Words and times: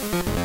Bye. 0.00 0.39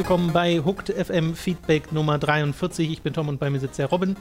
Willkommen 0.00 0.32
bei 0.32 0.62
Hooked 0.64 0.88
FM 0.88 1.34
Feedback 1.34 1.92
Nummer 1.92 2.16
43. 2.16 2.90
Ich 2.90 3.02
bin 3.02 3.12
Tom 3.12 3.28
und 3.28 3.38
bei 3.38 3.50
mir 3.50 3.60
sitzt 3.60 3.78
der 3.78 3.84
Robin. 3.84 4.16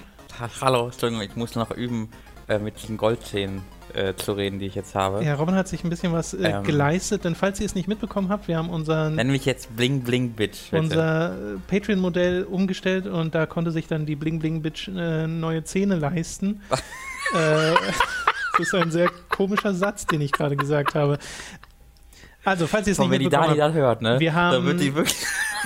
Hallo, 0.60 0.88
Entschuldigung, 0.88 1.24
ich 1.24 1.38
muss 1.38 1.56
noch 1.56 1.72
üben, 1.72 2.10
äh, 2.50 2.60
mit 2.60 2.82
diesen 2.82 2.98
Goldzähnen 2.98 3.62
äh, 3.94 4.14
zu 4.14 4.34
reden, 4.34 4.60
die 4.60 4.66
ich 4.66 4.76
jetzt 4.76 4.94
habe. 4.94 5.24
Ja, 5.24 5.36
Robin 5.36 5.56
hat 5.56 5.70
sich 5.70 5.86
ein 5.86 5.90
bisschen 5.90 6.12
was 6.12 6.34
äh, 6.34 6.50
ähm, 6.50 6.64
geleistet, 6.66 7.24
denn 7.24 7.34
falls 7.34 7.62
ihr 7.62 7.66
es 7.66 7.76
nicht 7.76 7.88
mitbekommen 7.88 8.28
habt, 8.28 8.50
wir 8.50 8.58
haben 8.58 8.70
unser. 8.70 9.10
Nenn 9.10 9.32
mich 9.32 9.46
jetzt 9.46 9.74
Bling 9.78 10.02
Bling 10.02 10.32
Bitch. 10.32 10.70
Bitte. 10.70 10.84
Unser 10.84 11.54
äh, 11.54 11.58
Patreon-Modell 11.70 12.44
umgestellt 12.44 13.08
und 13.08 13.34
da 13.34 13.46
konnte 13.46 13.72
sich 13.72 13.88
dann 13.88 14.06
die 14.06 14.18
Bling 14.18 14.40
Bling 14.40 14.62
Bitch 14.62 14.90
äh, 14.90 15.28
neue 15.28 15.64
Zähne 15.64 15.96
leisten. 15.96 16.62
äh, 16.72 16.76
das 17.38 18.68
ist 18.68 18.76
ein 18.76 18.92
sehr 18.92 19.10
komischer 19.30 19.74
Satz, 19.74 20.06
den 20.06 20.20
ich 20.20 20.34
gerade 20.34 20.58
gesagt 20.58 20.94
habe. 20.96 21.20
Also, 22.44 22.68
falls 22.68 22.88
ihr 22.88 22.94
es 22.94 23.00
nicht 23.00 23.12
wenn 23.12 23.20
die 23.20 23.30
Dani 23.30 23.58
das 23.58 23.74
hört, 23.74 24.02
ne? 24.02 24.20
Wir 24.20 24.34
haben, 24.34 24.66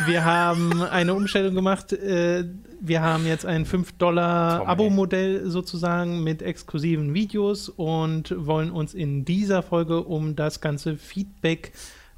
wir 0.05 0.25
haben 0.25 0.81
eine 0.81 1.13
Umstellung 1.13 1.55
gemacht. 1.55 1.93
Äh, 1.93 2.45
wir 2.79 3.01
haben 3.01 3.25
jetzt 3.25 3.45
ein 3.45 3.65
5-Dollar-Abo-Modell 3.65 5.49
sozusagen 5.49 6.23
mit 6.23 6.41
exklusiven 6.41 7.13
Videos 7.13 7.69
und 7.69 8.33
wollen 8.37 8.71
uns 8.71 8.93
in 8.93 9.23
dieser 9.25 9.63
Folge 9.63 10.03
um 10.03 10.35
das 10.35 10.59
ganze 10.61 10.97
Feedback 10.97 11.71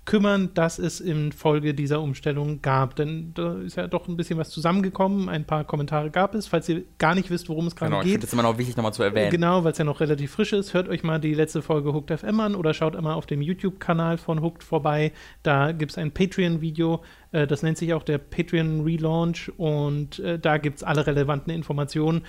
kümmern, 0.06 0.52
das 0.53 0.80
es 0.80 1.00
in 1.00 1.31
Folge 1.31 1.73
dieser 1.73 2.00
Umstellung 2.02 2.61
gab. 2.61 2.95
Denn 2.95 3.34
da 3.34 3.56
ist 3.59 3.75
ja 3.75 3.88
doch 3.88 4.08
ein 4.08 4.16
bisschen 4.16 4.38
was 4.38 4.50
zusammengekommen. 4.50 5.30
Ein 5.30 5.45
paar 5.45 5.64
Kommentare 5.64 6.12
gab 6.12 6.36
es. 6.36 6.47
Falls 6.47 6.70
ihr 6.70 6.84
gar 6.97 7.16
nicht 7.16 7.30
wisst, 7.30 7.50
worum 7.50 7.67
es 7.67 7.75
gerade 7.75 7.92
genau, 7.92 8.03
geht. 8.03 8.12
Genau, 8.12 8.22
das 8.22 8.30
ist 8.30 8.34
immer 8.34 8.44
noch 8.44 8.58
wichtig, 8.58 8.78
nochmal 8.78 8.94
zu 8.94 9.03
erwähnen. 9.03 9.31
Genau, 9.31 9.64
weil 9.64 9.72
es 9.72 9.78
ja 9.78 9.86
noch 9.86 10.00
relativ 10.00 10.31
frisch 10.31 10.53
ist. 10.53 10.73
Hört 10.73 10.88
euch 10.89 11.03
mal 11.03 11.20
die 11.20 11.34
letzte 11.34 11.62
Folge 11.62 11.94
Hooked 11.94 12.20
FM 12.20 12.39
an 12.39 12.56
oder 12.56 12.73
schaut 12.73 12.95
einmal 12.95 13.16
auf 13.16 13.25
dem 13.25 13.42
YouTube-Kanal 13.42 14.17
von 14.17 14.42
Hooked 14.42 14.64
vorbei. 14.64 15.12
Da 15.44 15.72
gibt 15.72 15.92
es 15.92 15.97
ein 15.97 16.12
Patreon-Video. 16.12 17.02
Äh, 17.36 17.47
das 17.47 17.64
nennt 17.64 17.78
sich 17.78 17.94
auch 17.94 18.03
der 18.03 18.17
Patreon 18.17 18.81
Relaunch 18.81 19.52
und 19.58 20.19
äh, 20.19 20.40
da 20.40 20.58
gibt 20.58 20.78
es 20.78 20.84
alle 20.84 21.06
relevanten 21.06 21.53
Informationen 21.53 22.23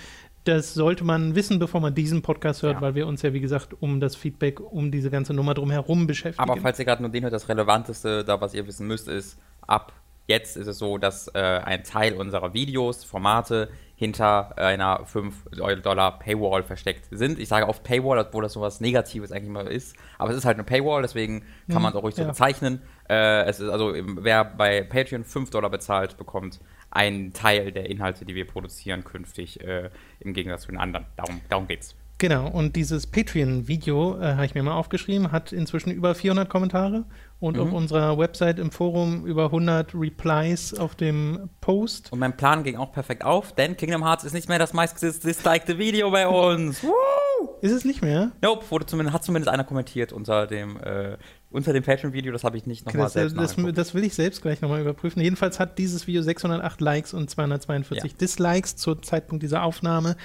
das 0.48 0.74
sollte 0.74 1.04
man 1.04 1.34
wissen, 1.34 1.58
bevor 1.58 1.80
man 1.80 1.94
diesen 1.94 2.22
Podcast 2.22 2.62
hört, 2.62 2.76
ja. 2.76 2.80
weil 2.80 2.94
wir 2.94 3.06
uns 3.06 3.22
ja, 3.22 3.32
wie 3.32 3.40
gesagt, 3.40 3.74
um 3.80 4.00
das 4.00 4.16
Feedback, 4.16 4.60
um 4.60 4.90
diese 4.90 5.10
ganze 5.10 5.34
Nummer 5.34 5.54
drumherum 5.54 6.06
beschäftigen. 6.06 6.48
Aber 6.48 6.60
falls 6.60 6.78
ihr 6.78 6.84
gerade 6.84 7.02
nur 7.02 7.10
den 7.10 7.22
hört, 7.22 7.32
das 7.32 7.48
Relevanteste, 7.48 8.24
da 8.24 8.40
was 8.40 8.54
ihr 8.54 8.66
wissen 8.66 8.86
müsst, 8.86 9.08
ist, 9.08 9.38
ab 9.66 9.92
jetzt 10.26 10.56
ist 10.56 10.66
es 10.66 10.78
so, 10.78 10.98
dass 10.98 11.28
äh, 11.28 11.38
ein 11.38 11.84
Teil 11.84 12.14
unserer 12.14 12.52
Videos, 12.54 13.04
Formate 13.04 13.68
hinter 13.94 14.58
einer 14.58 15.06
5 15.06 15.44
Dollar 15.82 16.18
Paywall 16.18 16.62
versteckt 16.62 17.06
sind. 17.10 17.38
Ich 17.38 17.48
sage 17.48 17.66
oft 17.66 17.82
Paywall, 17.82 18.18
obwohl 18.18 18.42
das 18.42 18.52
so 18.52 18.60
was 18.60 18.80
Negatives 18.80 19.32
eigentlich 19.32 19.50
mal 19.50 19.66
ist. 19.66 19.96
Aber 20.18 20.30
es 20.30 20.36
ist 20.36 20.44
halt 20.44 20.56
eine 20.56 20.64
Paywall, 20.64 21.02
deswegen 21.02 21.40
kann 21.66 21.76
hm, 21.76 21.82
man 21.82 21.92
es 21.92 21.96
auch 21.96 22.02
ruhig 22.02 22.14
so 22.14 22.22
ja. 22.22 22.28
bezeichnen. 22.28 22.82
Äh, 23.08 23.44
es 23.44 23.58
ist 23.60 23.70
also, 23.70 23.94
wer 23.94 24.44
bei 24.44 24.82
Patreon 24.82 25.24
5 25.24 25.50
Dollar 25.50 25.70
bezahlt, 25.70 26.18
bekommt 26.18 26.60
einen 26.96 27.32
Teil 27.32 27.70
der 27.72 27.88
Inhalte, 27.88 28.24
die 28.24 28.34
wir 28.34 28.46
produzieren, 28.46 29.04
künftig 29.04 29.60
äh, 29.62 29.90
im 30.20 30.32
Gegensatz 30.32 30.62
zu 30.62 30.68
den 30.68 30.78
anderen. 30.78 31.06
Darum, 31.16 31.40
darum 31.48 31.68
geht's. 31.68 31.94
Genau, 32.18 32.48
und 32.48 32.76
dieses 32.76 33.06
Patreon-Video, 33.06 34.18
äh, 34.18 34.34
habe 34.34 34.46
ich 34.46 34.54
mir 34.54 34.62
mal 34.62 34.72
aufgeschrieben, 34.72 35.32
hat 35.32 35.52
inzwischen 35.52 35.90
über 35.90 36.14
400 36.14 36.48
Kommentare 36.48 37.04
und 37.40 37.56
mhm. 37.56 37.62
auf 37.62 37.72
unserer 37.72 38.16
Website 38.16 38.58
im 38.58 38.70
Forum 38.70 39.26
über 39.26 39.46
100 39.46 39.94
Replies 39.94 40.72
auf 40.72 40.94
dem 40.94 41.50
Post. 41.60 42.10
Und 42.12 42.20
mein 42.20 42.34
Plan 42.34 42.64
ging 42.64 42.76
auch 42.76 42.92
perfekt 42.92 43.22
auf, 43.22 43.54
denn 43.54 43.76
Kingdom 43.76 44.02
Hearts 44.02 44.24
ist 44.24 44.32
nicht 44.32 44.48
mehr 44.48 44.58
das 44.58 44.72
meistdislikte 44.72 45.76
Video 45.76 46.10
bei 46.10 46.26
uns. 46.26 46.84
Ist 47.60 47.72
es 47.72 47.84
nicht 47.84 48.02
mehr? 48.02 48.32
Nope, 48.42 48.64
wurde 48.70 48.86
zumindest, 48.86 49.14
hat 49.14 49.24
zumindest 49.24 49.48
einer 49.48 49.64
kommentiert 49.64 50.12
unter 50.12 50.46
dem, 50.46 50.76
äh, 50.78 51.16
unter 51.50 51.72
dem 51.72 51.82
Patreon-Video. 51.82 52.32
Das 52.32 52.44
habe 52.44 52.56
ich 52.56 52.66
nicht 52.66 52.86
nochmal 52.86 53.08
selbst 53.08 53.36
das, 53.36 53.56
das, 53.74 53.94
will 53.94 54.04
ich 54.04 54.14
selbst 54.14 54.42
gleich 54.42 54.60
nochmal 54.60 54.80
überprüfen. 54.80 55.22
Jedenfalls 55.22 55.58
hat 55.58 55.78
dieses 55.78 56.06
Video 56.06 56.22
608 56.22 56.80
Likes 56.80 57.14
und 57.14 57.30
242 57.30 58.12
ja. 58.12 58.18
Dislikes 58.18 58.76
zum 58.76 59.02
Zeitpunkt 59.02 59.42
dieser 59.42 59.62
Aufnahme. 59.62 60.16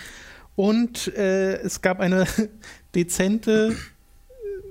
Und 0.55 1.15
äh, 1.15 1.53
es 1.57 1.81
gab 1.81 1.99
eine 1.99 2.25
dezente, 2.95 3.75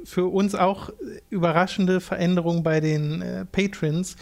für 0.05 0.27
uns 0.27 0.55
auch 0.55 0.91
überraschende 1.29 2.01
Veränderung 2.01 2.63
bei 2.63 2.81
den 2.81 3.23
äh, 3.23 3.45
Patrons 3.45 4.17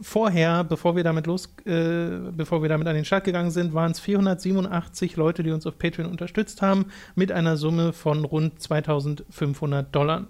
vorher, 0.00 0.64
bevor 0.64 0.96
wir 0.96 1.04
damit 1.04 1.26
los, 1.26 1.46
äh, 1.64 2.08
bevor 2.32 2.62
wir 2.62 2.68
damit 2.68 2.86
an 2.86 2.94
den 2.94 3.04
Start 3.04 3.24
gegangen 3.24 3.50
sind, 3.50 3.74
waren 3.74 3.92
es 3.92 4.00
487 4.00 5.16
Leute, 5.16 5.42
die 5.42 5.50
uns 5.50 5.66
auf 5.66 5.78
Patreon 5.78 6.10
unterstützt 6.10 6.62
haben, 6.62 6.86
mit 7.14 7.32
einer 7.32 7.56
Summe 7.56 7.92
von 7.92 8.24
rund 8.24 8.60
2500 8.60 9.94
Dollar. 9.94 10.26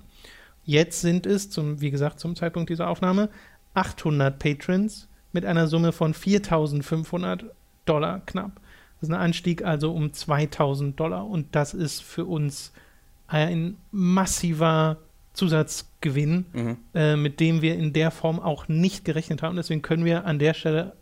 Jetzt 0.64 1.00
sind 1.00 1.26
es, 1.26 1.50
zum, 1.50 1.80
wie 1.80 1.90
gesagt, 1.90 2.20
zum 2.20 2.36
Zeitpunkt 2.36 2.70
dieser 2.70 2.88
Aufnahme, 2.88 3.28
800 3.74 4.38
Patrons 4.38 5.08
mit 5.32 5.44
einer 5.44 5.66
Summe 5.66 5.92
von 5.92 6.14
4500 6.14 7.44
Dollar 7.84 8.22
knapp. 8.24 8.60
Das 9.00 9.08
ist 9.08 9.14
ein 9.14 9.20
Anstieg 9.20 9.64
also 9.64 9.92
um 9.92 10.12
2000 10.12 10.98
Dollar 10.98 11.26
und 11.26 11.54
das 11.54 11.74
ist 11.74 12.02
für 12.02 12.24
uns 12.24 12.72
ein 13.26 13.76
massiver 13.90 14.98
Zusatzgewinn, 15.34 16.46
mhm. 16.52 16.76
äh, 16.94 17.16
mit 17.16 17.40
dem 17.40 17.60
wir 17.60 17.74
in 17.76 17.92
der 17.92 18.10
Form 18.10 18.40
auch 18.40 18.68
nicht 18.68 19.04
gerechnet 19.04 19.42
haben. 19.42 19.56
Deswegen 19.56 19.82
können 19.82 20.04
wir 20.04 20.24
an 20.24 20.38
der 20.38 20.54
Stelle 20.54 20.94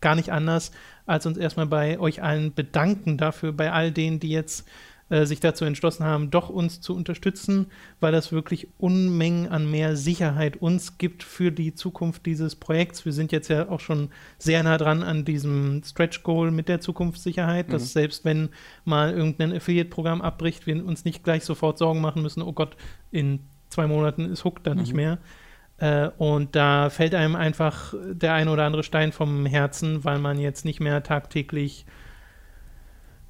gar 0.00 0.14
nicht 0.14 0.30
anders, 0.32 0.70
als 1.06 1.26
uns 1.26 1.36
erstmal 1.36 1.66
bei 1.66 1.98
euch 1.98 2.22
allen 2.22 2.54
bedanken 2.54 3.18
dafür, 3.18 3.52
bei 3.52 3.72
all 3.72 3.90
denen, 3.90 4.20
die 4.20 4.30
jetzt 4.30 4.66
äh, 5.10 5.26
sich 5.26 5.40
dazu 5.40 5.64
entschlossen 5.64 6.04
haben, 6.04 6.30
doch 6.30 6.50
uns 6.50 6.80
zu 6.80 6.94
unterstützen, 6.94 7.66
weil 7.98 8.12
das 8.12 8.32
wirklich 8.32 8.68
Unmengen 8.78 9.48
an 9.48 9.70
mehr 9.70 9.96
Sicherheit 9.96 10.56
uns 10.58 10.98
gibt 10.98 11.22
für 11.22 11.50
die 11.50 11.74
Zukunft 11.74 12.26
dieses 12.26 12.56
Projekts. 12.56 13.04
Wir 13.04 13.12
sind 13.12 13.32
jetzt 13.32 13.48
ja 13.48 13.68
auch 13.68 13.80
schon 13.80 14.10
sehr 14.38 14.62
nah 14.62 14.78
dran 14.78 15.02
an 15.02 15.24
diesem 15.24 15.82
Stretch 15.84 16.22
Goal 16.22 16.50
mit 16.50 16.68
der 16.68 16.80
Zukunftssicherheit, 16.80 17.68
mhm. 17.68 17.72
dass 17.72 17.92
selbst 17.92 18.24
wenn 18.24 18.50
mal 18.84 19.12
irgendein 19.12 19.52
Affiliate-Programm 19.52 20.22
abbricht, 20.22 20.66
wir 20.66 20.84
uns 20.84 21.04
nicht 21.04 21.24
gleich 21.24 21.44
sofort 21.44 21.78
Sorgen 21.78 22.00
machen 22.00 22.22
müssen, 22.22 22.42
oh 22.42 22.52
Gott, 22.52 22.76
in 23.10 23.40
zwei 23.70 23.86
Monaten 23.86 24.30
ist 24.30 24.44
Hook 24.44 24.62
da 24.62 24.74
mhm. 24.74 24.80
nicht 24.80 24.94
mehr. 24.94 25.18
Äh, 25.78 26.10
und 26.18 26.54
da 26.54 26.90
fällt 26.90 27.14
einem 27.14 27.36
einfach 27.36 27.94
der 28.04 28.34
ein 28.34 28.48
oder 28.48 28.64
andere 28.64 28.82
Stein 28.82 29.12
vom 29.12 29.46
Herzen, 29.46 30.04
weil 30.04 30.18
man 30.18 30.38
jetzt 30.38 30.64
nicht 30.64 30.80
mehr 30.80 31.02
tagtäglich 31.02 31.86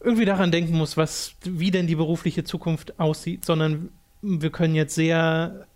irgendwie 0.00 0.25
daran 0.25 0.50
denken 0.50 0.77
muss, 0.77 0.97
was, 0.97 1.37
wie 1.45 1.71
denn 1.71 1.87
die 1.87 1.95
berufliche 1.95 2.43
Zukunft 2.43 2.99
aussieht, 2.99 3.45
sondern 3.45 3.91
wir 4.23 4.50
können 4.50 4.75
jetzt 4.75 4.95
sehr 4.95 5.67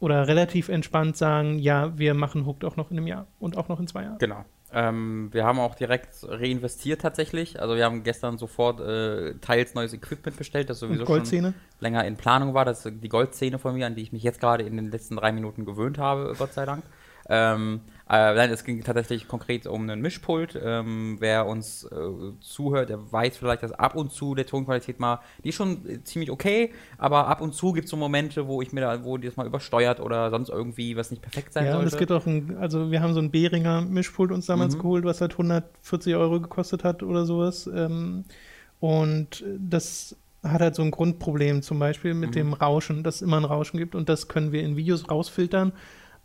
oder 0.00 0.26
relativ 0.26 0.68
entspannt 0.68 1.16
sagen, 1.16 1.58
ja, 1.58 1.96
wir 1.98 2.14
machen 2.14 2.46
Hooked 2.46 2.64
auch 2.64 2.76
noch 2.76 2.90
in 2.90 2.98
einem 2.98 3.06
Jahr 3.06 3.26
und 3.38 3.56
auch 3.56 3.68
noch 3.68 3.78
in 3.80 3.86
zwei 3.86 4.02
Jahren. 4.02 4.18
Genau. 4.18 4.44
Ähm, 4.72 5.28
wir 5.32 5.44
haben 5.44 5.58
auch 5.58 5.74
direkt 5.74 6.08
reinvestiert 6.22 7.00
tatsächlich. 7.00 7.60
Also 7.60 7.76
wir 7.76 7.84
haben 7.84 8.02
gestern 8.02 8.38
sofort 8.38 8.80
äh, 8.80 9.34
teils 9.40 9.74
neues 9.74 9.92
Equipment 9.92 10.36
bestellt, 10.36 10.70
das 10.70 10.78
sowieso 10.78 11.06
schon 11.06 11.54
länger 11.80 12.04
in 12.04 12.16
Planung 12.16 12.54
war. 12.54 12.64
Das 12.64 12.86
ist 12.86 13.02
die 13.02 13.08
Goldzähne 13.08 13.58
von 13.58 13.74
mir, 13.74 13.86
an 13.86 13.94
die 13.94 14.02
ich 14.02 14.12
mich 14.12 14.22
jetzt 14.22 14.40
gerade 14.40 14.64
in 14.64 14.76
den 14.76 14.90
letzten 14.90 15.16
drei 15.16 15.32
Minuten 15.32 15.64
gewöhnt 15.64 15.98
habe, 15.98 16.34
Gott 16.38 16.52
sei 16.52 16.66
Dank. 16.66 16.84
Ähm, 17.28 17.80
äh, 18.10 18.34
nein, 18.34 18.50
es 18.50 18.64
ging 18.64 18.82
tatsächlich 18.82 19.28
konkret 19.28 19.68
um 19.68 19.82
einen 19.82 20.00
Mischpult. 20.00 20.58
Ähm, 20.60 21.18
wer 21.20 21.46
uns 21.46 21.84
äh, 21.84 21.96
zuhört, 22.40 22.88
der 22.88 23.12
weiß 23.12 23.36
vielleicht, 23.36 23.62
dass 23.62 23.70
ab 23.70 23.94
und 23.94 24.10
zu 24.10 24.34
der 24.34 24.46
Tonqualität 24.46 24.98
mal, 24.98 25.20
die 25.44 25.50
ist 25.50 25.54
schon 25.54 26.00
ziemlich 26.02 26.32
okay, 26.32 26.72
aber 26.98 27.28
ab 27.28 27.40
und 27.40 27.54
zu 27.54 27.72
gibt 27.72 27.84
es 27.84 27.90
so 27.92 27.96
Momente, 27.96 28.48
wo 28.48 28.62
ich 28.62 28.72
mir 28.72 28.80
da, 28.80 29.04
wo 29.04 29.16
die 29.16 29.28
das 29.28 29.36
mal 29.36 29.46
übersteuert 29.46 30.00
oder 30.00 30.28
sonst 30.30 30.48
irgendwie 30.48 30.96
was 30.96 31.12
nicht 31.12 31.22
perfekt 31.22 31.52
sein 31.52 31.66
ja, 31.66 31.72
sollte. 31.72 31.86
Ja, 31.86 31.92
es 31.92 31.98
gibt 31.98 32.10
auch 32.10 32.26
ein, 32.26 32.56
also 32.58 32.90
wir 32.90 33.00
haben 33.00 33.14
so 33.14 33.20
ein 33.20 33.30
Behringer 33.30 33.82
Mischpult 33.82 34.32
uns 34.32 34.46
damals 34.46 34.74
mhm. 34.74 34.80
geholt, 34.80 35.04
was 35.04 35.20
halt 35.20 35.32
140 35.32 36.16
Euro 36.16 36.40
gekostet 36.40 36.82
hat 36.82 37.04
oder 37.04 37.24
sowas. 37.26 37.70
Ähm, 37.72 38.24
und 38.80 39.44
das 39.56 40.16
hat 40.42 40.60
halt 40.60 40.74
so 40.74 40.82
ein 40.82 40.90
Grundproblem, 40.90 41.62
zum 41.62 41.78
Beispiel 41.78 42.14
mit 42.14 42.30
mhm. 42.30 42.34
dem 42.34 42.52
Rauschen, 42.54 43.04
dass 43.04 43.16
es 43.16 43.22
immer 43.22 43.36
ein 43.36 43.44
Rauschen 43.44 43.78
gibt 43.78 43.94
und 43.94 44.08
das 44.08 44.26
können 44.26 44.50
wir 44.50 44.64
in 44.64 44.76
Videos 44.76 45.08
rausfiltern 45.08 45.72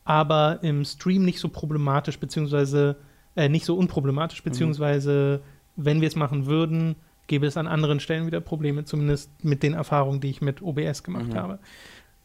aber 0.05 0.59
im 0.61 0.85
Stream 0.85 1.25
nicht 1.25 1.39
so 1.39 1.49
problematisch, 1.49 2.19
beziehungsweise 2.19 2.95
äh, 3.35 3.49
nicht 3.49 3.65
so 3.65 3.75
unproblematisch, 3.75 4.41
mhm. 4.41 4.49
beziehungsweise 4.49 5.41
mhm. 5.75 5.85
wenn 5.85 6.01
wir 6.01 6.07
es 6.07 6.15
machen 6.15 6.45
würden, 6.45 6.95
gäbe 7.27 7.47
es 7.47 7.57
an 7.57 7.67
anderen 7.67 7.99
Stellen 7.99 8.27
wieder 8.27 8.39
Probleme, 8.39 8.85
zumindest 8.85 9.43
mit 9.43 9.63
den 9.63 9.73
Erfahrungen, 9.73 10.21
die 10.21 10.29
ich 10.29 10.41
mit 10.41 10.61
OBS 10.61 11.03
gemacht 11.03 11.33
mhm. 11.33 11.35
habe. 11.35 11.59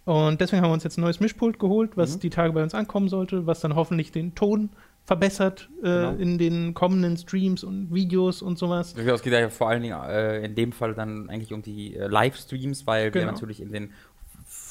Und 0.04 0.40
deswegen 0.40 0.62
haben 0.62 0.70
wir 0.70 0.74
uns 0.74 0.84
jetzt 0.84 0.98
ein 0.98 1.02
neues 1.02 1.20
Mischpult 1.20 1.58
geholt, 1.58 1.96
was 1.96 2.16
mhm. 2.16 2.20
die 2.20 2.30
Tage 2.30 2.52
bei 2.52 2.62
uns 2.62 2.74
ankommen 2.74 3.08
sollte, 3.08 3.46
was 3.46 3.60
dann 3.60 3.74
hoffentlich 3.74 4.12
den 4.12 4.34
Ton 4.34 4.70
verbessert 5.04 5.68
äh, 5.80 5.86
genau. 5.86 6.12
in 6.12 6.38
den 6.38 6.74
kommenden 6.74 7.16
Streams 7.16 7.64
und 7.64 7.92
Videos 7.92 8.42
und 8.42 8.58
sowas. 8.58 8.94
Es 8.96 9.22
geht 9.22 9.32
ja 9.32 9.48
vor 9.48 9.68
allen 9.68 9.82
Dingen 9.82 9.98
äh, 10.02 10.44
in 10.44 10.54
dem 10.54 10.72
Fall 10.72 10.94
dann 10.94 11.28
eigentlich 11.28 11.52
um 11.52 11.62
die 11.62 11.96
äh, 11.96 12.06
Livestreams, 12.06 12.86
weil 12.86 13.10
genau. 13.10 13.26
wir 13.26 13.32
natürlich 13.32 13.60
in 13.60 13.72
den 13.72 13.92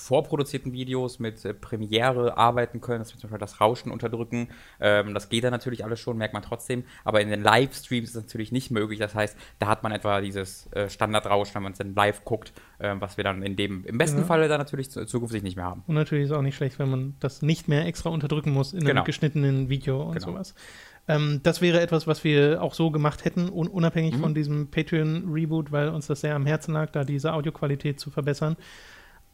vorproduzierten 0.09 0.73
Videos 0.73 1.19
mit 1.19 1.45
äh, 1.45 1.53
Premiere 1.53 2.35
arbeiten 2.35 2.81
können, 2.81 2.97
dass 2.97 3.13
wir 3.13 3.19
zum 3.19 3.29
Beispiel 3.29 3.39
das 3.39 3.61
Rauschen 3.61 3.91
unterdrücken. 3.91 4.50
Ähm, 4.79 5.13
das 5.13 5.29
geht 5.29 5.44
dann 5.44 5.51
natürlich 5.51 5.85
alles 5.85 6.00
schon, 6.00 6.17
merkt 6.17 6.33
man 6.33 6.41
trotzdem. 6.41 6.83
Aber 7.03 7.21
in 7.21 7.29
den 7.29 7.44
Livestreams 7.44 8.09
ist 8.09 8.15
es 8.15 8.23
natürlich 8.23 8.51
nicht 8.51 8.71
möglich. 8.71 8.97
Das 8.97 9.13
heißt, 9.13 9.38
da 9.59 9.67
hat 9.67 9.83
man 9.83 9.91
etwa 9.91 10.19
dieses 10.19 10.65
äh, 10.73 10.89
Standardrauschen, 10.89 11.53
wenn 11.53 11.63
man 11.63 11.73
es 11.73 11.77
dann 11.77 11.94
live 11.94 12.25
guckt, 12.25 12.53
äh, 12.79 12.95
was 12.97 13.17
wir 13.17 13.23
dann 13.23 13.44
in 13.44 13.56
dem 13.56 13.85
im 13.85 14.00
besten 14.00 14.21
ja. 14.21 14.25
Falle 14.25 14.47
dann 14.47 14.57
natürlich 14.57 14.89
zukünftig 14.89 15.44
nicht 15.44 15.56
mehr 15.56 15.65
haben. 15.65 15.83
Und 15.85 15.94
natürlich 15.94 16.23
ist 16.23 16.31
es 16.31 16.35
auch 16.35 16.41
nicht 16.41 16.56
schlecht, 16.56 16.79
wenn 16.79 16.89
man 16.89 17.15
das 17.19 17.44
nicht 17.44 17.67
mehr 17.67 17.85
extra 17.85 18.09
unterdrücken 18.09 18.51
muss 18.51 18.73
in 18.73 18.79
genau. 18.79 18.91
einem 18.91 19.06
geschnittenen 19.06 19.69
Video 19.69 20.01
und 20.01 20.15
genau. 20.15 20.31
sowas. 20.31 20.56
Ähm, 21.07 21.41
das 21.44 21.61
wäre 21.61 21.81
etwas, 21.81 22.07
was 22.07 22.23
wir 22.23 22.63
auch 22.63 22.73
so 22.73 22.89
gemacht 22.89 23.25
hätten, 23.25 23.47
un 23.50 23.67
unabhängig 23.67 24.15
mhm. 24.15 24.21
von 24.21 24.33
diesem 24.33 24.71
Patreon-Reboot, 24.71 25.71
weil 25.71 25.89
uns 25.89 26.07
das 26.07 26.21
sehr 26.21 26.35
am 26.35 26.47
Herzen 26.47 26.73
lag, 26.73 26.89
da 26.89 27.03
diese 27.03 27.33
Audioqualität 27.33 28.00
zu 28.00 28.09
verbessern. 28.09 28.57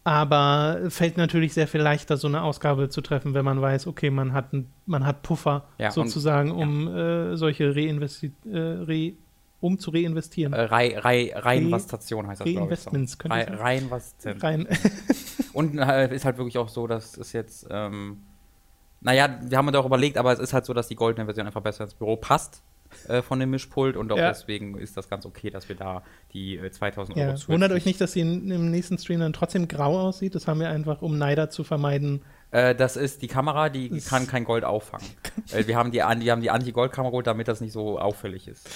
Aber 0.05 0.81
fällt 0.89 1.17
natürlich 1.17 1.55
sehr 1.55 1.67
viel 1.67 1.81
leichter, 1.81 2.15
so 2.15 2.27
eine 2.27 2.43
Ausgabe 2.43 2.89
zu 2.89 3.01
treffen, 3.01 3.33
wenn 3.33 3.43
man 3.43 3.59
weiß, 3.59 3.87
okay, 3.87 4.11
man 4.11 4.33
hat, 4.33 4.53
ein, 4.53 4.71
man 4.85 5.03
hat 5.03 5.23
Puffer 5.23 5.65
ja, 5.79 5.89
sozusagen, 5.89 6.51
und, 6.51 6.61
um 6.61 6.87
ja. 6.87 7.31
äh, 7.31 7.37
solche 7.37 7.75
Reinvesti 7.75 8.31
äh, 8.45 8.57
Re 8.57 9.13
um 9.61 9.79
zu 9.79 9.89
reinvestieren. 9.89 10.53
Äh, 10.53 10.61
Re 10.61 11.03
Re 11.03 11.31
Reinvestation 11.33 12.27
heißt 12.27 12.41
das, 12.41 12.47
glaube 12.47 12.71
ich. 12.71 12.79
So. 12.81 12.91
Re 12.91 13.59
Reinvestieren. 13.59 14.39
Rein. 14.39 14.67
und 15.53 15.79
äh, 15.79 16.13
ist 16.13 16.23
halt 16.23 16.37
wirklich 16.37 16.59
auch 16.59 16.69
so, 16.69 16.85
dass 16.85 17.17
es 17.17 17.33
jetzt, 17.33 17.65
ähm, 17.71 18.21
naja, 19.01 19.39
wir 19.41 19.57
haben 19.57 19.67
uns 19.67 19.75
auch 19.75 19.87
überlegt, 19.87 20.19
aber 20.19 20.33
es 20.33 20.39
ist 20.39 20.53
halt 20.53 20.65
so, 20.65 20.73
dass 20.75 20.87
die 20.87 20.95
goldene 20.95 21.25
Version 21.25 21.47
einfach 21.47 21.61
besser 21.61 21.85
ins 21.85 21.95
Büro 21.95 22.15
passt 22.15 22.61
äh, 23.07 23.21
von 23.21 23.39
dem 23.39 23.49
Mischpult 23.49 23.97
und 23.97 24.11
auch 24.11 24.17
ja. 24.17 24.29
deswegen 24.29 24.77
ist 24.77 24.97
das 24.97 25.09
ganz 25.09 25.25
okay, 25.25 25.49
dass 25.49 25.69
wir 25.69 25.75
da 25.75 26.03
die 26.33 26.57
äh, 26.57 26.71
2000 26.71 27.17
Euro 27.17 27.31
ja. 27.31 27.47
Wundert 27.47 27.71
euch 27.71 27.85
nicht, 27.85 28.01
dass 28.01 28.13
sie 28.13 28.21
in, 28.21 28.49
im 28.51 28.71
nächsten 28.71 28.97
Stream 28.97 29.19
dann 29.19 29.33
trotzdem 29.33 29.67
grau 29.67 29.99
aussieht. 29.99 30.35
Das 30.35 30.47
haben 30.47 30.59
wir 30.59 30.69
einfach, 30.69 31.01
um 31.01 31.17
Neider 31.17 31.49
zu 31.49 31.63
vermeiden. 31.63 32.21
Äh, 32.51 32.75
das 32.75 32.97
ist 32.97 33.21
die 33.21 33.27
Kamera, 33.27 33.69
die 33.69 33.89
das 33.89 34.05
kann 34.05 34.27
kein 34.27 34.43
Gold 34.43 34.63
auffangen. 34.63 35.07
äh, 35.51 35.67
wir 35.67 35.75
haben 35.75 35.91
die, 35.91 36.01
die, 36.19 36.41
die 36.41 36.49
Anti-Gold-Kamera 36.49 37.09
geholt, 37.09 37.27
damit 37.27 37.47
das 37.47 37.61
nicht 37.61 37.73
so 37.73 37.99
auffällig 37.99 38.47
ist. 38.47 38.69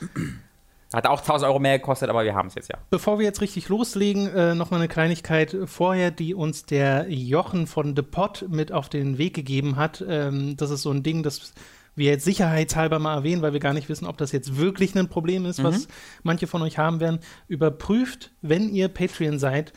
Hat 0.92 1.06
auch 1.06 1.20
1000 1.20 1.48
Euro 1.48 1.58
mehr 1.58 1.78
gekostet, 1.78 2.10
aber 2.10 2.22
wir 2.24 2.34
haben 2.34 2.48
es 2.48 2.54
jetzt 2.54 2.68
ja. 2.68 2.76
Bevor 2.90 3.18
wir 3.18 3.24
jetzt 3.24 3.40
richtig 3.40 3.70
loslegen, 3.70 4.26
äh, 4.26 4.54
nochmal 4.54 4.80
eine 4.80 4.88
Kleinigkeit 4.88 5.56
vorher, 5.64 6.10
die 6.10 6.34
uns 6.34 6.66
der 6.66 7.06
Jochen 7.08 7.66
von 7.66 7.96
The 7.96 8.02
Pot 8.02 8.44
mit 8.50 8.72
auf 8.72 8.90
den 8.90 9.16
Weg 9.16 9.32
gegeben 9.32 9.76
hat. 9.76 10.04
Ähm, 10.06 10.54
das 10.58 10.70
ist 10.70 10.82
so 10.82 10.90
ein 10.90 11.02
Ding, 11.02 11.22
das 11.22 11.54
wir 11.94 12.10
jetzt 12.10 12.24
sicherheitshalber 12.24 12.98
mal 12.98 13.14
erwähnen, 13.14 13.42
weil 13.42 13.52
wir 13.52 13.60
gar 13.60 13.74
nicht 13.74 13.88
wissen, 13.88 14.06
ob 14.06 14.16
das 14.16 14.32
jetzt 14.32 14.56
wirklich 14.56 14.96
ein 14.96 15.08
Problem 15.08 15.44
ist, 15.44 15.58
mhm. 15.58 15.64
was 15.64 15.88
manche 16.22 16.46
von 16.46 16.62
euch 16.62 16.78
haben 16.78 17.00
werden. 17.00 17.20
Überprüft, 17.48 18.32
wenn 18.40 18.68
ihr 18.68 18.88
Patreon 18.88 19.38
seid, 19.38 19.72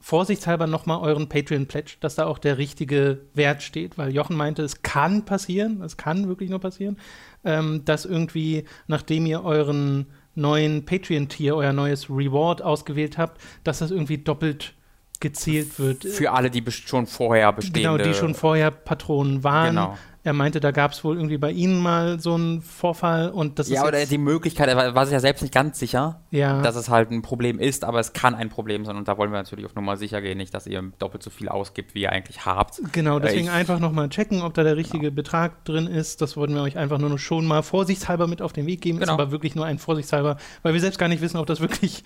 vorsichtshalber 0.00 0.66
nochmal 0.66 1.00
euren 1.00 1.28
Patreon-Pledge, 1.28 1.96
dass 2.00 2.14
da 2.14 2.26
auch 2.26 2.38
der 2.38 2.56
richtige 2.56 3.22
Wert 3.34 3.62
steht, 3.62 3.98
weil 3.98 4.14
Jochen 4.14 4.36
meinte, 4.36 4.62
es 4.62 4.82
kann 4.82 5.24
passieren, 5.24 5.82
es 5.82 5.96
kann 5.96 6.28
wirklich 6.28 6.50
nur 6.50 6.60
passieren, 6.60 6.98
ähm, 7.44 7.84
dass 7.84 8.04
irgendwie, 8.04 8.64
nachdem 8.86 9.26
ihr 9.26 9.44
euren 9.44 10.06
neuen 10.34 10.84
Patreon-Tier, 10.84 11.56
euer 11.56 11.72
neues 11.72 12.08
Reward 12.08 12.62
ausgewählt 12.62 13.18
habt, 13.18 13.40
dass 13.64 13.80
das 13.80 13.90
irgendwie 13.90 14.18
doppelt 14.18 14.74
gezählt 15.20 15.80
wird. 15.80 16.04
Für 16.04 16.30
alle, 16.30 16.48
die 16.48 16.62
schon 16.70 17.06
vorher 17.06 17.52
bestehen. 17.52 17.82
Genau, 17.82 17.98
die 17.98 18.14
schon 18.14 18.34
vorher 18.34 18.70
Patronen 18.70 19.42
waren. 19.42 19.70
Genau. 19.70 19.98
Er 20.28 20.34
meinte, 20.34 20.60
da 20.60 20.72
gab 20.72 20.92
es 20.92 21.02
wohl 21.04 21.16
irgendwie 21.16 21.38
bei 21.38 21.50
Ihnen 21.50 21.80
mal 21.80 22.20
so 22.20 22.34
einen 22.34 22.60
Vorfall 22.60 23.30
und 23.30 23.58
das 23.58 23.68
ja, 23.70 23.76
ist. 23.76 23.80
Ja, 23.80 23.88
oder 23.88 24.04
die 24.04 24.18
Möglichkeit, 24.18 24.68
er 24.68 24.94
war, 24.94 25.06
sich 25.06 25.14
ja 25.14 25.20
selbst 25.20 25.40
nicht 25.40 25.54
ganz 25.54 25.78
sicher, 25.78 26.20
ja. 26.30 26.60
dass 26.60 26.76
es 26.76 26.90
halt 26.90 27.10
ein 27.10 27.22
Problem 27.22 27.58
ist, 27.58 27.82
aber 27.82 27.98
es 27.98 28.12
kann 28.12 28.34
ein 28.34 28.50
Problem 28.50 28.84
sein 28.84 28.96
und 28.96 29.08
da 29.08 29.16
wollen 29.16 29.30
wir 29.30 29.38
natürlich 29.38 29.64
auf 29.64 29.74
Nummer 29.74 29.96
sicher 29.96 30.20
gehen, 30.20 30.36
nicht, 30.36 30.52
dass 30.52 30.66
ihr 30.66 30.82
doppelt 30.98 31.22
so 31.22 31.30
viel 31.30 31.48
ausgibt, 31.48 31.94
wie 31.94 32.02
ihr 32.02 32.12
eigentlich 32.12 32.44
habt. 32.44 32.82
Genau, 32.92 33.18
deswegen 33.18 33.46
ich, 33.46 33.50
einfach 33.50 33.78
nochmal 33.78 34.10
checken, 34.10 34.42
ob 34.42 34.52
da 34.52 34.62
der 34.64 34.76
richtige 34.76 35.06
genau. 35.06 35.14
Betrag 35.14 35.64
drin 35.64 35.86
ist. 35.86 36.20
Das 36.20 36.36
wollten 36.36 36.54
wir 36.54 36.60
euch 36.60 36.76
einfach 36.76 36.98
nur 36.98 37.18
schon 37.18 37.46
mal 37.46 37.62
vorsichtshalber 37.62 38.26
mit 38.26 38.42
auf 38.42 38.52
den 38.52 38.66
Weg 38.66 38.82
geben. 38.82 38.98
Genau. 38.98 39.14
Ist 39.14 39.18
aber 39.18 39.32
wirklich 39.32 39.54
nur 39.54 39.64
ein 39.64 39.78
vorsichtshalber, 39.78 40.36
weil 40.62 40.74
wir 40.74 40.80
selbst 40.82 40.98
gar 40.98 41.08
nicht 41.08 41.22
wissen, 41.22 41.38
ob 41.38 41.46
das 41.46 41.60
wirklich 41.60 42.04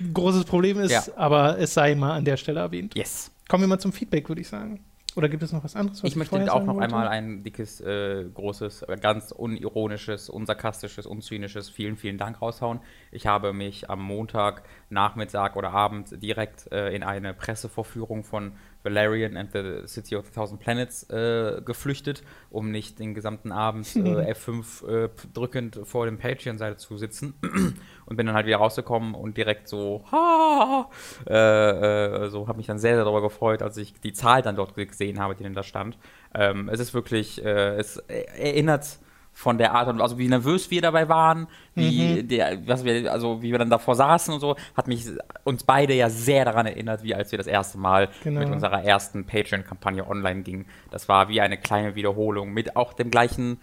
ein 0.00 0.14
großes 0.14 0.44
Problem 0.44 0.80
ist, 0.80 0.92
ja. 0.92 1.02
aber 1.16 1.58
es 1.58 1.74
sei 1.74 1.94
mal 1.94 2.14
an 2.14 2.24
der 2.24 2.38
Stelle 2.38 2.60
erwähnt. 2.60 2.94
Yes. 2.96 3.30
Kommen 3.48 3.64
wir 3.64 3.68
mal 3.68 3.78
zum 3.78 3.92
Feedback, 3.92 4.28
würde 4.28 4.40
ich 4.40 4.48
sagen. 4.48 4.80
Oder 5.18 5.28
gibt 5.28 5.42
es 5.42 5.52
noch 5.52 5.64
was 5.64 5.74
anderes? 5.74 6.00
Was 6.04 6.10
ich 6.10 6.16
möchte 6.16 6.36
auch 6.52 6.62
noch 6.62 6.76
wollte? 6.76 6.84
einmal 6.84 7.08
ein 7.08 7.42
dickes, 7.42 7.80
äh, 7.80 8.24
großes, 8.32 8.86
ganz 9.00 9.32
unironisches, 9.32 10.30
unsarkastisches, 10.30 11.06
unzynisches 11.06 11.68
vielen, 11.68 11.96
vielen 11.96 12.18
Dank 12.18 12.40
raushauen. 12.40 12.78
Ich 13.10 13.26
habe 13.26 13.52
mich 13.52 13.90
am 13.90 14.00
Montag, 14.00 14.62
Nachmittag 14.90 15.56
oder 15.56 15.72
Abend 15.72 16.22
direkt 16.22 16.70
äh, 16.70 16.94
in 16.94 17.02
eine 17.02 17.34
Pressevorführung 17.34 18.22
von 18.22 18.52
Valerian 18.88 19.36
and 19.36 19.50
the 19.52 19.86
City 19.86 20.16
of 20.16 20.26
the 20.26 20.32
Thousand 20.32 20.58
Planets 20.58 21.04
äh, 21.10 21.60
geflüchtet, 21.64 22.22
um 22.50 22.70
nicht 22.70 22.98
den 22.98 23.14
gesamten 23.14 23.52
Abend 23.52 23.94
äh, 23.96 24.32
F5 24.32 24.86
äh, 24.86 25.08
drückend 25.32 25.80
vor 25.84 26.06
dem 26.06 26.18
Patreon-Seite 26.18 26.76
zu 26.76 26.96
sitzen. 26.96 27.34
und 28.06 28.16
bin 28.16 28.26
dann 28.26 28.34
halt 28.34 28.46
wieder 28.46 28.56
rausgekommen 28.56 29.14
und 29.14 29.36
direkt 29.36 29.68
so, 29.68 30.02
ha, 30.10 30.90
äh, 31.28 32.24
äh, 32.24 32.30
so 32.30 32.48
habe 32.48 32.56
mich 32.56 32.66
dann 32.66 32.78
sehr, 32.78 32.94
sehr 32.94 33.04
darüber 33.04 33.20
gefreut, 33.20 33.62
als 33.62 33.76
ich 33.76 34.00
die 34.00 34.14
Zahl 34.14 34.40
dann 34.40 34.56
dort 34.56 34.74
gesehen 34.74 35.18
habe, 35.18 35.34
die 35.34 35.42
denn 35.42 35.54
da 35.54 35.62
stand. 35.62 35.98
Ähm, 36.34 36.70
es 36.70 36.80
ist 36.80 36.94
wirklich, 36.94 37.44
äh, 37.44 37.76
es 37.76 37.98
erinnert 37.98 38.98
von 39.38 39.56
der 39.56 39.72
Art 39.72 39.86
und 39.86 40.00
also 40.00 40.18
wie 40.18 40.26
nervös 40.26 40.68
wir 40.72 40.82
dabei 40.82 41.08
waren, 41.08 41.46
wie 41.76 42.22
mhm. 42.22 42.28
der, 42.28 42.66
was 42.66 42.84
wir, 42.84 43.12
also 43.12 43.40
wie 43.40 43.52
wir 43.52 43.58
dann 43.60 43.70
davor 43.70 43.94
saßen 43.94 44.34
und 44.34 44.40
so, 44.40 44.56
hat 44.76 44.88
mich 44.88 45.06
uns 45.44 45.62
beide 45.62 45.94
ja 45.94 46.10
sehr 46.10 46.44
daran 46.44 46.66
erinnert, 46.66 47.04
wie 47.04 47.14
als 47.14 47.30
wir 47.30 47.38
das 47.38 47.46
erste 47.46 47.78
Mal 47.78 48.08
genau. 48.24 48.40
mit 48.40 48.50
unserer 48.50 48.82
ersten 48.82 49.26
Patreon-Kampagne 49.26 50.04
online 50.08 50.42
gingen. 50.42 50.66
Das 50.90 51.08
war 51.08 51.28
wie 51.28 51.40
eine 51.40 51.56
kleine 51.56 51.94
Wiederholung 51.94 52.52
mit 52.52 52.74
auch 52.74 52.94
dem 52.94 53.12
gleichen 53.12 53.60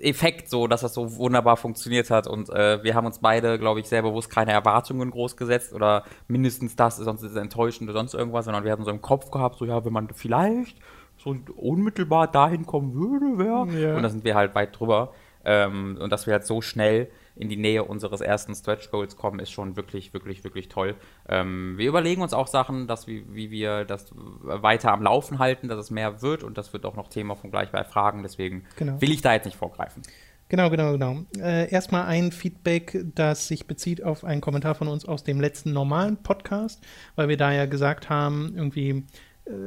Effekt, 0.00 0.48
so 0.48 0.66
dass 0.68 0.80
das 0.80 0.94
so 0.94 1.16
wunderbar 1.16 1.58
funktioniert 1.58 2.08
hat. 2.08 2.26
Und 2.26 2.48
äh, 2.48 2.82
wir 2.82 2.94
haben 2.94 3.04
uns 3.04 3.18
beide, 3.18 3.58
glaube 3.58 3.80
ich, 3.80 3.88
sehr 3.88 4.00
bewusst 4.00 4.30
keine 4.30 4.52
Erwartungen 4.52 5.10
groß 5.10 5.36
gesetzt 5.36 5.74
oder 5.74 6.04
mindestens 6.28 6.76
das, 6.76 6.96
sonst 6.96 7.22
ist 7.22 7.32
es 7.32 7.36
enttäuschend 7.36 7.90
oder 7.90 7.98
sonst 7.98 8.14
irgendwas, 8.14 8.46
sondern 8.46 8.64
wir 8.64 8.72
hatten 8.72 8.84
so 8.84 8.90
im 8.90 9.02
Kopf 9.02 9.30
gehabt, 9.30 9.58
so 9.58 9.66
ja, 9.66 9.84
wenn 9.84 9.92
man 9.92 10.08
vielleicht 10.14 10.78
so 11.18 11.36
unmittelbar 11.56 12.30
dahin 12.30 12.66
kommen 12.66 12.94
würde, 12.94 13.38
wäre. 13.38 13.68
Ja. 13.80 13.96
Und 13.96 14.02
da 14.02 14.08
sind 14.08 14.24
wir 14.24 14.34
halt 14.34 14.54
weit 14.54 14.78
drüber. 14.78 15.12
Ähm, 15.44 15.96
und 16.00 16.10
dass 16.10 16.26
wir 16.26 16.32
halt 16.32 16.44
so 16.44 16.60
schnell 16.60 17.08
in 17.36 17.48
die 17.48 17.56
Nähe 17.56 17.84
unseres 17.84 18.20
ersten 18.20 18.54
Stretch 18.54 18.90
Goals 18.90 19.16
kommen, 19.16 19.38
ist 19.38 19.52
schon 19.52 19.76
wirklich, 19.76 20.12
wirklich, 20.12 20.42
wirklich 20.42 20.68
toll. 20.68 20.96
Ähm, 21.28 21.74
wir 21.76 21.88
überlegen 21.88 22.22
uns 22.22 22.32
auch 22.32 22.48
Sachen, 22.48 22.88
dass 22.88 23.06
wie, 23.06 23.24
wie 23.32 23.50
wir 23.50 23.84
das 23.84 24.12
weiter 24.14 24.92
am 24.92 25.02
Laufen 25.02 25.38
halten, 25.38 25.68
dass 25.68 25.78
es 25.78 25.90
mehr 25.90 26.20
wird 26.22 26.42
und 26.42 26.58
das 26.58 26.72
wird 26.72 26.84
auch 26.84 26.96
noch 26.96 27.08
Thema 27.08 27.36
von 27.36 27.50
gleich 27.50 27.70
bei 27.70 27.84
Fragen. 27.84 28.22
Deswegen 28.22 28.64
genau. 28.76 29.00
will 29.00 29.12
ich 29.12 29.22
da 29.22 29.34
jetzt 29.34 29.44
nicht 29.44 29.56
vorgreifen. 29.56 30.02
Genau, 30.48 30.70
genau, 30.70 30.92
genau. 30.92 31.24
Äh, 31.38 31.70
erstmal 31.70 32.06
ein 32.06 32.30
Feedback, 32.30 33.04
das 33.14 33.48
sich 33.48 33.66
bezieht 33.66 34.02
auf 34.02 34.24
einen 34.24 34.40
Kommentar 34.40 34.76
von 34.76 34.86
uns 34.88 35.04
aus 35.04 35.24
dem 35.24 35.40
letzten 35.40 35.72
normalen 35.72 36.16
Podcast, 36.22 36.84
weil 37.16 37.28
wir 37.28 37.36
da 37.36 37.52
ja 37.52 37.66
gesagt 37.66 38.10
haben, 38.10 38.52
irgendwie 38.56 39.04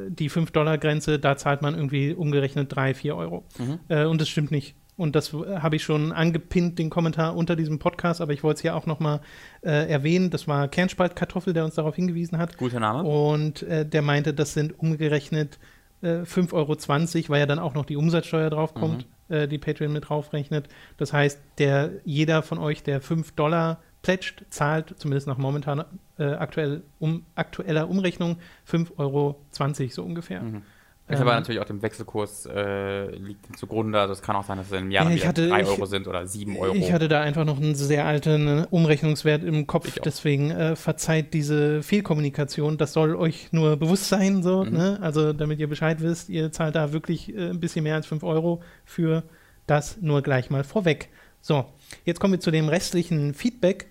die 0.10 0.30
5-Dollar-Grenze, 0.30 1.20
da 1.20 1.38
zahlt 1.38 1.62
man 1.62 1.76
irgendwie 1.76 2.14
umgerechnet 2.14 2.76
3, 2.76 2.94
4 2.94 3.16
Euro. 3.16 3.46
Mhm. 3.58 3.80
Äh, 3.88 4.06
und 4.06 4.20
das 4.20 4.30
stimmt 4.30 4.52
nicht. 4.52 4.76
Und 4.98 5.16
das 5.16 5.32
habe 5.32 5.78
ich 5.78 5.84
schon 5.84 6.12
angepinnt, 6.12 6.78
den 6.78 6.90
Kommentar 6.90 7.38
unter 7.38 7.56
diesem 7.56 7.80
Podcast, 7.80 8.20
aber 8.20 8.34
ich 8.34 8.44
wollte 8.44 8.58
es 8.58 8.62
hier 8.64 8.76
auch 8.76 8.86
nochmal 8.86 9.22
äh, 9.62 9.90
erwähnen. 9.90 10.30
Das 10.30 10.46
war 10.46 10.68
Kernspaltkartoffel, 10.68 11.54
der 11.54 11.64
uns 11.64 11.76
darauf 11.76 11.96
hingewiesen 11.96 12.38
hat. 12.38 12.58
Guter 12.58 12.82
Name. 12.82 13.04
Und 13.04 13.64
äh, 13.64 13.86
der 13.86 14.02
meinte, 14.02 14.34
das 14.34 14.54
sind 14.54 14.78
umgerechnet 14.78 15.58
äh, 16.02 16.24
5,20 16.24 16.54
Euro, 16.54 17.30
weil 17.30 17.40
ja 17.40 17.46
dann 17.46 17.60
auch 17.60 17.76
noch 17.76 17.86
die 17.86 17.96
Umsatzsteuer 17.96 18.50
draufkommt, 18.50 19.06
mhm. 19.30 19.36
äh, 19.36 19.48
die 19.48 19.58
Patreon 19.58 19.94
mit 19.94 20.10
draufrechnet. 20.10 20.68
Das 20.98 21.14
heißt, 21.14 21.40
der, 21.60 21.92
jeder 22.04 22.44
von 22.44 22.58
euch, 22.58 22.84
der 22.84 23.00
5 23.00 23.32
Dollar 23.32 23.80
pledged, 24.02 24.46
zahlt, 24.50 24.96
zumindest 24.98 25.28
nach 25.28 25.38
momentan 25.38 25.84
äh, 26.18 26.24
aktuell, 26.24 26.84
um, 27.00 27.26
aktueller 27.36 27.90
Umrechnung, 27.90 28.38
5,20 28.70 28.98
Euro 28.98 29.42
so 29.90 30.04
ungefähr. 30.04 30.42
Mhm. 30.42 30.62
Ich 31.10 31.16
ähm, 31.16 31.22
aber 31.24 31.34
natürlich 31.34 31.60
auch 31.60 31.66
dem 31.66 31.82
Wechselkurs 31.82 32.46
äh, 32.46 33.10
liegt 33.16 33.58
zugrunde. 33.58 34.00
Also 34.00 34.14
es 34.14 34.22
kann 34.22 34.36
auch 34.36 34.44
sein, 34.44 34.58
dass 34.58 34.68
es 34.68 34.80
im 34.80 34.92
Jahr 34.92 35.10
ja, 35.10 35.28
hatte, 35.28 35.50
3 35.50 35.66
Euro 35.66 35.86
sind 35.86 36.08
oder 36.08 36.28
7 36.28 36.56
Euro. 36.56 36.76
Ich 36.76 36.94
hatte 36.94 37.08
da 37.08 37.22
einfach 37.22 37.46
noch 37.46 37.58
einen 37.58 37.74
sehr 37.74 38.06
alten 38.06 38.64
Umrechnungswert 38.66 39.44
im 39.44 39.66
Kopf. 39.66 39.98
Deswegen 40.06 40.52
äh, 40.52 40.76
verzeiht 40.76 41.34
diese 41.34 41.82
Fehlkommunikation. 41.82 42.78
Das 42.78 42.94
soll 42.94 43.16
euch 43.16 43.52
nur 43.52 43.78
bewusst 43.78 44.08
sein. 44.08 44.44
So, 44.44 44.64
mhm. 44.64 44.72
ne? 44.72 45.00
Also 45.02 45.34
damit 45.34 45.60
ihr 45.60 45.68
Bescheid 45.68 46.00
wisst, 46.02 46.30
ihr 46.30 46.52
zahlt 46.52 46.76
da 46.76 46.94
wirklich 46.94 47.36
äh, 47.36 47.50
ein 47.50 47.60
bisschen 47.60 47.84
mehr 47.84 47.96
als 47.96 48.06
5 48.06 48.22
Euro 48.22 48.62
für 48.86 49.24
das 49.66 49.98
nur 50.02 50.22
gleich 50.22 50.52
mal 50.52 50.64
vorweg. 50.64 51.10
So, 51.42 51.66
jetzt 52.06 52.20
kommen 52.20 52.34
wir 52.34 52.40
zu 52.40 52.52
dem 52.52 52.70
restlichen 52.70 53.34
Feedback. 53.34 53.88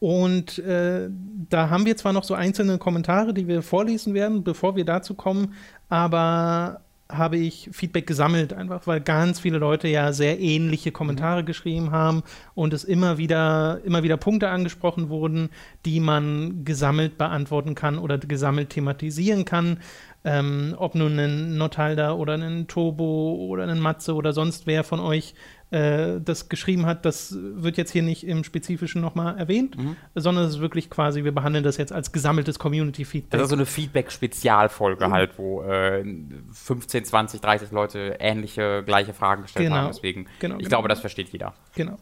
Und 0.00 0.58
äh, 0.60 1.08
da 1.50 1.70
haben 1.70 1.84
wir 1.84 1.96
zwar 1.96 2.12
noch 2.12 2.24
so 2.24 2.34
einzelne 2.34 2.78
Kommentare, 2.78 3.34
die 3.34 3.48
wir 3.48 3.62
vorlesen 3.62 4.14
werden, 4.14 4.44
bevor 4.44 4.76
wir 4.76 4.84
dazu 4.84 5.14
kommen, 5.14 5.54
aber 5.88 6.82
habe 7.10 7.38
ich 7.38 7.70
Feedback 7.72 8.06
gesammelt, 8.06 8.52
einfach 8.52 8.86
weil 8.86 9.00
ganz 9.00 9.40
viele 9.40 9.56
Leute 9.56 9.88
ja 9.88 10.12
sehr 10.12 10.38
ähnliche 10.40 10.92
Kommentare 10.92 11.40
mhm. 11.42 11.46
geschrieben 11.46 11.90
haben 11.90 12.22
und 12.54 12.74
es 12.74 12.84
immer 12.84 13.16
wieder, 13.16 13.80
immer 13.84 14.02
wieder 14.02 14.18
Punkte 14.18 14.50
angesprochen 14.50 15.08
wurden, 15.08 15.48
die 15.86 16.00
man 16.00 16.64
gesammelt 16.64 17.16
beantworten 17.16 17.74
kann 17.74 17.98
oder 17.98 18.18
gesammelt 18.18 18.70
thematisieren 18.70 19.46
kann. 19.46 19.78
Ähm, 20.24 20.74
ob 20.76 20.94
nun 20.94 21.18
ein 21.18 21.56
Nothalder 21.56 22.18
oder 22.18 22.34
ein 22.34 22.66
Turbo 22.66 23.36
oder 23.36 23.66
ein 23.66 23.80
Matze 23.80 24.14
oder 24.14 24.32
sonst 24.32 24.66
wer 24.66 24.84
von 24.84 25.00
euch 25.00 25.34
äh, 25.70 26.20
das 26.20 26.48
geschrieben 26.48 26.86
hat, 26.86 27.04
das 27.04 27.36
wird 27.38 27.76
jetzt 27.76 27.90
hier 27.90 28.02
nicht 28.02 28.26
im 28.26 28.44
Spezifischen 28.44 29.02
nochmal 29.02 29.38
erwähnt, 29.38 29.76
mhm. 29.76 29.96
sondern 30.14 30.44
es 30.44 30.54
ist 30.54 30.60
wirklich 30.60 30.88
quasi, 30.88 31.24
wir 31.24 31.32
behandeln 31.32 31.64
das 31.64 31.76
jetzt 31.76 31.92
als 31.92 32.12
gesammeltes 32.12 32.58
Community-Feedback. 32.58 33.32
Das 33.32 33.42
ist 33.42 33.50
so 33.50 33.56
eine 33.56 33.66
Feedback-Spezialfolge 33.66 35.08
mhm. 35.08 35.12
halt, 35.12 35.38
wo 35.38 35.62
äh, 35.62 36.04
15, 36.52 37.04
20, 37.04 37.40
30 37.40 37.70
Leute 37.70 38.16
ähnliche, 38.18 38.82
gleiche 38.84 39.12
Fragen 39.12 39.42
gestellt 39.42 39.66
genau. 39.66 39.76
haben. 39.76 39.88
Deswegen, 39.88 40.26
genau, 40.38 40.54
ich 40.54 40.60
genau. 40.60 40.68
glaube, 40.68 40.88
das 40.88 41.00
versteht 41.00 41.28
jeder. 41.30 41.54
Genau. 41.74 41.98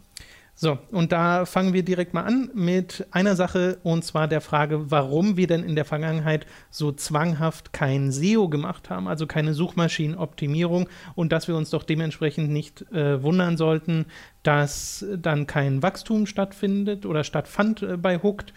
So, 0.59 0.79
und 0.91 1.13
da 1.13 1.45
fangen 1.45 1.75
wir 1.75 1.83
direkt 1.83 2.15
mal 2.15 2.23
an 2.23 2.51
mit 2.55 3.07
einer 3.11 3.37
Sache 3.37 3.79
und 3.83 4.07
zwar 4.07 4.27
der 4.27 4.41
Frage, 4.41 4.91
warum 4.91 5.37
wir 5.37 5.47
denn 5.47 5.63
in 5.63 5.77
der 5.77 5.85
Vergangenheit 5.85 6.47
so 6.71 6.93
zwanghaft 6.93 7.75
kein 7.75 8.11
SEO 8.11 8.49
gemacht 8.49 8.89
haben, 8.89 9.07
also 9.07 9.27
keine 9.27 9.53
Suchmaschinenoptimierung 9.53 10.89
und 11.15 11.33
dass 11.33 11.47
wir 11.47 11.57
uns 11.57 11.69
doch 11.69 11.83
dementsprechend 11.83 12.49
nicht 12.49 12.91
äh, 12.91 13.23
wundern 13.23 13.59
sollten, 13.59 14.07
dass 14.43 15.05
dann 15.15 15.47
kein 15.47 15.83
Wachstum 15.83 16.25
stattfindet 16.25 17.05
oder 17.05 17.23
stattfand 17.23 17.83
äh, 17.83 17.99
bei 17.99 18.23
Hooked. 18.23 18.55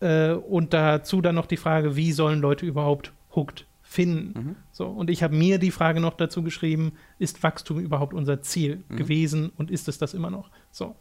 Äh, 0.00 0.32
und 0.32 0.72
dazu 0.72 1.20
dann 1.20 1.34
noch 1.34 1.46
die 1.46 1.58
Frage, 1.58 1.94
wie 1.94 2.12
sollen 2.12 2.40
Leute 2.40 2.64
überhaupt 2.64 3.12
Hooked 3.36 3.66
finden. 3.82 4.40
Mhm. 4.40 4.56
So, 4.72 4.86
und 4.86 5.10
ich 5.10 5.22
habe 5.22 5.36
mir 5.36 5.58
die 5.58 5.72
Frage 5.72 6.00
noch 6.00 6.14
dazu 6.14 6.42
geschrieben, 6.42 6.92
ist 7.18 7.42
Wachstum 7.42 7.80
überhaupt 7.80 8.14
unser 8.14 8.40
Ziel 8.40 8.82
mhm. 8.88 8.96
gewesen 8.96 9.52
und 9.58 9.70
ist 9.70 9.88
es 9.88 9.98
das 9.98 10.14
immer 10.14 10.30
noch? 10.30 10.50
So. 10.70 10.96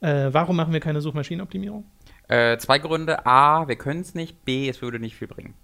Äh, 0.00 0.32
warum 0.32 0.56
machen 0.56 0.72
wir 0.72 0.80
keine 0.80 1.00
Suchmaschinenoptimierung? 1.00 1.84
Äh, 2.28 2.58
zwei 2.58 2.78
Gründe. 2.78 3.26
A, 3.26 3.68
wir 3.68 3.76
können 3.76 4.00
es 4.00 4.14
nicht. 4.14 4.44
B, 4.44 4.68
es 4.68 4.82
würde 4.82 4.98
nicht 4.98 5.16
viel 5.16 5.28
bringen. 5.28 5.54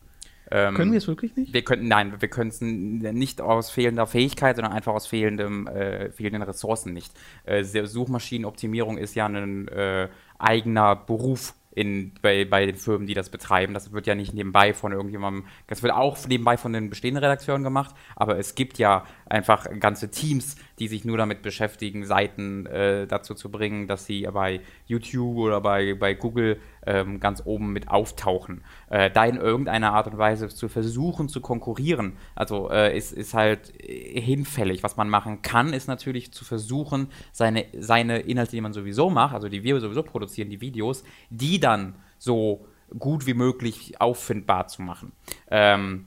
Ähm, 0.50 0.75
können 0.75 0.93
wir 0.93 0.99
es 0.99 1.09
wirklich 1.09 1.35
nicht? 1.37 1.52
Wir 1.52 1.62
könnten, 1.62 1.88
nein, 1.88 2.21
wir 2.21 2.28
können 2.28 2.50
es 2.50 2.61
nicht 2.61 3.40
aus 3.40 3.71
fehlender 3.71 4.07
Fähigkeit, 4.07 4.57
sondern 4.57 4.73
einfach 4.73 4.93
aus 4.93 5.07
fehlendem, 5.07 5.66
äh, 5.66 6.11
fehlenden 6.12 6.43
Ressourcen 6.43 6.93
nicht. 6.93 7.12
Äh, 7.45 7.64
Suchmaschinenoptimierung 7.64 8.97
ist 8.99 9.14
ja 9.14 9.26
ein 9.26 9.69
äh, 9.69 10.09
eigener 10.38 10.95
Beruf 10.95 11.55
in, 11.76 12.12
bei, 12.23 12.45
bei 12.45 12.64
den 12.64 12.76
Firmen, 12.76 13.07
die 13.07 13.14
das 13.14 13.28
betreiben. 13.28 13.75
Das 13.75 13.93
wird 13.93 14.07
ja 14.07 14.14
nicht 14.14 14.33
nebenbei 14.33 14.73
von 14.73 14.93
irgendjemandem, 14.93 15.47
das 15.66 15.83
wird 15.83 15.93
auch 15.93 16.16
nebenbei 16.26 16.57
von 16.57 16.73
den 16.73 16.90
bestehenden 16.90 17.23
Redakteuren 17.23 17.62
gemacht, 17.62 17.95
aber 18.14 18.38
es 18.38 18.55
gibt 18.55 18.78
ja 18.78 19.05
einfach 19.26 19.66
ganze 19.80 20.11
Teams, 20.11 20.56
die 20.78 20.88
sich 20.88 21.04
nur 21.04 21.18
damit 21.18 21.42
beschäftigen, 21.42 22.04
Seiten 22.04 22.66
äh, 22.66 23.06
dazu 23.06 23.35
zu 23.35 23.50
bringen, 23.50 23.87
dass 23.87 24.06
sie 24.06 24.26
bei 24.33 24.61
YouTube 24.87 25.37
oder 25.37 25.61
bei, 25.61 25.95
bei 25.95 26.14
Google 26.14 26.61
ähm, 26.87 27.21
ganz 27.21 27.42
oben 27.45 27.73
mit 27.73 27.88
auftauchen. 27.88 28.62
Äh, 28.88 29.11
da 29.11 29.25
in 29.25 29.37
irgendeiner 29.37 29.92
Art 29.92 30.06
und 30.06 30.18
Weise 30.18 30.49
zu 30.49 30.68
versuchen 30.68 31.28
zu 31.28 31.40
konkurrieren, 31.40 32.16
also 32.35 32.71
äh, 32.71 32.97
ist, 32.97 33.12
ist 33.12 33.35
halt 33.35 33.73
hinfällig. 33.80 34.83
Was 34.83 34.97
man 34.97 35.09
machen 35.09 35.42
kann, 35.42 35.73
ist 35.73 35.88
natürlich 35.88 36.33
zu 36.33 36.45
versuchen, 36.45 37.09
seine, 37.33 37.66
seine 37.78 38.21
Inhalte, 38.21 38.52
die 38.52 38.61
man 38.61 38.73
sowieso 38.73 39.11
macht, 39.11 39.35
also 39.35 39.49
die 39.49 39.62
wir 39.62 39.80
sowieso 39.80 40.02
produzieren, 40.02 40.50
die 40.50 40.61
Videos, 40.61 41.04
die 41.30 41.61
dann 41.61 41.95
so 42.18 42.66
gut 42.99 43.26
wie 43.26 43.35
möglich 43.35 44.00
auffindbar 44.00 44.68
zu 44.68 44.83
machen. 44.83 45.12
Ähm, 45.50 46.06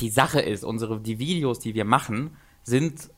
die 0.00 0.10
Sache 0.10 0.40
ist, 0.40 0.64
unsere, 0.64 1.00
die 1.00 1.18
Videos, 1.18 1.58
die 1.58 1.74
wir 1.74 1.84
machen, 1.84 2.36
sind 2.62 3.10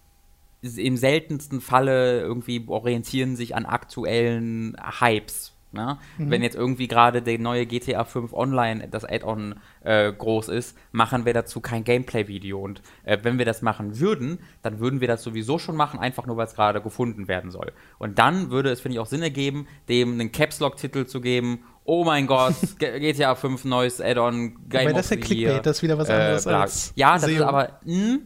im 0.63 0.97
seltensten 0.97 1.61
Falle 1.61 2.21
irgendwie 2.21 2.65
orientieren 2.67 3.37
sich 3.37 3.55
an 3.57 3.65
aktuellen 3.67 4.77
Hypes. 5.01 5.55
Ne? 5.73 5.99
Mhm. 6.19 6.31
Wenn 6.31 6.43
jetzt 6.43 6.57
irgendwie 6.57 6.89
gerade 6.89 7.23
der 7.23 7.39
neue 7.39 7.65
GTA 7.65 8.05
5 8.05 8.33
Online, 8.33 8.89
das 8.89 9.05
Add-on 9.05 9.55
äh, 9.85 10.12
groß 10.12 10.49
ist, 10.49 10.77
machen 10.91 11.25
wir 11.25 11.33
dazu 11.33 11.61
kein 11.61 11.85
Gameplay-Video. 11.85 12.59
Und 12.59 12.83
äh, 13.05 13.19
wenn 13.23 13.39
wir 13.39 13.45
das 13.45 13.62
machen 13.62 14.00
würden, 14.00 14.41
dann 14.62 14.81
würden 14.81 15.00
wir 15.00 15.07
das 15.07 15.23
sowieso 15.23 15.59
schon 15.59 15.77
machen, 15.77 16.00
einfach 16.00 16.27
nur, 16.27 16.37
weil 16.37 16.47
es 16.47 16.55
gerade 16.55 16.81
gefunden 16.81 17.29
werden 17.29 17.50
soll. 17.53 17.73
Und 17.99 18.19
dann 18.19 18.50
würde 18.50 18.71
es, 18.71 18.81
finde 18.81 18.95
ich, 18.95 18.99
auch 19.00 19.07
Sinn 19.07 19.23
ergeben, 19.23 19.69
dem 19.89 20.12
einen 20.15 20.33
Caps-Lock-Titel 20.33 21.07
zu 21.07 21.21
geben. 21.21 21.61
Oh 21.85 22.05
mein 22.05 22.27
Gott, 22.27 22.55
GTA 22.79 23.37
5 23.37 23.65
neues 23.65 24.00
Add-on, 24.00 24.69
Game 24.69 24.87
Weil 24.87 24.93
das 24.93 25.07
ist 25.07 25.11
ja 25.11 25.17
Clickbait, 25.19 25.67
das 25.67 25.77
ist 25.77 25.83
wieder 25.83 25.99
was 25.99 26.09
äh, 26.09 26.12
anderes 26.12 26.47
äh, 26.47 26.50
als 26.50 26.93
Ja, 26.97 27.15
das 27.15 27.23
SEO. 27.23 27.31
ist 27.31 27.41
aber, 27.43 27.81
mh, 27.85 27.95
hm? 27.95 28.21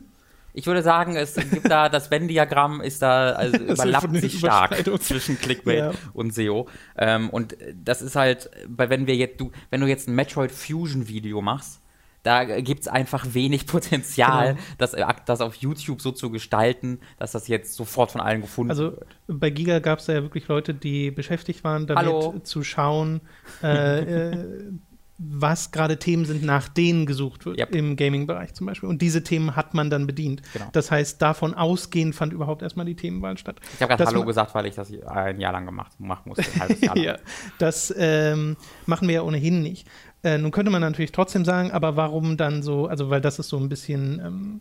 Ich 0.57 0.67
würde 0.67 0.83
sagen, 0.83 1.17
es 1.17 1.35
gibt 1.35 1.69
da, 1.69 1.89
das 1.89 2.13
Venn-Diagramm 2.13 2.81
ist 2.81 3.03
da, 3.03 3.33
also 3.33 3.57
überlappt 3.59 4.17
sich 4.17 4.39
stark 4.39 4.77
zwischen 5.03 5.37
Clickbait 5.39 5.79
ja. 5.79 5.93
und 6.13 6.33
SEO. 6.33 6.69
Ähm, 6.97 7.29
und 7.29 7.57
das 7.75 8.01
ist 8.01 8.15
halt, 8.15 8.49
wenn 8.69 9.09
wir 9.09 9.17
jetzt, 9.17 9.41
du, 9.41 9.51
wenn 9.71 9.81
du 9.81 9.89
jetzt 9.89 10.09
ein 10.09 10.15
Metroid 10.15 10.53
Fusion 10.53 11.09
Video 11.09 11.43
machst, 11.43 11.81
da 12.23 12.45
gibt 12.45 12.81
es 12.81 12.89
einfach 12.89 13.35
wenig 13.35 13.67
Potenzial, 13.67 14.55
genau. 14.55 14.67
das, 14.79 14.97
das 15.27 15.41
auf 15.41 15.57
YouTube 15.57 16.01
so 16.01 16.11
zu 16.11 16.31
gestalten, 16.31 17.01
dass 17.19 17.33
das 17.33 17.49
jetzt 17.49 17.75
sofort 17.75 18.13
von 18.13 18.21
allen 18.21 18.41
gefunden 18.41 18.71
also, 18.71 18.85
wird. 18.85 19.07
Also 19.29 19.39
bei 19.39 19.51
Giga 19.51 19.81
gab 19.81 19.99
es 19.99 20.07
ja 20.07 20.23
wirklich 20.23 20.49
Leute, 20.49 20.73
die 20.73 21.11
beschäftigt 21.11 21.65
waren, 21.65 21.87
damit 21.87 22.07
Hallo. 22.07 22.39
zu 22.43 22.63
schauen, 22.63 23.21
äh, 23.63 24.31
äh, 24.31 24.73
was 25.31 25.71
gerade 25.71 25.99
Themen 25.99 26.25
sind, 26.25 26.43
nach 26.43 26.69
denen 26.69 27.07
gesucht 27.07 27.47
wird, 27.47 27.59
yep. 27.59 27.75
im 27.75 27.97
Gaming-Bereich 27.97 28.55
zum 28.55 28.67
Beispiel. 28.67 28.89
Und 28.89 29.03
diese 29.03 29.23
Themen 29.23 29.57
hat 29.57 29.75
man 29.75 29.91
dann 29.91 30.07
bedient. 30.07 30.43
Genau. 30.53 30.67
Das 30.73 30.91
heißt, 30.91 31.21
davon 31.23 31.55
ausgehend 31.55 32.15
fand 32.15 32.33
überhaupt 32.33 32.63
erstmal 32.63 32.87
die 32.87 32.97
Themenwahl 32.97 33.39
statt. 33.39 33.61
Ich 33.75 33.83
habe 33.83 33.91
gerade 33.91 34.07
Hallo 34.07 34.25
gesagt, 34.25 34.55
weil 34.55 34.67
ich 34.67 34.75
das 34.75 34.93
ein 35.07 35.41
Jahr 35.41 35.53
lang 35.53 35.67
gemacht 35.67 35.99
machen 35.99 36.29
musste. 36.29 36.45
ja, 36.95 37.17
das 37.59 37.95
ähm, 37.97 38.57
machen 38.87 39.09
wir 39.09 39.15
ja 39.17 39.23
ohnehin 39.23 39.63
nicht. 39.63 39.89
Äh, 40.23 40.39
nun 40.39 40.51
könnte 40.51 40.71
man 40.71 40.81
natürlich 40.81 41.13
trotzdem 41.13 41.45
sagen, 41.45 41.71
aber 41.71 41.97
warum 41.97 42.37
dann 42.37 42.63
so, 42.63 42.87
also 42.87 43.11
weil 43.11 43.21
das 43.21 43.39
ist 43.39 43.49
so 43.49 43.59
ein 43.59 43.69
bisschen 43.69 44.21
ähm, 44.25 44.61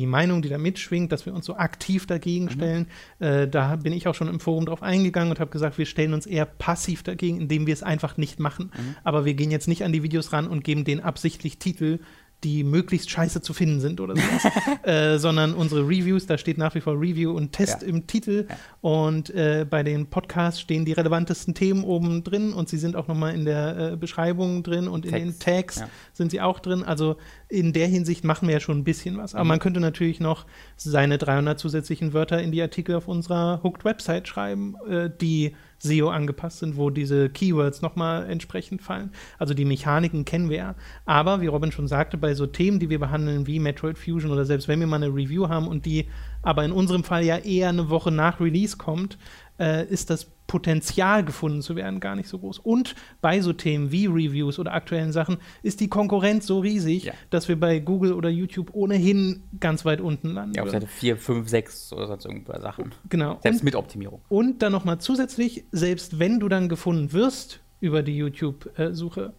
die 0.00 0.06
Meinung, 0.06 0.42
die 0.42 0.48
da 0.48 0.58
mitschwingt, 0.58 1.12
dass 1.12 1.26
wir 1.26 1.34
uns 1.34 1.46
so 1.46 1.56
aktiv 1.56 2.06
dagegen 2.06 2.46
mhm. 2.46 2.50
stellen. 2.50 2.86
Äh, 3.18 3.48
da 3.48 3.76
bin 3.76 3.92
ich 3.92 4.08
auch 4.08 4.14
schon 4.14 4.28
im 4.28 4.40
Forum 4.40 4.66
drauf 4.66 4.82
eingegangen 4.82 5.30
und 5.30 5.40
habe 5.40 5.50
gesagt, 5.50 5.78
wir 5.78 5.86
stellen 5.86 6.14
uns 6.14 6.26
eher 6.26 6.46
passiv 6.46 7.02
dagegen, 7.02 7.40
indem 7.40 7.66
wir 7.66 7.74
es 7.74 7.82
einfach 7.82 8.16
nicht 8.16 8.40
machen. 8.40 8.72
Mhm. 8.74 8.96
Aber 9.04 9.24
wir 9.24 9.34
gehen 9.34 9.50
jetzt 9.50 9.68
nicht 9.68 9.84
an 9.84 9.92
die 9.92 10.02
Videos 10.02 10.32
ran 10.32 10.48
und 10.48 10.64
geben 10.64 10.84
denen 10.84 11.00
absichtlich 11.00 11.58
Titel, 11.58 12.00
die 12.44 12.62
möglichst 12.62 13.10
scheiße 13.10 13.40
zu 13.40 13.54
finden 13.54 13.80
sind 13.80 14.00
oder 14.00 14.14
sowas, 14.14 14.52
äh, 14.82 15.18
sondern 15.18 15.54
unsere 15.54 15.82
Reviews, 15.82 16.26
da 16.26 16.38
steht 16.38 16.58
nach 16.58 16.74
wie 16.74 16.80
vor 16.80 16.94
Review 16.94 17.32
und 17.32 17.52
Test 17.52 17.82
ja. 17.82 17.88
im 17.88 18.06
Titel 18.06 18.46
ja. 18.48 18.56
und 18.82 19.30
äh, 19.30 19.66
bei 19.68 19.82
den 19.82 20.06
Podcasts 20.06 20.60
stehen 20.60 20.84
die 20.84 20.92
relevantesten 20.92 21.54
Themen 21.54 21.82
oben 21.82 22.22
drin 22.22 22.52
und 22.52 22.68
sie 22.68 22.76
sind 22.76 22.96
auch 22.96 23.08
nochmal 23.08 23.34
in 23.34 23.46
der 23.46 23.92
äh, 23.92 23.96
Beschreibung 23.96 24.62
drin 24.62 24.86
und 24.86 25.02
Text. 25.02 25.16
in 25.16 25.24
den 25.24 25.38
Tags 25.38 25.80
ja. 25.80 25.88
sind 26.12 26.30
sie 26.30 26.40
auch 26.40 26.60
drin, 26.60 26.84
also 26.84 27.16
in 27.48 27.72
der 27.72 27.88
Hinsicht 27.88 28.24
machen 28.24 28.46
wir 28.46 28.54
ja 28.54 28.60
schon 28.60 28.78
ein 28.78 28.84
bisschen 28.84 29.16
was, 29.16 29.34
aber 29.34 29.44
mhm. 29.44 29.48
man 29.48 29.58
könnte 29.58 29.80
natürlich 29.80 30.20
noch 30.20 30.44
seine 30.76 31.18
300 31.18 31.58
zusätzlichen 31.58 32.12
Wörter 32.12 32.42
in 32.42 32.52
die 32.52 32.60
Artikel 32.60 32.94
auf 32.94 33.08
unserer 33.08 33.62
Hooked-Website 33.62 34.28
schreiben, 34.28 34.74
äh, 34.88 35.10
die 35.20 35.56
SEO 35.84 36.08
angepasst 36.08 36.58
sind, 36.58 36.76
wo 36.76 36.90
diese 36.90 37.28
Keywords 37.28 37.82
nochmal 37.82 38.28
entsprechend 38.28 38.82
fallen. 38.82 39.10
Also 39.38 39.54
die 39.54 39.64
Mechaniken 39.64 40.24
kennen 40.24 40.50
wir 40.50 40.56
ja. 40.56 40.74
Aber 41.04 41.40
wie 41.40 41.46
Robin 41.46 41.72
schon 41.72 41.88
sagte, 41.88 42.16
bei 42.16 42.34
so 42.34 42.46
Themen, 42.46 42.80
die 42.80 42.90
wir 42.90 42.98
behandeln 42.98 43.46
wie 43.46 43.60
Metroid 43.60 43.98
Fusion 43.98 44.32
oder 44.32 44.44
selbst 44.44 44.66
wenn 44.66 44.80
wir 44.80 44.86
mal 44.86 44.96
eine 44.96 45.14
Review 45.14 45.48
haben 45.48 45.68
und 45.68 45.86
die 45.86 46.06
aber 46.42 46.64
in 46.64 46.72
unserem 46.72 47.04
Fall 47.04 47.24
ja 47.24 47.38
eher 47.38 47.70
eine 47.70 47.88
Woche 47.88 48.10
nach 48.10 48.38
Release 48.38 48.76
kommt, 48.76 49.16
äh, 49.58 49.86
ist 49.86 50.10
das 50.10 50.30
Potenzial 50.46 51.24
gefunden 51.24 51.62
zu 51.62 51.74
werden 51.74 52.00
gar 52.00 52.16
nicht 52.16 52.28
so 52.28 52.38
groß. 52.38 52.58
Und 52.58 52.94
bei 53.20 53.40
so 53.40 53.52
Themen 53.52 53.90
wie 53.90 54.06
Reviews 54.06 54.58
oder 54.58 54.72
aktuellen 54.74 55.12
Sachen 55.12 55.38
ist 55.62 55.80
die 55.80 55.88
Konkurrenz 55.88 56.46
so 56.46 56.60
riesig, 56.60 57.04
ja. 57.04 57.14
dass 57.30 57.48
wir 57.48 57.58
bei 57.58 57.78
Google 57.78 58.12
oder 58.12 58.28
YouTube 58.28 58.74
ohnehin 58.74 59.42
ganz 59.58 59.84
weit 59.84 60.00
unten 60.00 60.28
landen. 60.28 60.54
Ja, 60.54 60.62
auf 60.62 60.70
Seite 60.70 60.86
4, 60.86 61.16
5, 61.16 61.48
6 61.48 61.92
oder 61.94 62.06
sonst 62.08 62.26
irgendwelche 62.26 62.60
Sachen. 62.60 62.92
Genau. 63.08 63.38
Selbst 63.42 63.60
und, 63.60 63.64
mit 63.64 63.74
Optimierung. 63.74 64.20
Und 64.28 64.62
dann 64.62 64.72
nochmal 64.72 64.98
zusätzlich, 64.98 65.64
selbst 65.72 66.18
wenn 66.18 66.40
du 66.40 66.48
dann 66.48 66.68
gefunden 66.68 67.12
wirst 67.12 67.60
über 67.80 68.02
die 68.02 68.16
YouTube-Suche, 68.16 69.32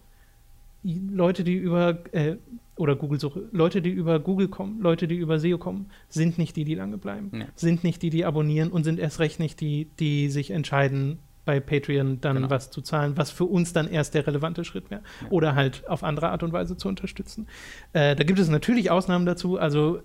Leute, 0.83 1.43
die 1.43 1.55
über 1.55 1.97
äh, 2.13 2.37
oder 2.77 2.95
Google-Suche, 2.95 3.47
Leute, 3.51 3.81
die 3.81 3.89
über 3.89 4.19
Google 4.19 4.47
kommen, 4.47 4.81
Leute, 4.81 5.07
die 5.07 5.15
über 5.15 5.39
SEO 5.39 5.57
kommen, 5.57 5.89
sind 6.09 6.37
nicht 6.37 6.55
die, 6.55 6.65
die 6.65 6.75
lange 6.75 6.97
bleiben, 6.97 7.29
nee. 7.31 7.45
sind 7.55 7.83
nicht 7.83 8.01
die, 8.01 8.09
die 8.09 8.25
abonnieren 8.25 8.69
und 8.71 8.83
sind 8.83 8.99
erst 8.99 9.19
recht 9.19 9.39
nicht 9.39 9.61
die, 9.61 9.89
die 9.99 10.29
sich 10.29 10.51
entscheiden, 10.51 11.19
bei 11.45 11.59
Patreon 11.59 12.19
dann 12.21 12.37
genau. 12.37 12.49
was 12.49 12.71
zu 12.71 12.81
zahlen, 12.81 13.17
was 13.17 13.29
für 13.29 13.45
uns 13.45 13.71
dann 13.71 13.87
erst 13.87 14.15
der 14.15 14.25
relevante 14.27 14.65
Schritt 14.65 14.89
wäre. 14.89 15.01
Ja. 15.21 15.27
Oder 15.29 15.55
halt 15.55 15.87
auf 15.87 16.03
andere 16.03 16.29
Art 16.29 16.43
und 16.43 16.51
Weise 16.51 16.75
zu 16.75 16.87
unterstützen. 16.87 17.47
Äh, 17.93 18.15
da 18.15 18.23
gibt 18.23 18.39
es 18.39 18.49
natürlich 18.49 18.89
Ausnahmen 18.89 19.27
dazu. 19.27 19.57
Also 19.59 19.99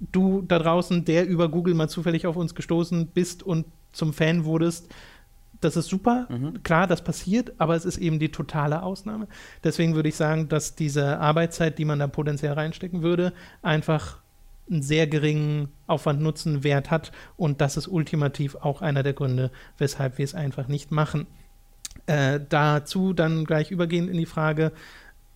du 0.00 0.42
da 0.42 0.58
draußen, 0.58 1.04
der 1.04 1.26
über 1.26 1.48
Google 1.48 1.74
mal 1.74 1.88
zufällig 1.88 2.26
auf 2.26 2.36
uns 2.36 2.54
gestoßen 2.54 3.08
bist 3.08 3.42
und 3.42 3.66
zum 3.92 4.12
Fan 4.12 4.44
wurdest, 4.44 4.92
das 5.60 5.76
ist 5.76 5.88
super, 5.88 6.26
mhm. 6.28 6.62
klar, 6.62 6.86
das 6.86 7.02
passiert, 7.02 7.52
aber 7.58 7.74
es 7.74 7.84
ist 7.84 7.98
eben 7.98 8.18
die 8.18 8.30
totale 8.30 8.82
Ausnahme. 8.82 9.28
Deswegen 9.64 9.94
würde 9.94 10.08
ich 10.08 10.16
sagen, 10.16 10.48
dass 10.48 10.74
diese 10.74 11.18
Arbeitszeit, 11.18 11.78
die 11.78 11.84
man 11.84 11.98
da 11.98 12.06
potenziell 12.06 12.52
reinstecken 12.52 13.02
würde, 13.02 13.32
einfach 13.62 14.18
einen 14.70 14.82
sehr 14.82 15.06
geringen 15.06 15.68
Aufwand-Nutzen-Wert 15.86 16.90
hat 16.90 17.12
und 17.36 17.60
das 17.60 17.76
ist 17.76 17.88
ultimativ 17.88 18.56
auch 18.56 18.82
einer 18.82 19.02
der 19.02 19.12
Gründe, 19.12 19.50
weshalb 19.78 20.18
wir 20.18 20.24
es 20.24 20.34
einfach 20.34 20.68
nicht 20.68 20.90
machen. 20.90 21.26
Äh, 22.06 22.40
dazu 22.48 23.12
dann 23.12 23.44
gleich 23.44 23.70
übergehend 23.70 24.10
in 24.10 24.16
die 24.16 24.26
Frage, 24.26 24.72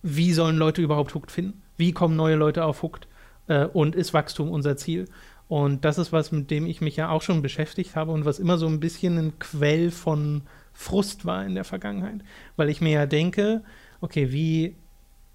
wie 0.03 0.33
sollen 0.33 0.57
Leute 0.57 0.81
überhaupt 0.81 1.13
Hooked 1.15 1.31
finden? 1.31 1.61
Wie 1.77 1.93
kommen 1.93 2.15
neue 2.15 2.35
Leute 2.35 2.65
auf 2.65 2.83
Hooked? 2.83 3.07
Äh, 3.47 3.65
und 3.65 3.95
ist 3.95 4.13
Wachstum 4.13 4.51
unser 4.51 4.77
Ziel? 4.77 5.05
Und 5.51 5.83
das 5.83 5.97
ist 5.97 6.13
was, 6.13 6.31
mit 6.31 6.49
dem 6.49 6.65
ich 6.65 6.79
mich 6.79 6.95
ja 6.95 7.09
auch 7.09 7.21
schon 7.21 7.41
beschäftigt 7.41 7.97
habe 7.97 8.13
und 8.13 8.23
was 8.23 8.39
immer 8.39 8.57
so 8.57 8.67
ein 8.67 8.79
bisschen 8.79 9.17
ein 9.17 9.37
Quell 9.37 9.91
von 9.91 10.43
Frust 10.71 11.25
war 11.25 11.45
in 11.45 11.55
der 11.55 11.65
Vergangenheit. 11.65 12.21
Weil 12.55 12.69
ich 12.69 12.79
mir 12.79 12.91
ja 12.91 13.05
denke, 13.05 13.61
okay, 13.99 14.31
wie, 14.31 14.77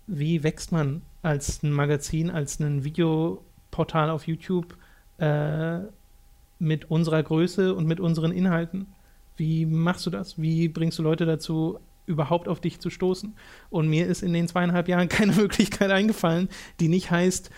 wie 0.07 0.43
wächst 0.43 0.73
man 0.73 1.03
als 1.21 1.63
ein 1.63 1.71
Magazin, 1.71 2.31
als 2.31 2.59
ein 2.61 2.83
Videoportal 2.83 4.09
auf 4.09 4.27
YouTube 4.27 4.79
äh, 5.19 5.81
mit 6.61 6.91
unserer 6.91 7.23
Größe 7.23 7.75
und 7.75 7.87
mit 7.87 8.01
unseren 8.01 8.33
Inhalten? 8.33 8.87
Wie 9.37 9.67
machst 9.67 10.07
du 10.07 10.11
das? 10.11 10.41
Wie 10.41 10.69
bringst 10.69 10.99
du 10.99 11.03
Leute 11.03 11.27
dazu, 11.27 11.79
überhaupt 12.07 12.49
auf 12.49 12.61
dich 12.61 12.81
zu 12.81 12.89
stoßen? 12.89 13.37
Und 13.69 13.89
mir 13.89 14.07
ist 14.07 14.23
in 14.23 14.33
den 14.33 14.49
zweieinhalb 14.49 14.89
Jahren 14.89 15.09
keine 15.11 15.33
Möglichkeit 15.33 15.91
eingefallen, 15.91 16.49
die 16.81 16.89
nicht 16.89 17.11
heißt, 17.11 17.51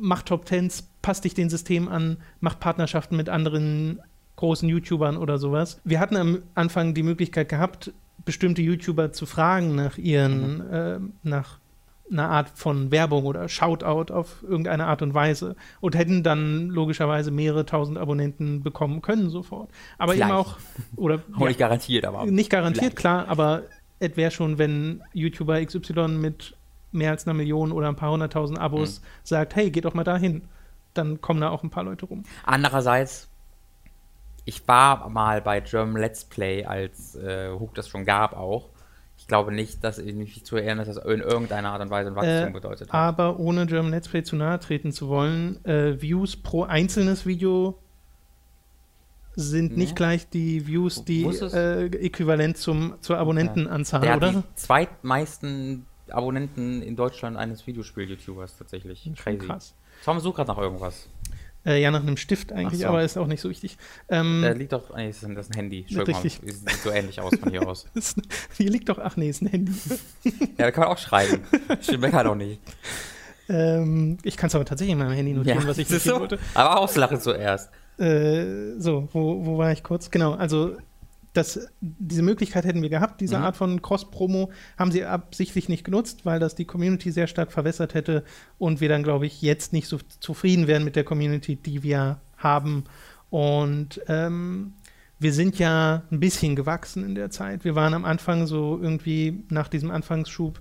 mach 0.00 0.22
Top 0.22 0.44
Tens, 0.44 0.88
passt 1.08 1.24
dich 1.24 1.32
den 1.32 1.48
System 1.48 1.88
an, 1.88 2.18
mach 2.40 2.60
Partnerschaften 2.60 3.16
mit 3.16 3.30
anderen 3.30 3.98
großen 4.36 4.68
YouTubern 4.68 5.16
oder 5.16 5.38
sowas. 5.38 5.80
Wir 5.82 6.00
hatten 6.00 6.16
am 6.16 6.42
Anfang 6.54 6.92
die 6.92 7.02
Möglichkeit 7.02 7.48
gehabt, 7.48 7.94
bestimmte 8.26 8.60
YouTuber 8.60 9.10
zu 9.12 9.24
fragen 9.24 9.74
nach 9.74 9.96
ihren, 9.96 10.58
mhm. 10.58 10.70
äh, 10.70 10.98
nach 11.22 11.60
einer 12.12 12.28
Art 12.28 12.50
von 12.50 12.90
Werbung 12.90 13.24
oder 13.24 13.48
Shoutout 13.48 14.12
auf 14.12 14.42
irgendeine 14.42 14.84
Art 14.84 15.00
und 15.00 15.14
Weise 15.14 15.56
und 15.80 15.96
hätten 15.96 16.22
dann 16.24 16.68
logischerweise 16.68 17.30
mehrere 17.30 17.64
tausend 17.64 17.96
Abonnenten 17.96 18.62
bekommen 18.62 19.00
können 19.00 19.30
sofort. 19.30 19.70
Aber 19.96 20.12
Vielleicht. 20.12 20.28
eben 20.28 20.38
auch, 20.38 20.58
oder. 20.96 21.22
ja, 21.38 21.46
nicht 21.46 21.58
garantiert, 21.58 22.04
aber. 22.04 22.26
Nicht 22.26 22.50
garantiert, 22.50 22.80
Vielleicht. 22.80 22.96
klar, 22.96 23.28
aber 23.28 23.62
es 23.98 24.14
wäre 24.18 24.30
schon, 24.30 24.58
wenn 24.58 25.00
YouTuber 25.14 25.64
XY 25.64 26.08
mit 26.08 26.54
mehr 26.92 27.12
als 27.12 27.26
einer 27.26 27.32
Million 27.32 27.72
oder 27.72 27.88
ein 27.88 27.96
paar 27.96 28.12
hunderttausend 28.12 28.58
Abos 28.58 29.00
mhm. 29.00 29.04
sagt, 29.24 29.56
hey, 29.56 29.70
geht 29.70 29.86
doch 29.86 29.94
mal 29.94 30.04
dahin, 30.04 30.42
dann 30.98 31.20
kommen 31.20 31.40
da 31.40 31.50
auch 31.50 31.62
ein 31.62 31.70
paar 31.70 31.84
Leute 31.84 32.06
rum. 32.06 32.24
Andererseits, 32.44 33.28
ich 34.44 34.66
war 34.68 35.08
mal 35.08 35.40
bei 35.40 35.60
German 35.60 36.00
Let's 36.00 36.24
Play, 36.24 36.64
als 36.64 37.14
äh, 37.14 37.50
Hook 37.50 37.74
das 37.74 37.88
schon 37.88 38.04
gab 38.04 38.34
auch 38.34 38.68
ich 39.18 39.26
glaube 39.26 39.52
nicht, 39.52 39.82
dass 39.82 39.98
ich 39.98 40.14
mich 40.14 40.44
zu 40.44 40.56
erinnern, 40.56 40.78
dass 40.78 40.94
das 40.94 41.04
in 41.04 41.20
irgendeiner 41.20 41.72
Art 41.72 41.82
und 41.82 41.90
Weise 41.90 42.10
ein 42.10 42.16
Wachstum 42.16 42.48
äh, 42.48 42.52
bedeutet 42.52 42.88
hat. 42.88 42.94
Aber 42.94 43.38
ohne 43.38 43.66
German 43.66 43.90
Let's 43.90 44.08
Play 44.08 44.22
zu 44.22 44.36
nahe 44.36 44.58
treten 44.60 44.92
zu 44.92 45.08
wollen, 45.08 45.62
äh, 45.64 46.00
Views 46.00 46.36
pro 46.36 46.62
einzelnes 46.62 47.26
Video 47.26 47.78
sind 49.34 49.76
nicht 49.76 49.96
gleich 49.96 50.28
die 50.28 50.66
Views, 50.66 51.04
die 51.04 51.24
äh, 51.24 51.86
äquivalent 51.86 52.56
zum, 52.56 52.94
zur 53.00 53.18
Abonnentenanzahl, 53.18 54.00
Der 54.00 54.16
oder? 54.16 54.32
Die 54.32 54.54
zweitmeisten 54.54 55.86
Abonnenten 56.10 56.82
in 56.82 56.96
Deutschland 56.96 57.36
eines 57.36 57.66
Videospiel-YouTubers 57.66 58.56
tatsächlich. 58.56 59.10
Crazy. 59.16 59.38
Krass. 59.38 59.74
Tom 60.04 60.20
sucht 60.20 60.36
gerade 60.36 60.50
nach 60.50 60.58
irgendwas. 60.58 61.08
Äh, 61.66 61.82
ja, 61.82 61.90
nach 61.90 62.02
einem 62.02 62.16
Stift 62.16 62.52
eigentlich, 62.52 62.80
so. 62.80 62.86
aber 62.86 63.02
ist 63.02 63.18
auch 63.18 63.26
nicht 63.26 63.40
so 63.40 63.50
wichtig. 63.50 63.76
Ähm, 64.08 64.40
da 64.42 64.52
liegt 64.52 64.72
doch, 64.72 64.94
nee, 64.96 65.08
das 65.08 65.22
ist 65.22 65.24
ein 65.24 65.54
Handy. 65.54 65.86
Mal, 65.90 66.06
sieht 66.06 66.82
so 66.82 66.90
ähnlich 66.90 67.20
aus 67.20 67.34
von 67.34 67.50
hier 67.50 67.66
aus. 67.68 67.86
hier 68.56 68.70
liegt 68.70 68.88
doch, 68.88 68.98
ach 68.98 69.16
nee, 69.16 69.28
ist 69.28 69.42
ein 69.42 69.48
Handy. 69.48 69.72
ja, 70.24 70.32
da 70.56 70.70
kann 70.70 70.84
man 70.84 70.92
auch 70.92 70.98
schreiben. 70.98 71.42
Stimmt, 71.80 72.00
meckert 72.00 72.26
auch 72.26 72.36
nicht. 72.36 72.60
Ähm, 73.48 74.18
ich 74.22 74.36
kann 74.36 74.48
es 74.48 74.54
aber 74.54 74.64
tatsächlich 74.64 74.92
in 74.92 74.98
meinem 74.98 75.12
Handy 75.12 75.32
notieren, 75.32 75.60
ja, 75.60 75.66
was 75.66 75.78
ich 75.78 75.88
so? 75.88 76.20
wollte. 76.20 76.38
Aber 76.54 76.78
auslachen 76.78 77.20
zuerst. 77.20 77.70
Äh, 77.98 78.78
so, 78.78 79.08
wo, 79.12 79.44
wo 79.44 79.58
war 79.58 79.72
ich 79.72 79.82
kurz? 79.82 80.10
Genau, 80.10 80.34
also 80.34 80.76
das, 81.38 81.68
diese 81.80 82.22
Möglichkeit 82.22 82.64
hätten 82.64 82.82
wir 82.82 82.90
gehabt, 82.90 83.20
diese 83.20 83.38
mhm. 83.38 83.44
Art 83.44 83.56
von 83.56 83.80
Cross-Promo, 83.80 84.50
haben 84.76 84.92
sie 84.92 85.04
absichtlich 85.04 85.68
nicht 85.68 85.84
genutzt, 85.84 86.26
weil 86.26 86.40
das 86.40 86.54
die 86.54 86.64
Community 86.64 87.10
sehr 87.10 87.26
stark 87.26 87.52
verwässert 87.52 87.94
hätte 87.94 88.24
und 88.58 88.80
wir 88.80 88.88
dann, 88.88 89.02
glaube 89.02 89.26
ich, 89.26 89.40
jetzt 89.40 89.72
nicht 89.72 89.88
so 89.88 89.98
zufrieden 90.20 90.66
wären 90.66 90.84
mit 90.84 90.96
der 90.96 91.04
Community, 91.04 91.56
die 91.56 91.82
wir 91.82 92.20
haben. 92.36 92.84
Und 93.30 94.00
ähm, 94.08 94.74
wir 95.18 95.32
sind 95.32 95.58
ja 95.58 96.02
ein 96.10 96.20
bisschen 96.20 96.56
gewachsen 96.56 97.04
in 97.04 97.14
der 97.14 97.30
Zeit. 97.30 97.64
Wir 97.64 97.74
waren 97.74 97.94
am 97.94 98.04
Anfang 98.04 98.46
so 98.46 98.78
irgendwie 98.80 99.44
nach 99.48 99.68
diesem 99.68 99.90
Anfangsschub, 99.90 100.60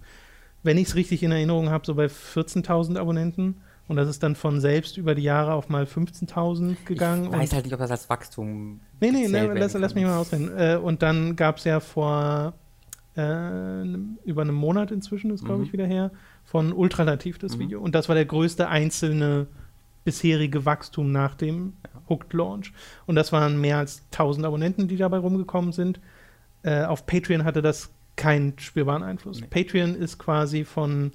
wenn 0.64 0.78
ich 0.78 0.90
es 0.90 0.96
richtig 0.96 1.24
in 1.24 1.32
Erinnerung 1.32 1.70
habe, 1.70 1.86
so 1.86 1.96
bei 1.96 2.06
14.000 2.06 2.98
Abonnenten. 2.98 3.62
Und 3.88 3.96
das 3.96 4.10
ist 4.10 4.22
dann 4.22 4.36
von 4.36 4.60
selbst 4.60 4.98
über 4.98 5.16
die 5.16 5.24
Jahre 5.24 5.54
auf 5.54 5.70
mal 5.70 5.86
15.000 5.86 6.76
gegangen. 6.86 7.26
Ich 7.26 7.32
weiß 7.32 7.54
halt 7.54 7.66
nicht, 7.66 7.74
ob 7.74 7.80
das 7.80 7.92
als 7.92 8.10
Wachstum. 8.10 8.82
Nee, 9.00 9.12
nee, 9.12 9.28
nee 9.28 9.46
lass, 9.54 9.74
lass, 9.74 9.96
mich 9.96 10.04
mal 10.04 10.18
ausreden. 10.18 10.52
Äh, 10.58 10.78
und 10.78 11.02
dann 11.02 11.36
gab 11.36 11.58
es 11.58 11.64
ja 11.64 11.80
vor 11.80 12.54
äh, 13.16 13.84
über 14.26 14.42
einem 14.42 14.56
Monat 14.56 14.92
inzwischen, 14.92 15.32
ist 15.32 15.46
glaube 15.46 15.60
mhm. 15.60 15.66
ich 15.66 15.74
wieder 15.74 15.86
her, 15.86 16.12
von 16.44 16.74
Ultralativ 16.74 17.38
das 17.38 17.56
mhm. 17.56 17.60
Video. 17.62 17.82
Und 17.82 17.96
das 17.96 18.10
war 18.10 18.16
der 18.16 18.26
größte 18.26 18.70
einzelne 18.70 19.48
bisherige 20.04 20.66
Wachstum 20.66 21.12
nach 21.12 21.36
dem. 21.36 21.74
Hooked 22.10 22.34
Launch. 22.34 22.72
Und 23.06 23.16
das 23.16 23.34
waren 23.34 23.60
mehr 23.60 23.78
als 23.78 24.04
1000 24.14 24.46
Abonnenten, 24.46 24.88
die 24.88 24.96
dabei 24.96 25.18
rumgekommen 25.18 25.74
sind. 25.74 26.00
Äh, 26.64 26.86
auf 26.86 27.06
Patreon 27.06 27.44
hatte 27.44 27.62
das 27.62 27.92
keinen 28.16 28.58
spürbaren 28.58 29.04
Einfluss. 29.04 29.42
Nee. 29.42 29.48
Patreon 29.48 29.96
ist 29.96 30.18
quasi 30.18 30.64
von 30.64 31.12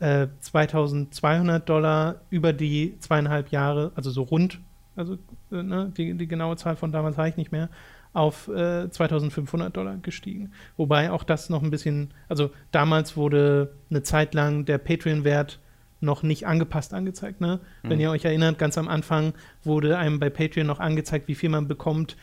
2200 0.00 1.62
äh, 1.62 1.64
Dollar 1.64 2.22
über 2.28 2.52
die 2.52 2.96
zweieinhalb 2.98 3.50
Jahre, 3.50 3.92
also 3.94 4.10
so 4.10 4.22
rund, 4.22 4.58
also 4.96 5.16
ne, 5.52 5.92
die, 5.96 6.14
die, 6.14 6.26
genaue 6.26 6.56
Zahl 6.56 6.76
von 6.76 6.92
damals 6.92 7.18
habe 7.18 7.28
ich 7.28 7.36
nicht 7.36 7.52
mehr, 7.52 7.68
auf 8.12 8.48
äh, 8.48 8.90
2500 8.90 9.76
Dollar 9.76 9.96
gestiegen. 9.96 10.52
Wobei 10.76 11.10
auch 11.10 11.24
das 11.24 11.50
noch 11.50 11.62
ein 11.62 11.70
bisschen, 11.70 12.12
also 12.28 12.50
damals 12.70 13.16
wurde 13.16 13.74
eine 13.90 14.02
Zeit 14.02 14.34
lang 14.34 14.64
der 14.64 14.78
Patreon-Wert 14.78 15.60
noch 16.00 16.22
nicht 16.22 16.46
angepasst 16.46 16.94
angezeigt. 16.94 17.40
Ne? 17.40 17.60
Mhm. 17.82 17.90
Wenn 17.90 18.00
ihr 18.00 18.10
euch 18.10 18.24
erinnert, 18.24 18.58
ganz 18.58 18.76
am 18.76 18.88
Anfang 18.88 19.34
wurde 19.62 19.96
einem 19.96 20.18
bei 20.18 20.30
Patreon 20.30 20.66
noch 20.66 20.80
angezeigt, 20.80 21.28
wie 21.28 21.34
viel 21.34 21.48
man 21.48 21.68
bekommt, 21.68 22.16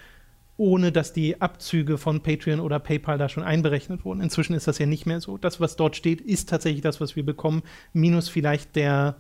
ohne 0.58 0.92
dass 0.92 1.14
die 1.14 1.42
Abzüge 1.42 1.98
von 1.98 2.22
Patreon 2.22 2.60
oder 2.60 2.80
PayPal 2.80 3.18
da 3.18 3.30
schon 3.30 3.44
einberechnet 3.44 4.04
wurden. 4.04 4.20
Inzwischen 4.20 4.54
ist 4.54 4.68
das 4.68 4.78
ja 4.78 4.86
nicht 4.86 5.06
mehr 5.06 5.22
so. 5.22 5.38
Das, 5.38 5.62
was 5.62 5.78
dort 5.78 5.96
steht, 5.96 6.20
ist 6.20 6.50
tatsächlich 6.50 6.82
das, 6.82 7.00
was 7.00 7.16
wir 7.16 7.26
bekommen, 7.26 7.64
minus 7.94 8.28
vielleicht 8.28 8.76
der 8.76 9.16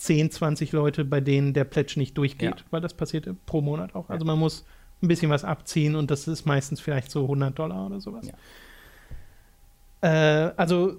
10, 0.00 0.30
20 0.30 0.72
Leute, 0.72 1.04
bei 1.04 1.20
denen 1.20 1.52
der 1.52 1.64
Pledge 1.64 1.94
nicht 1.98 2.16
durchgeht, 2.16 2.60
ja. 2.60 2.66
weil 2.70 2.80
das 2.80 2.94
passiert 2.94 3.28
pro 3.44 3.60
Monat 3.60 3.94
auch. 3.94 4.08
Also 4.08 4.24
man 4.24 4.38
muss 4.38 4.64
ein 5.02 5.08
bisschen 5.08 5.30
was 5.30 5.44
abziehen 5.44 5.94
und 5.94 6.10
das 6.10 6.26
ist 6.26 6.46
meistens 6.46 6.80
vielleicht 6.80 7.10
so 7.10 7.22
100 7.22 7.58
Dollar 7.58 7.86
oder 7.86 8.00
sowas. 8.00 8.26
Ja. 10.00 10.46
Äh, 10.48 10.54
also 10.56 10.96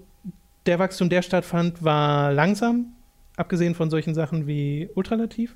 der 0.67 0.77
Wachstum, 0.77 1.09
der 1.09 1.23
stattfand, 1.23 1.83
war 1.83 2.31
langsam, 2.31 2.93
abgesehen 3.37 3.73
von 3.73 3.89
solchen 3.89 4.13
Sachen 4.13 4.45
wie 4.45 4.87
Ultralativ. 4.93 5.55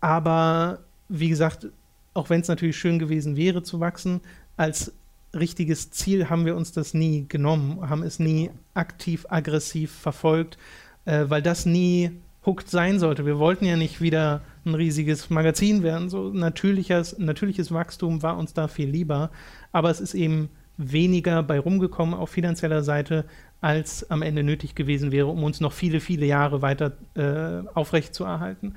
Aber 0.00 0.80
wie 1.08 1.28
gesagt, 1.28 1.68
auch 2.14 2.30
wenn 2.30 2.40
es 2.40 2.48
natürlich 2.48 2.76
schön 2.76 2.98
gewesen 2.98 3.36
wäre 3.36 3.62
zu 3.62 3.78
wachsen, 3.78 4.22
als 4.56 4.92
richtiges 5.32 5.92
Ziel 5.92 6.28
haben 6.28 6.46
wir 6.46 6.56
uns 6.56 6.72
das 6.72 6.94
nie 6.94 7.26
genommen, 7.28 7.88
haben 7.88 8.02
es 8.02 8.18
nie 8.18 8.50
aktiv, 8.74 9.24
aggressiv 9.28 9.92
verfolgt, 9.92 10.58
äh, 11.04 11.26
weil 11.28 11.42
das 11.42 11.64
nie 11.64 12.10
hooked 12.46 12.68
sein 12.68 12.98
sollte. 12.98 13.26
Wir 13.26 13.38
wollten 13.38 13.64
ja 13.64 13.76
nicht 13.76 14.00
wieder 14.00 14.42
ein 14.64 14.74
riesiges 14.74 15.30
Magazin 15.30 15.82
werden. 15.82 16.08
So 16.08 16.30
natürliches, 16.30 17.18
natürliches 17.18 17.72
Wachstum 17.72 18.22
war 18.22 18.38
uns 18.38 18.54
da 18.54 18.68
viel 18.68 18.88
lieber, 18.88 19.30
aber 19.72 19.90
es 19.90 20.00
ist 20.00 20.14
eben 20.14 20.48
weniger 20.76 21.42
bei 21.42 21.58
rumgekommen 21.58 22.14
auf 22.14 22.30
finanzieller 22.30 22.82
Seite, 22.82 23.26
als 23.60 24.10
am 24.10 24.22
Ende 24.22 24.42
nötig 24.42 24.74
gewesen 24.74 25.12
wäre, 25.12 25.26
um 25.26 25.44
uns 25.44 25.60
noch 25.60 25.72
viele, 25.72 26.00
viele 26.00 26.24
Jahre 26.24 26.62
weiter 26.62 26.96
äh, 27.14 27.68
aufrechtzuerhalten 27.74 28.74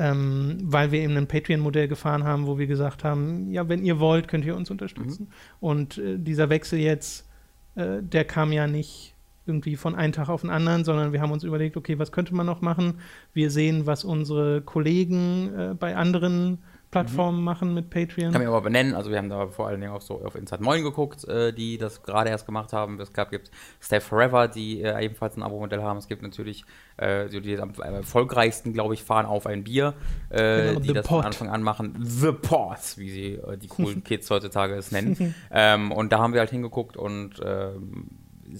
ähm, 0.00 0.56
weil 0.62 0.92
wir 0.92 1.00
eben 1.00 1.16
ein 1.18 1.28
Patreon-Modell 1.28 1.86
gefahren 1.86 2.24
haben, 2.24 2.46
wo 2.46 2.58
wir 2.58 2.66
gesagt 2.66 3.04
haben, 3.04 3.52
ja, 3.52 3.68
wenn 3.68 3.84
ihr 3.84 4.00
wollt, 4.00 4.28
könnt 4.28 4.46
ihr 4.46 4.56
uns 4.56 4.70
unterstützen. 4.70 5.24
Mhm. 5.24 5.34
Und 5.60 5.98
äh, 5.98 6.18
dieser 6.18 6.48
Wechsel 6.48 6.78
jetzt, 6.78 7.28
äh, 7.74 8.02
der 8.02 8.24
kam 8.24 8.50
ja 8.50 8.66
nicht 8.66 9.14
irgendwie 9.50 9.76
von 9.76 9.94
einem 9.94 10.12
Tag 10.12 10.28
auf 10.28 10.42
den 10.42 10.50
anderen, 10.50 10.84
sondern 10.84 11.12
wir 11.12 11.20
haben 11.20 11.32
uns 11.32 11.44
überlegt, 11.44 11.76
okay, 11.76 11.98
was 11.98 12.12
könnte 12.12 12.34
man 12.34 12.46
noch 12.46 12.60
machen? 12.60 13.00
Wir 13.32 13.50
sehen, 13.50 13.86
was 13.86 14.04
unsere 14.04 14.62
Kollegen 14.62 15.52
äh, 15.54 15.74
bei 15.74 15.96
anderen 15.96 16.58
Plattformen 16.90 17.38
mhm. 17.38 17.44
machen 17.44 17.74
mit 17.74 17.88
Patreon. 17.88 18.32
Kann 18.32 18.42
ich 18.42 18.48
aber 18.48 18.62
benennen, 18.62 18.94
also 18.94 19.10
wir 19.10 19.18
haben 19.18 19.28
da 19.28 19.46
vor 19.46 19.68
allen 19.68 19.80
Dingen 19.80 19.92
auch 19.92 20.00
so 20.00 20.24
auf 20.24 20.34
Inside 20.34 20.62
Moin 20.62 20.82
geguckt, 20.82 21.24
äh, 21.28 21.52
die 21.52 21.78
das 21.78 22.02
gerade 22.02 22.30
erst 22.30 22.46
gemacht 22.46 22.72
haben. 22.72 23.00
Es 23.00 23.12
gab, 23.12 23.30
gibt 23.30 23.50
Stay 23.80 24.00
Forever, 24.00 24.48
die 24.48 24.82
äh, 24.82 25.04
ebenfalls 25.04 25.36
ein 25.36 25.42
Abo-Modell 25.44 25.82
haben. 25.82 25.98
Es 25.98 26.08
gibt 26.08 26.22
natürlich 26.22 26.64
äh, 26.96 27.28
die, 27.28 27.40
die 27.40 27.58
am 27.58 27.72
erfolgreichsten, 27.74 28.72
glaube 28.72 28.94
ich, 28.94 29.04
fahren 29.04 29.26
auf 29.26 29.46
ein 29.46 29.62
Bier, 29.62 29.94
äh, 30.30 30.68
genau, 30.68 30.80
die 30.80 30.92
das 30.92 31.06
Pot. 31.06 31.18
von 31.18 31.26
Anfang 31.26 31.48
an 31.48 31.62
machen. 31.62 31.96
The 32.00 32.32
Pot, 32.32 32.96
wie 32.96 33.10
sie 33.10 33.34
äh, 33.34 33.56
die 33.56 33.68
coolen 33.68 34.02
Kids 34.04 34.28
heutzutage 34.28 34.74
es 34.74 34.90
nennen. 34.90 35.34
ähm, 35.52 35.92
und 35.92 36.10
da 36.12 36.18
haben 36.18 36.32
wir 36.32 36.40
halt 36.40 36.50
hingeguckt 36.50 36.96
und 36.96 37.40
ähm, 37.44 38.08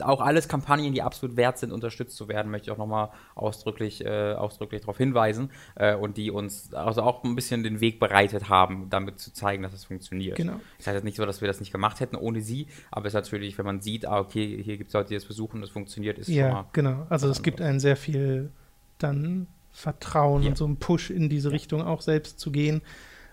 auch 0.00 0.20
alles 0.20 0.48
Kampagnen, 0.48 0.92
die 0.92 1.02
absolut 1.02 1.36
wert 1.36 1.58
sind, 1.58 1.72
unterstützt 1.72 2.16
zu 2.16 2.28
werden, 2.28 2.50
möchte 2.50 2.68
ich 2.68 2.72
auch 2.72 2.78
nochmal 2.78 3.10
ausdrücklich, 3.34 4.04
äh, 4.04 4.34
ausdrücklich 4.34 4.82
darauf 4.82 4.96
hinweisen 4.96 5.50
äh, 5.74 5.94
und 5.94 6.16
die 6.16 6.30
uns 6.30 6.72
also 6.74 7.02
auch 7.02 7.24
ein 7.24 7.34
bisschen 7.34 7.62
den 7.62 7.80
Weg 7.80 8.00
bereitet 8.00 8.48
haben, 8.48 8.88
damit 8.90 9.18
zu 9.18 9.32
zeigen, 9.32 9.62
dass 9.62 9.72
es 9.72 9.84
funktioniert. 9.84 10.36
Genau. 10.36 10.60
Es 10.78 10.86
heißt 10.86 11.04
nicht 11.04 11.16
so, 11.16 11.26
dass 11.26 11.40
wir 11.40 11.48
das 11.48 11.60
nicht 11.60 11.72
gemacht 11.72 12.00
hätten 12.00 12.16
ohne 12.16 12.40
sie, 12.40 12.66
aber 12.90 13.06
es 13.06 13.14
ist 13.14 13.14
natürlich, 13.14 13.58
wenn 13.58 13.66
man 13.66 13.80
sieht, 13.80 14.06
ah, 14.06 14.20
okay, 14.20 14.62
hier 14.62 14.76
gibt 14.76 14.88
es 14.88 14.94
Leute, 14.94 15.08
die 15.08 15.14
das 15.14 15.24
versuchen, 15.24 15.60
das 15.60 15.70
funktioniert, 15.70 16.18
ist 16.18 16.28
ja, 16.28 16.46
schon 16.46 16.52
mal. 16.52 16.64
genau. 16.72 17.06
Also 17.08 17.28
es 17.28 17.42
gibt 17.42 17.60
einen 17.60 17.80
sehr 17.80 17.96
viel 17.96 18.50
dann 18.98 19.46
Vertrauen 19.72 20.42
ja. 20.42 20.50
und 20.50 20.58
so 20.58 20.64
einen 20.64 20.76
Push 20.76 21.10
in 21.10 21.28
diese 21.28 21.52
Richtung 21.52 21.82
auch 21.82 22.00
selbst 22.02 22.38
zu 22.40 22.50
gehen. 22.50 22.82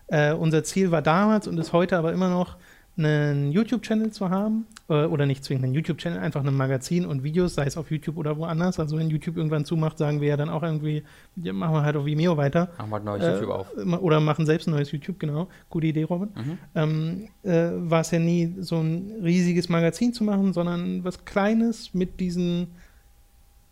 Äh, 0.07 0.33
unser 0.33 0.63
Ziel 0.63 0.91
war 0.91 1.01
damals 1.01 1.47
und 1.47 1.57
ist 1.57 1.73
heute 1.73 1.97
aber 1.97 2.13
immer 2.13 2.29
noch, 2.29 2.57
einen 2.97 3.51
YouTube-Channel 3.51 4.11
zu 4.11 4.29
haben, 4.29 4.65
äh, 4.89 5.05
oder 5.05 5.25
nicht 5.25 5.43
zwingend 5.43 5.65
einen 5.65 5.73
YouTube-Channel, 5.73 6.19
einfach 6.19 6.43
ein 6.43 6.53
Magazin 6.53 7.05
und 7.05 7.23
Videos, 7.23 7.55
sei 7.55 7.65
es 7.65 7.77
auf 7.77 7.91
YouTube 7.91 8.17
oder 8.17 8.37
woanders. 8.37 8.79
Also 8.79 8.97
wenn 8.97 9.09
YouTube 9.09 9.37
irgendwann 9.37 9.65
zumacht, 9.65 9.97
sagen 9.97 10.21
wir 10.21 10.29
ja 10.29 10.37
dann 10.37 10.49
auch 10.49 10.63
irgendwie, 10.63 11.03
ja, 11.35 11.53
machen 11.53 11.75
wir 11.75 11.83
halt 11.83 11.95
auf 11.95 12.05
Vimeo 12.05 12.37
weiter. 12.37 12.69
Machen 12.77 12.89
wir 12.89 12.97
ein 12.97 13.03
neues 13.03 13.23
äh, 13.23 13.33
YouTube 13.33 13.49
auf. 13.49 13.67
Oder 14.01 14.19
machen 14.19 14.45
selbst 14.45 14.67
ein 14.67 14.71
neues 14.71 14.91
YouTube, 14.91 15.19
genau. 15.19 15.47
Gute 15.69 15.87
Idee, 15.87 16.03
Robin. 16.03 16.29
Mhm. 16.35 16.57
Ähm, 16.75 17.29
äh, 17.43 17.89
war 17.89 18.01
es 18.01 18.11
ja 18.11 18.19
nie 18.19 18.55
so 18.59 18.77
ein 18.77 19.11
riesiges 19.23 19.69
Magazin 19.69 20.13
zu 20.13 20.23
machen, 20.23 20.53
sondern 20.53 21.03
was 21.03 21.25
Kleines 21.25 21.93
mit 21.93 22.19
diesen 22.19 22.67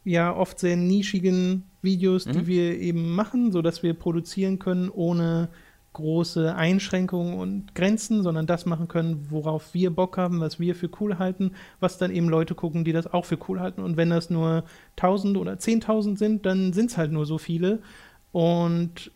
ja 0.04 0.36
oft 0.36 0.60
sehr 0.60 0.76
nischigen 0.76 1.64
Videos, 1.82 2.26
mhm. 2.26 2.34
die 2.34 2.48
wir 2.48 2.80
eben 2.80 3.16
machen, 3.16 3.52
sodass 3.52 3.84
wir 3.84 3.94
produzieren 3.94 4.60
können, 4.60 4.90
ohne 4.90 5.50
große 5.96 6.56
Einschränkungen 6.56 7.40
und 7.40 7.74
Grenzen, 7.74 8.22
sondern 8.22 8.46
das 8.46 8.66
machen 8.66 8.88
können, 8.88 9.28
worauf 9.30 9.74
wir 9.74 9.90
Bock 9.90 10.18
haben, 10.18 10.40
was 10.40 10.60
wir 10.60 10.76
für 10.76 10.90
cool 11.00 11.18
halten, 11.18 11.52
was 11.80 11.98
dann 11.98 12.12
eben 12.12 12.30
Leute 12.30 12.54
gucken, 12.54 12.84
die 12.86 12.92
das 12.92 13.12
auch 13.12 13.26
für 13.26 13.40
cool 13.50 13.60
halten. 13.60 13.82
Und 13.82 13.98
wenn 13.98 14.12
das 14.12 14.30
nur 14.30 14.64
1000 14.98 15.38
oder 15.38 15.54
10.000 15.54 16.18
sind, 16.18 16.46
dann 16.46 16.74
sind 16.74 16.92
es 16.92 16.98
halt 16.98 17.12
nur 17.12 17.26
so 17.26 17.38
viele. 17.38 17.80
Und 18.32 19.12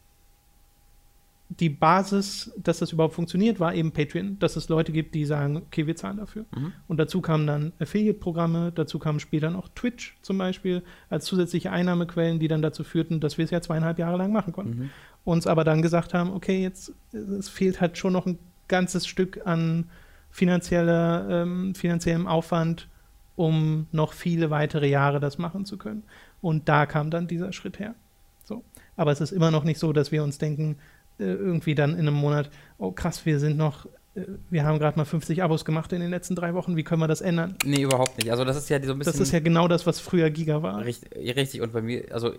die 1.50 1.70
Basis, 1.70 2.52
dass 2.58 2.80
das 2.80 2.92
überhaupt 2.92 3.16
funktioniert, 3.16 3.60
war 3.60 3.74
eben 3.74 3.92
Patreon, 3.92 4.38
dass 4.40 4.56
es 4.56 4.70
Leute 4.70 4.92
gibt, 4.92 5.16
die 5.16 5.26
sagen, 5.26 5.58
okay, 5.58 5.88
wir 5.88 5.96
zahlen 5.96 6.18
dafür. 6.18 6.46
Mhm. 6.56 6.74
Und 6.88 6.98
dazu 6.98 7.22
kamen 7.22 7.48
dann 7.48 7.74
Affiliate-Programme, 7.80 8.72
dazu 8.74 9.00
kamen 9.00 9.20
später 9.20 9.50
noch 9.50 9.68
Twitch 9.70 10.16
zum 10.22 10.38
Beispiel 10.38 10.84
als 11.10 11.26
zusätzliche 11.26 11.72
Einnahmequellen, 11.72 12.40
die 12.40 12.48
dann 12.48 12.62
dazu 12.62 12.84
führten, 12.84 13.20
dass 13.20 13.40
wir 13.40 13.46
es 13.46 13.52
ja 13.52 13.62
zweieinhalb 13.62 13.98
Jahre 13.98 14.18
lang 14.18 14.32
machen 14.32 14.54
konnten. 14.54 14.80
Mhm. 14.80 14.90
Uns 15.24 15.48
aber 15.48 15.64
dann 15.64 15.82
gesagt 15.82 16.14
haben, 16.14 16.32
okay, 16.32 16.62
jetzt 16.62 16.94
es 17.14 17.50
fehlt 17.50 17.82
halt 17.82 17.98
schon 17.98 18.14
noch 18.14 18.26
ein 18.26 18.40
ganzes 18.68 19.06
Stück 19.06 19.42
an 19.46 19.90
finanzieller, 20.32 21.28
ähm, 21.30 21.76
finanziellem 21.76 22.28
Aufwand, 22.28 22.88
um 23.36 23.88
noch 23.92 24.14
viele 24.14 24.50
weitere 24.50 24.88
Jahre 24.88 25.20
das 25.20 25.38
machen 25.38 25.66
zu 25.66 25.78
können. 25.78 26.04
Und 26.42 26.70
da 26.70 26.86
kam 26.86 27.10
dann 27.10 27.28
dieser 27.28 27.52
Schritt 27.52 27.80
her. 27.80 27.96
So. 28.44 28.64
Aber 28.96 29.12
es 29.12 29.22
ist 29.22 29.32
immer 29.32 29.52
noch 29.52 29.64
nicht 29.64 29.80
so, 29.80 29.94
dass 29.94 30.12
wir 30.12 30.24
uns 30.24 30.38
denken, 30.38 30.78
äh, 31.20 31.24
irgendwie 31.24 31.76
dann 31.76 31.94
in 31.94 32.00
einem 32.00 32.16
Monat, 32.16 32.50
oh 32.78 32.92
krass, 32.92 33.26
wir 33.26 33.40
sind 33.40 33.58
noch, 33.58 33.86
äh, 34.16 34.22
wir 34.50 34.64
haben 34.64 34.80
gerade 34.80 34.98
mal 34.98 35.06
50 35.06 35.44
Abos 35.44 35.66
gemacht 35.66 35.92
in 35.94 36.02
den 36.02 36.10
letzten 36.10 36.36
drei 36.36 36.54
Wochen, 36.54 36.76
wie 36.76 36.84
können 36.84 37.02
wir 37.02 37.08
das 37.08 37.22
ändern? 37.22 37.56
Nee, 37.66 37.82
überhaupt 37.82 38.18
nicht. 38.18 38.32
Also 38.32 38.46
das 38.46 38.58
ist 38.58 38.70
ja 38.70 38.82
so 38.82 38.94
ein 38.94 39.00
bisschen. 39.00 39.14
Das 39.14 39.22
ist 39.22 39.32
ja 39.32 39.40
genau 39.40 39.68
das, 39.68 39.86
was 39.86 40.00
früher 40.00 40.30
Giga 40.30 40.62
war. 40.62 40.84
Richtig, 40.84 41.36
richtig. 41.36 41.62
und 41.62 41.74
bei 41.74 41.82
mir, 41.82 42.06
also 42.12 42.34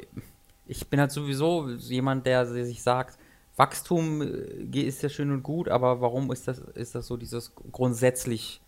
ich 0.70 0.88
bin 0.88 1.00
halt 1.00 1.10
sowieso 1.10 1.68
jemand, 1.68 2.26
der 2.26 2.46
sich 2.46 2.82
sagt, 2.82 3.18
Wachstum 3.56 4.22
äh, 4.22 4.80
ist 4.80 5.02
ja 5.02 5.08
schön 5.08 5.30
und 5.32 5.42
gut, 5.42 5.68
aber 5.68 6.00
warum 6.00 6.30
ist 6.32 6.48
das, 6.48 6.58
ist 6.58 6.94
das 6.94 7.06
so 7.06 7.16
dieses 7.16 7.52
grundsätzlich 7.72 8.60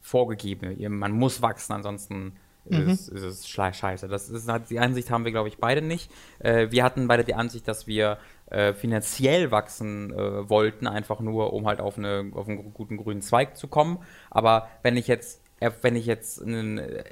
vorgegebene? 0.00 0.88
Man 0.88 1.12
muss 1.12 1.42
wachsen, 1.42 1.72
ansonsten 1.72 2.32
mhm. 2.64 2.88
ist, 2.88 3.08
ist 3.08 3.22
es 3.22 3.48
scheiße. 3.48 4.08
Das 4.08 4.30
ist 4.30 4.48
halt, 4.48 4.70
die 4.70 4.78
Ansicht 4.78 5.10
haben 5.10 5.24
wir, 5.24 5.32
glaube 5.32 5.48
ich, 5.48 5.58
beide 5.58 5.82
nicht. 5.82 6.10
wir 6.40 6.84
hatten 6.84 7.08
beide 7.08 7.24
die 7.24 7.34
Ansicht, 7.34 7.66
dass 7.66 7.86
wir 7.86 8.18
äh, 8.50 8.72
finanziell 8.72 9.50
wachsen 9.50 10.12
äh, 10.12 10.48
wollten, 10.48 10.86
einfach 10.86 11.20
nur, 11.20 11.52
um 11.52 11.66
halt 11.66 11.80
auf, 11.80 11.98
eine, 11.98 12.30
auf 12.34 12.48
einen 12.48 12.72
guten 12.72 12.96
grünen 12.96 13.20
Zweig 13.20 13.58
zu 13.58 13.68
kommen. 13.68 13.98
Aber 14.30 14.68
wenn 14.82 14.96
ich 14.96 15.06
jetzt 15.06 15.42
äh, 15.42 15.47
wenn 15.82 15.96
ich 15.96 16.06
jetzt 16.06 16.42
einen, 16.42 16.78
äh, 16.78 17.04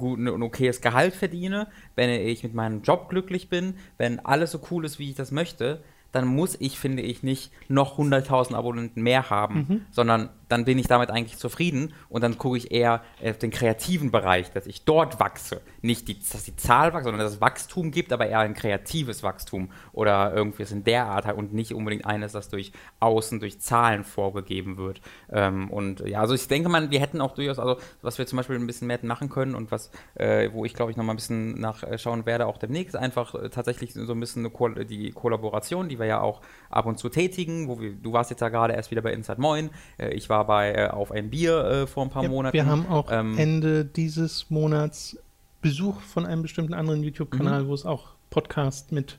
ein 0.00 0.42
okayes 0.42 0.80
Gehalt 0.80 1.14
verdiene, 1.14 1.68
wenn 1.96 2.10
ich 2.10 2.42
mit 2.42 2.54
meinem 2.54 2.82
Job 2.82 3.08
glücklich 3.08 3.48
bin, 3.48 3.74
wenn 3.96 4.20
alles 4.20 4.52
so 4.52 4.60
cool 4.70 4.84
ist, 4.84 4.98
wie 4.98 5.10
ich 5.10 5.16
das 5.16 5.32
möchte, 5.32 5.82
dann 6.12 6.26
muss 6.26 6.56
ich, 6.60 6.78
finde 6.78 7.02
ich, 7.02 7.22
nicht 7.22 7.52
noch 7.68 7.98
100.000 7.98 8.54
Abonnenten 8.54 9.02
mehr 9.02 9.30
haben, 9.30 9.54
mhm. 9.68 9.80
sondern 9.90 10.30
dann 10.48 10.64
bin 10.64 10.78
ich 10.78 10.86
damit 10.86 11.10
eigentlich 11.10 11.38
zufrieden 11.38 11.94
und 12.08 12.22
dann 12.22 12.38
gucke 12.38 12.56
ich 12.56 12.70
eher 12.70 13.02
auf 13.22 13.38
den 13.38 13.50
kreativen 13.50 14.10
Bereich, 14.10 14.50
dass 14.52 14.66
ich 14.66 14.84
dort 14.84 15.20
wachse. 15.20 15.60
Nicht, 15.82 16.08
die, 16.08 16.18
dass 16.18 16.44
die 16.44 16.56
Zahl 16.56 16.92
wächst, 16.92 17.04
sondern 17.04 17.20
dass 17.20 17.34
es 17.34 17.40
Wachstum 17.40 17.90
gibt, 17.90 18.12
aber 18.12 18.26
eher 18.26 18.40
ein 18.40 18.54
kreatives 18.54 19.22
Wachstum 19.22 19.70
oder 19.92 20.34
irgendwas 20.34 20.72
in 20.72 20.84
der 20.84 21.06
Art 21.06 21.32
und 21.36 21.52
nicht 21.52 21.74
unbedingt 21.74 22.06
eines, 22.06 22.32
das 22.32 22.48
durch 22.48 22.72
Außen, 23.00 23.40
durch 23.40 23.60
Zahlen 23.60 24.04
vorgegeben 24.04 24.76
wird. 24.76 25.00
Ähm, 25.30 25.70
und 25.70 26.00
ja, 26.00 26.20
also 26.20 26.34
ich 26.34 26.48
denke 26.48 26.68
mal, 26.68 26.90
wir 26.90 27.00
hätten 27.00 27.20
auch 27.20 27.34
durchaus, 27.34 27.58
also 27.58 27.76
was 28.02 28.18
wir 28.18 28.26
zum 28.26 28.38
Beispiel 28.38 28.56
ein 28.56 28.66
bisschen 28.66 28.86
mehr 28.86 28.98
machen 29.02 29.28
können 29.28 29.54
und 29.54 29.70
was, 29.70 29.90
äh, 30.14 30.50
wo 30.52 30.64
ich 30.64 30.74
glaube 30.74 30.90
ich 30.90 30.96
nochmal 30.96 31.14
ein 31.14 31.18
bisschen 31.18 31.60
nachschauen 31.60 32.26
werde, 32.26 32.46
auch 32.46 32.58
demnächst, 32.58 32.96
einfach 32.96 33.34
äh, 33.34 33.50
tatsächlich 33.50 33.92
so 33.92 34.12
ein 34.12 34.20
bisschen 34.20 34.50
Ko 34.52 34.68
die 34.68 35.12
Kollaboration, 35.12 35.88
die 35.88 35.98
wir 35.98 36.06
ja 36.06 36.20
auch 36.20 36.40
ab 36.70 36.86
und 36.86 36.98
zu 36.98 37.08
tätigen, 37.08 37.68
wo 37.68 37.80
wir, 37.80 37.92
du 37.92 38.12
warst 38.12 38.30
jetzt 38.30 38.40
ja 38.40 38.48
gerade 38.48 38.74
erst 38.74 38.90
wieder 38.90 39.02
bei 39.02 39.12
Inside 39.12 39.40
Moin, 39.40 39.70
äh, 39.98 40.10
ich 40.10 40.28
war 40.28 40.37
war 40.38 40.46
bei 40.46 40.72
äh, 40.72 40.88
auf 40.88 41.10
ein 41.10 41.30
Bier 41.30 41.64
äh, 41.64 41.86
vor 41.88 42.04
ein 42.04 42.10
paar 42.10 42.22
ja, 42.22 42.28
Monaten. 42.28 42.54
Wir 42.54 42.66
haben 42.66 42.86
auch 42.86 43.10
ähm, 43.10 43.36
Ende 43.36 43.84
dieses 43.84 44.50
Monats 44.50 45.18
Besuch 45.60 46.00
von 46.00 46.24
einem 46.24 46.42
bestimmten 46.42 46.74
anderen 46.74 47.02
YouTube-Kanal, 47.02 47.64
mhm. 47.64 47.68
wo 47.68 47.74
es 47.74 47.84
auch 47.84 48.10
Podcast 48.30 48.92
mit 48.92 49.18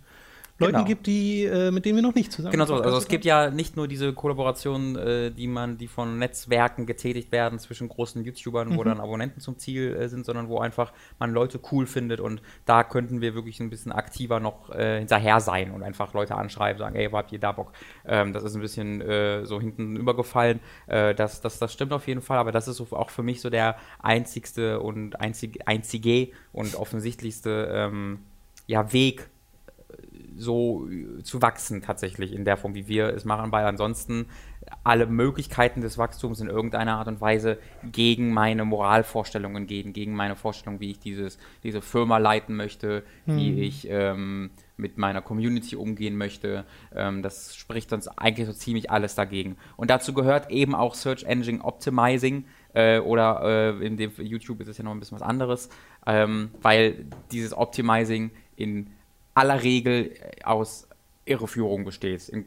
Leuten 0.59 0.73
genau. 0.73 0.85
gibt, 0.85 1.07
die, 1.07 1.45
äh, 1.45 1.71
mit 1.71 1.85
denen 1.85 1.95
wir 1.95 2.03
noch 2.03 2.15
nicht 2.15 2.31
zusammen 2.31 2.51
Genau 2.51 2.65
so. 2.65 2.75
Also 2.75 2.97
es 2.97 3.07
gibt 3.07 3.23
ja 3.23 3.49
nicht 3.49 3.77
nur 3.77 3.87
diese 3.87 4.13
Kollaborationen, 4.13 4.95
äh, 4.97 5.31
die 5.31 5.47
man, 5.47 5.77
die 5.77 5.87
von 5.87 6.19
Netzwerken 6.19 6.85
getätigt 6.85 7.31
werden 7.31 7.59
zwischen 7.59 7.87
großen 7.87 8.23
YouTubern, 8.23 8.69
mhm. 8.69 8.77
wo 8.77 8.83
dann 8.83 8.99
Abonnenten 8.99 9.39
zum 9.39 9.57
Ziel 9.57 9.95
äh, 9.95 10.09
sind, 10.09 10.25
sondern 10.25 10.49
wo 10.49 10.59
einfach 10.59 10.91
man 11.17 11.31
Leute 11.31 11.59
cool 11.71 11.87
findet 11.87 12.19
und 12.19 12.41
da 12.65 12.83
könnten 12.83 13.21
wir 13.21 13.35
wirklich 13.35 13.59
ein 13.61 13.69
bisschen 13.69 13.91
aktiver 13.91 14.39
noch 14.39 14.69
äh, 14.71 14.99
hinterher 14.99 15.39
sein 15.39 15.71
und 15.71 15.81
einfach 15.81 16.13
Leute 16.13 16.35
anschreiben, 16.35 16.77
sagen, 16.77 16.95
ey, 16.95 17.11
wo 17.11 17.17
habt 17.17 17.31
ihr 17.31 17.39
da 17.39 17.53
Bock? 17.53 17.71
Ähm, 18.05 18.33
das 18.33 18.43
ist 18.43 18.55
ein 18.55 18.61
bisschen 18.61 19.01
äh, 19.01 19.45
so 19.45 19.61
hinten 19.61 19.95
übergefallen. 19.95 20.59
Äh, 20.87 21.15
das, 21.15 21.39
das, 21.41 21.59
das 21.59 21.71
stimmt 21.71 21.93
auf 21.93 22.07
jeden 22.07 22.21
Fall, 22.21 22.37
aber 22.37 22.51
das 22.51 22.67
ist 22.67 22.77
so 22.77 22.87
auch 22.91 23.09
für 23.09 23.23
mich 23.23 23.39
so 23.39 23.49
der 23.49 23.77
einzigste 23.99 24.81
und 24.81 25.19
einzig, 25.19 25.67
einzige 25.67 26.29
und 26.51 26.75
offensichtlichste 26.75 27.69
ähm, 27.71 28.19
ja, 28.67 28.93
Weg, 28.93 29.29
so 30.39 30.88
äh, 30.89 31.21
zu 31.23 31.41
wachsen 31.41 31.82
tatsächlich 31.82 32.34
in 32.34 32.45
der 32.45 32.58
Form, 32.58 32.73
wie 32.73 32.88
wir 32.88 33.13
es 33.13 33.25
machen, 33.25 33.52
weil 33.52 33.65
ansonsten 33.65 34.25
alle 34.84 35.08
Möglichkeiten 35.08 35.82
des 35.82 35.97
Wachstums 35.97 36.39
in 36.41 36.47
irgendeiner 36.47 36.97
Art 36.97 37.08
und 37.08 37.21
Weise 37.21 37.58
gegen 37.84 38.34
meine 38.34 38.65
Moralvorstellungen 38.65 39.67
gehen, 39.67 39.93
gegen 39.93 40.13
meine 40.13 40.36
Vorstellung, 40.36 40.80
wie 40.80 40.91
ich 40.91 40.99
dieses, 40.99 41.38
diese 41.63 41.82
Firma 41.82 42.17
leiten 42.17 42.56
möchte, 42.56 43.04
hm. 43.25 43.38
wie 43.38 43.62
ich 43.62 43.88
ähm, 43.89 44.52
mit 44.78 44.97
meiner 44.97 45.21
Community 45.21 45.75
umgehen 45.75 46.17
möchte. 46.17 46.65
Ähm, 46.95 47.21
das 47.21 47.56
spricht 47.56 47.93
uns 47.93 48.08
eigentlich 48.08 48.47
so 48.47 48.54
ziemlich 48.54 48.91
alles 48.91 49.15
dagegen. 49.15 49.58
Und 49.75 49.89
dazu 49.89 50.13
gehört 50.13 50.49
eben 50.49 50.75
auch 50.75 50.95
Search 50.95 51.23
Engine 51.23 51.63
Optimizing 51.63 52.45
äh, 52.73 52.99
oder 52.99 53.78
äh, 53.80 53.86
in 53.86 53.97
dem 53.97 54.12
YouTube 54.17 54.62
ist 54.62 54.67
es 54.67 54.78
ja 54.78 54.84
noch 54.84 54.91
ein 54.91 54.99
bisschen 54.99 55.19
was 55.19 55.28
anderes, 55.28 55.69
ähm, 56.06 56.52
weil 56.62 57.06
dieses 57.32 57.56
Optimizing 57.56 58.32
in 58.56 58.89
aller 59.33 59.63
Regel 59.63 60.11
äh, 60.11 60.43
aus 60.43 60.87
Irreführung 61.29 61.85
besteht, 61.85 62.27
im, 62.29 62.45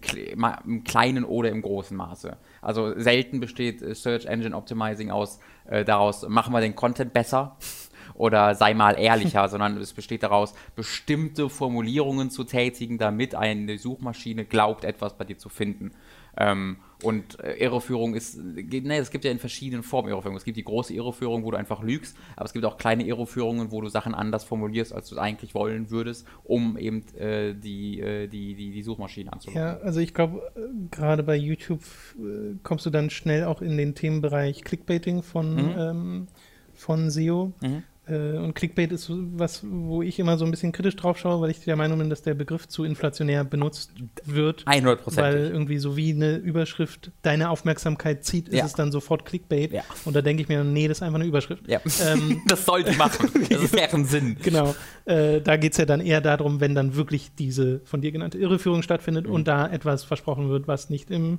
im, 0.65 0.85
kleinen 0.85 1.25
oder 1.25 1.51
im 1.51 1.63
großen 1.63 1.97
Maße. 1.97 2.37
Also 2.61 2.99
selten 2.99 3.41
besteht 3.41 3.81
äh, 3.81 3.95
Search 3.95 4.27
Engine 4.27 4.57
Optimizing 4.57 5.11
aus 5.11 5.39
äh, 5.67 5.85
daraus, 5.85 6.29
machen 6.29 6.53
wir 6.53 6.61
den 6.61 6.75
Content 6.75 7.13
besser 7.13 7.57
oder 8.15 8.55
sei 8.55 8.75
mal 8.75 8.99
ehrlicher, 8.99 9.49
sondern 9.51 9.77
es 9.77 9.93
besteht 9.93 10.25
daraus, 10.25 10.55
bestimmte 10.75 11.49
Formulierungen 11.49 12.31
zu 12.31 12.45
tätigen, 12.45 12.99
damit 12.99 13.35
eine 13.35 13.79
Suchmaschine 13.79 14.45
glaubt, 14.45 14.85
etwas 14.85 15.17
bei 15.17 15.25
dir 15.25 15.39
zu 15.39 15.49
finden. 15.49 15.93
Ähm, 16.37 16.79
und 17.03 17.41
äh, 17.41 17.55
Irreführung 17.55 18.15
ist, 18.15 18.39
ne, 18.39 18.97
es 18.99 19.11
gibt 19.11 19.25
ja 19.25 19.31
in 19.31 19.39
verschiedenen 19.39 19.83
Formen 19.83 20.09
Irreführung. 20.09 20.37
Es 20.37 20.45
gibt 20.45 20.57
die 20.57 20.65
große 20.65 20.95
Irreführung, 20.95 21.45
wo 21.45 21.51
du 21.51 21.57
einfach 21.57 21.83
lügst, 21.83 22.17
aber 22.37 22.47
es 22.47 22.53
gibt 22.53 22.65
auch 22.65 22.77
kleine 22.77 23.05
Irreführungen, 23.05 23.71
wo 23.71 23.81
du 23.81 23.89
Sachen 23.89 24.15
anders 24.15 24.45
formulierst, 24.45 24.93
als 24.93 25.09
du 25.09 25.17
es 25.17 25.21
eigentlich 25.21 25.55
wollen 25.55 25.91
würdest, 25.91 26.27
um 26.45 26.79
eben 26.79 27.05
äh, 27.17 27.55
die, 27.55 28.01
äh, 28.01 28.29
die, 28.29 28.55
die, 28.55 28.73
die 28.73 28.83
Suchmaschine 28.83 29.33
anzulocken. 29.33 29.63
Ja, 29.63 29.79
also 29.79 30.01
ich 30.01 30.15
glaube, 30.15 30.43
äh, 30.57 30.61
gerade 30.91 31.23
bei 31.23 31.37
YouTube 31.37 31.83
äh, 32.19 32.57
kommst 32.63 32.87
du 32.87 32.91
dann 32.91 33.11
schnell 33.11 33.45
auch 33.45 33.63
in 33.63 33.77
den 33.77 33.95
Themenbereich 33.95 34.63
Clickbaiting 34.63 35.23
von, 35.23 35.55
mhm. 35.55 35.75
ähm, 35.79 36.27
von 36.75 37.11
SEO. 37.11 37.53
Mhm. 37.63 37.83
Äh, 38.09 38.37
und 38.39 38.55
Clickbait 38.55 38.91
ist 38.91 39.11
was, 39.11 39.63
wo 39.69 40.03
ich 40.03 40.19
immer 40.19 40.37
so 40.37 40.45
ein 40.45 40.51
bisschen 40.51 40.73
kritisch 40.73 40.97
drauf 40.97 41.19
schaue, 41.19 41.41
weil 41.41 41.51
ich 41.51 41.61
der 41.65 41.77
Meinung 41.77 41.99
bin, 41.99 42.11
dass 42.11 42.23
der 42.23 42.35
Begriff 42.35 42.67
zu 42.67 42.85
inflationär 42.85 43.45
benutzt 43.45 43.93
wird. 44.25 44.65
100 44.67 45.17
Weil 45.17 45.51
irgendwie 45.53 45.79
so 45.79 45.97
wie 45.97 46.13
eine 46.13 46.37
Überschrift 46.37 47.13
deine 47.23 47.51
Aufmerksamkeit 47.51 48.25
zieht, 48.25 48.49
ist 48.49 48.59
Ja. 48.59 48.65
es 48.67 48.73
dann 48.73 48.91
sofort 48.91 49.25
Clickbait. 49.25 49.73
Ja. 49.73 49.83
Und 50.05 50.17
da 50.17 50.23
denke 50.23 50.43
ich 50.43 50.49
mir, 50.49 50.65
nee, 50.65 50.89
das 50.89 50.99
ist 50.99 51.03
einfach 51.03 51.21
eine 51.21 51.27
Überschrift. 51.29 51.69
Ja. 51.69 51.81
Ähm, 52.07 52.43
das 52.49 52.65
soll 52.65 52.83
die 52.85 52.97
machen. 52.97 53.31
Das 53.49 53.63
ist 53.63 53.75
deren 53.75 54.05
Sinn. 54.05 54.37
Genau. 54.43 54.75
Äh, 55.05 55.41
da 55.41 55.57
geht 55.57 55.73
es 55.73 55.79
ja 55.79 55.85
dann 55.85 56.01
eher 56.01 56.21
darum, 56.21 56.61
wenn 56.61 56.75
dann 56.75 56.97
wirklich 56.97 57.31
diese 57.39 57.81
von 57.85 58.01
dir 58.01 58.11
genannte 58.13 58.39
Irreführung 58.39 58.83
stattfindet 58.83 59.27
Mhm. 59.27 59.33
und 59.33 59.49
da 59.49 59.69
etwas 59.71 60.05
versprochen 60.05 60.49
wird, 60.49 60.67
was 60.67 60.91
nicht 60.91 61.11
im 61.11 61.39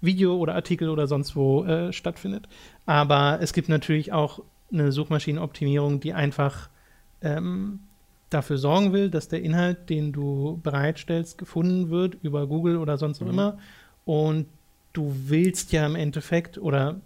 Video 0.00 0.36
oder 0.36 0.54
Artikel 0.54 0.90
oder 0.90 1.06
sonst 1.06 1.34
wo 1.34 1.64
äh, 1.64 1.92
stattfindet. 1.92 2.46
Aber 2.86 3.38
es 3.40 3.52
gibt 3.52 3.68
natürlich 3.68 4.12
auch 4.12 4.40
eine 4.72 4.92
Suchmaschinenoptimierung, 4.92 6.00
die 6.00 6.12
einfach 6.14 6.68
ähm, 7.22 7.80
dafür 8.30 8.58
sorgen 8.58 8.92
will, 8.92 9.10
dass 9.10 9.28
der 9.28 9.42
Inhalt, 9.42 9.88
den 9.90 10.12
du 10.12 10.58
bereitstellst, 10.62 11.38
gefunden 11.38 11.90
wird 11.90 12.16
über 12.22 12.46
Google 12.46 12.76
oder 12.78 12.98
sonst 12.98 13.20
wo 13.20 13.24
Mhm. 13.24 13.30
immer. 13.30 13.58
Und 14.04 14.46
du 14.92 15.14
willst 15.26 15.72
ja 15.72 15.86
im 15.86 15.94
Endeffekt 15.96 16.58
oder 16.58 17.00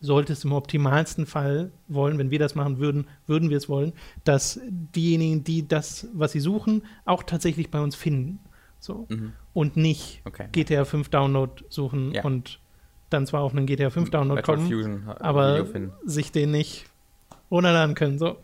solltest 0.00 0.44
im 0.44 0.52
optimalsten 0.52 1.24
Fall 1.24 1.70
wollen, 1.88 2.18
wenn 2.18 2.30
wir 2.30 2.38
das 2.38 2.54
machen 2.54 2.78
würden, 2.78 3.06
würden 3.26 3.48
wir 3.50 3.56
es 3.56 3.68
wollen, 3.68 3.92
dass 4.24 4.60
diejenigen, 4.68 5.44
die 5.44 5.66
das, 5.66 6.08
was 6.12 6.32
sie 6.32 6.40
suchen, 6.40 6.82
auch 7.06 7.22
tatsächlich 7.22 7.70
bei 7.70 7.80
uns 7.80 7.94
finden. 7.96 8.38
So. 8.80 9.06
Mhm. 9.08 9.32
Und 9.54 9.76
nicht 9.78 10.20
Okay. 10.26 10.48
GTA 10.52 10.84
5 10.84 11.08
Download 11.08 11.52
suchen 11.70 12.12
Ja. 12.12 12.22
und 12.22 12.60
dann 13.14 13.26
zwar 13.26 13.42
auf 13.42 13.52
einen 13.52 13.66
GTA 13.66 13.90
5 13.90 14.10
Download 14.10 14.36
Metroid 14.40 14.56
kommen, 14.58 14.68
Fusion 14.68 15.08
äh, 15.08 15.22
aber 15.22 15.66
sich 16.04 16.32
den 16.32 16.50
nicht 16.50 16.86
runterladen 17.50 17.94
können. 17.94 18.18
So. 18.18 18.36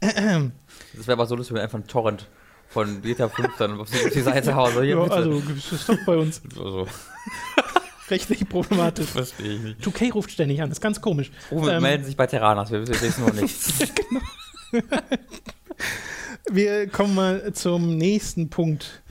Das 0.00 1.06
wäre 1.06 1.12
aber 1.12 1.26
so 1.26 1.36
lustig, 1.36 1.54
wenn 1.54 1.62
einfach 1.62 1.78
ein 1.78 1.86
Torrent 1.86 2.28
von 2.68 3.00
GTA 3.02 3.28
5 3.28 3.56
dann 3.56 3.80
auf 3.80 3.88
die, 3.90 4.20
Seite 4.20 4.54
hauen. 4.54 4.74
So, 4.74 4.82
hier, 4.82 4.96
Ja, 4.96 5.02
bitte. 5.02 5.14
also 5.14 5.40
das 5.40 5.72
ist 5.72 5.88
doch 5.88 5.98
bei 6.04 6.16
uns 6.16 6.42
so, 6.54 6.70
so. 6.70 6.86
rechtlich 8.10 8.48
problematisch. 8.48 9.06
Verstehe 9.06 9.54
ich 9.54 9.60
nicht. 9.62 9.80
2K 9.80 10.12
ruft 10.12 10.30
ständig 10.30 10.60
an, 10.62 10.68
das 10.68 10.78
ist 10.78 10.82
ganz 10.82 11.00
komisch. 11.00 11.30
Rufen, 11.50 11.68
Ähm, 11.68 11.82
melden 11.82 12.04
sich 12.04 12.16
bei 12.16 12.26
Terranas, 12.26 12.70
wir 12.70 12.86
wissen 12.86 13.02
wissen 13.02 13.24
noch 13.24 13.32
nichts. 13.32 13.72
Wir 16.50 16.88
kommen 16.88 17.14
mal 17.14 17.52
zum 17.52 17.98
nächsten 17.98 18.48
Punkt. 18.48 19.02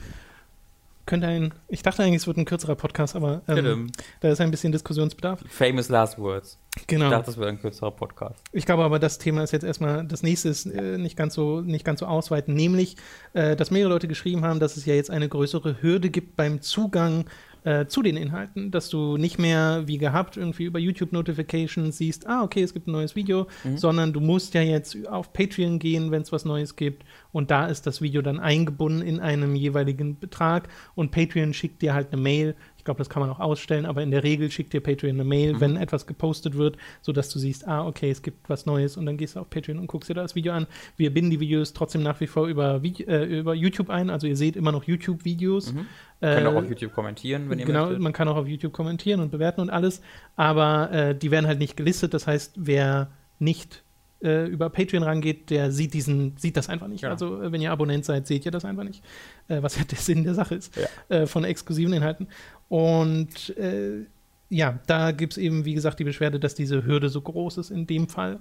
Könnte 1.08 1.26
ein, 1.26 1.54
ich 1.68 1.80
dachte 1.82 2.02
eigentlich, 2.02 2.20
es 2.20 2.26
wird 2.26 2.36
ein 2.36 2.44
kürzerer 2.44 2.74
Podcast, 2.74 3.16
aber 3.16 3.40
ähm, 3.48 3.90
da 4.20 4.28
ist 4.28 4.42
ein 4.42 4.50
bisschen 4.50 4.72
Diskussionsbedarf. 4.72 5.42
Famous 5.48 5.88
Last 5.88 6.18
Words. 6.18 6.58
Genau. 6.86 7.06
Ich 7.06 7.10
dachte, 7.10 7.24
das 7.24 7.38
wäre 7.38 7.48
ein 7.48 7.58
kürzerer 7.58 7.92
Podcast. 7.92 8.44
Ich 8.52 8.66
glaube 8.66 8.84
aber, 8.84 8.98
das 8.98 9.16
Thema 9.16 9.42
ist 9.42 9.52
jetzt 9.52 9.64
erstmal, 9.64 10.06
das 10.06 10.22
nächste 10.22 10.50
ist 10.50 10.66
äh, 10.66 10.98
nicht, 10.98 11.16
ganz 11.16 11.32
so, 11.32 11.62
nicht 11.62 11.82
ganz 11.82 12.00
so 12.00 12.06
ausweiten, 12.06 12.52
nämlich, 12.52 12.96
äh, 13.32 13.56
dass 13.56 13.70
mehrere 13.70 13.88
Leute 13.94 14.06
geschrieben 14.06 14.44
haben, 14.44 14.60
dass 14.60 14.76
es 14.76 14.84
ja 14.84 14.94
jetzt 14.94 15.10
eine 15.10 15.30
größere 15.30 15.80
Hürde 15.80 16.10
gibt 16.10 16.36
beim 16.36 16.60
Zugang 16.60 17.24
äh, 17.64 17.86
zu 17.86 18.02
den 18.02 18.16
Inhalten, 18.16 18.70
dass 18.70 18.88
du 18.88 19.16
nicht 19.16 19.38
mehr 19.38 19.82
wie 19.86 19.98
gehabt 19.98 20.36
irgendwie 20.36 20.64
über 20.64 20.78
YouTube-Notifications 20.78 21.96
siehst, 21.96 22.26
ah, 22.26 22.42
okay, 22.42 22.62
es 22.62 22.74
gibt 22.74 22.88
ein 22.88 22.92
neues 22.92 23.16
Video, 23.16 23.46
sondern 23.76 24.12
du 24.12 24.20
musst 24.20 24.54
ja 24.54 24.62
jetzt 24.62 25.06
auf 25.08 25.32
Patreon 25.32 25.78
gehen, 25.78 26.10
wenn 26.10 26.22
es 26.22 26.32
was 26.32 26.44
Neues 26.44 26.76
gibt 26.76 27.04
und 27.32 27.50
da 27.50 27.66
ist 27.66 27.86
das 27.86 28.00
Video 28.00 28.22
dann 28.22 28.40
eingebunden 28.40 29.02
in 29.02 29.20
einem 29.20 29.54
jeweiligen 29.54 30.18
Betrag 30.18 30.68
und 30.94 31.10
Patreon 31.10 31.54
schickt 31.54 31.82
dir 31.82 31.94
halt 31.94 32.12
eine 32.12 32.20
Mail. 32.20 32.54
Ich 32.88 32.90
glaube, 32.90 33.00
das 33.00 33.10
kann 33.10 33.20
man 33.20 33.28
auch 33.28 33.38
ausstellen, 33.38 33.84
aber 33.84 34.02
in 34.02 34.10
der 34.10 34.22
Regel 34.22 34.50
schickt 34.50 34.72
dir 34.72 34.80
Patreon 34.80 35.16
eine 35.16 35.24
Mail, 35.24 35.60
wenn 35.60 35.76
etwas 35.76 36.06
gepostet 36.06 36.56
wird, 36.56 36.78
sodass 37.02 37.28
du 37.28 37.38
siehst, 37.38 37.68
ah, 37.68 37.86
okay, 37.86 38.10
es 38.10 38.22
gibt 38.22 38.48
was 38.48 38.64
Neues 38.64 38.96
und 38.96 39.04
dann 39.04 39.18
gehst 39.18 39.36
du 39.36 39.40
auf 39.40 39.50
Patreon 39.50 39.78
und 39.78 39.88
guckst 39.88 40.08
dir 40.08 40.14
das 40.14 40.34
Video 40.34 40.54
an. 40.54 40.66
Wir 40.96 41.12
binden 41.12 41.30
die 41.30 41.38
Videos 41.38 41.74
trotzdem 41.74 42.02
nach 42.02 42.18
wie 42.20 42.26
vor 42.26 42.46
über, 42.46 42.80
äh, 42.82 43.24
über 43.24 43.54
YouTube 43.54 43.90
ein, 43.90 44.08
also 44.08 44.26
ihr 44.26 44.36
seht 44.36 44.56
immer 44.56 44.72
noch 44.72 44.84
YouTube-Videos. 44.84 45.74
Mhm. 45.74 45.86
Äh, 46.22 46.36
Könnt 46.36 46.46
auch 46.46 46.54
auf 46.54 46.68
YouTube 46.70 46.94
kommentieren, 46.94 47.50
wenn 47.50 47.58
ihr 47.58 47.66
genau, 47.66 47.84
möchtet. 47.84 48.00
man 48.00 48.14
kann 48.14 48.26
auch 48.28 48.36
auf 48.36 48.48
YouTube 48.48 48.72
kommentieren 48.72 49.20
und 49.20 49.30
bewerten 49.30 49.60
und 49.60 49.68
alles, 49.68 50.00
aber 50.36 50.90
äh, 50.90 51.14
die 51.14 51.30
werden 51.30 51.46
halt 51.46 51.58
nicht 51.58 51.76
gelistet. 51.76 52.14
Das 52.14 52.26
heißt, 52.26 52.54
wer 52.56 53.10
nicht 53.38 53.82
äh, 54.22 54.46
über 54.46 54.68
Patreon 54.70 55.02
rangeht, 55.02 55.50
der 55.50 55.70
sieht 55.70 55.94
diesen, 55.94 56.36
sieht 56.36 56.56
das 56.56 56.68
einfach 56.68 56.88
nicht. 56.88 57.00
Genau. 57.02 57.12
Also 57.12 57.42
äh, 57.42 57.52
wenn 57.52 57.60
ihr 57.60 57.70
Abonnent 57.72 58.04
seid, 58.04 58.26
seht 58.26 58.44
ihr 58.44 58.50
das 58.50 58.64
einfach 58.64 58.84
nicht, 58.84 59.04
äh, 59.48 59.62
was 59.62 59.76
ja 59.78 59.84
der 59.84 59.98
Sinn 59.98 60.24
der 60.24 60.34
Sache 60.34 60.56
ist 60.56 60.76
Ja. 60.76 61.16
äh, 61.16 61.26
von 61.26 61.44
exklusiven 61.44 61.92
Inhalten. 61.92 62.28
Und 62.68 63.56
äh, 63.56 64.06
ja, 64.50 64.78
da 64.86 65.12
gibt 65.12 65.34
es 65.34 65.38
eben, 65.38 65.64
wie 65.64 65.74
gesagt, 65.74 65.98
die 65.98 66.04
Beschwerde, 66.04 66.40
dass 66.40 66.54
diese 66.54 66.84
Hürde 66.84 67.08
so 67.08 67.20
groß 67.20 67.58
ist 67.58 67.70
in 67.70 67.86
dem 67.86 68.08
Fall. 68.08 68.40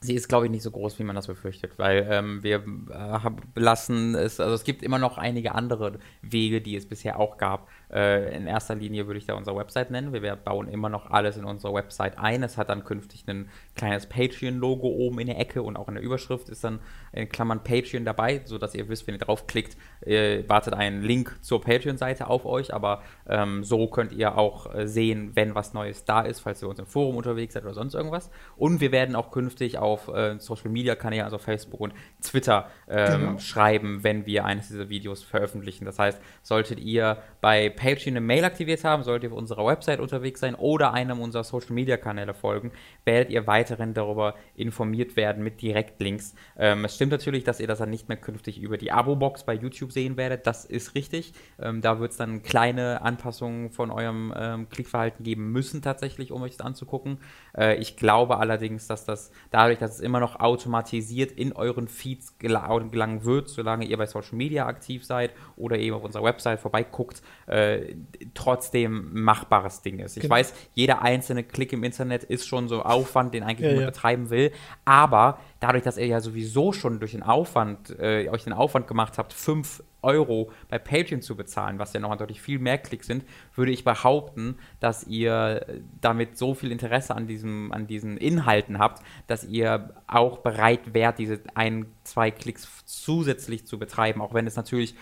Sie 0.00 0.14
ist, 0.14 0.28
glaube 0.28 0.44
ich, 0.44 0.50
nicht 0.50 0.62
so 0.62 0.70
groß, 0.70 0.98
wie 0.98 1.04
man 1.04 1.16
das 1.16 1.26
befürchtet, 1.26 1.72
weil 1.78 2.06
ähm, 2.10 2.42
wir 2.42 2.62
äh, 2.90 3.30
lassen 3.58 4.14
es, 4.14 4.38
also 4.40 4.54
es 4.54 4.62
gibt 4.62 4.82
immer 4.82 4.98
noch 4.98 5.16
einige 5.16 5.54
andere 5.54 5.98
Wege, 6.20 6.60
die 6.60 6.76
es 6.76 6.86
bisher 6.86 7.18
auch 7.18 7.38
gab. 7.38 7.68
Äh, 7.90 8.36
in 8.36 8.46
erster 8.46 8.74
Linie 8.74 9.06
würde 9.06 9.18
ich 9.18 9.24
da 9.26 9.34
unsere 9.34 9.56
Website 9.56 9.90
nennen. 9.90 10.12
Wir, 10.12 10.20
wir 10.22 10.36
bauen 10.36 10.68
immer 10.68 10.90
noch 10.90 11.10
alles 11.10 11.38
in 11.38 11.44
unsere 11.46 11.72
Website 11.72 12.18
ein. 12.18 12.42
Es 12.42 12.58
hat 12.58 12.68
dann 12.68 12.84
künftig 12.84 13.24
ein 13.26 13.48
kleines 13.76 14.06
Patreon-Logo 14.06 14.88
oben 14.88 15.20
in 15.20 15.26
der 15.28 15.38
Ecke 15.38 15.62
und 15.62 15.76
auch 15.76 15.88
in 15.88 15.94
der 15.94 16.02
Überschrift 16.02 16.48
ist 16.48 16.64
dann 16.64 16.80
in 17.12 17.28
Klammern 17.28 17.62
Patreon 17.62 18.04
dabei, 18.04 18.40
sodass 18.44 18.74
ihr 18.74 18.88
wisst, 18.88 19.06
wenn 19.06 19.14
ihr 19.14 19.20
draufklickt, 19.20 19.76
äh, 20.00 20.42
wartet 20.48 20.74
ein 20.74 21.02
Link 21.02 21.36
zur 21.42 21.60
Patreon-Seite 21.60 22.28
auf 22.28 22.44
euch, 22.44 22.74
aber 22.74 23.02
ähm, 23.28 23.62
so 23.64 23.86
könnt 23.88 24.12
ihr 24.12 24.36
auch 24.36 24.74
äh, 24.74 24.86
sehen, 24.88 25.32
wenn 25.34 25.54
was 25.54 25.72
Neues 25.74 26.04
da 26.04 26.22
ist, 26.22 26.40
falls 26.40 26.62
ihr 26.62 26.68
uns 26.68 26.78
im 26.78 26.86
Forum 26.86 27.16
unterwegs 27.16 27.54
seid 27.54 27.64
oder 27.64 27.74
sonst 27.74 27.94
irgendwas. 27.94 28.30
Und 28.56 28.80
wir 28.80 28.92
werden 28.92 29.14
auch 29.14 29.30
künftig 29.30 29.78
auf 29.78 30.08
äh, 30.08 30.38
Social-Media-Kanälen, 30.38 31.24
also 31.24 31.38
Facebook 31.38 31.80
und 31.80 31.94
Twitter, 32.22 32.68
ähm, 32.88 33.06
Genau. 33.16 33.38
schreiben, 33.38 34.02
wenn 34.02 34.26
wir 34.26 34.44
eines 34.44 34.68
dieser 34.68 34.88
Videos 34.88 35.22
veröffentlichen. 35.22 35.84
Das 35.84 35.98
heißt, 35.98 36.20
solltet 36.42 36.80
ihr 36.80 37.18
bei 37.40 37.68
Patreon 37.70 38.16
eine 38.16 38.20
Mail 38.20 38.44
aktiviert 38.44 38.84
haben, 38.84 39.02
solltet 39.02 39.24
ihr 39.30 39.32
auf 39.32 39.38
unserer 39.38 39.66
Website 39.66 40.00
unterwegs 40.00 40.40
sein 40.40 40.54
oder 40.54 40.92
einem 40.92 41.20
unserer 41.20 41.44
Social-Media-Kanäle 41.44 42.34
folgen, 42.34 42.72
werdet 43.04 43.30
ihr 43.30 43.46
weiterhin 43.66 43.94
darüber 43.94 44.34
informiert 44.54 45.16
werden 45.16 45.42
mit 45.42 45.60
Direktlinks. 45.60 46.34
Ähm, 46.56 46.84
es 46.84 46.94
stimmt 46.94 47.12
natürlich, 47.12 47.44
dass 47.44 47.60
ihr 47.60 47.66
das 47.66 47.78
dann 47.78 47.90
nicht 47.90 48.08
mehr 48.08 48.16
künftig 48.16 48.60
über 48.60 48.78
die 48.78 48.92
Abo-Box 48.92 49.44
bei 49.44 49.54
YouTube 49.54 49.92
sehen 49.92 50.16
werdet. 50.16 50.46
Das 50.46 50.64
ist 50.64 50.94
richtig. 50.94 51.32
Ähm, 51.60 51.80
da 51.80 51.98
wird 51.98 52.12
es 52.12 52.16
dann 52.16 52.42
kleine 52.42 53.02
Anpassungen 53.02 53.70
von 53.70 53.90
eurem 53.90 54.32
ähm, 54.36 54.68
Klickverhalten 54.68 55.24
geben 55.24 55.50
müssen, 55.50 55.82
tatsächlich, 55.82 56.30
um 56.32 56.42
euch 56.42 56.56
das 56.56 56.66
anzugucken. 56.66 57.18
Äh, 57.56 57.76
ich 57.76 57.96
glaube 57.96 58.38
allerdings, 58.38 58.86
dass 58.86 59.04
das 59.04 59.30
dadurch, 59.50 59.78
dass 59.78 59.94
es 59.94 60.00
immer 60.00 60.20
noch 60.20 60.38
automatisiert 60.38 61.32
in 61.32 61.52
euren 61.52 61.88
Feeds 61.88 62.38
gela 62.38 62.66
gelangen 62.78 63.24
wird, 63.24 63.48
solange 63.48 63.84
ihr 63.84 63.96
bei 63.96 64.06
Social 64.06 64.36
Media 64.36 64.66
aktiv 64.66 65.04
seid 65.04 65.32
oder 65.56 65.78
eben 65.78 65.96
auf 65.96 66.04
unserer 66.04 66.24
Website 66.24 66.60
vorbeiguckt, 66.60 67.22
äh, 67.46 67.94
trotzdem 68.34 69.12
ein 69.14 69.22
machbares 69.22 69.82
Ding 69.82 69.98
ist. 69.98 70.16
Ich 70.16 70.22
Genau. 70.22 70.34
weiß, 70.34 70.52
jeder 70.74 71.02
einzelne 71.02 71.42
Klick 71.44 71.72
im 71.72 71.84
Internet 71.84 72.24
ist 72.24 72.46
schon 72.46 72.68
so 72.68 72.82
Aufwand, 72.82 73.34
den 73.34 73.42
eigentlich 73.56 73.76
Ja, 73.76 73.80
ja. 73.80 73.86
betreiben 73.86 74.30
will, 74.30 74.52
aber 74.84 75.38
dadurch, 75.60 75.82
dass 75.82 75.96
ihr 75.96 76.06
ja 76.06 76.20
sowieso 76.20 76.72
schon 76.72 77.00
durch 77.00 77.12
den 77.12 77.22
Aufwand, 77.22 77.98
äh, 77.98 78.28
euch 78.28 78.44
den 78.44 78.52
Aufwand 78.52 78.86
gemacht 78.86 79.18
habt, 79.18 79.32
5 79.32 79.82
Euro 80.02 80.50
bei 80.68 80.78
Patreon 80.78 81.20
zu 81.20 81.36
bezahlen, 81.36 81.78
was 81.78 81.92
ja 81.92 82.00
noch 82.00 82.16
deutlich 82.16 82.40
viel 82.40 82.58
mehr 82.58 82.78
Klicks 82.78 83.06
sind, 83.06 83.24
würde 83.54 83.72
ich 83.72 83.84
behaupten, 83.84 84.56
dass 84.78 85.04
ihr 85.04 85.66
äh, 85.68 85.80
damit 86.00 86.38
so 86.38 86.54
viel 86.54 86.70
Interesse 86.70 87.14
an, 87.14 87.26
diesem, 87.26 87.72
an 87.72 87.86
diesen 87.86 88.16
Inhalten 88.16 88.78
habt, 88.78 89.02
dass 89.26 89.44
ihr 89.44 89.94
auch 90.06 90.38
bereit 90.38 90.94
wärt, 90.94 91.18
diese 91.18 91.40
ein, 91.54 91.86
zwei 92.04 92.30
Klicks 92.30 92.84
zusätzlich 92.86 93.66
zu 93.66 93.78
betreiben, 93.78 94.22
auch 94.22 94.32
wenn 94.32 94.46
es 94.46 94.56
natürlich 94.56 94.94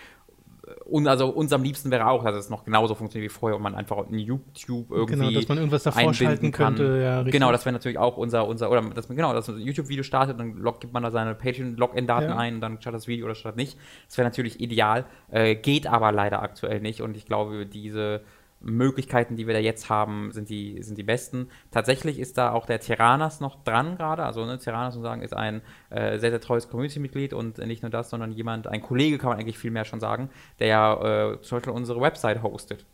und 0.85 1.07
also 1.07 1.27
uns 1.29 1.53
am 1.53 1.63
liebsten 1.63 1.91
wäre 1.91 2.07
auch, 2.07 2.23
dass 2.23 2.35
es 2.35 2.49
noch 2.49 2.63
genauso 2.65 2.95
funktioniert 2.95 3.31
wie 3.31 3.33
vorher 3.33 3.55
und 3.57 3.61
man 3.63 3.75
einfach 3.75 4.07
in 4.09 4.17
YouTube 4.17 4.89
irgendwie 4.91 5.15
Genau, 5.15 5.31
dass 5.31 5.47
man 5.47 5.57
irgendwas 5.59 5.83
davor 5.83 5.99
einbinden 5.99 6.25
schalten 6.25 6.51
kann. 6.51 6.75
könnte. 6.75 7.01
Ja, 7.01 7.15
richtig. 7.17 7.33
Genau, 7.33 7.51
das 7.51 7.65
wäre 7.65 7.73
natürlich 7.73 7.97
auch 7.99 8.17
unser, 8.17 8.47
unser 8.47 8.71
oder 8.71 8.81
dass 8.81 9.07
man, 9.07 9.15
genau, 9.15 9.33
dass 9.33 9.47
man 9.47 9.57
ein 9.57 9.61
YouTube-Video 9.63 10.03
startet, 10.03 10.39
dann 10.39 10.53
log, 10.57 10.79
gibt 10.79 10.93
man 10.93 11.03
da 11.03 11.11
seine 11.11 11.35
Patreon-Login-Daten 11.35 12.29
Ja. 12.29 12.37
ein 12.37 12.55
und 12.55 12.61
dann 12.61 12.81
startet 12.81 12.99
das 13.01 13.07
Video 13.07 13.25
oder 13.25 13.35
startet 13.35 13.57
nicht. 13.57 13.77
Das 14.07 14.17
wäre 14.17 14.27
natürlich 14.27 14.59
ideal, 14.59 15.05
äh, 15.29 15.55
geht 15.55 15.87
aber 15.87 16.11
leider 16.11 16.41
aktuell 16.41 16.79
nicht 16.81 17.01
und 17.01 17.15
ich 17.15 17.25
glaube, 17.25 17.65
diese 17.65 18.21
Möglichkeiten, 18.65 19.35
die 19.35 19.45
wir 19.45 19.53
da 19.53 19.59
jetzt 19.59 19.89
haben, 19.89 20.31
sind 20.31 20.49
die, 20.49 20.81
sind 20.81 20.97
die 20.97 21.03
besten. 21.03 21.49
Tatsächlich 21.71 22.19
ist 22.19 22.37
da 22.37 22.51
auch 22.51 22.65
der 22.65 22.79
Tyrannas 22.79 23.39
noch 23.39 23.63
dran 23.63 23.95
gerade. 23.95 24.23
Also 24.23 24.43
ne, 24.43 24.57
Tyrannas, 24.57 24.95
muss 24.95 25.03
man 25.03 25.11
sagen, 25.11 25.21
ist 25.21 25.35
ein 25.35 25.61
äh, 25.91 26.17
sehr, 26.17 26.31
sehr 26.31 26.41
treues 26.41 26.67
Community-Mitglied 26.67 27.33
und 27.33 27.59
nicht 27.59 27.83
nur 27.83 27.91
das, 27.91 28.09
sondern 28.09 28.31
jemand, 28.31 28.67
ein 28.67 28.81
Kollege 28.81 29.19
kann 29.19 29.29
man 29.29 29.39
eigentlich 29.39 29.59
viel 29.59 29.71
mehr 29.71 29.85
schon 29.85 29.99
sagen, 29.99 30.29
der 30.59 30.67
ja 30.67 31.33
äh, 31.33 31.41
zum 31.41 31.57
Beispiel 31.57 31.73
unsere 31.73 32.01
Website 32.01 32.41
hostet 32.41 32.85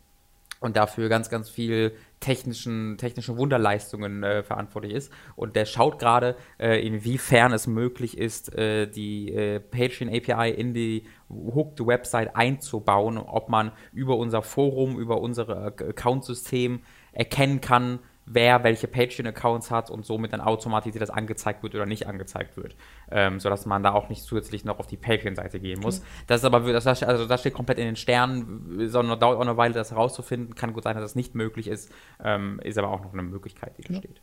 und 0.62 0.76
dafür 0.76 1.08
ganz, 1.08 1.28
ganz 1.30 1.50
viel 1.50 1.92
technischen, 2.20 2.96
technische 2.98 3.36
Wunderleistungen 3.36 4.22
äh, 4.22 4.42
verantwortlich 4.42 4.94
ist. 4.94 5.12
Und 5.36 5.56
der 5.56 5.66
schaut 5.66 5.98
gerade, 5.98 6.36
äh, 6.58 6.86
inwiefern 6.86 7.52
es 7.52 7.66
möglich 7.66 8.16
ist, 8.16 8.54
äh, 8.54 8.86
die 8.86 9.32
äh, 9.32 9.60
Patreon 9.60 10.08
API 10.08 10.50
in 10.50 10.72
die 10.72 11.04
Hooked 11.28 11.84
Website 11.86 12.36
einzubauen, 12.36 13.18
ob 13.18 13.48
man 13.48 13.72
über 13.92 14.16
unser 14.16 14.42
Forum, 14.42 14.98
über 14.98 15.20
unser 15.20 15.48
Ac- 15.48 15.82
Account-System 15.88 16.80
erkennen 17.12 17.60
kann, 17.60 17.98
wer 18.24 18.62
welche 18.64 18.86
Patreon-Accounts 18.86 19.70
hat 19.70 19.90
und 19.90 20.06
somit 20.06 20.32
dann 20.32 20.40
automatisiert 20.40 21.02
das 21.02 21.10
angezeigt 21.10 21.62
wird 21.62 21.74
oder 21.74 21.86
nicht 21.86 22.06
angezeigt 22.06 22.56
wird. 22.56 22.76
Ähm, 23.10 23.40
sodass 23.40 23.66
man 23.66 23.82
da 23.82 23.92
auch 23.92 24.08
nicht 24.08 24.22
zusätzlich 24.22 24.64
noch 24.64 24.78
auf 24.78 24.86
die 24.86 24.96
Patreon-Seite 24.96 25.60
gehen 25.60 25.80
muss. 25.80 26.00
Mhm. 26.00 26.04
Das 26.28 26.40
ist 26.40 26.44
aber, 26.44 26.60
das, 26.72 26.86
also 26.86 27.26
das 27.26 27.40
steht 27.40 27.54
komplett 27.54 27.78
in 27.78 27.86
den 27.86 27.96
Sternen, 27.96 28.88
sondern 28.88 29.18
dauert 29.18 29.38
auch 29.38 29.42
eine 29.42 29.56
Weile, 29.56 29.74
das 29.74 29.90
herauszufinden. 29.90 30.54
Kann 30.54 30.72
gut 30.72 30.84
sein, 30.84 30.94
dass 30.94 31.04
das 31.04 31.14
nicht 31.14 31.34
möglich 31.34 31.68
ist, 31.68 31.92
ähm, 32.22 32.60
ist 32.62 32.78
aber 32.78 32.90
auch 32.90 33.02
noch 33.02 33.12
eine 33.12 33.22
Möglichkeit, 33.22 33.76
die 33.78 33.82
da 33.82 33.94
steht. 33.94 34.20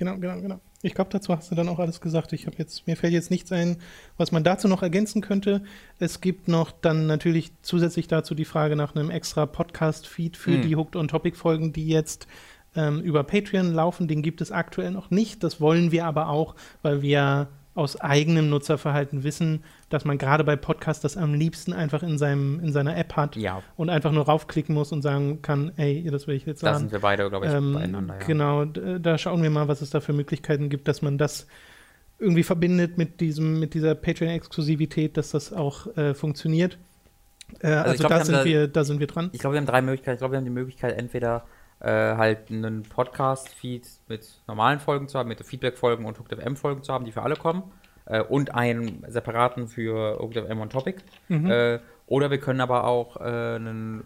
Genau, 0.00 0.16
genau, 0.16 0.40
genau. 0.40 0.60
Ich 0.80 0.94
glaube, 0.94 1.10
dazu 1.12 1.36
hast 1.36 1.50
du 1.50 1.54
dann 1.54 1.68
auch 1.68 1.78
alles 1.78 2.00
gesagt. 2.00 2.32
Ich 2.32 2.46
habe 2.46 2.56
jetzt, 2.56 2.86
mir 2.86 2.96
fällt 2.96 3.12
jetzt 3.12 3.30
nichts 3.30 3.52
ein, 3.52 3.76
was 4.16 4.32
man 4.32 4.42
dazu 4.42 4.66
noch 4.66 4.82
ergänzen 4.82 5.20
könnte. 5.20 5.62
Es 5.98 6.22
gibt 6.22 6.48
noch 6.48 6.72
dann 6.72 7.06
natürlich 7.06 7.52
zusätzlich 7.60 8.08
dazu 8.08 8.34
die 8.34 8.46
Frage 8.46 8.76
nach 8.76 8.94
einem 8.94 9.10
extra 9.10 9.44
Podcast-Feed 9.44 10.38
für 10.38 10.52
mhm. 10.52 10.62
die 10.62 10.74
Hooked 10.74 10.96
on 10.96 11.06
Topic-Folgen, 11.06 11.74
die 11.74 11.86
jetzt 11.86 12.26
ähm, 12.76 13.00
über 13.00 13.24
Patreon 13.24 13.72
laufen. 13.72 14.08
Den 14.08 14.22
gibt 14.22 14.40
es 14.40 14.52
aktuell 14.52 14.90
noch 14.90 15.10
nicht. 15.10 15.42
Das 15.42 15.60
wollen 15.60 15.92
wir 15.92 16.06
aber 16.06 16.28
auch, 16.28 16.54
weil 16.82 17.02
wir 17.02 17.48
aus 17.74 18.00
eigenem 18.00 18.50
Nutzerverhalten 18.50 19.22
wissen, 19.22 19.62
dass 19.90 20.04
man 20.04 20.18
gerade 20.18 20.42
bei 20.42 20.56
Podcasts 20.56 21.02
das 21.02 21.16
am 21.16 21.34
liebsten 21.34 21.72
einfach 21.72 22.02
in, 22.02 22.18
seinem, 22.18 22.60
in 22.60 22.72
seiner 22.72 22.96
App 22.96 23.14
hat 23.14 23.36
ja. 23.36 23.62
und 23.76 23.90
einfach 23.90 24.10
nur 24.10 24.26
raufklicken 24.26 24.74
muss 24.74 24.90
und 24.92 25.02
sagen 25.02 25.40
kann, 25.40 25.72
ey, 25.76 26.08
das 26.10 26.26
will 26.26 26.34
ich 26.34 26.46
jetzt 26.46 26.60
sagen. 26.60 26.74
Da 26.74 26.78
sind 26.80 26.92
wir 26.92 26.98
beide, 26.98 27.28
glaube 27.30 27.46
ich, 27.46 27.52
ähm, 27.52 27.72
beieinander. 27.72 28.18
Ja. 28.18 28.26
Genau, 28.26 28.64
da 28.64 29.18
schauen 29.18 29.42
wir 29.42 29.50
mal, 29.50 29.68
was 29.68 29.82
es 29.82 29.90
da 29.90 30.00
für 30.00 30.12
Möglichkeiten 30.12 30.68
gibt, 30.68 30.88
dass 30.88 31.00
man 31.00 31.16
das 31.16 31.46
irgendwie 32.18 32.42
verbindet 32.42 32.98
mit 32.98 33.20
diesem, 33.20 33.60
mit 33.60 33.72
dieser 33.74 33.94
Patreon-Exklusivität, 33.94 35.16
dass 35.16 35.30
das 35.30 35.52
auch 35.52 35.96
äh, 35.96 36.12
funktioniert. 36.12 36.76
Äh, 37.60 37.68
also, 37.68 37.90
also 37.90 37.98
glaub, 37.98 38.10
da, 38.10 38.24
sind 38.24 38.34
da, 38.34 38.44
wir, 38.44 38.68
da 38.68 38.84
sind 38.84 39.00
wir 39.00 39.06
dran. 39.06 39.30
Ich 39.32 39.40
glaube, 39.40 39.54
wir 39.54 39.60
haben 39.60 39.66
drei 39.66 39.80
Möglichkeiten. 39.80 40.14
Ich 40.14 40.18
glaube, 40.18 40.32
wir 40.32 40.38
haben 40.38 40.44
die 40.44 40.50
Möglichkeit, 40.50 40.98
entweder 40.98 41.44
äh, 41.80 42.16
halt 42.16 42.50
einen 42.50 42.82
Podcast-Feed 42.82 43.86
mit 44.08 44.42
normalen 44.46 44.80
Folgen 44.80 45.08
zu 45.08 45.18
haben, 45.18 45.28
mit 45.28 45.44
Feedback-Folgen 45.44 46.04
und 46.04 46.18
Hooked 46.18 46.40
FM-Folgen 46.40 46.82
zu 46.82 46.92
haben, 46.92 47.04
die 47.04 47.12
für 47.12 47.22
alle 47.22 47.36
kommen. 47.36 47.64
Äh, 48.06 48.22
und 48.22 48.54
einen 48.54 49.04
separaten 49.08 49.68
für 49.68 50.18
Hooked 50.20 50.46
FM 50.46 50.60
und 50.60 50.72
Topic. 50.72 51.02
Mhm. 51.28 51.50
Äh, 51.50 51.78
oder 52.06 52.30
wir 52.30 52.38
können 52.38 52.60
aber 52.60 52.84
auch 52.84 53.16
äh, 53.16 53.24
einen, 53.24 54.04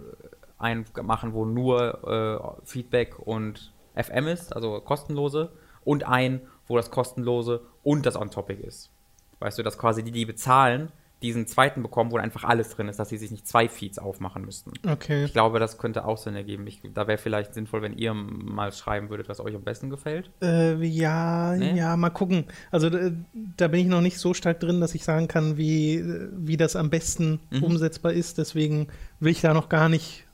einen 0.58 0.84
machen, 1.02 1.32
wo 1.32 1.44
nur 1.44 2.56
äh, 2.64 2.66
Feedback 2.66 3.18
und 3.18 3.72
FM 3.96 4.28
ist, 4.28 4.54
also 4.54 4.80
kostenlose. 4.80 5.50
Und 5.84 6.06
einen, 6.06 6.40
wo 6.66 6.76
das 6.76 6.90
kostenlose 6.90 7.60
und 7.82 8.06
das 8.06 8.16
On-Topic 8.16 8.62
ist. 8.62 8.90
Weißt 9.40 9.58
du, 9.58 9.62
dass 9.62 9.76
quasi 9.76 10.02
die, 10.02 10.12
die 10.12 10.24
bezahlen, 10.24 10.90
diesen 11.24 11.46
zweiten 11.46 11.82
bekommen, 11.82 12.12
wo 12.12 12.18
einfach 12.18 12.44
alles 12.44 12.70
drin 12.70 12.88
ist, 12.88 12.98
dass 12.98 13.08
sie 13.08 13.16
sich 13.16 13.30
nicht 13.30 13.48
zwei 13.48 13.68
Feeds 13.68 13.98
aufmachen 13.98 14.44
müssten. 14.44 14.72
Okay. 14.86 15.24
Ich 15.24 15.32
glaube, 15.32 15.58
das 15.58 15.78
könnte 15.78 16.04
auch 16.04 16.18
Sinn 16.18 16.36
ergeben. 16.36 16.66
Ich, 16.66 16.80
da 16.92 17.08
wäre 17.08 17.18
vielleicht 17.18 17.54
sinnvoll, 17.54 17.82
wenn 17.82 17.96
ihr 17.96 18.12
mal 18.14 18.72
schreiben 18.72 19.08
würdet, 19.08 19.28
was 19.28 19.40
euch 19.40 19.54
am 19.54 19.62
besten 19.62 19.88
gefällt. 19.88 20.30
Äh, 20.42 20.74
ja, 20.84 21.54
nee? 21.56 21.76
ja, 21.76 21.96
mal 21.96 22.10
gucken. 22.10 22.44
Also 22.70 22.90
da, 22.90 23.68
bin 23.68 23.80
ich 23.80 23.86
noch 23.86 24.02
nicht 24.02 24.18
so 24.18 24.34
stark 24.34 24.60
drin, 24.60 24.80
dass 24.80 24.94
ich 24.94 25.02
sagen 25.02 25.26
kann, 25.26 25.56
wie, 25.56 26.04
wie 26.32 26.56
das 26.56 26.76
am 26.76 26.90
besten 26.90 27.40
mhm. 27.50 27.64
umsetzbar 27.64 28.12
ist. 28.12 28.36
Deswegen 28.38 28.88
will 29.18 29.32
ich 29.32 29.40
da 29.40 29.54
noch 29.54 29.70
gar 29.70 29.88
nicht 29.88 30.26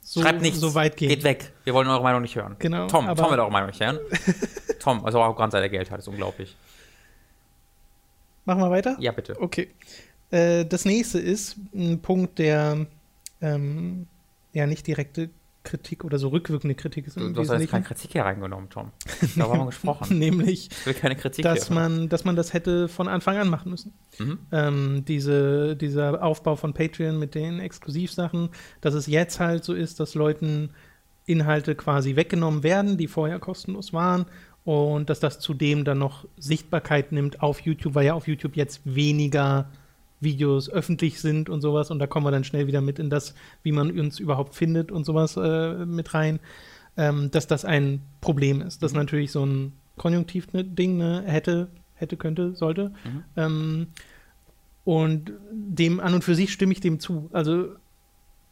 so, 0.00 0.22
Schreibt 0.22 0.42
nichts. 0.42 0.60
so 0.60 0.74
weit 0.74 0.96
gehen. 0.96 1.08
Geht 1.08 1.24
weg. 1.24 1.52
Wir 1.64 1.74
wollen 1.74 1.88
eure 1.88 2.02
Meinung 2.02 2.22
nicht 2.22 2.36
hören. 2.36 2.56
Genau. 2.58 2.86
Tom, 2.88 3.06
Tom 3.14 3.30
will 3.30 3.40
eure 3.40 3.50
Meinung 3.50 3.70
nicht 3.70 3.80
hören. 3.80 3.98
Tom, 4.80 5.04
also 5.04 5.20
auch 5.20 5.36
ganz 5.36 5.52
seine 5.52 5.70
Geld 5.70 5.90
hat, 5.90 5.98
ist 5.98 6.08
unglaublich. 6.08 6.56
Machen 8.44 8.60
wir 8.60 8.70
weiter? 8.70 8.96
Ja, 9.00 9.10
bitte. 9.10 9.40
Okay. 9.40 9.68
Äh, 10.30 10.64
das 10.64 10.84
nächste 10.84 11.18
ist 11.18 11.56
ein 11.74 12.00
Punkt, 12.00 12.38
der 12.38 12.86
ähm, 13.40 14.06
ja 14.52 14.66
nicht 14.66 14.86
direkte 14.86 15.30
Kritik 15.66 16.04
oder 16.04 16.18
so 16.18 16.28
rückwirkende 16.28 16.74
Kritik 16.74 17.06
ist. 17.08 17.16
Du, 17.16 17.28
du 17.32 17.40
hast 17.40 17.50
jetzt 17.50 17.70
keine 17.70 17.84
Kritik 17.84 18.12
hier 18.12 18.22
reingenommen, 18.22 18.70
Tom. 18.70 18.92
Darüber 19.34 19.54
haben 19.54 19.60
wir 19.62 19.66
gesprochen. 19.66 20.18
Nämlich, 20.18 20.70
ich 20.70 20.86
will 20.86 20.94
keine 20.94 21.16
Kritik 21.16 21.42
dass, 21.42 21.70
man, 21.70 22.08
dass 22.08 22.24
man 22.24 22.36
das 22.36 22.54
hätte 22.54 22.88
von 22.88 23.08
Anfang 23.08 23.36
an 23.36 23.48
machen 23.48 23.70
müssen. 23.70 23.92
Mhm. 24.18 24.38
Ähm, 24.52 25.04
diese, 25.06 25.76
dieser 25.76 26.22
Aufbau 26.22 26.56
von 26.56 26.72
Patreon 26.72 27.18
mit 27.18 27.34
den 27.34 27.58
Exklusivsachen, 27.58 28.50
dass 28.80 28.94
es 28.94 29.06
jetzt 29.08 29.40
halt 29.40 29.64
so 29.64 29.74
ist, 29.74 29.98
dass 30.00 30.14
Leuten 30.14 30.70
Inhalte 31.26 31.74
quasi 31.74 32.14
weggenommen 32.14 32.62
werden, 32.62 32.96
die 32.96 33.08
vorher 33.08 33.40
kostenlos 33.40 33.92
waren 33.92 34.26
und 34.64 35.10
dass 35.10 35.18
das 35.18 35.40
zudem 35.40 35.84
dann 35.84 35.98
noch 35.98 36.26
Sichtbarkeit 36.38 37.10
nimmt 37.10 37.42
auf 37.42 37.60
YouTube, 37.60 37.96
weil 37.96 38.06
ja 38.06 38.14
auf 38.14 38.28
YouTube 38.28 38.56
jetzt 38.56 38.82
weniger 38.84 39.68
Videos 40.20 40.70
öffentlich 40.70 41.20
sind 41.20 41.48
und 41.48 41.60
sowas. 41.60 41.90
Und 41.90 41.98
da 41.98 42.06
kommen 42.06 42.26
wir 42.26 42.30
dann 42.30 42.44
schnell 42.44 42.66
wieder 42.66 42.80
mit 42.80 42.98
in 42.98 43.10
das, 43.10 43.34
wie 43.62 43.72
man 43.72 43.96
uns 43.98 44.18
überhaupt 44.18 44.54
findet 44.54 44.90
und 44.90 45.04
sowas 45.04 45.36
äh, 45.36 45.84
mit 45.84 46.14
rein, 46.14 46.40
ähm, 46.96 47.30
dass 47.30 47.46
das 47.46 47.64
ein 47.64 48.00
Problem 48.20 48.62
ist. 48.62 48.82
Das 48.82 48.92
mhm. 48.92 48.98
natürlich 48.98 49.32
so 49.32 49.44
ein 49.44 49.72
Konjunktiv-Ding, 49.96 50.96
ne? 50.96 51.22
hätte, 51.26 51.68
hätte, 51.94 52.16
könnte, 52.16 52.54
sollte. 52.54 52.92
Mhm. 53.04 53.24
Ähm, 53.36 53.86
und 54.84 55.32
dem 55.50 56.00
an 56.00 56.14
und 56.14 56.22
für 56.22 56.34
sich 56.34 56.52
stimme 56.52 56.72
ich 56.72 56.80
dem 56.80 57.00
zu. 57.00 57.28
Also 57.32 57.70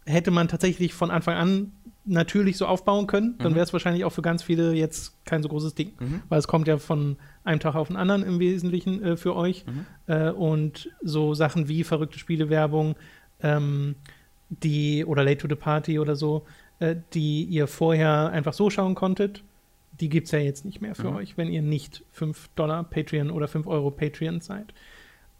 hätte 0.05 0.31
man 0.31 0.49
tatsächlich 0.49 0.93
von 0.93 1.11
Anfang 1.11 1.37
an 1.37 1.73
natürlich 2.05 2.57
so 2.57 2.67
aufbauen 2.67 3.07
können, 3.07 3.37
dann 3.39 3.53
mhm. 3.53 3.57
wäre 3.57 3.65
es 3.65 3.73
wahrscheinlich 3.73 4.05
auch 4.05 4.11
für 4.11 4.23
ganz 4.23 4.43
viele 4.43 4.75
jetzt 4.75 5.25
kein 5.25 5.43
so 5.43 5.49
großes 5.49 5.75
Ding. 5.75 5.93
Mhm. 5.99 6.23
Weil 6.29 6.39
es 6.39 6.49
kommt 6.49 6.69
ja 6.69 6.79
von 6.79 7.17
einem 7.45 7.61
Tag 7.61 7.75
auf 7.75 7.89
den 7.89 7.97
anderen 7.97 8.23
im 8.23 8.39
Wesentlichen 8.39 9.03
äh, 9.03 9.17
für 9.17 9.35
euch. 9.35 9.65
Mhm. 9.67 9.87
Äh, 10.07 10.31
und 10.31 10.91
so 11.03 11.35
Sachen 11.35 11.69
wie 11.69 11.85
verrückte 11.85 12.19
Spielewerbung, 12.19 12.97
ähm, 13.43 13.97
die 14.49 15.05
oder 15.05 15.25
Late 15.25 15.39
to 15.39 15.49
the 15.49 15.55
Party 15.55 15.99
oder 15.99 16.17
so, 16.17 16.45
äh, 16.79 16.97
die 17.15 17.45
ihr 17.45 17.67
vorher 17.67 18.31
einfach 18.31 18.53
so 18.53 18.71
schauen 18.71 18.95
konntet, 18.95 19.43
die 20.01 20.09
gibt 20.09 20.27
es 20.27 20.33
ja 20.33 20.41
jetzt 20.41 20.65
nicht 20.65 20.81
mehr 20.81 20.95
für 20.95 21.11
mhm. 21.11 21.17
euch, 21.17 21.37
wenn 21.39 21.49
ihr 21.49 21.63
nicht 21.63 22.05
5 22.13 22.51
Dollar 22.57 22.85
Patreon 22.85 23.31
oder 23.31 23.49
5 23.49 23.67
Euro 23.67 23.91
Patreon 23.91 24.41
seid 24.41 24.75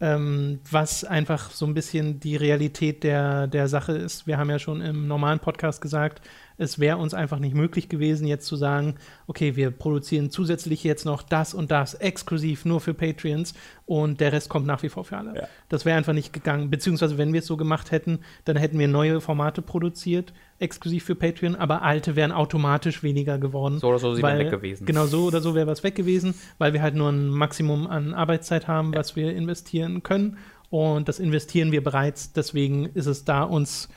ähm, 0.01 0.59
was 0.69 1.03
einfach 1.03 1.51
so 1.51 1.65
ein 1.65 1.73
bisschen 1.73 2.19
die 2.19 2.35
Realität 2.35 3.03
der, 3.03 3.47
der 3.47 3.67
Sache 3.67 3.93
ist. 3.93 4.27
Wir 4.27 4.37
haben 4.37 4.49
ja 4.49 4.59
schon 4.59 4.81
im 4.81 5.07
normalen 5.07 5.39
Podcast 5.39 5.81
gesagt, 5.81 6.21
es 6.57 6.79
wäre 6.79 6.97
uns 6.97 7.13
einfach 7.13 7.39
nicht 7.39 7.55
möglich 7.55 7.89
gewesen, 7.89 8.27
jetzt 8.27 8.45
zu 8.45 8.55
sagen, 8.55 8.95
okay, 9.27 9.55
wir 9.55 9.71
produzieren 9.71 10.29
zusätzlich 10.29 10.83
jetzt 10.83 11.05
noch 11.05 11.23
das 11.23 11.53
und 11.53 11.71
das 11.71 11.93
exklusiv 11.95 12.65
nur 12.65 12.81
für 12.81 12.93
Patreons 12.93 13.53
und 13.85 14.19
der 14.19 14.31
Rest 14.31 14.49
kommt 14.49 14.65
nach 14.65 14.81
wie 14.83 14.89
vor 14.89 15.03
für 15.05 15.17
alle. 15.17 15.35
Ja. 15.35 15.47
Das 15.69 15.85
wäre 15.85 15.97
einfach 15.97 16.13
nicht 16.13 16.33
gegangen. 16.33 16.69
Beziehungsweise, 16.69 17.17
wenn 17.17 17.33
wir 17.33 17.39
es 17.39 17.45
so 17.45 17.57
gemacht 17.57 17.91
hätten, 17.91 18.19
dann 18.45 18.57
hätten 18.57 18.79
wir 18.79 18.87
neue 18.87 19.21
Formate 19.21 19.61
produziert, 19.61 20.33
exklusiv 20.59 21.03
für 21.03 21.15
Patreon, 21.15 21.55
aber 21.55 21.81
alte 21.81 22.15
wären 22.15 22.31
automatisch 22.31 23.03
weniger 23.03 23.37
geworden. 23.37 23.79
So 23.79 23.89
oder 23.89 23.99
so 23.99 24.17
wären 24.17 24.39
weg 24.39 24.51
gewesen. 24.51 24.85
Genau, 24.85 25.05
so 25.05 25.25
oder 25.25 25.41
so 25.41 25.55
wäre 25.55 25.67
was 25.67 25.83
weg 25.83 25.95
gewesen, 25.95 26.35
weil 26.57 26.73
wir 26.73 26.81
halt 26.81 26.95
nur 26.95 27.09
ein 27.09 27.27
Maximum 27.29 27.87
an 27.87 28.13
Arbeitszeit 28.13 28.67
haben, 28.67 28.93
ja. 28.93 28.99
was 28.99 29.15
wir 29.15 29.35
investieren 29.35 30.03
können. 30.03 30.37
Und 30.69 31.07
das 31.07 31.19
investieren 31.19 31.71
wir 31.71 31.83
bereits. 31.83 32.33
Deswegen 32.33 32.85
ist 32.87 33.05
es 33.05 33.23
da 33.23 33.43
uns 33.43 33.89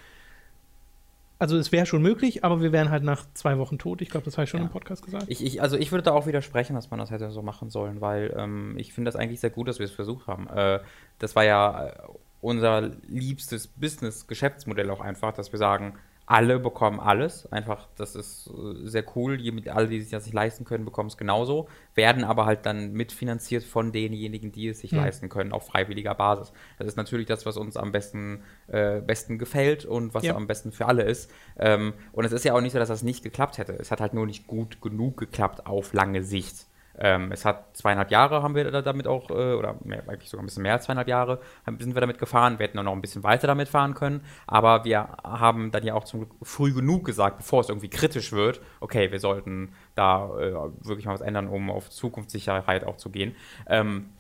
also 1.39 1.57
es 1.57 1.71
wäre 1.71 1.87
schon 1.87 2.03
möglich, 2.03 2.45
aber 2.45 2.61
wir 2.61 2.73
wären 2.73 2.91
halt 2.91 3.05
nach 3.05 3.27
zwei 3.35 3.59
Wochen 3.59 3.79
tot. 3.79 4.03
Ich 4.03 4.11
glaube, 4.11 4.25
das 4.25 4.37
habe 4.37 4.45
ich 4.45 4.51
schon 4.51 4.61
ja. 4.61 4.67
im 4.67 4.73
Podcast 4.73 5.05
gesagt. 5.05 5.27
Ich, 5.29 5.45
ich, 5.45 5.63
also 5.63 5.77
ich 5.77 5.93
würde 5.93 6.03
da 6.03 6.13
auch 6.13 6.27
widersprechen, 6.27 6.75
dass 6.75 6.91
man 6.91 6.99
das 6.99 7.11
hätte 7.11 7.31
so 7.31 7.43
machen 7.43 7.71
sollen, 7.71 8.01
weil 8.01 8.35
ähm, 8.37 8.75
ich 8.77 8.93
finde 8.93 9.11
das 9.11 9.17
eigentlich 9.17 9.41
sehr 9.41 9.51
gut, 9.51 9.69
dass 9.69 9.79
wir 9.79 9.87
es 9.87 9.93
versucht 9.93 10.27
haben. 10.27 10.49
Äh, 10.49 10.81
das 11.19 11.37
war 11.37 11.45
ja 11.45 11.87
äh, 11.87 11.93
unser 12.41 12.91
liebstes 13.07 13.69
Business-Geschäftsmodell 13.69 14.91
auch 14.91 15.01
einfach, 15.01 15.33
dass 15.33 15.53
wir 15.53 15.59
sagen, 15.59 15.95
alle 16.29 16.59
bekommen 16.59 17.01
alles. 17.01 17.51
Einfach, 17.51 17.89
das 17.97 18.15
ist 18.15 18.49
äh, 18.49 18.87
sehr 18.87 19.03
cool. 19.17 19.39
Alle, 19.69 19.89
die 19.89 20.01
sich 20.03 20.11
das 20.11 20.27
nicht 20.27 20.35
leisten 20.35 20.67
können, 20.67 20.85
bekommen 20.85 21.09
es 21.09 21.17
genauso. 21.17 21.69
Werden 21.95 22.23
aber 22.23 22.45
halt 22.45 22.67
dann 22.67 22.93
mitfinanziert 22.93 23.65
von 23.65 23.93
denjenigen, 23.93 24.53
die 24.53 24.69
es 24.69 24.81
sich 24.81 24.93
mhm. 24.93 24.99
leisten 24.99 25.29
können, 25.31 25.53
auf 25.53 25.67
freiwilliger 25.67 26.15
Basis. 26.15 26.53
Das 26.79 26.87
ist 26.87 26.97
natürlich 26.97 27.27
das, 27.27 27.47
was 27.47 27.57
uns 27.57 27.79
am 27.79 27.93
besten, 27.93 28.43
äh, 28.67 29.01
besten 29.01 29.39
gefällt 29.39 29.87
und 29.87 30.13
was 30.13 30.25
ja. 30.25 30.37
am 30.37 30.47
besten 30.47 30.71
für 30.71 30.85
alle 30.85 31.05
ist. 31.05 31.31
Ähm, 31.59 31.95
und 32.13 32.27
es 32.27 32.33
ist 32.33 32.45
ja 32.45 32.55
auch 32.55 32.61
nicht 32.61 32.73
so, 32.73 32.79
dass 32.79 32.89
das 32.89 33.03
nicht 33.03 33.25
geklappt 33.25 33.57
hätte. 33.57 33.73
Es 33.73 33.91
hat 33.91 34.03
halt 34.03 34.13
nur 34.13 34.27
nicht 34.27 34.47
gut 34.47 34.83
genug 34.83 35.17
geklappt 35.17 35.67
auf 35.67 35.95
lange 35.95 36.23
Sicht. 36.23 36.68
Ähm, 37.01 37.33
es 37.33 37.45
hat 37.45 37.77
zweieinhalb 37.77 38.11
Jahre 38.11 38.43
haben 38.43 38.55
wir 38.55 38.71
damit 38.83 39.07
auch, 39.07 39.31
äh, 39.31 39.55
oder 39.55 39.77
mehr, 39.85 40.03
eigentlich 40.09 40.31
sogar 40.31 40.43
ein 40.43 40.47
bisschen 40.47 40.63
mehr 40.63 40.75
als 40.75 40.85
zweieinhalb 40.85 41.09
Jahre, 41.09 41.41
sind 41.79 41.95
wir 41.95 42.01
damit 42.01 42.19
gefahren. 42.19 42.59
Wir 42.59 42.67
hätten 42.67 42.79
auch 42.79 42.85
noch 42.85 42.93
ein 42.93 43.01
bisschen 43.01 43.23
weiter 43.23 43.47
damit 43.47 43.69
fahren 43.69 43.95
können, 43.95 44.23
aber 44.47 44.85
wir 44.85 45.09
haben 45.23 45.71
dann 45.71 45.85
ja 45.85 45.95
auch 45.95 46.05
zum 46.05 46.21
Glück 46.21 46.33
früh 46.43 46.73
genug 46.73 47.05
gesagt, 47.05 47.39
bevor 47.39 47.61
es 47.61 47.69
irgendwie 47.69 47.89
kritisch 47.89 48.33
wird, 48.33 48.61
okay, 48.81 49.11
wir 49.13 49.21
sollten 49.21 49.73
da 49.95 50.27
äh, 50.39 50.53
wirklich 50.81 51.07
mal 51.07 51.15
was 51.15 51.21
ändern, 51.21 51.49
um 51.49 51.71
auf 51.71 51.91
Zukunftssicherheit 51.91 52.85
auch 52.85 52.97
zu 52.97 53.11
gehen. 53.11 53.35
Ähm, 53.67 54.11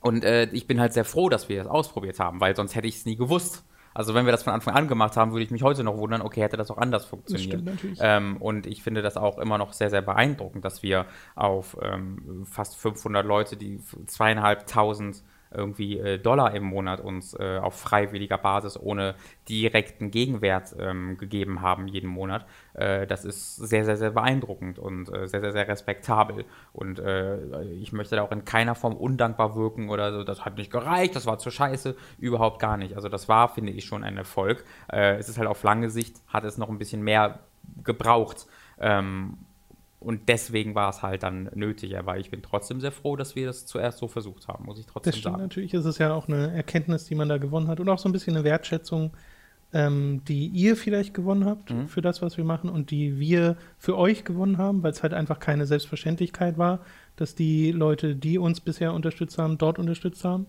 und 0.00 0.24
äh, 0.24 0.44
ich 0.52 0.66
bin 0.66 0.80
halt 0.80 0.92
sehr 0.92 1.04
froh, 1.04 1.28
dass 1.28 1.48
wir 1.48 1.58
das 1.58 1.66
ausprobiert 1.66 2.20
haben, 2.20 2.40
weil 2.40 2.54
sonst 2.54 2.74
hätte 2.74 2.86
ich 2.86 2.96
es 2.96 3.06
nie 3.06 3.16
gewusst. 3.16 3.64
Also 3.98 4.14
wenn 4.14 4.26
wir 4.26 4.30
das 4.30 4.44
von 4.44 4.52
Anfang 4.52 4.76
an 4.76 4.86
gemacht 4.86 5.16
haben, 5.16 5.32
würde 5.32 5.42
ich 5.42 5.50
mich 5.50 5.64
heute 5.64 5.82
noch 5.82 5.96
wundern, 5.96 6.22
okay, 6.22 6.40
hätte 6.40 6.56
das 6.56 6.70
auch 6.70 6.78
anders 6.78 7.04
funktioniert. 7.04 7.66
Das 7.66 7.78
stimmt 7.78 7.98
ähm, 8.00 8.36
und 8.36 8.64
ich 8.68 8.84
finde 8.84 9.02
das 9.02 9.16
auch 9.16 9.38
immer 9.38 9.58
noch 9.58 9.72
sehr, 9.72 9.90
sehr 9.90 10.02
beeindruckend, 10.02 10.64
dass 10.64 10.84
wir 10.84 11.06
auf 11.34 11.76
ähm, 11.82 12.46
fast 12.48 12.76
500 12.76 13.26
Leute, 13.26 13.56
die 13.56 13.80
zweieinhalbtausend 14.06 15.24
irgendwie 15.50 15.98
äh, 15.98 16.18
Dollar 16.18 16.54
im 16.54 16.64
Monat 16.64 17.00
uns 17.00 17.34
äh, 17.34 17.58
auf 17.58 17.78
freiwilliger 17.78 18.38
Basis 18.38 18.78
ohne 18.78 19.14
direkten 19.48 20.10
Gegenwert 20.10 20.74
ähm, 20.78 21.16
gegeben 21.16 21.62
haben 21.62 21.88
jeden 21.88 22.08
Monat. 22.08 22.46
Äh, 22.74 23.06
das 23.06 23.24
ist 23.24 23.56
sehr, 23.56 23.84
sehr, 23.84 23.96
sehr 23.96 24.10
beeindruckend 24.10 24.78
und 24.78 25.12
äh, 25.12 25.26
sehr, 25.26 25.40
sehr, 25.40 25.52
sehr 25.52 25.68
respektabel. 25.68 26.44
Und 26.72 26.98
äh, 26.98 27.62
ich 27.72 27.92
möchte 27.92 28.16
da 28.16 28.22
auch 28.22 28.32
in 28.32 28.44
keiner 28.44 28.74
Form 28.74 28.96
undankbar 28.96 29.54
wirken 29.56 29.88
oder 29.88 30.12
so, 30.12 30.24
das 30.24 30.44
hat 30.44 30.56
nicht 30.56 30.70
gereicht, 30.70 31.16
das 31.16 31.26
war 31.26 31.38
zu 31.38 31.50
scheiße, 31.50 31.96
überhaupt 32.18 32.60
gar 32.60 32.76
nicht. 32.76 32.94
Also 32.94 33.08
das 33.08 33.28
war, 33.28 33.48
finde 33.48 33.72
ich, 33.72 33.84
schon 33.84 34.04
ein 34.04 34.16
Erfolg. 34.16 34.64
Äh, 34.92 35.16
es 35.16 35.28
ist 35.28 35.38
halt 35.38 35.48
auf 35.48 35.62
lange 35.62 35.90
Sicht, 35.90 36.16
hat 36.28 36.44
es 36.44 36.58
noch 36.58 36.68
ein 36.68 36.78
bisschen 36.78 37.02
mehr 37.02 37.40
gebraucht. 37.82 38.46
Ähm, 38.80 39.38
und 40.00 40.28
deswegen 40.28 40.74
war 40.74 40.90
es 40.90 41.02
halt 41.02 41.24
dann 41.24 41.50
nötig. 41.54 41.98
Aber 41.98 42.18
ich 42.18 42.30
bin 42.30 42.40
trotzdem 42.42 42.80
sehr 42.80 42.92
froh, 42.92 43.16
dass 43.16 43.34
wir 43.34 43.46
das 43.46 43.66
zuerst 43.66 43.98
so 43.98 44.06
versucht 44.06 44.46
haben, 44.46 44.64
muss 44.64 44.78
ich 44.78 44.86
trotzdem 44.86 45.10
das 45.10 45.18
stimmt, 45.18 45.32
sagen. 45.34 45.42
Natürlich 45.42 45.74
ist 45.74 45.84
es 45.84 45.98
ja 45.98 46.12
auch 46.12 46.28
eine 46.28 46.52
Erkenntnis, 46.52 47.04
die 47.06 47.14
man 47.14 47.28
da 47.28 47.38
gewonnen 47.38 47.68
hat 47.68 47.80
und 47.80 47.88
auch 47.88 47.98
so 47.98 48.08
ein 48.08 48.12
bisschen 48.12 48.36
eine 48.36 48.44
Wertschätzung, 48.44 49.10
ähm, 49.72 50.22
die 50.26 50.46
ihr 50.46 50.76
vielleicht 50.76 51.14
gewonnen 51.14 51.44
habt 51.44 51.70
mhm. 51.70 51.88
für 51.88 52.00
das, 52.00 52.22
was 52.22 52.36
wir 52.36 52.44
machen 52.44 52.70
und 52.70 52.90
die 52.90 53.18
wir 53.18 53.56
für 53.76 53.98
euch 53.98 54.24
gewonnen 54.24 54.56
haben, 54.56 54.82
weil 54.82 54.92
es 54.92 55.02
halt 55.02 55.14
einfach 55.14 55.40
keine 55.40 55.66
Selbstverständlichkeit 55.66 56.58
war, 56.58 56.80
dass 57.16 57.34
die 57.34 57.72
Leute, 57.72 58.14
die 58.14 58.38
uns 58.38 58.60
bisher 58.60 58.94
unterstützt 58.94 59.36
haben, 59.36 59.58
dort 59.58 59.80
unterstützt 59.80 60.24
haben. 60.24 60.46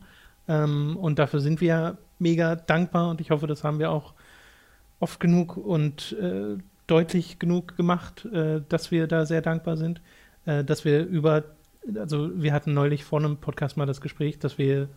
Ähm, 0.47 0.95
und 0.95 1.18
dafür 1.18 1.39
sind 1.39 1.60
wir 1.60 1.97
mega 2.20 2.56
dankbar 2.56 3.10
und 3.10 3.20
ich 3.20 3.32
hoffe, 3.32 3.47
das 3.47 3.64
haben 3.64 3.80
wir 3.80 3.89
auch 3.91 4.14
oft 5.00 5.20
genug 5.20 5.58
und 5.58 6.16
äh, 6.22 6.58
deutlich 6.90 7.40
genug 7.40 7.76
gemacht, 7.78 8.26
äh, 8.26 8.62
dass 8.68 8.92
wir 8.92 9.08
da 9.08 9.26
sehr 9.26 9.42
dankbar 9.42 9.78
sind, 9.78 10.02
äh, 10.46 10.64
dass 10.64 10.86
wir 10.86 11.06
über, 11.06 11.44
also 11.96 12.30
wir 12.42 12.54
hatten 12.54 12.74
neulich 12.74 13.04
vor 13.04 13.20
einem 13.20 13.38
Podcast 13.38 13.78
mal 13.78 13.86
das 13.86 14.02
Gespräch, 14.02 14.40
dass 14.40 14.58
wir 14.58 14.90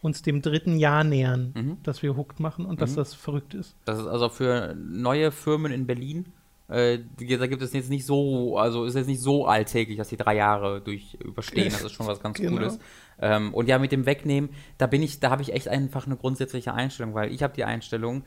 uns 0.00 0.22
dem 0.22 0.42
dritten 0.42 0.78
Jahr 0.78 1.04
nähern, 1.04 1.52
mhm. 1.54 1.76
dass 1.82 2.02
wir 2.02 2.16
Hooked 2.16 2.40
machen 2.40 2.64
und 2.66 2.76
mhm. 2.76 2.80
dass 2.80 2.94
das 2.94 3.14
verrückt 3.14 3.54
ist. 3.54 3.76
Das 3.84 3.98
ist 3.98 4.06
also 4.06 4.28
für 4.28 4.74
neue 4.74 5.30
Firmen 5.30 5.72
in 5.72 5.86
Berlin, 5.86 6.26
äh, 6.72 7.00
da 7.18 7.46
gibt 7.46 7.60
es 7.60 7.74
jetzt 7.74 7.90
nicht 7.90 8.06
so, 8.06 8.56
also 8.56 8.84
ist 8.86 8.94
jetzt 8.94 9.06
nicht 9.06 9.20
so 9.20 9.46
alltäglich, 9.46 9.98
dass 9.98 10.08
die 10.08 10.16
drei 10.16 10.36
Jahre 10.36 10.80
durch 10.80 11.14
überstehen. 11.22 11.70
Das 11.70 11.82
ist 11.82 11.92
schon 11.92 12.06
was 12.06 12.20
ganz 12.20 12.38
genau. 12.38 12.56
Cooles. 12.56 12.78
Ähm, 13.20 13.52
und 13.52 13.68
ja, 13.68 13.78
mit 13.78 13.92
dem 13.92 14.06
Wegnehmen, 14.06 14.50
da 14.78 14.86
bin 14.86 15.02
ich, 15.02 15.20
da 15.20 15.30
habe 15.30 15.42
ich 15.42 15.52
echt 15.52 15.68
einfach 15.68 16.06
eine 16.06 16.16
grundsätzliche 16.16 16.72
Einstellung, 16.72 17.14
weil 17.14 17.30
ich 17.30 17.42
habe 17.42 17.52
die 17.54 17.64
Einstellung, 17.64 18.24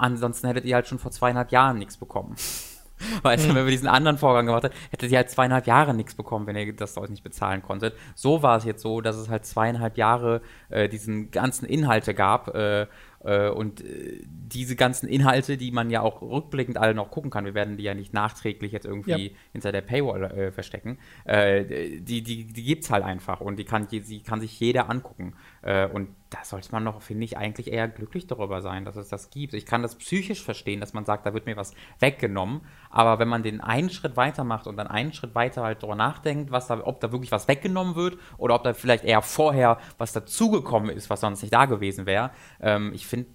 Ansonsten 0.00 0.46
hättet 0.46 0.64
ihr 0.64 0.74
halt 0.74 0.86
schon 0.86 0.98
vor 0.98 1.10
zweieinhalb 1.10 1.52
Jahren 1.52 1.78
nichts 1.78 1.96
bekommen. 1.96 2.34
Weißt 3.22 3.44
du, 3.44 3.48
hm. 3.48 3.56
wenn 3.56 3.64
wir 3.64 3.70
diesen 3.70 3.88
anderen 3.88 4.18
Vorgang 4.18 4.46
gemacht 4.46 4.64
hätten, 4.64 4.76
hättet 4.90 5.10
ihr 5.10 5.18
halt 5.18 5.30
zweieinhalb 5.30 5.66
Jahre 5.66 5.94
nichts 5.94 6.14
bekommen, 6.14 6.46
wenn 6.46 6.56
ihr 6.56 6.74
das 6.74 6.98
euch 6.98 7.08
nicht 7.08 7.22
bezahlen 7.22 7.62
konntet. 7.62 7.94
So 8.14 8.42
war 8.42 8.58
es 8.58 8.64
jetzt 8.64 8.82
so, 8.82 9.00
dass 9.00 9.16
es 9.16 9.28
halt 9.28 9.46
zweieinhalb 9.46 9.96
Jahre 9.96 10.42
äh, 10.68 10.88
diesen 10.88 11.30
ganzen 11.30 11.64
Inhalte 11.64 12.12
gab, 12.12 12.54
äh, 12.54 12.86
äh, 13.22 13.50
und 13.50 13.82
äh, 13.82 14.22
diese 14.24 14.76
ganzen 14.76 15.08
Inhalte, 15.08 15.56
die 15.56 15.72
man 15.72 15.90
ja 15.90 16.00
auch 16.00 16.22
rückblickend 16.22 16.78
alle 16.78 16.94
noch 16.94 17.10
gucken 17.10 17.30
kann, 17.30 17.44
wir 17.44 17.54
werden 17.54 17.76
die 17.76 17.82
ja 17.84 17.94
nicht 17.94 18.14
nachträglich 18.14 18.72
jetzt 18.72 18.86
irgendwie 18.86 19.28
ja. 19.28 19.36
hinter 19.52 19.72
der 19.72 19.82
Paywall 19.82 20.24
äh, 20.24 20.52
verstecken, 20.52 20.98
äh, 21.24 22.00
die, 22.00 22.22
die, 22.22 22.44
die 22.46 22.62
gibt 22.62 22.84
es 22.84 22.90
halt 22.90 23.04
einfach 23.04 23.40
und 23.40 23.58
die 23.58 23.64
kann, 23.64 23.88
die 23.88 24.22
kann 24.22 24.40
sich 24.40 24.58
jeder 24.58 24.88
angucken. 24.88 25.34
Äh, 25.62 25.86
und 25.86 26.08
da 26.30 26.44
sollte 26.44 26.70
man 26.72 26.84
noch, 26.84 27.02
finde 27.02 27.24
ich, 27.24 27.36
eigentlich 27.36 27.72
eher 27.72 27.88
glücklich 27.88 28.26
darüber 28.26 28.62
sein, 28.62 28.84
dass 28.84 28.96
es 28.96 29.08
das 29.08 29.30
gibt. 29.30 29.52
Ich 29.52 29.66
kann 29.66 29.82
das 29.82 29.96
psychisch 29.96 30.42
verstehen, 30.42 30.80
dass 30.80 30.92
man 30.92 31.04
sagt, 31.04 31.26
da 31.26 31.34
wird 31.34 31.46
mir 31.46 31.56
was 31.56 31.74
weggenommen, 31.98 32.62
aber 32.88 33.18
wenn 33.18 33.28
man 33.28 33.42
den 33.42 33.60
einen 33.60 33.90
Schritt 33.90 34.16
weiter 34.16 34.44
macht 34.44 34.66
und 34.66 34.76
dann 34.76 34.86
einen 34.86 35.12
Schritt 35.12 35.34
weiter 35.34 35.62
halt 35.62 35.82
darüber 35.82 35.96
nachdenkt, 35.96 36.50
was 36.50 36.68
da, 36.68 36.80
ob 36.84 37.00
da 37.00 37.12
wirklich 37.12 37.32
was 37.32 37.48
weggenommen 37.48 37.96
wird 37.96 38.16
oder 38.38 38.54
ob 38.54 38.62
da 38.62 38.74
vielleicht 38.74 39.04
eher 39.04 39.22
vorher 39.22 39.78
was 39.98 40.12
dazugekommen 40.12 40.90
ist, 40.90 41.10
was 41.10 41.20
sonst 41.20 41.42
nicht 41.42 41.52
da 41.52 41.66
gewesen 41.66 42.06
wäre, 42.06 42.30
ähm, 42.60 42.92
ich 42.94 43.06
finde, 43.06 43.26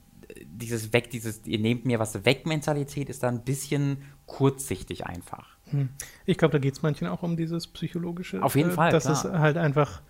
dieses 0.45 0.93
Weg, 0.93 1.09
dieses, 1.09 1.45
ihr 1.45 1.59
nehmt 1.59 1.86
mir 1.86 1.99
was 1.99 2.26
weg, 2.26 2.45
Mentalität 2.45 3.09
ist 3.09 3.23
da 3.23 3.28
ein 3.28 3.43
bisschen 3.43 4.01
kurzsichtig 4.26 5.05
einfach. 5.05 5.55
Hm. 5.69 5.89
Ich 6.26 6.38
glaube, 6.38 6.53
da 6.53 6.59
geht 6.59 6.73
es 6.73 6.82
manchen 6.82 7.07
auch 7.07 7.23
um 7.23 7.38
dieses 7.38 7.67
psychologische. 7.67 8.41
Auf 8.41 8.55
jeden 8.55 8.71
äh, 8.71 8.73
Fall. 8.73 8.91
Dass 8.91 9.03
klar. 9.03 9.26
es 9.26 9.39
halt 9.39 9.57
einfach 9.57 10.01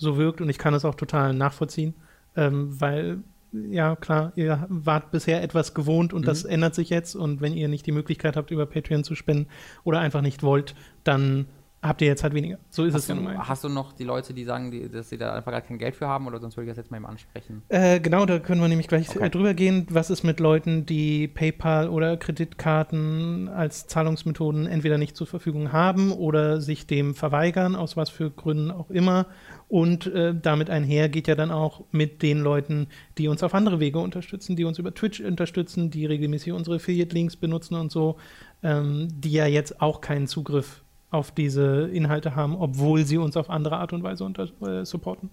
so 0.00 0.16
wirkt 0.16 0.40
und 0.40 0.48
ich 0.48 0.58
kann 0.58 0.74
es 0.74 0.84
auch 0.84 0.94
total 0.94 1.34
nachvollziehen, 1.34 1.94
ähm, 2.34 2.80
weil 2.80 3.18
ja, 3.52 3.96
klar, 3.96 4.32
ihr 4.36 4.64
wart 4.68 5.10
bisher 5.10 5.42
etwas 5.42 5.74
gewohnt 5.74 6.12
und 6.12 6.22
mhm. 6.22 6.26
das 6.26 6.44
ändert 6.44 6.74
sich 6.74 6.88
jetzt. 6.88 7.16
Und 7.16 7.40
wenn 7.40 7.52
ihr 7.54 7.68
nicht 7.68 7.84
die 7.84 7.92
Möglichkeit 7.92 8.36
habt, 8.36 8.50
über 8.50 8.64
Patreon 8.64 9.02
zu 9.02 9.14
spenden 9.16 9.48
oder 9.82 9.98
einfach 9.98 10.20
nicht 10.20 10.42
wollt, 10.42 10.74
dann 11.02 11.46
habt 11.82 12.02
ihr 12.02 12.08
jetzt 12.08 12.22
halt 12.22 12.34
weniger. 12.34 12.58
So 12.68 12.84
ist 12.84 12.94
hast 12.94 13.02
es 13.02 13.08
ja 13.08 13.14
nun 13.14 13.38
Hast 13.38 13.64
du 13.64 13.68
noch 13.68 13.92
die 13.92 14.04
Leute, 14.04 14.34
die 14.34 14.44
sagen, 14.44 14.70
die, 14.70 14.88
dass 14.88 15.08
sie 15.08 15.16
da 15.16 15.32
einfach 15.34 15.50
gar 15.50 15.62
kein 15.62 15.78
Geld 15.78 15.96
für 15.96 16.06
haben 16.06 16.26
oder 16.26 16.38
sonst 16.38 16.56
würde 16.56 16.66
ich 16.66 16.70
das 16.70 16.76
jetzt 16.76 16.90
mal 16.90 16.98
eben 16.98 17.06
ansprechen? 17.06 17.62
Äh, 17.68 18.00
genau, 18.00 18.26
da 18.26 18.38
können 18.38 18.60
wir 18.60 18.68
nämlich 18.68 18.88
gleich 18.88 19.08
okay. 19.08 19.30
Drüber 19.30 19.54
gehen. 19.54 19.86
Was 19.90 20.10
ist 20.10 20.22
mit 20.22 20.40
Leuten, 20.40 20.84
die 20.84 21.26
PayPal 21.26 21.88
oder 21.88 22.16
Kreditkarten 22.16 23.48
als 23.48 23.86
Zahlungsmethoden 23.86 24.66
entweder 24.66 24.98
nicht 24.98 25.16
zur 25.16 25.26
Verfügung 25.26 25.72
haben 25.72 26.12
oder 26.12 26.60
sich 26.60 26.86
dem 26.86 27.14
verweigern, 27.14 27.76
aus 27.76 27.96
was 27.96 28.10
für 28.10 28.30
Gründen 28.30 28.70
auch 28.70 28.90
immer. 28.90 29.26
Und 29.68 30.06
äh, 30.08 30.34
damit 30.34 30.68
einher 30.68 31.08
geht 31.08 31.28
ja 31.28 31.34
dann 31.34 31.50
auch 31.50 31.84
mit 31.92 32.22
den 32.22 32.40
Leuten, 32.40 32.88
die 33.16 33.28
uns 33.28 33.42
auf 33.42 33.54
andere 33.54 33.80
Wege 33.80 34.00
unterstützen, 34.00 34.56
die 34.56 34.64
uns 34.64 34.78
über 34.78 34.92
Twitch 34.92 35.20
unterstützen, 35.20 35.90
die 35.90 36.06
regelmäßig 36.06 36.52
unsere 36.52 36.76
Affiliate-Links 36.76 37.36
benutzen 37.36 37.76
und 37.76 37.90
so, 37.90 38.16
ähm, 38.62 39.08
die 39.12 39.32
ja 39.32 39.46
jetzt 39.46 39.80
auch 39.80 40.00
keinen 40.00 40.26
Zugriff 40.26 40.82
auf 41.10 41.32
diese 41.32 41.88
Inhalte 41.88 42.36
haben, 42.36 42.56
obwohl 42.56 43.04
sie 43.04 43.18
uns 43.18 43.36
auf 43.36 43.50
andere 43.50 43.78
Art 43.78 43.92
und 43.92 44.02
Weise 44.02 44.24
unter, 44.24 44.48
äh, 44.62 44.84
supporten? 44.84 45.30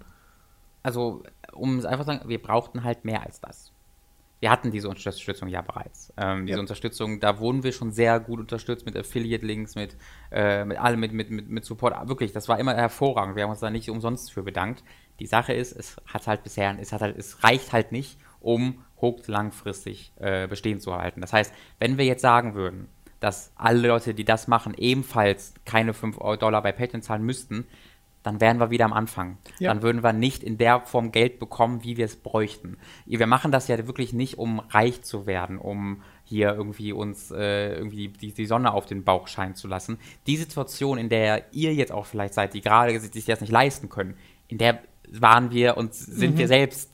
Also, 0.83 1.23
um 1.53 1.77
es 1.77 1.85
einfach 1.85 2.05
zu 2.05 2.11
sagen, 2.13 2.29
wir 2.29 2.41
brauchten 2.41 2.83
halt 2.83 3.05
mehr 3.05 3.23
als 3.23 3.39
das. 3.41 3.71
Wir 4.39 4.51
hatten 4.51 4.69
diese 4.69 4.87
Unterstützung 4.87 5.49
ja 5.49 5.61
bereits. 5.61 6.13
Ähm, 6.15 6.45
diese 6.45 6.57
ja. 6.57 6.61
Unterstützung, 6.61 7.19
da 7.19 7.39
wurden 7.39 7.63
wir 7.63 7.71
schon 7.71 7.91
sehr 7.91 8.19
gut 8.19 8.39
unterstützt 8.39 8.85
mit 8.85 8.95
Affiliate-Links, 8.95 9.75
mit, 9.75 9.97
äh, 10.31 10.63
mit 10.63 10.77
allem, 10.77 10.99
mit, 10.99 11.11
mit, 11.11 11.31
mit, 11.31 11.49
mit 11.49 11.65
Support. 11.65 12.07
Wirklich, 12.07 12.33
das 12.33 12.47
war 12.47 12.59
immer 12.59 12.75
hervorragend. 12.75 13.35
Wir 13.35 13.43
haben 13.43 13.49
uns 13.49 13.61
da 13.61 13.71
nicht 13.71 13.89
umsonst 13.89 14.31
für 14.31 14.43
bedankt. 14.43 14.83
Die 15.19 15.25
Sache 15.25 15.53
ist, 15.53 15.71
es 15.71 15.97
hat 16.05 16.27
halt 16.27 16.43
bisher, 16.43 16.77
es 16.79 16.93
hat 16.93 17.01
halt, 17.01 17.17
es 17.17 17.43
reicht 17.43 17.73
halt 17.73 17.91
nicht, 17.91 18.19
um 18.39 18.83
Hooked 19.01 19.27
langfristig 19.27 20.13
äh, 20.17 20.47
bestehen 20.47 20.79
zu 20.79 20.95
halten. 20.95 21.21
Das 21.21 21.33
heißt, 21.33 21.53
wenn 21.79 21.97
wir 21.97 22.05
jetzt 22.05 22.21
sagen 22.21 22.53
würden, 22.53 22.87
dass 23.19 23.51
alle 23.55 23.87
Leute, 23.87 24.13
die 24.13 24.25
das 24.25 24.47
machen, 24.47 24.73
ebenfalls 24.77 25.53
keine 25.65 25.93
5 25.93 26.17
Dollar 26.39 26.61
bei 26.61 26.71
Patreon 26.71 27.01
zahlen 27.01 27.23
müssten, 27.23 27.65
dann 28.23 28.41
wären 28.41 28.59
wir 28.59 28.69
wieder 28.69 28.85
am 28.85 28.93
Anfang. 28.93 29.37
Ja. 29.57 29.73
Dann 29.73 29.81
würden 29.81 30.03
wir 30.03 30.11
nicht 30.11 30.43
in 30.43 30.57
der 30.57 30.81
Form 30.81 31.11
Geld 31.11 31.39
bekommen, 31.39 31.83
wie 31.83 31.95
wir 31.95 32.05
es 32.05 32.17
bräuchten. 32.17 32.77
Wir 33.05 33.25
machen 33.25 33.51
das 33.51 33.69
ja 33.69 33.87
wirklich 33.87 34.11
nicht, 34.11 34.37
um 34.37 34.59
reich 34.59 35.01
zu 35.01 35.25
werden, 35.25 35.57
um 35.57 36.03
hier 36.25 36.53
irgendwie 36.53 36.91
uns 36.91 37.31
äh, 37.31 37.75
irgendwie 37.75 38.09
die, 38.09 38.33
die, 38.33 38.45
Sonne 38.45 38.73
auf 38.73 38.85
den 38.85 39.05
Bauch 39.05 39.29
scheinen 39.29 39.55
zu 39.55 39.69
lassen. 39.69 39.97
Die 40.27 40.35
Situation, 40.35 40.97
in 40.97 41.07
der 41.07 41.53
ihr 41.53 41.73
jetzt 41.73 41.93
auch 41.93 42.05
vielleicht 42.05 42.33
seid, 42.33 42.53
die 42.53 42.59
gerade 42.59 42.99
sich 42.99 43.23
das 43.23 43.39
nicht 43.39 43.51
leisten 43.51 43.87
können, 43.87 44.15
in 44.49 44.57
der 44.57 44.81
waren 45.09 45.51
wir 45.51 45.77
und 45.77 45.93
sind 45.93 46.33
mhm. 46.33 46.39
wir 46.39 46.47
selbst 46.49 46.91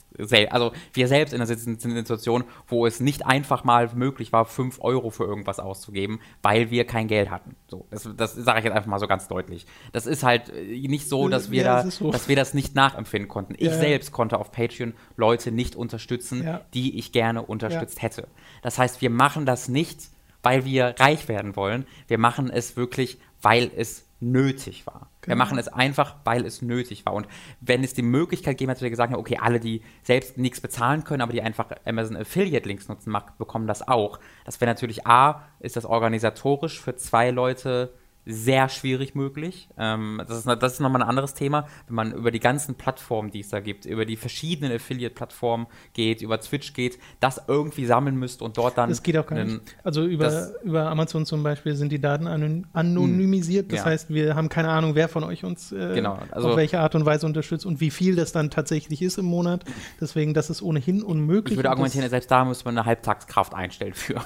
also 0.49 0.71
wir 0.93 1.07
selbst 1.07 1.33
in 1.33 1.41
einer 1.41 1.47
Situation, 1.47 2.43
wo 2.67 2.85
es 2.85 2.99
nicht 2.99 3.25
einfach 3.25 3.63
mal 3.63 3.89
möglich 3.95 4.31
war, 4.31 4.45
5 4.45 4.79
Euro 4.81 5.09
für 5.09 5.23
irgendwas 5.23 5.59
auszugeben, 5.59 6.19
weil 6.41 6.69
wir 6.71 6.85
kein 6.85 7.07
Geld 7.07 7.29
hatten. 7.29 7.55
So, 7.67 7.87
das, 7.89 8.07
das 8.15 8.35
sage 8.35 8.59
ich 8.59 8.65
jetzt 8.65 8.73
einfach 8.73 8.89
mal 8.89 8.99
so 8.99 9.07
ganz 9.07 9.27
deutlich. 9.27 9.65
Das 9.91 10.05
ist 10.05 10.23
halt 10.23 10.49
äh, 10.49 10.87
nicht 10.87 11.09
so, 11.09 11.27
dass 11.29 11.51
wir 11.51 11.63
ja, 11.63 11.83
da, 11.83 11.91
so. 11.91 12.11
dass 12.11 12.27
wir 12.27 12.35
das 12.35 12.53
nicht 12.53 12.75
nachempfinden 12.75 13.27
konnten. 13.27 13.55
Ich 13.57 13.67
ja, 13.67 13.77
selbst 13.77 14.11
konnte 14.11 14.39
auf 14.39 14.51
Patreon 14.51 14.93
Leute 15.17 15.51
nicht 15.51 15.75
unterstützen, 15.75 16.59
die 16.73 16.97
ich 16.97 17.11
gerne 17.11 17.41
unterstützt 17.41 18.01
hätte. 18.01 18.27
Das 18.61 18.77
heißt, 18.77 19.01
wir 19.01 19.09
machen 19.09 19.45
das 19.45 19.67
nicht, 19.67 20.09
weil 20.41 20.65
wir 20.65 20.95
reich 20.99 21.27
werden 21.27 21.55
wollen. 21.55 21.85
Wir 22.07 22.17
machen 22.17 22.49
es 22.49 22.75
wirklich, 22.75 23.17
weil 23.41 23.71
es 23.75 24.05
nötig 24.31 24.87
war. 24.87 25.09
Genau. 25.21 25.33
Wir 25.33 25.35
machen 25.37 25.57
es 25.57 25.67
einfach, 25.67 26.15
weil 26.23 26.45
es 26.45 26.61
nötig 26.61 27.05
war. 27.05 27.13
Und 27.13 27.27
wenn 27.61 27.83
es 27.83 27.93
die 27.93 28.01
Möglichkeit 28.01 28.57
geben 28.57 28.69
hätte, 28.69 28.81
wir 28.81 28.89
gesagt 28.89 29.11
haben, 29.11 29.19
okay, 29.19 29.37
alle, 29.41 29.59
die 29.59 29.81
selbst 30.03 30.37
nichts 30.37 30.61
bezahlen 30.61 31.03
können, 31.03 31.21
aber 31.21 31.33
die 31.33 31.41
einfach 31.41 31.69
Amazon 31.85 32.17
Affiliate 32.17 32.67
Links 32.67 32.87
nutzen, 32.87 33.15
bekommen 33.37 33.67
das 33.67 33.87
auch. 33.87 34.19
Das 34.45 34.59
wäre 34.59 34.69
natürlich 34.69 35.07
A, 35.07 35.43
ist 35.59 35.75
das 35.75 35.85
organisatorisch 35.85 36.81
für 36.81 36.95
zwei 36.95 37.31
Leute 37.31 37.93
sehr 38.25 38.69
schwierig 38.69 39.15
möglich. 39.15 39.67
Ähm, 39.77 40.21
das 40.27 40.39
ist, 40.39 40.47
das 40.47 40.73
ist 40.73 40.79
nochmal 40.79 41.01
ein 41.01 41.07
anderes 41.07 41.33
Thema, 41.33 41.67
wenn 41.87 41.95
man 41.95 42.13
über 42.13 42.31
die 42.31 42.39
ganzen 42.39 42.75
Plattformen, 42.75 43.31
die 43.31 43.41
es 43.41 43.49
da 43.49 43.59
gibt, 43.59 43.85
über 43.85 44.05
die 44.05 44.15
verschiedenen 44.15 44.71
Affiliate-Plattformen 44.73 45.67
geht, 45.93 46.21
über 46.21 46.39
Twitch 46.39 46.73
geht, 46.73 46.99
das 47.19 47.41
irgendwie 47.47 47.85
sammeln 47.85 48.15
müsste 48.15 48.43
und 48.43 48.57
dort 48.57 48.77
dann. 48.77 48.89
Das 48.89 49.03
geht 49.03 49.17
auch 49.17 49.27
gar 49.27 49.43
nicht. 49.43 49.61
Also 49.83 50.05
über, 50.05 50.25
das, 50.25 50.53
über 50.63 50.89
Amazon 50.89 51.25
zum 51.25 51.43
Beispiel 51.43 51.75
sind 51.75 51.91
die 51.91 51.99
Daten 51.99 52.27
anonymisiert. 52.73 53.71
Das 53.71 53.79
ja. 53.79 53.85
heißt, 53.85 54.09
wir 54.09 54.35
haben 54.35 54.49
keine 54.49 54.69
Ahnung, 54.69 54.95
wer 54.95 55.09
von 55.09 55.23
euch 55.23 55.43
uns 55.43 55.71
äh, 55.71 55.93
genau, 55.93 56.17
also, 56.31 56.51
auf 56.51 56.57
welche 56.57 56.79
Art 56.79 56.95
und 56.95 57.05
Weise 57.05 57.25
unterstützt 57.25 57.65
und 57.65 57.81
wie 57.81 57.91
viel 57.91 58.15
das 58.15 58.31
dann 58.31 58.49
tatsächlich 58.49 59.01
ist 59.01 59.17
im 59.17 59.25
Monat. 59.25 59.65
Deswegen, 59.99 60.33
das 60.33 60.49
ist 60.49 60.61
ohnehin 60.61 61.03
unmöglich. 61.03 61.53
Ich 61.53 61.57
würde 61.57 61.69
argumentieren, 61.69 62.09
selbst 62.09 62.31
da 62.31 62.45
müsste 62.45 62.65
man 62.65 62.77
eine 62.77 62.85
Halbtagskraft 62.85 63.53
einstellen 63.53 63.93
für. 63.93 64.21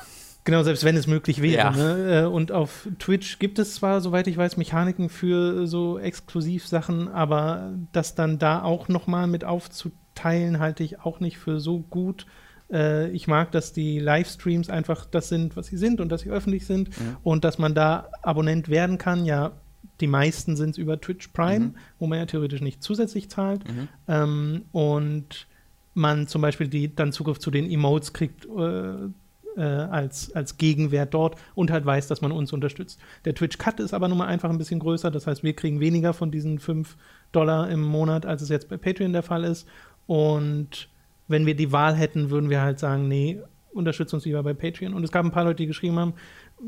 Genau, 0.47 0.63
selbst 0.63 0.85
wenn 0.85 0.95
es 0.95 1.07
möglich 1.07 1.41
wäre. 1.41 1.57
Ja. 1.57 1.71
Ne? 1.71 2.21
Äh, 2.21 2.25
und 2.25 2.53
auf 2.53 2.87
Twitch 2.99 3.37
gibt 3.37 3.59
es 3.59 3.75
zwar, 3.75 3.99
soweit 3.99 4.27
ich 4.27 4.37
weiß, 4.37 4.55
Mechaniken 4.55 5.09
für 5.09 5.67
so 5.67 5.99
Exklusivsachen, 5.99 7.09
aber 7.09 7.73
das 7.91 8.15
dann 8.15 8.39
da 8.39 8.63
auch 8.63 8.87
nochmal 8.87 9.27
mit 9.27 9.43
aufzuteilen, 9.43 10.59
halte 10.59 10.85
ich 10.85 11.01
auch 11.01 11.19
nicht 11.19 11.37
für 11.37 11.59
so 11.59 11.79
gut. 11.79 12.27
Äh, 12.71 13.09
ich 13.09 13.27
mag, 13.27 13.51
dass 13.51 13.73
die 13.73 13.99
Livestreams 13.99 14.69
einfach 14.69 15.03
das 15.03 15.27
sind, 15.27 15.57
was 15.57 15.67
sie 15.67 15.75
sind 15.75 15.99
und 15.99 16.13
dass 16.13 16.21
sie 16.21 16.29
öffentlich 16.29 16.65
sind 16.65 16.97
mhm. 16.97 17.17
und 17.23 17.43
dass 17.43 17.57
man 17.57 17.75
da 17.75 18.07
Abonnent 18.21 18.69
werden 18.69 18.97
kann. 18.97 19.25
Ja, 19.25 19.51
die 19.99 20.07
meisten 20.07 20.55
sind 20.55 20.69
es 20.69 20.77
über 20.77 21.01
Twitch 21.01 21.27
Prime, 21.33 21.65
mhm. 21.65 21.75
wo 21.99 22.07
man 22.07 22.19
ja 22.19 22.25
theoretisch 22.25 22.61
nicht 22.61 22.81
zusätzlich 22.81 23.29
zahlt. 23.29 23.67
Mhm. 23.67 23.87
Ähm, 24.07 24.61
und 24.71 25.47
man 25.93 26.27
zum 26.27 26.41
Beispiel 26.41 26.69
die, 26.69 26.95
dann 26.95 27.11
Zugriff 27.11 27.39
zu 27.39 27.51
den 27.51 27.69
Emotes 27.69 28.13
kriegt. 28.13 28.45
Äh, 28.45 29.09
äh, 29.57 29.61
als, 29.61 30.33
als 30.35 30.57
Gegenwert 30.57 31.13
dort 31.13 31.35
und 31.55 31.71
halt 31.71 31.85
weiß, 31.85 32.07
dass 32.07 32.21
man 32.21 32.31
uns 32.31 32.53
unterstützt. 32.53 32.99
Der 33.25 33.33
Twitch-Cut 33.33 33.79
ist 33.79 33.93
aber 33.93 34.07
nun 34.07 34.19
mal 34.19 34.27
einfach 34.27 34.49
ein 34.49 34.57
bisschen 34.57 34.79
größer, 34.79 35.11
das 35.11 35.27
heißt, 35.27 35.43
wir 35.43 35.53
kriegen 35.53 35.79
weniger 35.79 36.13
von 36.13 36.31
diesen 36.31 36.59
5 36.59 36.95
Dollar 37.31 37.69
im 37.69 37.81
Monat, 37.81 38.25
als 38.25 38.41
es 38.41 38.49
jetzt 38.49 38.69
bei 38.69 38.77
Patreon 38.77 39.13
der 39.13 39.23
Fall 39.23 39.43
ist. 39.43 39.67
Und 40.05 40.89
wenn 41.27 41.45
wir 41.45 41.55
die 41.55 41.71
Wahl 41.71 41.95
hätten, 41.95 42.29
würden 42.29 42.49
wir 42.49 42.61
halt 42.61 42.79
sagen, 42.79 43.07
nee, 43.07 43.39
unterstützt 43.73 44.13
uns 44.13 44.25
lieber 44.25 44.43
bei 44.43 44.53
Patreon. 44.53 44.93
Und 44.93 45.03
es 45.03 45.11
gab 45.11 45.25
ein 45.25 45.31
paar 45.31 45.43
Leute, 45.43 45.57
die 45.57 45.67
geschrieben 45.67 45.99
haben, 45.99 46.13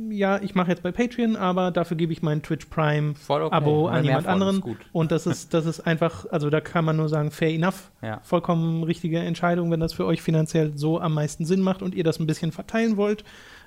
ja, 0.10 0.40
ich 0.42 0.54
mache 0.54 0.70
jetzt 0.70 0.84
bei 0.84 0.92
Patreon, 0.92 1.36
aber 1.36 1.72
dafür 1.72 1.98
gebe 1.98 2.14
ich 2.14 2.22
mein 2.22 2.44
Twitch 2.44 2.68
Prime 2.68 3.16
okay. 3.28 3.48
Abo 3.52 3.88
an 3.88 4.04
jemand 4.04 4.28
anderen. 4.28 4.78
Und 4.92 5.12
das 5.12 5.26
ist, 5.26 5.54
das 5.54 5.66
ist 5.66 5.80
einfach, 5.82 6.28
also 6.30 6.50
da 6.50 6.62
kann 6.62 6.86
man 6.86 6.98
nur 6.98 7.10
sagen, 7.10 7.32
fair 7.32 7.50
enough. 7.50 7.92
Ja. 8.02 8.20
Vollkommen 8.24 8.84
richtige 8.84 9.20
Entscheidung, 9.20 9.72
wenn 9.72 9.80
das 9.80 9.94
für 9.94 10.06
euch 10.06 10.22
finanziell 10.22 10.78
so 10.78 11.00
am 11.00 11.16
meisten 11.16 11.46
Sinn 11.46 11.62
macht 11.62 11.82
und 11.82 11.96
ihr 11.96 12.04
das 12.04 12.20
ein 12.20 12.28
bisschen 12.28 12.52
verteilen 12.52 12.98
wollt. 12.98 13.24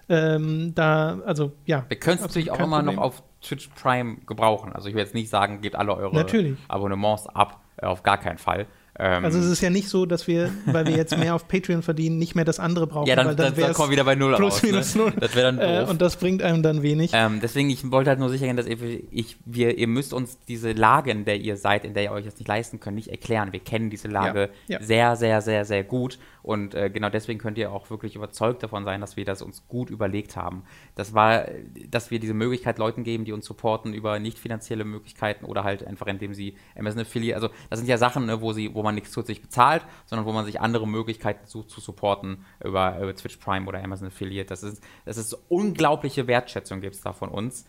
Ähm, 0.08 0.72
da, 0.74 1.18
also 1.26 1.52
ja. 1.64 1.84
Wir 1.88 1.98
können 1.98 2.16
es 2.16 2.22
natürlich 2.22 2.50
auch 2.50 2.60
immer 2.60 2.78
Problem. 2.78 2.96
noch 2.96 3.02
auf 3.02 3.22
Twitch 3.40 3.68
Prime 3.68 4.18
gebrauchen. 4.26 4.72
Also 4.72 4.88
ich 4.88 4.94
will 4.94 5.02
jetzt 5.02 5.14
nicht 5.14 5.28
sagen, 5.28 5.60
gebt 5.60 5.74
alle 5.74 5.96
eure 5.96 6.14
natürlich. 6.14 6.56
Abonnements 6.68 7.26
ab, 7.26 7.60
auf 7.80 8.02
gar 8.02 8.18
keinen 8.18 8.38
Fall. 8.38 8.66
Ähm, 8.98 9.24
also 9.24 9.38
es 9.38 9.46
ist 9.46 9.62
ja 9.62 9.70
nicht 9.70 9.88
so, 9.88 10.04
dass 10.04 10.26
wir, 10.26 10.50
weil 10.66 10.86
wir 10.86 10.94
jetzt 10.94 11.16
mehr 11.16 11.34
auf 11.34 11.48
Patreon 11.48 11.82
verdienen, 11.82 12.18
nicht 12.18 12.34
mehr 12.34 12.44
das 12.44 12.60
andere 12.60 12.86
brauchen. 12.86 13.08
Ja, 13.08 13.16
dann, 13.16 13.28
weil 13.28 13.36
dann, 13.36 13.54
dann 13.54 13.72
kommen 13.72 13.88
wir 13.88 13.92
wieder 13.92 14.04
bei 14.04 14.14
Null 14.14 14.36
plus, 14.36 14.54
raus. 14.54 14.62
Minus 14.62 14.94
ne? 14.94 15.02
Null. 15.02 15.12
Das 15.18 15.34
wäre 15.34 15.46
dann 15.46 15.58
äh, 15.58 15.80
doof. 15.80 15.88
Äh, 15.88 15.90
und 15.90 16.02
das 16.02 16.16
bringt 16.16 16.42
einem 16.42 16.62
dann 16.62 16.82
wenig. 16.82 17.10
Ähm, 17.14 17.40
deswegen, 17.42 17.70
ich 17.70 17.90
wollte 17.90 18.10
halt 18.10 18.18
nur 18.18 18.28
sicher 18.28 18.46
gehen, 18.46 18.56
dass 18.56 18.66
ihr, 18.66 18.76
ich, 19.10 19.36
wir, 19.46 19.78
ihr 19.78 19.86
müsst 19.86 20.12
uns 20.12 20.36
diese 20.46 20.72
Lage, 20.72 21.10
in 21.10 21.24
der 21.24 21.36
ihr 21.36 21.56
seid, 21.56 21.86
in 21.86 21.94
der 21.94 22.02
ihr 22.04 22.12
euch 22.12 22.26
das 22.26 22.36
nicht 22.36 22.48
leisten 22.48 22.80
könnt, 22.80 22.96
nicht 22.96 23.08
erklären. 23.08 23.52
Wir 23.52 23.60
kennen 23.60 23.88
diese 23.88 24.08
Lage 24.08 24.50
ja, 24.68 24.78
ja. 24.78 24.84
sehr, 24.84 25.16
sehr, 25.16 25.40
sehr, 25.40 25.64
sehr 25.64 25.84
gut. 25.84 26.18
Und 26.42 26.74
äh, 26.74 26.90
genau 26.90 27.08
deswegen 27.08 27.38
könnt 27.38 27.58
ihr 27.58 27.70
auch 27.70 27.90
wirklich 27.90 28.16
überzeugt 28.16 28.62
davon 28.62 28.84
sein, 28.84 29.00
dass 29.00 29.16
wir 29.16 29.24
das 29.24 29.42
uns 29.42 29.66
gut 29.68 29.90
überlegt 29.90 30.36
haben. 30.36 30.64
Das 30.94 31.14
war, 31.14 31.46
dass 31.88 32.10
wir 32.10 32.18
diese 32.18 32.34
Möglichkeit 32.34 32.78
Leuten 32.78 33.04
geben, 33.04 33.24
die 33.24 33.32
uns 33.32 33.46
supporten 33.46 33.94
über 33.94 34.18
nicht 34.18 34.38
finanzielle 34.38 34.84
Möglichkeiten 34.84 35.44
oder 35.44 35.64
halt 35.64 35.86
einfach 35.86 36.06
indem 36.06 36.34
sie 36.34 36.56
Amazon 36.76 37.02
Affiliate, 37.02 37.36
also 37.36 37.48
das 37.70 37.78
sind 37.78 37.88
ja 37.88 37.98
Sachen, 37.98 38.26
ne, 38.26 38.40
wo 38.40 38.52
sie, 38.52 38.74
wo 38.74 38.82
man 38.82 38.94
nichts 38.94 39.12
zusätzlich 39.12 39.42
bezahlt, 39.42 39.84
sondern 40.06 40.26
wo 40.26 40.32
man 40.32 40.44
sich 40.44 40.60
andere 40.60 40.86
Möglichkeiten 40.88 41.46
sucht 41.46 41.70
zu 41.70 41.80
supporten 41.80 42.44
über, 42.62 42.98
über 42.98 43.14
Twitch 43.14 43.36
Prime 43.36 43.66
oder 43.66 43.82
Amazon 43.82 44.08
Affiliate. 44.08 44.48
Das 44.48 44.62
ist, 44.62 44.82
das 45.04 45.16
ist 45.16 45.34
unglaubliche 45.48 46.26
Wertschätzung 46.26 46.80
gibt 46.80 46.96
es 46.96 47.00
da 47.02 47.12
von 47.12 47.28
uns. 47.28 47.66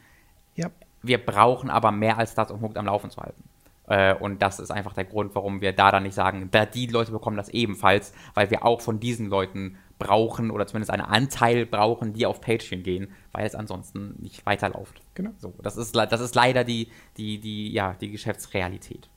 Ja. 0.55 0.71
Wir 1.01 1.23
brauchen 1.23 1.69
aber 1.69 1.91
mehr 1.91 2.17
als 2.17 2.33
das, 2.33 2.49
um 2.49 2.61
Hooked 2.61 2.77
am 2.77 2.85
Laufen 2.85 3.09
zu 3.09 3.21
halten. 3.21 3.43
Äh, 3.87 4.15
und 4.15 4.41
das 4.41 4.59
ist 4.59 4.71
einfach 4.71 4.93
der 4.93 5.05
Grund, 5.05 5.35
warum 5.35 5.61
wir 5.61 5.73
da 5.73 5.91
dann 5.91 6.03
nicht 6.03 6.15
sagen, 6.15 6.49
die 6.73 6.87
Leute 6.87 7.11
bekommen 7.11 7.37
das 7.37 7.49
ebenfalls, 7.49 8.13
weil 8.33 8.49
wir 8.49 8.65
auch 8.65 8.81
von 8.81 8.99
diesen 8.99 9.27
Leuten 9.27 9.77
brauchen 9.99 10.51
oder 10.51 10.67
zumindest 10.67 10.91
einen 10.91 11.03
Anteil 11.03 11.65
brauchen, 11.65 12.13
die 12.13 12.25
auf 12.25 12.41
Patreon 12.41 12.83
gehen, 12.83 13.09
weil 13.31 13.45
es 13.45 13.55
ansonsten 13.55 14.15
nicht 14.19 14.45
weiterläuft. 14.45 15.01
Genau. 15.13 15.31
So, 15.37 15.53
das 15.61 15.77
ist, 15.77 15.95
das 15.95 16.21
ist 16.21 16.35
leider 16.35 16.63
die, 16.63 16.89
die, 17.17 17.39
die, 17.39 17.71
ja, 17.71 17.95
die 17.99 18.11
Geschäftsrealität. 18.11 19.09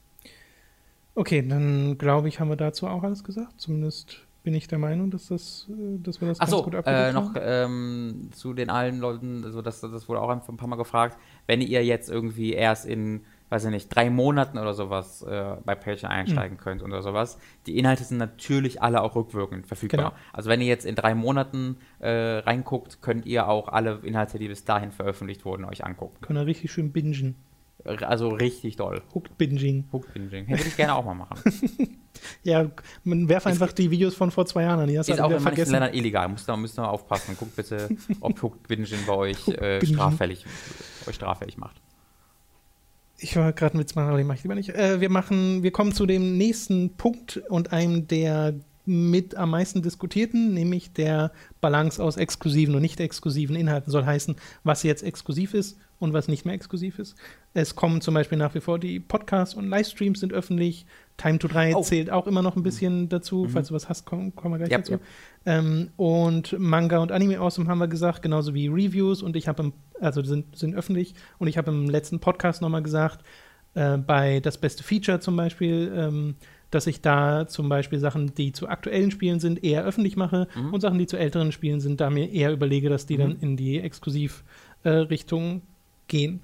Okay, 1.15 1.47
dann 1.47 1.97
glaube 1.97 2.29
ich, 2.29 2.41
haben 2.41 2.49
wir 2.49 2.57
dazu 2.57 2.87
auch 2.87 3.03
alles 3.03 3.25
gesagt. 3.25 3.59
Zumindest 3.59 4.27
bin 4.43 4.55
ich 4.55 4.69
der 4.69 4.79
Meinung, 4.79 5.11
dass, 5.11 5.29
das, 5.29 5.67
äh, 5.71 5.99
dass 5.99 6.21
wir 6.21 6.29
das 6.29 6.39
Ach 6.39 6.43
ganz 6.43 6.51
so, 6.51 6.63
gut 6.63 6.75
abgedeckt 6.75 7.09
äh, 7.09 7.13
noch 7.13 7.35
ähm, 7.37 8.29
zu 8.33 8.53
den 8.53 8.71
allen 8.71 9.01
Leuten, 9.01 9.43
also 9.45 9.61
das, 9.63 9.81
das 9.81 10.09
wurde 10.09 10.21
auch 10.21 10.29
ein 10.29 10.57
paar 10.57 10.69
Mal 10.69 10.77
gefragt, 10.77 11.19
wenn 11.47 11.61
ihr 11.61 11.85
jetzt 11.85 12.09
irgendwie 12.11 12.53
erst 12.53 12.87
in 12.87 13.23
weiß 13.49 13.65
ich 13.65 13.71
nicht, 13.71 13.89
drei 13.89 14.11
Monaten 14.11 14.59
oder 14.59 14.75
sowas 14.75 15.23
äh, 15.23 15.57
bei 15.65 15.75
Patreon 15.75 16.11
einsteigen 16.11 16.57
mhm. 16.57 16.61
könnt 16.61 16.83
oder 16.83 17.03
sowas. 17.03 17.39
Die 17.67 17.79
Inhalte 17.79 18.05
sind 18.05 18.19
natürlich 18.19 18.83
alle 18.83 19.03
auch 19.03 19.15
rückwirkend 19.15 19.67
verfügbar. 19.67 20.11
Genau. 20.11 20.23
Also 20.33 20.51
wenn 20.51 20.61
ihr 20.61 20.67
jetzt 20.67 20.85
in 20.85 20.95
drei 20.95 21.15
Monaten 21.15 21.77
äh, 22.01 22.11
reinguckt, 22.11 23.03
könnt 23.03 23.27
ihr 23.27 23.49
auch 23.49 23.69
alle 23.69 24.01
Inhalte, 24.03 24.39
die 24.39 24.49
bis 24.49 24.65
dahin 24.65 24.91
veröffentlicht 24.91 25.45
wurden, 25.45 25.65
euch 25.65 25.85
angucken. 25.85 26.17
Können 26.23 26.41
wir 26.41 26.47
richtig 26.47 26.73
schön 26.73 26.93
bingen. 26.93 27.37
Also 27.85 28.31
richtig 28.31 28.77
doll. 28.77 29.03
Hooked 29.15 29.39
Binging. 29.39 29.85
Hooked 29.93 30.13
Binging. 30.13 30.47
Hätte 30.47 30.67
ich 30.67 30.77
gerne 30.77 30.95
auch 30.97 31.05
mal 31.05 31.15
machen. 31.15 31.39
ja, 32.43 32.69
man 33.05 33.29
werf 33.29 33.47
einfach 33.47 33.73
die 33.73 33.91
Videos 33.93 34.17
von 34.17 34.33
vor 34.33 34.45
zwei 34.47 34.63
Jahren 34.63 34.81
an. 34.81 34.89
Die 34.89 34.99
hast 34.99 35.09
ist 35.09 35.21
auch 35.21 35.31
in 35.31 35.39
vergessen. 35.39 35.71
manchen 35.71 35.83
Ländern 35.85 35.95
illegal. 35.95 36.29
Müsst 36.29 36.51
ihr, 36.51 36.57
müsst 36.57 36.79
ihr 36.79 36.89
aufpassen. 36.89 37.37
Guckt 37.39 37.55
bitte, 37.55 37.89
ob 38.21 38.43
Hooked 38.43 38.67
Binging 38.67 39.07
bei 39.07 39.13
euch 39.13 39.49
äh, 39.49 39.87
straffällig, 39.87 40.45
euch 41.07 41.15
straffällig 41.15 41.59
macht. 41.59 41.81
Ich 43.19 43.37
war 43.37 43.53
gerade 43.53 43.77
mit 43.77 43.95
machen, 43.95 44.09
aber 44.09 44.19
den 44.19 44.27
mache 44.27 44.39
ich 44.39 44.43
lieber 44.43 44.55
nicht. 44.55 44.71
Äh, 44.71 45.01
wir 45.01 45.11
machen, 45.11 45.63
wir 45.63 45.71
kommen 45.71 45.93
zu 45.93 46.07
dem 46.07 46.37
nächsten 46.37 46.97
Punkt 46.97 47.43
und 47.49 47.73
einem 47.73 48.07
der 48.09 48.55
mit 48.85 49.35
am 49.35 49.51
meisten 49.51 49.83
diskutierten, 49.83 50.55
nämlich 50.55 50.93
der 50.93 51.33
Balance 51.61 52.03
aus 52.03 52.17
exklusiven 52.17 52.75
und 52.75 52.83
nicht 52.83 53.01
exklusiven 53.01 53.57
Inhalten. 53.57 53.91
Soll 53.91 54.05
heißen, 54.05 54.37
was 54.63 54.85
jetzt 54.85 55.03
exklusiv 55.03 55.55
ist 55.55 55.77
und 55.99 56.13
was 56.13 56.29
nicht 56.29 56.45
mehr 56.45 56.55
exklusiv 56.55 56.99
ist. 56.99 57.17
Es 57.55 57.75
kommen 57.75 58.01
zum 58.01 58.15
Beispiel 58.15 58.37
nach 58.37 58.55
wie 58.55 58.61
vor 58.61 58.79
die 58.79 59.01
Podcasts 59.01 59.55
und 59.55 59.69
Livestreams 59.69 60.21
sind 60.21 60.33
öffentlich. 60.33 60.87
Time 61.17 61.39
to 61.39 61.49
3 61.49 61.75
oh. 61.75 61.83
zählt 61.83 62.11
auch 62.11 62.27
immer 62.27 62.43
noch 62.43 62.57
ein 62.57 62.63
bisschen 62.63 63.09
dazu. 63.09 63.45
Mhm. 63.45 63.49
Falls 63.51 63.69
du 63.69 63.75
was 63.75 63.89
hast, 63.89 64.05
kommen 64.05 64.35
komm 64.37 64.53
wir 64.53 64.59
gleich 64.59 64.71
ja, 64.71 64.79
dazu. 64.79 64.93
Ja. 64.93 64.99
Ähm, 65.47 65.89
und 65.97 66.59
Manga 66.59 66.99
und 66.99 67.13
Anime 67.13 67.39
Awesome 67.39 67.69
haben 67.69 67.79
wir 67.79 67.89
gesagt, 67.89 68.23
genauso 68.23 68.53
wie 68.53 68.69
Reviews. 68.69 69.23
Und 69.23 69.37
ich 69.37 69.49
habe 69.49 69.63
im, 69.63 69.73
also 70.01 70.23
sind, 70.23 70.57
sind 70.57 70.75
öffentlich. 70.75 71.15
Und 71.39 71.49
ich 71.49 71.57
habe 71.57 71.71
im 71.71 71.89
letzten 71.89 72.21
Podcast 72.21 72.61
nochmal 72.61 72.83
gesagt, 72.83 73.25
äh, 73.75 73.97
bei 73.97 74.41
das 74.41 74.59
beste 74.59 74.83
Feature 74.83 75.21
zum 75.21 75.37
Beispiel, 75.37 75.93
ähm, 75.97 76.35
dass 76.71 76.87
ich 76.87 77.01
da 77.01 77.47
zum 77.47 77.69
Beispiel 77.69 77.99
Sachen, 77.99 78.35
die 78.35 78.53
zu 78.53 78.69
aktuellen 78.69 79.11
Spielen 79.11 79.41
sind, 79.41 79.63
eher 79.63 79.85
öffentlich 79.85 80.17
mache 80.17 80.49
mhm. 80.55 80.75
und 80.75 80.81
Sachen, 80.81 80.99
die 80.99 81.07
zu 81.07 81.17
älteren 81.17 81.53
Spielen 81.53 81.81
sind, 81.81 82.01
da 82.01 82.11
mir 82.11 82.31
eher 82.31 82.53
überlege, 82.53 82.89
dass 82.89 83.07
die 83.07 83.15
mhm. 83.17 83.21
dann 83.21 83.37
in 83.41 83.57
die 83.57 83.81
Exklusivrichtung 83.81 85.57
äh, 85.57 85.61
gehen. 86.09 86.41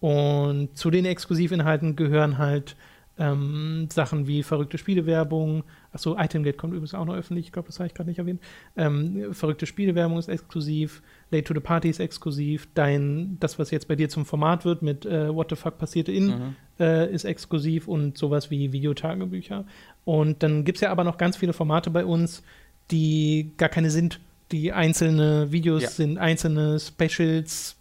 Und 0.00 0.76
zu 0.76 0.90
den 0.90 1.04
Exklusivinhalten 1.04 1.96
gehören 1.96 2.38
halt 2.38 2.76
ähm, 3.18 3.88
Sachen 3.92 4.26
wie 4.26 4.42
verrückte 4.42 4.78
Spielewerbung. 4.78 5.64
Achso, 5.92 6.18
Itemgate 6.18 6.56
kommt 6.56 6.72
übrigens 6.72 6.94
auch 6.94 7.04
noch 7.04 7.14
öffentlich. 7.14 7.46
Ich 7.46 7.52
glaube, 7.52 7.68
das 7.68 7.78
habe 7.78 7.86
ich 7.86 7.94
gerade 7.94 8.10
nicht 8.10 8.18
erwähnt. 8.18 8.40
Ähm, 8.76 9.32
verrückte 9.32 9.66
Spielewerbung 9.66 10.18
ist 10.18 10.28
exklusiv. 10.28 11.02
Late 11.30 11.44
to 11.44 11.54
the 11.54 11.60
Party 11.60 11.88
ist 11.88 12.00
exklusiv. 12.00 12.68
Dein, 12.74 13.36
das, 13.40 13.58
was 13.58 13.70
jetzt 13.70 13.86
bei 13.86 13.94
dir 13.94 14.08
zum 14.08 14.26
Format 14.26 14.64
wird 14.64 14.82
mit 14.82 15.06
äh, 15.06 15.32
What 15.32 15.50
the 15.50 15.56
fuck 15.56 15.78
passierte 15.78 16.10
in, 16.10 16.26
mhm. 16.26 16.56
äh, 16.80 17.12
ist 17.12 17.24
exklusiv 17.24 17.86
und 17.86 18.18
sowas 18.18 18.50
wie 18.50 18.72
Videotagebücher. 18.72 19.64
Und 20.04 20.42
dann 20.42 20.64
gibt 20.64 20.78
es 20.78 20.82
ja 20.82 20.90
aber 20.90 21.04
noch 21.04 21.16
ganz 21.16 21.36
viele 21.36 21.52
Formate 21.52 21.90
bei 21.90 22.04
uns, 22.04 22.42
die 22.90 23.52
gar 23.56 23.68
keine 23.68 23.90
sind. 23.90 24.20
Die 24.50 24.72
einzelne 24.72 25.52
Videos 25.52 25.82
ja. 25.82 25.88
sind, 25.88 26.18
einzelne 26.18 26.78
Specials, 26.78 27.76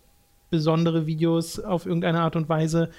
besondere 0.54 1.08
Videos 1.08 1.60
auf 1.60 1.86
irgendeine 1.86 2.22
Art 2.22 2.36
und 2.36 2.48
Weise 2.48 2.90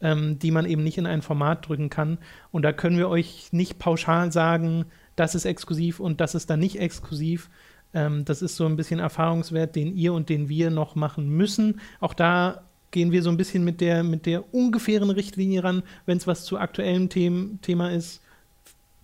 ähm, 0.00 0.38
die 0.38 0.50
man 0.50 0.66
eben 0.66 0.84
nicht 0.84 0.98
in 0.98 1.06
ein 1.06 1.22
Format 1.22 1.66
drücken 1.66 1.90
kann. 1.90 2.18
Und 2.52 2.62
da 2.62 2.72
können 2.72 2.98
wir 2.98 3.08
euch 3.08 3.48
nicht 3.52 3.78
pauschal 3.78 4.30
sagen, 4.32 4.84
das 5.16 5.34
ist 5.34 5.46
exklusiv 5.46 6.00
und 6.00 6.20
das 6.20 6.34
ist 6.34 6.50
dann 6.50 6.60
nicht 6.60 6.78
exklusiv. 6.78 7.48
Ähm, 7.94 8.24
das 8.24 8.42
ist 8.42 8.56
so 8.56 8.66
ein 8.66 8.76
bisschen 8.76 9.00
Erfahrungswert, 9.00 9.74
den 9.74 9.96
ihr 9.96 10.12
und 10.12 10.28
den 10.28 10.48
wir 10.48 10.70
noch 10.70 10.94
machen 10.94 11.28
müssen. 11.30 11.80
Auch 12.00 12.14
da 12.14 12.62
gehen 12.90 13.12
wir 13.12 13.22
so 13.22 13.30
ein 13.30 13.36
bisschen 13.36 13.64
mit 13.64 13.80
der, 13.80 14.04
mit 14.04 14.26
der 14.26 14.54
ungefähren 14.54 15.10
Richtlinie 15.10 15.64
ran. 15.64 15.82
Wenn 16.06 16.18
es 16.18 16.26
was 16.26 16.44
zu 16.44 16.58
aktuellem 16.58 17.08
Them 17.08 17.58
Thema 17.62 17.90
ist, 17.90 18.20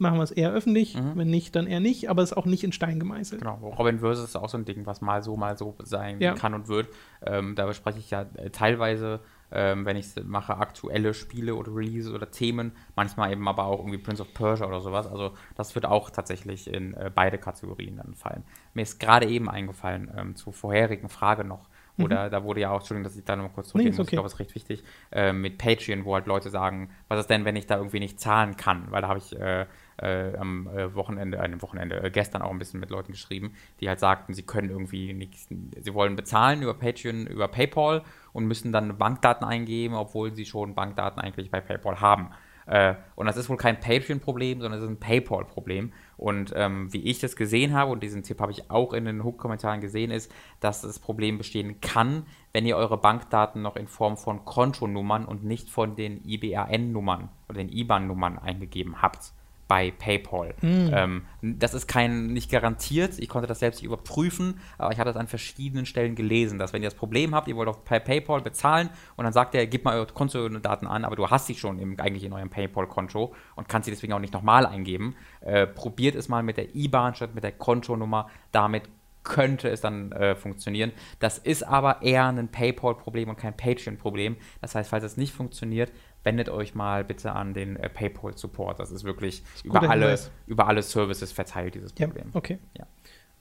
machen 0.01 0.19
wir 0.19 0.23
es 0.23 0.31
eher 0.31 0.53
öffentlich. 0.53 0.97
Mhm. 0.97 1.13
Wenn 1.15 1.31
nicht, 1.31 1.55
dann 1.55 1.67
eher 1.67 1.81
nicht. 1.81 2.11
Aber 2.11 2.23
es 2.23 2.33
ist 2.33 2.37
auch 2.37 2.47
nicht 2.47 2.65
in 2.65 2.73
Stein 2.73 2.99
gemeißelt. 2.99 3.41
Genau. 3.41 3.57
Robin 3.79 4.01
Versus 4.01 4.25
ist 4.25 4.37
auch 4.37 4.49
so 4.49 4.59
ein 4.59 4.65
Ding, 4.65 4.87
was 4.87 5.01
mal 5.01 5.23
so, 5.23 5.37
mal 5.37 5.57
so 5.57 5.77
sein 5.83 6.21
ja. 6.21 6.35
kann 6.35 6.55
und 6.55 6.69
wird. 6.69 6.89
Ähm, 7.25 7.55
da 7.55 7.73
spreche 7.73 7.99
ich 7.99 8.11
ja 8.11 8.27
äh, 8.37 8.51
teilweise 8.51 9.21
ähm, 9.53 9.85
wenn 9.85 9.97
ich 9.97 10.07
mache, 10.25 10.57
aktuelle 10.57 11.15
Spiele 11.15 11.55
oder 11.55 11.75
Releases 11.75 12.13
oder 12.13 12.31
Themen, 12.31 12.73
manchmal 12.95 13.33
eben 13.33 13.47
aber 13.49 13.65
auch 13.65 13.81
irgendwie 13.81 13.99
Prince 13.99 14.23
of 14.23 14.33
Persia 14.35 14.67
oder 14.67 14.81
sowas. 14.81 15.07
Also 15.07 15.33
das 15.57 15.75
wird 15.75 15.87
auch 15.87 16.11
tatsächlich 16.11 16.73
in 16.73 16.95
äh, 16.95 17.11
beide 17.13 17.39
Kategorien 17.39 17.97
dann 17.97 18.15
fallen. 18.15 18.45
Mir 18.75 18.83
ist 18.83 19.01
gerade 19.01 19.27
eben 19.27 19.49
eingefallen, 19.49 20.11
ähm, 20.17 20.37
zur 20.37 20.53
vorherigen 20.53 21.09
Frage 21.09 21.45
noch, 21.45 21.69
mhm. 21.97 22.05
oder 22.05 22.31
da 22.31 22.45
wurde 22.45 22.61
ja 22.61 22.71
auch, 22.71 22.79
Entschuldigung, 22.79 23.05
dass 23.05 23.17
ich 23.17 23.25
da 23.25 23.37
nochmal 23.37 23.53
kurz 23.53 23.69
zurückgehen 23.69 23.93
nee, 23.93 23.99
muss, 23.99 24.07
okay. 24.07 24.09
ich 24.09 24.13
glaube, 24.13 24.27
das 24.27 24.35
ist 24.35 24.41
recht 24.41 24.55
wichtig, 24.55 24.85
äh, 25.11 25.33
mit 25.33 25.59
Patreon, 25.59 26.05
wo 26.05 26.15
halt 26.15 26.27
Leute 26.27 26.51
sagen, 26.51 26.91
was 27.09 27.21
ist 27.21 27.31
denn, 27.31 27.45
wenn 27.45 27.57
ich 27.57 27.67
da 27.67 27.77
irgendwie 27.77 28.01
nicht 28.01 28.21
zahlen 28.21 28.57
kann? 28.57 28.87
Weil 28.91 29.03
da 29.03 29.09
habe 29.09 29.19
ich 29.19 29.39
äh, 29.39 29.67
äh, 30.01 30.37
am 30.37 30.67
äh, 30.69 30.95
Wochenende, 30.95 31.39
äh, 31.39 31.63
Wochenende, 31.63 32.03
äh, 32.03 32.11
gestern 32.11 32.43
auch 32.43 32.51
ein 32.51 32.59
bisschen 32.59 32.81
mit 32.81 32.91
Leuten 32.91 33.13
geschrieben, 33.13 33.55
die 33.81 33.89
halt 33.89 34.01
sagten, 34.01 34.35
sie 34.35 34.43
können 34.43 34.71
irgendwie 34.71 35.13
nichts, 35.13 35.49
sie 35.49 35.95
wollen 35.95 36.17
bezahlen 36.17 36.63
über 36.63 36.75
Patreon, 36.75 37.27
über 37.27 37.49
PayPal 37.49 38.03
und 38.33 38.47
müssen 38.47 38.73
dann 38.73 38.97
Bankdaten 38.97 39.47
eingeben, 39.47 39.95
obwohl 39.95 40.35
sie 40.35 40.47
schon 40.47 40.75
Bankdaten 40.75 41.21
eigentlich 41.21 41.51
bei 41.51 41.61
PayPal 41.61 42.01
haben. 42.01 42.31
Äh, 42.67 42.95
und 43.17 43.27
das 43.27 43.37
ist 43.37 43.49
wohl 43.49 43.57
kein 43.57 43.81
Patreon-Problem, 43.81 44.61
sondern 44.61 44.79
es 44.79 44.85
ist 44.85 44.91
ein 44.91 45.01
PayPal-Problem. 45.01 45.93
Und 46.17 46.53
ähm, 46.55 46.93
wie 46.93 47.03
ich 47.03 47.19
das 47.19 47.35
gesehen 47.35 47.75
habe, 47.75 47.91
und 47.91 48.03
diesen 48.03 48.23
Tipp 48.23 48.41
habe 48.41 48.53
ich 48.53 48.71
auch 48.71 48.93
in 48.93 49.07
den 49.07 49.25
Hook-Kommentaren 49.25 49.81
gesehen, 49.81 50.11
ist, 50.11 50.33
dass 50.61 50.83
das 50.83 50.99
Problem 50.99 51.37
bestehen 51.37 51.81
kann, 51.81 52.27
wenn 52.53 52.67
ihr 52.67 52.77
eure 52.77 52.99
Bankdaten 52.99 53.61
noch 53.61 53.77
in 53.77 53.89
Form 53.89 54.17
von 54.17 54.45
Kontonummern 54.45 55.25
und 55.25 55.45
nicht 55.45 55.69
von 55.69 55.97
den 55.97 56.25
IBAN-Nummern 56.25 57.29
oder 57.49 57.59
den 57.59 57.71
IBAN-Nummern 57.71 58.39
eingegeben 58.39 59.03
habt 59.03 59.33
bei 59.71 59.93
PayPal. 59.93 60.53
Mhm. 60.63 60.91
Ähm, 60.93 61.23
das 61.43 61.75
ist 61.75 61.87
kein 61.87 62.27
nicht 62.33 62.51
garantiert. 62.51 63.21
Ich 63.21 63.29
konnte 63.29 63.47
das 63.47 63.61
selbst 63.61 63.79
nicht 63.79 63.87
überprüfen, 63.87 64.59
aber 64.79 64.93
ich 64.93 64.99
hatte 64.99 65.11
das 65.11 65.17
an 65.17 65.29
verschiedenen 65.29 65.87
Stellen 65.87 66.17
gelesen, 66.17 66.59
dass 66.59 66.73
wenn 66.73 66.83
ihr 66.83 66.89
das 66.89 66.99
Problem 66.99 67.37
habt, 67.37 67.47
ihr 67.47 67.55
wollt 67.55 67.69
auf 67.69 67.85
PayPal 67.85 68.41
bezahlen 68.41 68.91
und 69.15 69.23
dann 69.23 69.33
sagt 69.33 69.55
er, 69.55 69.69
gib 69.69 69.85
mal 69.85 69.95
eure 69.95 70.07
Kontodaten 70.07 70.89
an, 70.89 71.05
aber 71.05 71.15
du 71.15 71.29
hast 71.29 71.47
sie 71.47 71.55
schon 71.55 71.79
im, 71.79 72.01
eigentlich 72.01 72.25
in 72.25 72.33
eurem 72.33 72.51
PayPal-Konto 72.51 73.33
und 73.55 73.69
kannst 73.69 73.85
sie 73.85 73.93
deswegen 73.93 74.13
auch 74.13 74.19
nicht 74.19 74.33
nochmal 74.33 74.67
eingeben. 74.67 75.15
Äh, 75.41 75.69
probiert 75.69 76.17
es 76.17 76.29
mal 76.29 76.43
mit 76.43 76.57
der 76.57 76.75
IBAN 76.75 77.15
statt 77.15 77.37
mit 77.37 77.45
der 77.45 77.53
Kontonummer. 77.53 78.29
Damit 78.51 78.89
könnte 79.23 79.69
es 79.69 79.81
dann 79.81 80.13
äh, 80.13 80.35
funktionieren. 80.35 80.93
Das 81.19 81.39
ist 81.39 81.63
aber 81.63 82.03
eher 82.03 82.27
ein 82.27 82.49
PayPal-Problem 82.49 83.29
und 83.29 83.37
kein 83.37 83.57
Patreon-Problem. 83.57 84.37
Das 84.61 84.75
heißt, 84.75 84.91
falls 84.91 85.05
es 85.05 85.17
nicht 85.17 85.33
funktioniert, 85.33 85.93
wendet 86.23 86.49
euch 86.49 86.75
mal 86.75 87.05
bitte 87.05 87.33
an 87.33 87.55
den 87.55 87.77
äh, 87.77 87.89
PayPal-Support. 87.89 88.79
Das 88.79 88.91
ist 88.91 89.05
wirklich 89.05 89.43
das 89.43 89.55
ist 89.57 89.65
über, 89.65 89.89
alle, 89.89 90.19
über 90.47 90.67
alle 90.69 90.83
Services 90.83 91.33
verteilt, 91.33 91.75
dieses 91.75 91.93
Problem. 91.93 92.27
Ja, 92.27 92.35
okay. 92.35 92.59
Ja. 92.79 92.87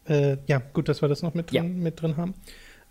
Äh, 0.06 0.38
ja, 0.48 0.62
gut, 0.74 0.90
dass 0.90 1.02
wir 1.02 1.10
das 1.10 1.22
noch 1.22 1.34
mit 1.34 1.52
drin, 1.52 1.78
ja. 1.78 1.84
mit 1.84 2.02
drin 2.02 2.18
haben. 2.18 2.34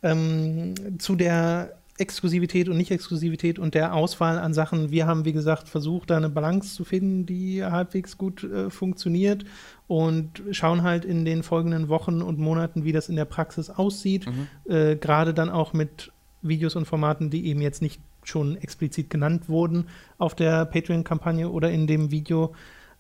Ähm, 0.03 0.99
zu 0.99 1.17
der 1.17 1.79
Exklusivität 1.99 2.69
und 2.69 2.77
Nicht-Exklusivität 2.77 3.59
und 3.59 3.75
der 3.75 3.93
Auswahl 3.93 4.39
an 4.39 4.55
Sachen. 4.55 4.91
Wir 4.91 5.07
haben, 5.07 5.25
wie 5.25 5.33
gesagt, 5.33 5.69
versucht, 5.69 6.11
da 6.11 6.17
eine 6.17 6.29
Balance 6.29 6.75
zu 6.75 6.85
finden, 6.85 7.27
die 7.27 7.65
halbwegs 7.65 8.17
gut 8.17 8.45
äh, 8.45 8.71
funktioniert 8.71 9.45
und 9.89 10.43
schauen 10.53 10.85
halt 10.85 11.05
in 11.05 11.25
den 11.25 11.43
folgenden 11.43 11.89
Wochen 11.89 12.23
und 12.23 12.39
Monaten, 12.39 12.85
wie 12.85 12.93
das 12.93 13.09
in 13.09 13.17
der 13.17 13.25
Praxis 13.25 13.69
aussieht. 13.69 14.27
Mhm. 14.27 14.73
Äh, 14.73 14.97
Gerade 14.97 15.35
dann 15.35 15.51
auch 15.51 15.73
mit 15.73 16.13
Videos 16.41 16.77
und 16.77 16.87
Formaten, 16.87 17.31
die 17.31 17.47
eben 17.47 17.61
jetzt 17.61 17.83
nicht 17.83 18.01
schon 18.29 18.57
explizit 18.57 19.11
genannt 19.11 19.49
wurden 19.49 19.87
auf 20.19 20.35
der 20.35 20.65
Patreon-Kampagne 20.67 21.49
oder 21.49 21.71
in 21.71 21.87
dem 21.87 22.11
Video. 22.11 22.55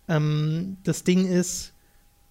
Ähm, 0.08 0.78
das 0.84 1.04
Ding 1.04 1.26
ist, 1.26 1.74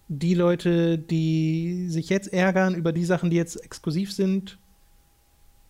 die 0.08 0.34
Leute, 0.34 0.98
die 0.98 1.88
sich 1.88 2.08
jetzt 2.08 2.32
ärgern 2.32 2.74
über 2.74 2.92
die 2.92 3.04
Sachen, 3.04 3.30
die 3.30 3.36
jetzt 3.36 3.56
exklusiv 3.56 4.12
sind, 4.12 4.58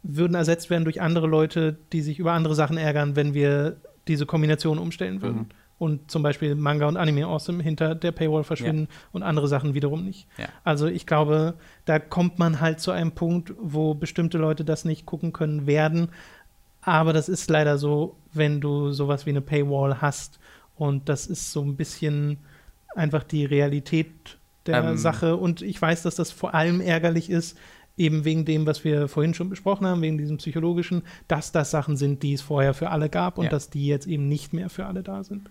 würden 0.03 0.35
ersetzt 0.35 0.71
werden 0.71 0.85
durch 0.85 1.01
andere 1.01 1.27
Leute, 1.27 1.77
die 1.93 2.03
sich 2.03 2.19
über 2.19 2.33
andere 2.33 2.55
Sachen 2.55 2.77
ärgern, 2.77 3.17
wenn 3.17 3.35
wir 3.35 3.77
diese 4.07 4.27
Kombination 4.27 4.79
umstellen 4.79 5.23
würden. 5.23 5.39
Mhm. 5.39 5.49
Und 5.79 6.11
zum 6.11 6.25
Beispiel 6.25 6.57
Manga 6.57 6.89
und 6.89 6.97
Anime 6.97 7.27
Awesome 7.27 7.63
hinter 7.63 7.95
der 7.95 8.11
Paywall 8.11 8.43
verschwinden 8.43 8.89
ja. 8.91 9.09
und 9.13 9.23
andere 9.23 9.47
Sachen 9.47 9.75
wiederum 9.75 10.05
nicht. 10.05 10.27
Ja. 10.37 10.47
Also 10.65 10.87
ich 10.87 11.07
glaube, 11.07 11.55
da 11.85 12.01
kommt 12.01 12.39
man 12.39 12.61
halt 12.61 12.81
zu 12.81 12.91
einem 12.91 13.13
Punkt, 13.13 13.53
wo 13.61 13.95
bestimmte 13.95 14.39
Leute 14.39 14.65
das 14.65 14.85
nicht 14.85 15.07
gucken 15.07 15.33
können 15.33 15.69
werden, 15.69 16.09
aber 16.81 17.13
das 17.13 17.29
ist 17.29 17.51
leider 17.51 17.79
so, 17.79 18.17
wenn 18.33 18.61
du 18.61 18.93
sowas 18.93 19.27
wie 19.27 19.31
eine 19.31 19.41
Paywall 19.41 20.01
hast. 20.01 20.39
Und 20.77 21.09
das 21.09 21.27
ist 21.27 21.53
so 21.53 21.63
ein 21.63 21.77
bisschen 21.77 22.39
einfach 22.95 23.25
die 23.25 23.45
Realität 23.45 24.39
der 24.67 24.85
ähm. 24.85 24.97
Sache. 24.97 25.37
Und 25.37 25.63
ich 25.63 25.81
weiß, 25.81 26.03
dass 26.03 26.15
das 26.15 26.31
vor 26.31 26.55
allem 26.55 26.81
ärgerlich 26.81 27.31
ist, 27.31 27.59
eben 27.97 28.25
wegen 28.25 28.45
dem, 28.45 28.65
was 28.65 28.85
wir 28.85 29.09
vorhin 29.09 29.35
schon 29.35 29.51
besprochen 29.51 29.87
haben, 29.87 30.03
wegen 30.03 30.19
diesem 30.19 30.37
psychologischen, 30.37 31.03
dass 31.27 31.51
das 31.51 31.71
Sachen 31.71 31.97
sind, 31.97 32.23
die 32.23 32.35
es 32.35 32.43
vorher 32.43 32.75
für 32.75 32.91
alle 32.91 33.09
gab 33.09 33.39
und 33.39 33.45
ja. 33.45 33.51
dass 33.51 33.71
die 33.71 33.87
jetzt 33.87 34.07
eben 34.07 34.29
nicht 34.29 34.53
mehr 34.53 34.71
für 34.71 34.87
alle 34.87 35.03
da 35.03 35.25
sind. 35.25 35.51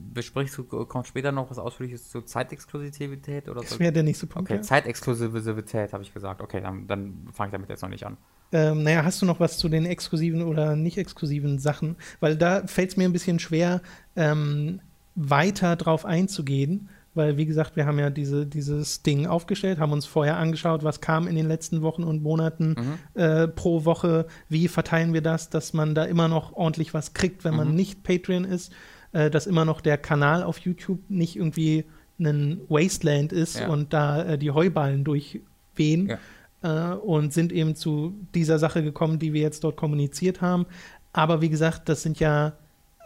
Besprichst 0.00 0.56
du, 0.58 0.64
kommt 0.64 1.06
später 1.06 1.32
noch 1.32 1.50
was 1.50 1.58
Ausführliches 1.58 2.08
zur 2.08 2.26
Zeitexklusivität? 2.26 3.48
Oder 3.48 3.60
das 3.60 3.78
wäre 3.78 3.92
der 3.92 4.02
nächste 4.02 4.26
Punkt. 4.26 4.50
Okay, 4.50 4.58
ja. 4.58 4.62
Zeitexklusivität 4.62 5.92
habe 5.92 6.02
ich 6.02 6.12
gesagt. 6.12 6.40
Okay, 6.40 6.60
dann, 6.60 6.86
dann 6.86 7.28
fange 7.32 7.48
ich 7.48 7.52
damit 7.52 7.68
jetzt 7.68 7.82
noch 7.82 7.88
nicht 7.88 8.04
an. 8.04 8.16
Ähm, 8.52 8.82
naja, 8.82 9.04
hast 9.04 9.22
du 9.22 9.26
noch 9.26 9.40
was 9.40 9.58
zu 9.58 9.68
den 9.68 9.86
exklusiven 9.86 10.42
oder 10.42 10.76
nicht 10.76 10.98
exklusiven 10.98 11.58
Sachen? 11.58 11.96
Weil 12.20 12.36
da 12.36 12.66
fällt 12.66 12.90
es 12.90 12.96
mir 12.96 13.04
ein 13.04 13.12
bisschen 13.12 13.38
schwer, 13.38 13.80
ähm, 14.16 14.80
weiter 15.14 15.76
drauf 15.76 16.04
einzugehen. 16.04 16.88
Weil, 17.14 17.36
wie 17.36 17.44
gesagt, 17.44 17.76
wir 17.76 17.84
haben 17.84 17.98
ja 17.98 18.08
diese, 18.08 18.46
dieses 18.46 19.02
Ding 19.02 19.26
aufgestellt, 19.26 19.78
haben 19.78 19.92
uns 19.92 20.06
vorher 20.06 20.38
angeschaut, 20.38 20.82
was 20.82 21.02
kam 21.02 21.28
in 21.28 21.36
den 21.36 21.46
letzten 21.46 21.82
Wochen 21.82 22.04
und 22.04 22.22
Monaten 22.22 22.74
mhm. 23.14 23.20
äh, 23.20 23.48
pro 23.48 23.84
Woche, 23.84 24.26
wie 24.48 24.66
verteilen 24.66 25.12
wir 25.12 25.20
das, 25.20 25.50
dass 25.50 25.74
man 25.74 25.94
da 25.94 26.04
immer 26.04 26.28
noch 26.28 26.54
ordentlich 26.54 26.94
was 26.94 27.12
kriegt, 27.12 27.44
wenn 27.44 27.52
mhm. 27.52 27.58
man 27.58 27.74
nicht 27.74 28.02
Patreon 28.02 28.44
ist, 28.44 28.72
äh, 29.12 29.30
dass 29.30 29.46
immer 29.46 29.64
noch 29.64 29.80
der 29.80 29.98
Kanal 29.98 30.42
auf 30.42 30.58
YouTube 30.58 31.00
nicht 31.08 31.36
irgendwie 31.36 31.84
ein 32.18 32.60
Wasteland 32.68 33.32
ist 33.32 33.58
ja. 33.58 33.68
und 33.68 33.92
da 33.92 34.22
äh, 34.22 34.38
die 34.38 34.50
Heuballen 34.50 35.04
durchwehen. 35.04 36.08
Ja 36.08 36.18
äh, 36.62 36.94
und 36.94 37.32
sind 37.32 37.52
eben 37.52 37.74
zu 37.74 38.14
dieser 38.34 38.58
Sache 38.58 38.82
gekommen, 38.82 39.18
die 39.18 39.32
wir 39.32 39.42
jetzt 39.42 39.64
dort 39.64 39.76
kommuniziert 39.76 40.40
haben. 40.40 40.66
Aber 41.12 41.42
wie 41.42 41.50
gesagt, 41.50 41.88
das 41.88 42.02
sind 42.02 42.20
ja, 42.20 42.52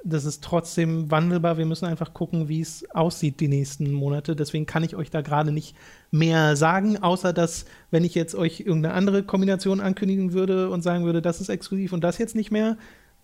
das 0.05 0.25
ist 0.25 0.45
trotzdem 0.45 1.11
wandelbar. 1.11 1.59
Wir 1.59 1.67
müssen 1.67 1.87
einfach 1.87 2.15
gucken, 2.15 2.49
wie 2.49 2.61
es 2.61 2.89
aussieht 2.91 3.41
die 3.41 3.49
nächsten 3.49 3.93
Monate. 3.93 4.37
Deswegen 4.37 4.67
kann 4.67 4.85
ich 4.85 4.95
euch 4.95 5.11
da 5.11 5.23
gerade 5.23 5.51
nicht 5.51 5.75
mehr 6.11 6.55
sagen, 6.55 7.03
außer 7.03 7.33
dass, 7.33 7.65
wenn 7.91 8.05
ich 8.05 8.15
jetzt 8.15 8.35
euch 8.35 8.61
irgendeine 8.61 8.95
andere 8.95 9.25
Kombination 9.25 9.81
ankündigen 9.81 10.33
würde 10.33 10.71
und 10.71 10.83
sagen 10.83 11.05
würde, 11.05 11.23
das 11.23 11.41
ist 11.41 11.49
exklusiv 11.49 11.93
und 11.93 12.05
das 12.05 12.19
jetzt 12.19 12.37
nicht 12.37 12.53
mehr, 12.53 12.77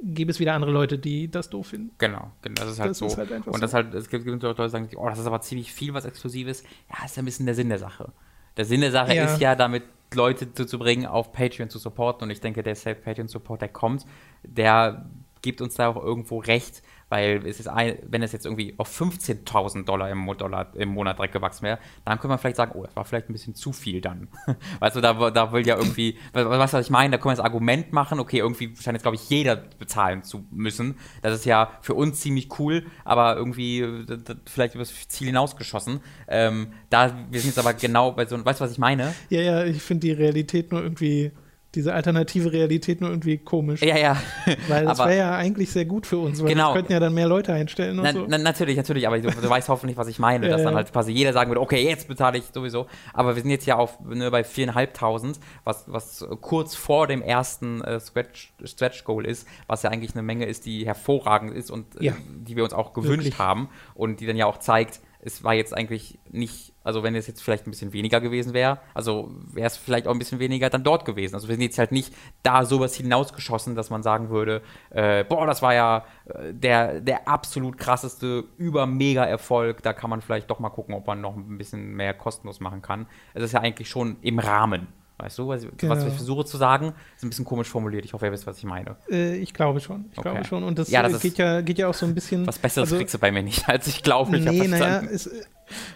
gäbe 0.03 0.31
es 0.31 0.41
wieder 0.41 0.55
andere 0.55 0.73
Leute, 0.73 0.99
die 0.99 1.31
das 1.31 1.49
doof 1.49 1.69
finden. 1.69 1.93
Genau, 1.99 2.33
das 2.43 2.69
ist 2.69 2.81
halt 2.81 2.91
das 2.91 2.99
so. 2.99 3.07
Ist 3.07 3.19
halt 3.19 3.31
und 3.47 3.63
das 3.63 3.71
so. 3.71 3.77
halt, 3.77 3.95
es 3.95 4.09
gibt, 4.09 4.25
gibt 4.25 4.43
Leute, 4.43 4.63
die 4.63 4.69
sagen, 4.69 4.89
oh, 4.97 5.09
das 5.09 5.19
ist 5.19 5.27
aber 5.27 5.41
ziemlich 5.41 5.73
viel, 5.73 5.95
was 5.95 6.05
exklusiv 6.05 6.49
ist. 6.49 6.65
Ja, 6.91 7.05
ist 7.05 7.17
ja 7.17 7.23
ein 7.23 7.27
bisschen 7.27 7.47
der 7.47 7.55
Sinn 7.55 7.69
der 7.69 7.79
Sache. 7.79 8.13
Der 8.57 8.65
Sinn 8.65 8.81
der 8.81 8.91
Sache 8.91 9.15
ja. 9.15 9.25
ist 9.25 9.41
ja, 9.41 9.55
damit 9.55 9.85
Leute 10.15 10.47
dazu 10.47 10.79
bringen, 10.79 11.07
auf 11.07 11.33
Patreon 11.33 11.71
zu 11.71 11.79
supporten. 11.79 12.25
Und 12.25 12.31
ich 12.31 12.41
denke, 12.41 12.63
der 12.63 12.75
Self-Patreon-Support, 12.75 13.63
der 13.63 13.69
kommt, 13.69 14.05
der 14.43 15.07
gibt 15.41 15.61
uns 15.61 15.75
da 15.75 15.89
auch 15.89 15.97
irgendwo 15.97 16.39
recht, 16.39 16.83
weil 17.13 17.47
es 17.47 17.61
ist 17.61 17.69
ein, 17.69 17.99
wenn 18.09 18.23
es 18.23 18.33
jetzt 18.33 18.47
irgendwie 18.47 18.73
auf 18.79 18.89
15.000 18.99 19.85
Dollar 19.85 20.09
im, 20.09 20.27
Dollar 20.39 20.75
im 20.75 20.89
Monat 20.89 21.19
direkt 21.19 21.35
gewachsen 21.35 21.65
wäre, 21.65 21.79
dann 22.07 22.15
könnte 22.15 22.29
man 22.29 22.39
vielleicht 22.39 22.57
sagen, 22.57 22.73
oh, 22.75 22.85
das 22.85 22.97
war 22.97 23.05
vielleicht 23.05 23.29
ein 23.29 23.35
bisschen 23.35 23.55
zu 23.55 23.75
viel 23.75 24.01
dann. 24.01 24.29
weißt 24.81 24.97
du, 24.97 25.03
da, 25.03 25.31
da 25.31 25.53
will 25.53 25.67
ja 25.67 25.77
irgendwie, 25.77 26.17
was, 26.33 26.73
was 26.73 26.87
ich 26.87 26.91
meine, 26.91 27.11
da 27.11 27.19
können 27.19 27.33
wir 27.33 27.37
das 27.37 27.45
Argument 27.45 27.93
machen, 27.93 28.19
okay, 28.19 28.39
irgendwie 28.39 28.75
scheint 28.77 28.95
jetzt, 28.95 29.03
glaube 29.03 29.17
ich, 29.17 29.29
jeder 29.29 29.57
bezahlen 29.57 30.23
zu 30.23 30.47
müssen. 30.51 30.95
Das 31.21 31.35
ist 31.35 31.45
ja 31.45 31.73
für 31.83 31.93
uns 31.93 32.19
ziemlich 32.21 32.59
cool, 32.59 32.87
aber 33.05 33.37
irgendwie 33.37 34.07
vielleicht 34.47 34.75
über 34.75 34.83
das 34.83 35.09
Ziel 35.09 35.27
hinausgeschossen. 35.27 36.01
Ähm, 36.29 36.69
da, 36.89 37.15
wir 37.31 37.41
sind 37.41 37.51
jetzt 37.51 37.59
aber 37.59 37.75
genau 37.75 38.13
bei 38.13 38.25
so, 38.25 38.43
weißt 38.43 38.61
du, 38.61 38.65
was 38.65 38.73
ich 38.73 38.79
meine? 38.79 39.15
Ja, 39.29 39.43
ja, 39.43 39.65
ich 39.67 39.83
finde 39.83 40.07
die 40.07 40.13
Realität 40.13 40.73
nur 40.73 40.83
irgendwie 40.83 41.33
diese 41.75 41.95
alternative 41.95 42.53
Realität 42.53 43.01
nur 43.01 43.11
irgendwie 43.11 43.39
komisch. 43.39 43.83
Ja, 43.83 43.97
ja. 43.97 44.23
Weil 44.69 44.85
das 44.85 44.99
wäre 44.99 45.17
ja 45.17 45.35
eigentlich 45.35 45.71
sehr 45.71 45.87
gut 45.87 46.07
für 46.07 46.19
uns, 46.19 46.43
weil 46.43 46.51
genau. 46.51 46.71
wir 46.71 46.75
könnten 46.75 46.93
ja 46.93 47.01
dann 47.01 47.15
mehr 47.15 47.29
Leute 47.29 47.53
einstellen 47.53 47.99
und 47.99 48.05
na, 48.05 48.13
so. 48.13 48.27
Na, 48.29 48.37
natürlich, 48.37 48.77
natürlich, 48.77 49.07
aber 49.07 49.19
du, 49.19 49.31
du 49.31 49.49
weißt 49.49 49.69
hoffentlich, 49.69 49.97
was 49.97 50.09
ich 50.09 50.19
meine, 50.19 50.47
ja, 50.49 50.53
dass 50.53 50.65
dann 50.65 50.75
halt 50.75 50.93
quasi 50.93 51.13
jeder 51.13 51.33
sagen 51.33 51.51
würde, 51.51 51.61
okay, 51.61 51.83
jetzt 51.83 52.09
bezahle 52.09 52.39
ich 52.39 52.45
sowieso. 52.53 52.87
Aber 53.15 53.35
wir 53.35 53.43
sind 53.43 53.51
jetzt 53.51 53.67
ja 53.67 53.77
auf 53.77 53.99
nur 54.01 54.31
bei 54.31 54.43
4.500, 54.43 55.39
was, 55.65 55.85
was 55.87 56.27
kurz 56.43 56.75
vor 56.75 57.07
dem 57.07 57.23
ersten 57.23 57.81
äh, 57.83 57.99
Stretch, 58.01 58.53
Stretch 58.65 59.05
Goal 59.05 59.25
ist, 59.25 59.49
was 59.67 59.83
ja 59.83 59.91
eigentlich 59.91 60.13
eine 60.13 60.23
Menge 60.23 60.45
ist, 60.45 60.67
die 60.67 60.85
hervorragend 60.85 61.55
ist 61.55 61.71
und 61.71 62.01
äh, 62.01 62.07
ja. 62.07 62.13
die 62.29 62.57
wir 62.57 62.65
uns 62.65 62.75
auch 62.75 62.93
gewünscht 62.93 63.25
Wirklich. 63.25 63.39
haben 63.39 63.71
und 63.95 64.21
die 64.21 64.27
dann 64.27 64.37
ja 64.37 64.45
auch 64.45 64.59
zeigt, 64.59 65.01
es 65.23 65.43
war 65.45 65.55
jetzt 65.55 65.75
eigentlich 65.75 66.19
nicht, 66.31 66.72
also 66.85 67.03
wenn 67.03 67.15
es 67.15 67.27
jetzt 67.27 67.43
vielleicht 67.43 67.67
ein 67.67 67.71
bisschen 67.71 67.93
weniger 67.93 68.21
gewesen 68.21 68.55
wäre, 68.55 68.79
also 68.95 69.31
wäre 69.53 69.67
es 69.67 69.77
vielleicht 69.77 70.07
auch 70.07 70.13
ein 70.13 70.19
bisschen 70.19 70.39
weniger 70.39 70.71
dann 70.71 70.85
dort 70.85 71.05
gewesen. 71.05 71.35
Also 71.35 71.49
wir 71.49 71.55
sind 71.55 71.63
jetzt 71.63 71.79
halt 71.79 71.93
nicht 71.93 72.15
da 72.43 72.65
sowas 72.65 72.95
hinausgeschossen, 72.95 73.75
dass 73.75 73.91
man 73.91 74.03
sagen 74.03 74.31
würde, 74.31 74.63
äh, 74.91 75.25
boah, 75.25 75.47
das 75.47 75.63
war 75.63 75.75
ja 75.75 76.05
äh, 76.27 76.53
der, 76.53 77.01
der 77.01 77.29
absolut 77.29 77.79
krasseste, 77.79 78.45
über-mega 78.57 79.25
Erfolg. 79.25 79.83
Da 79.83 79.93
kann 79.93 80.11
man 80.11 80.21
vielleicht 80.21 80.51
doch 80.51 80.59
mal 80.59 80.71
gucken, 80.71 80.95
ob 80.95 81.07
man 81.07 81.21
noch 81.21 81.37
ein 81.37 81.59
bisschen 81.59 81.95
mehr 81.95 82.15
kostenlos 82.15 82.61
machen 82.61 82.83
kann. 82.83 83.07
Es 83.35 83.43
ist 83.43 83.53
ja 83.53 83.61
eigentlich 83.61 83.89
schon 83.89 84.17
im 84.23 84.39
Rahmen. 84.39 84.89
Weißt 85.23 85.39
du, 85.39 85.47
was, 85.47 85.65
genau. 85.77 85.95
was, 85.95 86.05
ich 86.05 86.13
versuche 86.13 86.45
zu 86.45 86.57
sagen? 86.57 86.93
Ist 87.15 87.23
ein 87.23 87.29
bisschen 87.29 87.45
komisch 87.45 87.69
formuliert. 87.69 88.05
Ich 88.05 88.13
hoffe, 88.13 88.27
ihr 88.27 88.33
wisst, 88.33 88.45
was 88.47 88.59
ich 88.59 88.65
meine. 88.65 88.97
Äh, 89.09 89.37
ich 89.37 89.55
glaube 89.55 89.81
schon. 89.81 90.07
Ich 90.11 90.19
okay. 90.19 90.31
glaube 90.31 90.45
schon. 90.45 90.65
Und 90.65 90.81
das, 90.81 90.91
ja, 90.91 91.09
das 91.09 91.23
geht, 91.23 91.39
ja, 91.39 91.61
geht 91.61 91.79
ja 91.79 91.87
auch 91.87 91.95
so 91.95 92.07
ein 92.07 92.15
bisschen. 92.15 92.45
Was 92.45 92.59
Besseres 92.59 92.89
also, 92.89 92.97
kriegst 92.97 93.15
du 93.15 93.19
bei 93.19 93.31
mir 93.31 93.45
nicht, 93.45 93.69
als 93.69 93.87
ich 93.87 94.03
glaube. 94.03 94.37
Nee, 94.37 94.67
naja, 94.67 95.01
es, 95.03 95.31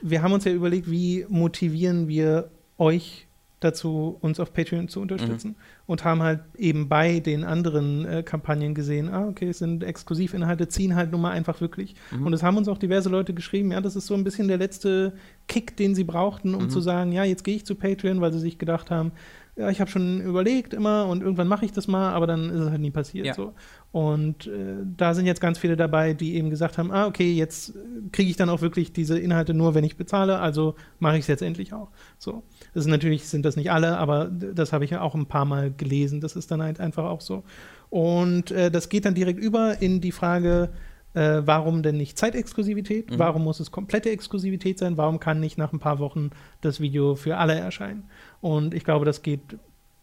wir 0.01 0.23
haben 0.23 0.33
uns 0.33 0.45
ja 0.45 0.53
überlegt, 0.53 0.89
wie 0.89 1.27
motivieren 1.29 2.07
wir 2.07 2.51
euch 2.79 3.26
dazu, 3.61 4.19
uns 4.21 4.39
auf 4.39 4.53
Patreon 4.53 4.89
zu 4.89 5.01
unterstützen 5.01 5.49
mhm. 5.49 5.83
und 5.87 6.05
haben 6.05 6.23
halt 6.23 6.41
eben 6.59 6.89
bei 6.89 7.21
den 7.21 7.43
anderen 7.43 8.05
äh, 8.05 8.23
Kampagnen 8.23 8.75
gesehen, 8.75 9.09
ah, 9.09 9.27
okay, 9.29 9.49
es 9.49 9.59
sind 9.59 9.83
Exklusivinhalte, 9.83 10.69
ziehen 10.69 10.95
halt 10.95 11.11
nun 11.11 11.23
mal 11.23 11.31
einfach 11.31 11.61
wirklich. 11.61 11.95
Mhm. 12.11 12.27
Und 12.27 12.33
es 12.35 12.43
haben 12.43 12.59
uns 12.59 12.69
auch 12.69 12.77
diverse 12.77 13.09
Leute 13.09 13.33
geschrieben, 13.33 13.73
ja, 13.73 13.81
das 13.81 13.97
ist 13.97 14.07
so 14.07 14.15
ein 14.15 14.25
bisschen 14.25 14.49
der 14.49 14.59
letzte 14.59 15.15
Kick, 15.49 15.77
den 15.77 15.95
sie 15.95 16.05
brauchten, 16.05 16.55
um 16.55 16.65
mhm. 16.65 16.71
zu 16.71 16.81
sagen, 16.81 17.13
ja, 17.13 17.25
jetzt 17.25 17.45
gehe 17.45 17.57
ich 17.57 17.65
zu 17.65 17.77
Patreon, 17.77 18.21
weil 18.21 18.33
sie 18.33 18.41
sich 18.41 18.59
gedacht 18.59 18.91
haben, 18.91 19.13
ja, 19.57 19.71
ich 19.71 19.81
habe 19.81 19.91
schon 19.91 20.21
überlegt 20.21 20.75
immer 20.75 21.07
und 21.07 21.23
irgendwann 21.23 21.49
mache 21.49 21.65
ich 21.65 21.73
das 21.73 21.89
mal, 21.89 22.13
aber 22.13 22.27
dann 22.27 22.51
ist 22.51 22.61
es 22.61 22.71
halt 22.71 22.81
nie 22.81 22.91
passiert. 22.91 23.27
Ja. 23.27 23.35
So. 23.35 23.55
Und 23.91 24.47
äh, 24.47 24.77
da 24.85 25.15
sind 25.15 25.25
jetzt 25.25 25.41
ganz 25.41 25.59
viele 25.59 25.77
dabei, 25.77 26.13
die 26.13 26.35
eben 26.35 26.51
gesagt 26.51 26.77
haben, 26.77 26.91
ah, 26.93 27.07
okay, 27.07 27.33
jetzt 27.33 27.73
kriege 28.13 28.29
ich 28.29 28.37
dann 28.37 28.51
auch 28.51 28.61
wirklich 28.61 28.93
diese 28.93 29.19
Inhalte 29.19 29.55
nur, 29.55 29.75
wenn 29.75 29.85
ich 29.85 29.97
bezahle, 29.97 30.41
also 30.41 30.75
mache 30.99 31.17
ich 31.17 31.23
es 31.23 31.27
jetzt 31.29 31.41
endlich 31.41 31.73
auch. 31.73 31.89
So. 32.19 32.43
Das 32.75 32.85
ist 32.85 32.91
natürlich, 32.91 33.29
sind 33.29 33.47
das 33.47 33.57
nicht 33.57 33.71
alle, 33.71 33.97
aber 33.97 34.27
das 34.27 34.75
habe 34.75 34.85
ich 34.85 34.91
ja 34.91 35.01
auch 35.01 35.15
ein 35.15 35.27
paar 35.27 35.47
Mal 35.47 35.73
gelesen. 35.73 36.21
Das 36.21 36.37
ist 36.37 36.51
dann 36.51 36.63
halt 36.63 36.79
einfach 36.79 37.05
auch 37.05 37.23
so. 37.23 37.43
Und 37.89 38.51
äh, 38.51 38.71
das 38.71 38.91
geht 38.91 39.07
dann 39.07 39.15
direkt 39.15 39.41
über 39.41 39.81
in 39.81 40.03
die 40.03 40.13
Frage, 40.13 40.69
äh, 41.17 41.47
warum 41.47 41.83
denn 41.83 41.97
nicht 41.97 42.19
Zeitexklusivität? 42.19 43.11
Mhm. 43.11 43.19
Warum 43.19 43.43
muss 43.43 43.59
es 43.59 43.71
komplette 43.71 44.11
Exklusivität 44.11 44.79
sein? 44.79 44.99
Warum 44.99 45.19
kann 45.19 45.41
nicht 45.41 45.57
nach 45.57 45.73
ein 45.73 45.79
paar 45.79 45.99
Wochen 45.99 46.31
das 46.61 46.79
Video 46.79 47.15
für 47.15 47.39
alle 47.39 47.55
erscheinen? 47.55 48.05
Und 48.43 48.75
ich 48.75 48.85
glaube, 48.85 49.07
das 49.07 49.23
geht 49.23 49.41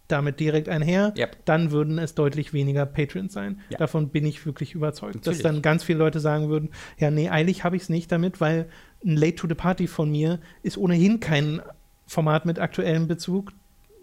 damit 0.07 0.39
direkt 0.39 0.69
einher, 0.69 1.13
yep. 1.17 1.37
dann 1.45 1.71
würden 1.71 1.97
es 1.97 2.13
deutlich 2.13 2.51
weniger 2.51 2.85
Patrons 2.85 3.31
sein. 3.31 3.61
Ja. 3.69 3.77
Davon 3.77 4.09
bin 4.09 4.25
ich 4.25 4.45
wirklich 4.45 4.73
überzeugt. 4.73 5.15
Natürlich. 5.15 5.39
Dass 5.39 5.51
dann 5.51 5.61
ganz 5.61 5.83
viele 5.83 5.99
Leute 5.99 6.19
sagen 6.19 6.49
würden, 6.49 6.69
ja, 6.97 7.09
nee, 7.09 7.29
eilig 7.29 7.63
habe 7.63 7.75
ich 7.75 7.83
es 7.83 7.89
nicht 7.89 8.11
damit, 8.11 8.41
weil 8.41 8.67
ein 9.05 9.15
Late 9.15 9.35
to 9.35 9.47
the 9.47 9.55
Party 9.55 9.87
von 9.87 10.11
mir 10.11 10.39
ist 10.61 10.77
ohnehin 10.77 11.19
kein 11.19 11.61
Format 12.05 12.45
mit 12.45 12.59
aktuellem 12.59 13.07
Bezug. 13.07 13.53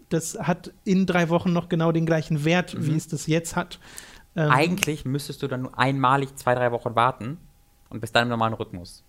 Das 0.09 0.39
hat 0.39 0.73
in 0.85 1.05
drei 1.05 1.29
Wochen 1.29 1.53
noch 1.53 1.69
genau 1.69 1.91
den 1.91 2.05
gleichen 2.05 2.45
Wert, 2.45 2.73
mhm. 2.73 2.87
wie 2.87 2.95
es 2.95 3.07
das 3.07 3.27
jetzt 3.27 3.55
hat. 3.55 3.79
Ähm, 4.35 4.49
Eigentlich 4.49 5.05
müsstest 5.05 5.43
du 5.43 5.47
dann 5.47 5.63
nur 5.63 5.77
einmalig 5.77 6.35
zwei, 6.35 6.55
drei 6.55 6.71
Wochen 6.71 6.95
warten 6.95 7.37
und 7.89 7.99
bis 7.99 8.11
dann 8.11 8.23
im 8.23 8.29
normalen 8.29 8.53
Rhythmus. 8.53 9.03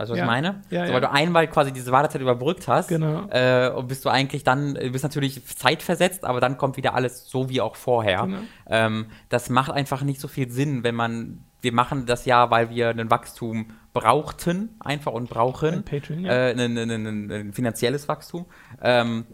Weißt 0.00 0.08
du, 0.08 0.12
was 0.12 0.18
ja. 0.18 0.24
ich 0.24 0.30
meine? 0.30 0.62
Ja, 0.70 0.86
so, 0.86 0.94
weil 0.94 1.02
ja. 1.02 1.08
du 1.08 1.12
einmal 1.12 1.46
quasi 1.48 1.72
diese 1.72 1.92
Wartezeit 1.92 2.22
überbrückt 2.22 2.66
hast. 2.68 2.88
Genau. 2.88 3.28
Äh, 3.28 3.70
und 3.70 3.86
bist 3.86 4.02
du 4.04 4.08
eigentlich 4.08 4.44
dann, 4.44 4.74
du 4.74 4.90
bist 4.90 5.04
natürlich 5.04 5.44
zeitversetzt, 5.44 6.24
aber 6.24 6.40
dann 6.40 6.56
kommt 6.56 6.78
wieder 6.78 6.94
alles 6.94 7.28
so 7.28 7.50
wie 7.50 7.60
auch 7.60 7.76
vorher. 7.76 8.22
Genau. 8.22 8.38
Ähm, 8.66 9.06
das 9.28 9.50
macht 9.50 9.70
einfach 9.70 10.02
nicht 10.02 10.18
so 10.18 10.26
viel 10.26 10.50
Sinn, 10.50 10.84
wenn 10.84 10.94
man, 10.94 11.44
wir 11.60 11.74
machen 11.74 12.06
das 12.06 12.24
ja, 12.24 12.50
weil 12.50 12.70
wir 12.70 12.88
ein 12.88 13.10
Wachstum 13.10 13.72
brauchten, 13.92 14.70
einfach 14.80 15.12
und 15.12 15.28
brauchen. 15.28 15.68
Ein 15.68 15.82
Patreon, 15.82 16.24
ja. 16.24 16.32
Äh, 16.32 16.52
ein, 16.52 16.78
ein, 16.78 16.90
ein, 16.90 17.30
ein, 17.30 17.52
finanzielles 17.52 18.08
Wachstum. 18.08 18.46
Ähm, 18.80 19.26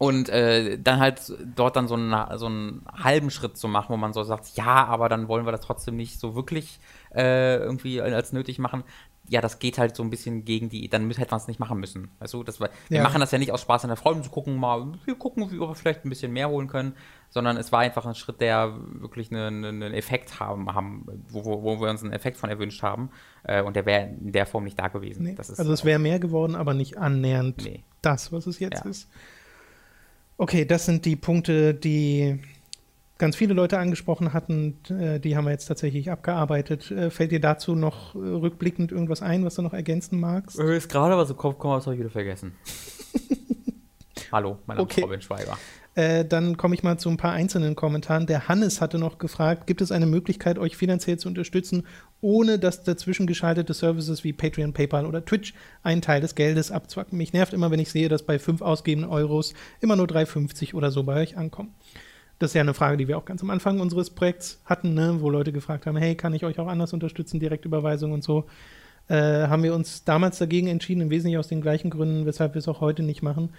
und 0.00 0.30
äh, 0.30 0.78
dann 0.78 0.98
halt 0.98 1.20
dort 1.54 1.76
dann 1.76 1.86
so 1.86 1.94
einen, 1.94 2.38
so 2.38 2.46
einen 2.46 2.86
halben 2.90 3.30
Schritt 3.30 3.58
zu 3.58 3.68
machen, 3.68 3.92
wo 3.92 3.98
man 3.98 4.14
so 4.14 4.22
sagt, 4.22 4.56
ja, 4.56 4.86
aber 4.86 5.10
dann 5.10 5.28
wollen 5.28 5.44
wir 5.44 5.52
das 5.52 5.60
trotzdem 5.60 5.96
nicht 5.96 6.18
so 6.18 6.34
wirklich 6.34 6.80
äh, 7.14 7.58
irgendwie 7.58 8.00
als 8.00 8.32
nötig 8.32 8.58
machen. 8.58 8.82
Ja, 9.28 9.42
das 9.42 9.58
geht 9.58 9.76
halt 9.76 9.94
so 9.94 10.02
ein 10.02 10.08
bisschen 10.08 10.46
gegen 10.46 10.70
die, 10.70 10.88
dann 10.88 11.10
hätte 11.10 11.30
man 11.30 11.38
es 11.38 11.48
nicht 11.48 11.60
machen 11.60 11.78
müssen. 11.78 12.08
Weißt 12.18 12.32
du, 12.32 12.42
das, 12.42 12.60
wir 12.60 12.70
ja. 12.88 13.02
machen 13.02 13.20
das 13.20 13.30
ja 13.30 13.36
nicht 13.36 13.52
aus 13.52 13.60
Spaß 13.60 13.84
an 13.84 13.88
der 13.88 13.98
Freude, 13.98 14.16
um 14.16 14.22
zu 14.22 14.30
gucken, 14.30 14.56
mal, 14.56 14.86
wir 15.04 15.16
gucken, 15.16 15.52
wie 15.52 15.60
wir 15.60 15.74
vielleicht 15.74 16.06
ein 16.06 16.08
bisschen 16.08 16.32
mehr 16.32 16.48
holen 16.48 16.66
können, 16.66 16.94
sondern 17.28 17.58
es 17.58 17.70
war 17.70 17.80
einfach 17.80 18.06
ein 18.06 18.14
Schritt, 18.14 18.40
der 18.40 18.74
wirklich 19.00 19.30
einen, 19.30 19.66
einen 19.66 19.92
Effekt 19.92 20.40
haben, 20.40 20.74
haben 20.74 21.04
wo, 21.28 21.44
wo, 21.62 21.78
wir 21.78 21.90
uns 21.90 22.02
einen 22.02 22.14
Effekt 22.14 22.38
von 22.38 22.48
erwünscht 22.48 22.82
haben. 22.82 23.10
Äh, 23.42 23.60
und 23.62 23.76
der 23.76 23.84
wäre 23.84 24.06
in 24.18 24.32
der 24.32 24.46
Form 24.46 24.64
nicht 24.64 24.78
da 24.78 24.88
gewesen. 24.88 25.24
Nee. 25.24 25.36
also 25.36 25.74
es 25.74 25.84
wäre 25.84 25.98
mehr 25.98 26.18
geworden, 26.18 26.56
aber 26.56 26.72
nicht 26.72 26.96
annähernd 26.96 27.62
nee. 27.66 27.84
das, 28.00 28.32
was 28.32 28.46
es 28.46 28.60
jetzt 28.60 28.82
ja. 28.82 28.90
ist. 28.90 29.10
Okay, 30.40 30.64
das 30.64 30.86
sind 30.86 31.04
die 31.04 31.16
Punkte, 31.16 31.74
die 31.74 32.40
ganz 33.18 33.36
viele 33.36 33.52
Leute 33.52 33.78
angesprochen 33.78 34.32
hatten. 34.32 34.78
Äh, 34.88 35.20
die 35.20 35.36
haben 35.36 35.44
wir 35.44 35.50
jetzt 35.50 35.66
tatsächlich 35.66 36.10
abgearbeitet. 36.10 36.90
Äh, 36.90 37.10
fällt 37.10 37.30
dir 37.30 37.40
dazu 37.40 37.74
noch 37.74 38.14
äh, 38.14 38.18
rückblickend 38.18 38.90
irgendwas 38.90 39.20
ein, 39.20 39.44
was 39.44 39.56
du 39.56 39.60
noch 39.60 39.74
ergänzen 39.74 40.18
magst? 40.18 40.58
Ist 40.58 40.88
gerade 40.88 41.14
was 41.18 41.28
im 41.28 41.36
Kopf 41.36 41.56
gekommen, 41.56 41.74
das 41.74 41.84
habe 41.84 41.96
ich 41.96 42.00
wieder 42.00 42.08
vergessen. 42.08 42.54
Hallo, 44.32 44.56
mein 44.64 44.78
Name 44.78 44.86
okay. 44.86 45.02
ist 45.02 45.04
Robin 45.04 45.20
Schweiger. 45.20 45.58
Äh, 45.96 46.24
dann 46.24 46.56
komme 46.56 46.74
ich 46.74 46.84
mal 46.84 46.98
zu 46.98 47.08
ein 47.08 47.16
paar 47.16 47.32
einzelnen 47.32 47.74
Kommentaren. 47.74 48.26
Der 48.26 48.48
Hannes 48.48 48.80
hatte 48.80 48.98
noch 48.98 49.18
gefragt, 49.18 49.66
gibt 49.66 49.80
es 49.80 49.90
eine 49.90 50.06
Möglichkeit, 50.06 50.58
euch 50.58 50.76
finanziell 50.76 51.18
zu 51.18 51.28
unterstützen, 51.28 51.84
ohne 52.20 52.60
dass 52.60 52.84
dazwischen 52.84 53.26
geschaltete 53.26 53.74
Services 53.74 54.22
wie 54.22 54.32
Patreon, 54.32 54.72
PayPal 54.72 55.04
oder 55.04 55.24
Twitch 55.24 55.52
einen 55.82 56.00
Teil 56.00 56.20
des 56.20 56.36
Geldes 56.36 56.70
abzwacken? 56.70 57.18
Mich 57.18 57.32
nervt 57.32 57.52
immer, 57.52 57.72
wenn 57.72 57.80
ich 57.80 57.90
sehe, 57.90 58.08
dass 58.08 58.22
bei 58.22 58.38
fünf 58.38 58.62
ausgegebenen 58.62 59.10
Euros 59.10 59.52
immer 59.80 59.96
nur 59.96 60.06
3,50 60.06 60.74
oder 60.74 60.92
so 60.92 61.02
bei 61.02 61.20
euch 61.20 61.36
ankommen. 61.36 61.74
Das 62.38 62.52
ist 62.52 62.54
ja 62.54 62.62
eine 62.62 62.72
Frage, 62.72 62.96
die 62.96 63.08
wir 63.08 63.18
auch 63.18 63.24
ganz 63.24 63.42
am 63.42 63.50
Anfang 63.50 63.80
unseres 63.80 64.10
Projekts 64.10 64.62
hatten, 64.64 64.94
ne? 64.94 65.16
wo 65.18 65.28
Leute 65.28 65.52
gefragt 65.52 65.86
haben, 65.86 65.96
hey, 65.96 66.14
kann 66.14 66.32
ich 66.34 66.44
euch 66.44 66.58
auch 66.60 66.68
anders 66.68 66.92
unterstützen, 66.92 67.40
Direktüberweisung 67.40 68.12
und 68.12 68.22
so. 68.22 68.46
Äh, 69.08 69.48
haben 69.48 69.64
wir 69.64 69.74
uns 69.74 70.04
damals 70.04 70.38
dagegen 70.38 70.68
entschieden, 70.68 71.00
im 71.00 71.10
Wesentlichen 71.10 71.38
aus 71.38 71.48
den 71.48 71.60
gleichen 71.60 71.90
Gründen, 71.90 72.26
weshalb 72.26 72.54
wir 72.54 72.60
es 72.60 72.68
auch 72.68 72.80
heute 72.80 73.02
nicht 73.02 73.22
machen 73.22 73.50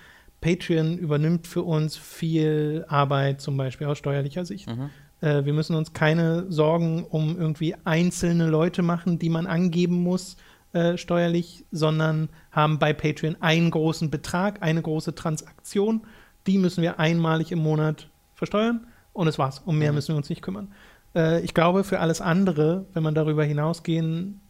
Patreon 0.42 0.98
übernimmt 0.98 1.48
für 1.48 1.62
uns 1.62 1.96
viel 1.96 2.84
Arbeit, 2.90 3.42
zum 3.42 3.56
Beispiel 3.58 3.88
aus 3.88 4.00
steuerlicher 4.00 4.44
Sicht. 4.44 4.68
Mhm. 4.68 4.90
Äh, 5.22 5.46
wir 5.46 5.54
müssen 5.54 5.76
uns 5.76 5.94
keine 5.94 6.52
Sorgen 6.52 7.06
um 7.06 7.40
irgendwie 7.40 7.76
einzelne 7.86 8.48
Leute 8.48 8.82
machen, 8.82 9.20
die 9.20 9.30
man 9.30 9.48
angeben 9.48 10.02
muss 10.02 10.38
äh, 10.74 10.98
steuerlich, 10.98 11.66
sondern 11.72 12.30
haben 12.52 12.80
bei 12.80 12.92
Patreon 12.92 13.38
einen 13.40 13.72
großen 13.72 14.10
Betrag, 14.10 14.62
eine 14.64 14.82
große 14.82 15.14
Transaktion. 15.14 16.02
Die 16.48 16.58
müssen 16.58 16.82
wir 16.82 17.00
einmalig 17.00 17.52
im 17.52 17.60
Monat 17.60 18.10
versteuern 18.34 18.88
und 19.14 19.28
es 19.28 19.38
war's. 19.38 19.62
Um 19.64 19.78
mehr 19.78 19.92
mhm. 19.92 19.96
müssen 19.96 20.10
wir 20.10 20.18
uns 20.18 20.30
nicht 20.30 20.42
kümmern. 20.42 20.72
Äh, 21.16 21.42
ich 21.42 21.54
glaube, 21.54 21.84
für 21.84 22.00
alles 22.00 22.20
andere, 22.20 22.86
wenn 22.94 23.04
man 23.04 23.14
darüber 23.14 23.44
hinausgehen 23.44 24.42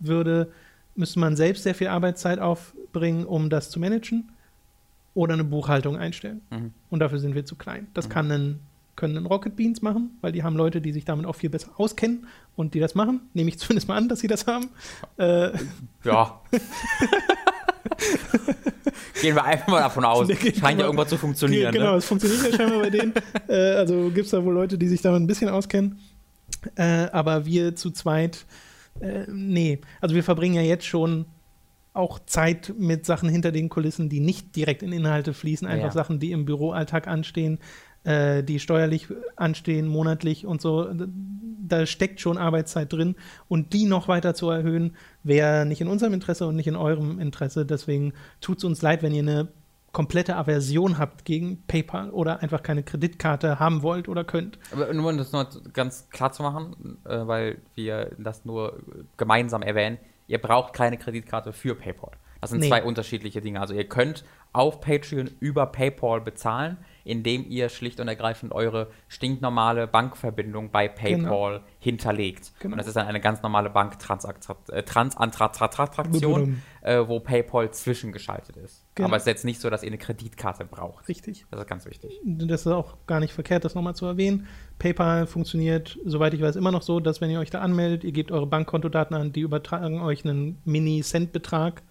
würde, 0.00 0.50
müsste 0.96 1.20
man 1.20 1.36
selbst 1.36 1.62
sehr 1.62 1.76
viel 1.76 1.88
Arbeitszeit 1.88 2.40
aufbringen, 2.40 3.24
um 3.24 3.50
das 3.50 3.70
zu 3.70 3.78
managen 3.78 4.32
oder 5.16 5.32
eine 5.32 5.42
Buchhaltung 5.44 5.96
einstellen. 5.96 6.42
Mhm. 6.50 6.72
Und 6.90 7.00
dafür 7.00 7.18
sind 7.18 7.34
wir 7.34 7.44
zu 7.46 7.56
klein. 7.56 7.88
Das 7.94 8.08
mhm. 8.08 8.12
kann 8.12 8.30
ein, 8.30 8.60
können 8.96 9.16
ein 9.16 9.24
Rocket 9.26 9.56
Beans 9.56 9.80
machen, 9.80 10.10
weil 10.20 10.30
die 10.30 10.42
haben 10.42 10.56
Leute, 10.56 10.82
die 10.82 10.92
sich 10.92 11.06
damit 11.06 11.24
auch 11.26 11.34
viel 11.34 11.48
besser 11.48 11.70
auskennen 11.76 12.26
und 12.54 12.74
die 12.74 12.80
das 12.80 12.94
machen. 12.94 13.22
Nehme 13.32 13.48
ich 13.48 13.58
zumindest 13.62 13.88
mal 13.88 13.96
an, 13.96 14.08
dass 14.08 14.20
sie 14.20 14.28
das 14.28 14.46
haben. 14.46 14.68
Äh, 15.16 15.52
ja. 16.04 16.40
Gehen 19.22 19.34
wir 19.34 19.44
einfach 19.44 19.68
mal 19.68 19.80
davon 19.80 20.04
aus. 20.04 20.28
Scheint 20.60 20.78
ja 20.78 20.84
irgendwas 20.84 21.08
zu 21.08 21.16
funktionieren. 21.16 21.72
Genau, 21.72 21.92
ne? 21.92 21.96
es 21.96 22.04
funktioniert 22.04 22.50
ja 22.50 22.56
scheinbar 22.56 22.80
bei 22.80 22.90
denen. 22.90 23.14
Äh, 23.48 23.76
also 23.76 24.10
gibt 24.10 24.26
es 24.26 24.32
da 24.32 24.44
wohl 24.44 24.52
Leute, 24.52 24.76
die 24.76 24.88
sich 24.88 25.00
damit 25.00 25.22
ein 25.22 25.26
bisschen 25.26 25.48
auskennen. 25.48 25.98
Äh, 26.74 27.06
aber 27.10 27.46
wir 27.46 27.74
zu 27.74 27.90
zweit, 27.90 28.44
äh, 29.00 29.24
nee. 29.28 29.80
Also 30.02 30.14
wir 30.14 30.22
verbringen 30.22 30.56
ja 30.56 30.62
jetzt 30.62 30.84
schon 30.84 31.24
auch 31.96 32.18
Zeit 32.26 32.74
mit 32.78 33.06
Sachen 33.06 33.28
hinter 33.28 33.52
den 33.52 33.68
Kulissen, 33.68 34.08
die 34.08 34.20
nicht 34.20 34.54
direkt 34.56 34.82
in 34.82 34.92
Inhalte 34.92 35.34
fließen, 35.34 35.66
einfach 35.66 35.86
ja. 35.86 35.92
Sachen, 35.92 36.20
die 36.20 36.32
im 36.32 36.44
Büroalltag 36.44 37.08
anstehen, 37.08 37.58
äh, 38.04 38.42
die 38.42 38.60
steuerlich 38.60 39.08
anstehen, 39.36 39.88
monatlich 39.88 40.46
und 40.46 40.60
so. 40.60 40.88
Da 41.68 41.86
steckt 41.86 42.20
schon 42.20 42.38
Arbeitszeit 42.38 42.92
drin 42.92 43.16
und 43.48 43.72
die 43.72 43.86
noch 43.86 44.08
weiter 44.08 44.34
zu 44.34 44.48
erhöhen, 44.50 44.96
wäre 45.24 45.66
nicht 45.66 45.80
in 45.80 45.88
unserem 45.88 46.12
Interesse 46.12 46.46
und 46.46 46.56
nicht 46.56 46.68
in 46.68 46.76
eurem 46.76 47.18
Interesse. 47.18 47.66
Deswegen 47.66 48.12
tut 48.40 48.58
es 48.58 48.64
uns 48.64 48.82
leid, 48.82 49.02
wenn 49.02 49.12
ihr 49.12 49.22
eine 49.22 49.48
komplette 49.96 50.36
Aversion 50.36 50.98
habt 50.98 51.24
gegen 51.24 51.62
PayPal 51.66 52.10
oder 52.10 52.42
einfach 52.42 52.62
keine 52.62 52.82
Kreditkarte 52.82 53.58
haben 53.58 53.82
wollt 53.82 54.08
oder 54.08 54.24
könnt. 54.24 54.58
Aber 54.70 54.92
nur 54.92 55.10
um 55.10 55.16
das 55.16 55.32
noch 55.32 55.48
ganz 55.72 56.10
klar 56.10 56.32
zu 56.32 56.42
machen, 56.42 56.98
äh, 57.06 57.26
weil 57.26 57.62
wir 57.74 58.10
das 58.18 58.44
nur 58.44 58.78
gemeinsam 59.16 59.62
erwähnen, 59.62 59.96
Ihr 60.26 60.38
braucht 60.38 60.72
keine 60.72 60.96
Kreditkarte 60.98 61.52
für 61.52 61.74
PayPal. 61.74 62.12
Das 62.40 62.50
sind 62.50 62.60
nee. 62.60 62.68
zwei 62.68 62.82
unterschiedliche 62.82 63.40
Dinge. 63.40 63.60
Also 63.60 63.74
ihr 63.74 63.88
könnt 63.88 64.24
auf 64.52 64.80
Patreon 64.80 65.30
über 65.40 65.66
PayPal 65.66 66.20
bezahlen, 66.20 66.78
indem 67.04 67.44
ihr 67.48 67.68
schlicht 67.68 68.00
und 68.00 68.08
ergreifend 68.08 68.52
eure 68.52 68.90
stinknormale 69.08 69.86
Bankverbindung 69.86 70.70
bei 70.70 70.88
genau. 70.88 71.28
PayPal 71.28 71.52
genau. 71.58 71.64
hinterlegt. 71.78 72.52
Genau. 72.60 72.72
Und 72.72 72.78
das 72.78 72.86
ist 72.86 72.96
dann 72.96 73.06
eine 73.06 73.20
ganz 73.20 73.42
normale 73.42 73.70
Banktransaktion, 73.70 74.56
äh, 76.82 76.94
äh, 76.94 77.08
wo 77.08 77.20
PayPal 77.20 77.70
zwischengeschaltet 77.70 78.56
ist. 78.56 78.85
Genau. 78.96 79.08
Aber 79.08 79.16
es 79.16 79.22
ist 79.22 79.28
jetzt 79.28 79.44
nicht 79.44 79.60
so, 79.60 79.70
dass 79.70 79.82
ihr 79.82 79.88
eine 79.88 79.98
Kreditkarte 79.98 80.64
braucht. 80.64 81.08
Richtig. 81.08 81.46
Das 81.50 81.60
ist 81.60 81.66
ganz 81.68 81.86
wichtig. 81.86 82.20
Das 82.24 82.62
ist 82.62 82.66
auch 82.66 82.96
gar 83.06 83.20
nicht 83.20 83.32
verkehrt, 83.32 83.64
das 83.64 83.74
nochmal 83.74 83.94
zu 83.94 84.06
erwähnen. 84.06 84.46
PayPal 84.78 85.26
funktioniert, 85.26 85.98
soweit 86.04 86.32
ich 86.32 86.40
weiß, 86.40 86.56
immer 86.56 86.72
noch 86.72 86.82
so, 86.82 86.98
dass 86.98 87.20
wenn 87.20 87.30
ihr 87.30 87.38
euch 87.38 87.50
da 87.50 87.60
anmeldet, 87.60 88.04
ihr 88.04 88.12
gebt 88.12 88.32
eure 88.32 88.46
Bankkontodaten 88.46 89.14
an, 89.14 89.32
die 89.32 89.40
übertragen 89.40 90.00
euch 90.00 90.24
einen 90.24 90.58
Mini-Cent-Betrag 90.64 91.82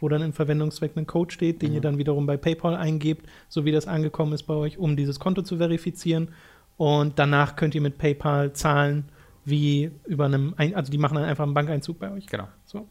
wo 0.00 0.08
dann 0.08 0.22
im 0.22 0.32
Verwendungszweck 0.32 0.96
ein 0.96 1.06
Code 1.06 1.32
steht, 1.32 1.62
den 1.62 1.70
mhm. 1.70 1.74
ihr 1.76 1.80
dann 1.82 1.98
wiederum 1.98 2.26
bei 2.26 2.36
PayPal 2.36 2.74
eingebt, 2.74 3.26
so 3.48 3.64
wie 3.64 3.72
das 3.72 3.86
angekommen 3.86 4.32
ist 4.32 4.44
bei 4.44 4.54
euch, 4.54 4.78
um 4.78 4.96
dieses 4.96 5.20
Konto 5.20 5.42
zu 5.42 5.58
verifizieren. 5.58 6.30
Und 6.76 7.18
danach 7.18 7.56
könnt 7.56 7.74
ihr 7.74 7.82
mit 7.82 7.98
PayPal 7.98 8.54
zahlen, 8.54 9.10
wie 9.44 9.90
über 10.06 10.24
einem, 10.24 10.54
Ein 10.56 10.74
also 10.74 10.90
die 10.90 10.98
machen 10.98 11.16
dann 11.16 11.24
einfach 11.24 11.44
einen 11.44 11.54
Bankeinzug 11.54 11.98
bei 11.98 12.10
euch. 12.10 12.26
Genau. 12.26 12.48
So. 12.64 12.88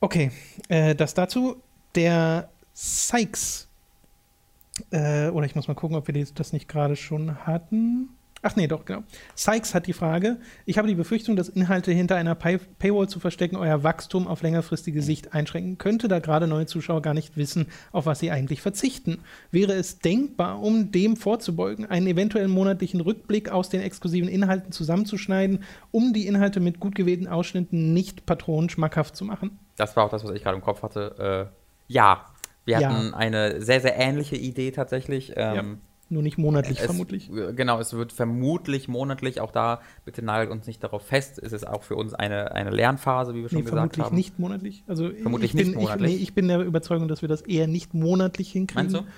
Okay, 0.00 0.30
äh, 0.68 0.94
das 0.94 1.14
dazu. 1.14 1.62
Der 1.94 2.48
Sykes 2.74 3.68
Äh, 4.90 5.28
oder 5.28 5.44
ich 5.44 5.54
muss 5.54 5.68
mal 5.68 5.74
gucken, 5.74 5.96
ob 5.96 6.08
wir 6.08 6.26
das 6.34 6.52
nicht 6.52 6.66
gerade 6.66 6.96
schon 6.96 7.46
hatten. 7.46 8.08
Ach 8.44 8.56
nee, 8.56 8.66
doch, 8.66 8.84
genau. 8.84 9.04
Sykes 9.36 9.72
hat 9.72 9.86
die 9.86 9.92
Frage, 9.92 10.38
ich 10.66 10.76
habe 10.76 10.88
die 10.88 10.96
Befürchtung, 10.96 11.36
dass 11.36 11.48
Inhalte 11.48 11.92
hinter 11.92 12.16
einer 12.16 12.34
Pay 12.34 12.58
Paywall 12.80 13.08
zu 13.08 13.20
verstecken 13.20 13.54
euer 13.54 13.84
Wachstum 13.84 14.26
auf 14.26 14.42
längerfristige 14.42 15.00
Sicht 15.00 15.32
einschränken 15.32 15.78
könnte, 15.78 16.08
da 16.08 16.18
gerade 16.18 16.48
neue 16.48 16.66
Zuschauer 16.66 17.02
gar 17.02 17.14
nicht 17.14 17.36
wissen, 17.36 17.66
auf 17.92 18.04
was 18.04 18.18
sie 18.18 18.32
eigentlich 18.32 18.60
verzichten. 18.60 19.20
Wäre 19.52 19.74
es 19.74 20.00
denkbar, 20.00 20.60
um 20.60 20.90
dem 20.90 21.16
vorzubeugen, 21.16 21.86
einen 21.86 22.08
eventuellen 22.08 22.50
monatlichen 22.50 23.00
Rückblick 23.00 23.48
aus 23.50 23.68
den 23.68 23.80
exklusiven 23.80 24.28
Inhalten 24.28 24.72
zusammenzuschneiden, 24.72 25.62
um 25.92 26.12
die 26.12 26.26
Inhalte 26.26 26.58
mit 26.58 26.80
gut 26.80 26.96
gewählten 26.96 27.28
Ausschnitten 27.28 27.92
nicht 27.94 28.26
Patronen 28.26 28.70
schmackhaft 28.70 29.14
zu 29.14 29.24
machen? 29.24 29.60
Das 29.76 29.94
war 29.94 30.06
auch 30.06 30.10
das, 30.10 30.24
was 30.24 30.32
ich 30.32 30.42
gerade 30.42 30.56
im 30.56 30.64
Kopf 30.64 30.82
hatte. 30.82 31.50
Äh, 31.52 31.61
ja, 31.88 32.26
wir 32.64 32.76
hatten 32.76 33.08
ja. 33.10 33.16
eine 33.16 33.60
sehr, 33.60 33.80
sehr 33.80 33.96
ähnliche 33.96 34.36
Idee 34.36 34.70
tatsächlich. 34.70 35.32
Ähm, 35.36 35.54
ja 35.54 35.64
nur 36.12 36.22
nicht 36.22 36.38
monatlich 36.38 36.78
es, 36.78 36.84
vermutlich. 36.84 37.30
Genau, 37.30 37.80
es 37.80 37.92
wird 37.94 38.12
vermutlich 38.12 38.86
monatlich, 38.86 39.40
auch 39.40 39.50
da, 39.50 39.80
bitte 40.04 40.22
nagelt 40.22 40.50
uns 40.50 40.66
nicht 40.66 40.84
darauf 40.84 41.04
fest, 41.04 41.38
ist 41.38 41.52
es 41.52 41.64
auch 41.64 41.82
für 41.82 41.96
uns 41.96 42.14
eine, 42.14 42.52
eine 42.52 42.70
Lernphase, 42.70 43.34
wie 43.34 43.42
wir 43.42 43.48
schon 43.48 43.58
nee, 43.58 43.64
gesagt 43.64 43.80
haben. 43.80 43.90
Vermutlich 43.92 44.12
nicht 44.12 44.38
monatlich. 44.38 44.84
Also 44.86 45.10
vermutlich 45.10 45.50
ich 45.52 45.56
bin, 45.56 45.68
nicht 45.68 45.80
monatlich. 45.80 46.10
Ich, 46.10 46.16
nee, 46.18 46.22
ich 46.22 46.34
bin 46.34 46.48
der 46.48 46.60
Überzeugung, 46.60 47.08
dass 47.08 47.22
wir 47.22 47.28
das 47.28 47.40
eher 47.40 47.66
nicht 47.66 47.94
monatlich 47.94 48.52
hinkriegen. 48.52 48.92
Meinst 48.92 49.08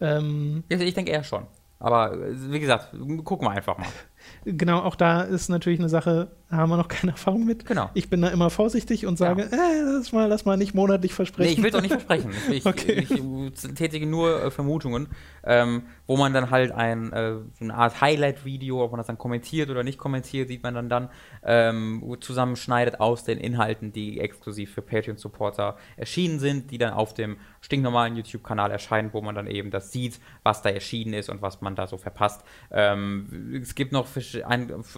du? 0.00 0.04
Ähm, 0.04 0.64
ich 0.68 0.94
denke 0.94 1.10
eher 1.10 1.24
schon. 1.24 1.46
Aber 1.78 2.16
wie 2.32 2.60
gesagt, 2.60 2.94
gucken 3.24 3.48
wir 3.48 3.50
einfach 3.50 3.78
mal. 3.78 3.88
Genau, 4.44 4.78
auch 4.78 4.94
da 4.94 5.22
ist 5.22 5.48
natürlich 5.48 5.80
eine 5.80 5.88
Sache, 5.88 6.30
haben 6.52 6.70
wir 6.70 6.76
noch 6.76 6.88
keine 6.88 7.12
Erfahrung 7.12 7.44
mit. 7.44 7.66
Genau. 7.66 7.90
Ich 7.94 8.10
bin 8.10 8.22
da 8.22 8.28
immer 8.28 8.50
vorsichtig 8.50 9.06
und 9.06 9.16
sage, 9.16 9.48
ja. 9.50 9.56
äh, 9.56 9.82
lass 9.96 10.12
mal, 10.12 10.26
lass 10.28 10.44
mal 10.44 10.56
nicht 10.56 10.74
monatlich 10.74 11.14
versprechen. 11.14 11.50
Nee, 11.50 11.56
ich 11.56 11.62
will 11.62 11.76
auch 11.76 11.82
nicht 11.82 11.92
versprechen. 11.92 12.30
Ich, 12.52 12.66
okay. 12.66 13.06
ich, 13.08 13.10
ich 13.10 13.74
tätige 13.74 14.06
nur 14.06 14.44
äh, 14.44 14.50
Vermutungen, 14.50 15.08
ähm, 15.44 15.84
wo 16.06 16.16
man 16.16 16.34
dann 16.34 16.50
halt 16.50 16.72
ein, 16.72 17.12
äh, 17.12 17.36
eine 17.60 17.74
Art 17.74 18.00
Highlight-Video, 18.00 18.84
ob 18.84 18.90
man 18.90 18.98
das 18.98 19.06
dann 19.06 19.16
kommentiert 19.16 19.70
oder 19.70 19.82
nicht 19.82 19.98
kommentiert, 19.98 20.48
sieht 20.48 20.62
man 20.62 20.74
dann 20.74 20.88
dann, 20.88 21.08
ähm, 21.44 22.16
zusammenschneidet 22.20 23.00
aus 23.00 23.24
den 23.24 23.38
Inhalten, 23.38 23.92
die 23.92 24.20
exklusiv 24.20 24.74
für 24.74 24.82
Patreon-Supporter 24.82 25.76
erschienen 25.96 26.40
sind, 26.40 26.70
die 26.70 26.78
dann 26.78 26.92
auf 26.92 27.14
dem 27.14 27.36
stinknormalen 27.60 28.16
YouTube-Kanal 28.16 28.70
erscheinen, 28.70 29.10
wo 29.12 29.22
man 29.22 29.34
dann 29.34 29.46
eben 29.46 29.70
das 29.70 29.92
sieht, 29.92 30.20
was 30.42 30.62
da 30.62 30.70
erschienen 30.70 31.14
ist 31.14 31.30
und 31.30 31.42
was 31.42 31.60
man 31.60 31.74
da 31.74 31.86
so 31.86 31.96
verpasst. 31.96 32.44
Ähm, 32.70 33.60
es 33.62 33.74
gibt 33.74 33.92
noch 33.92 34.06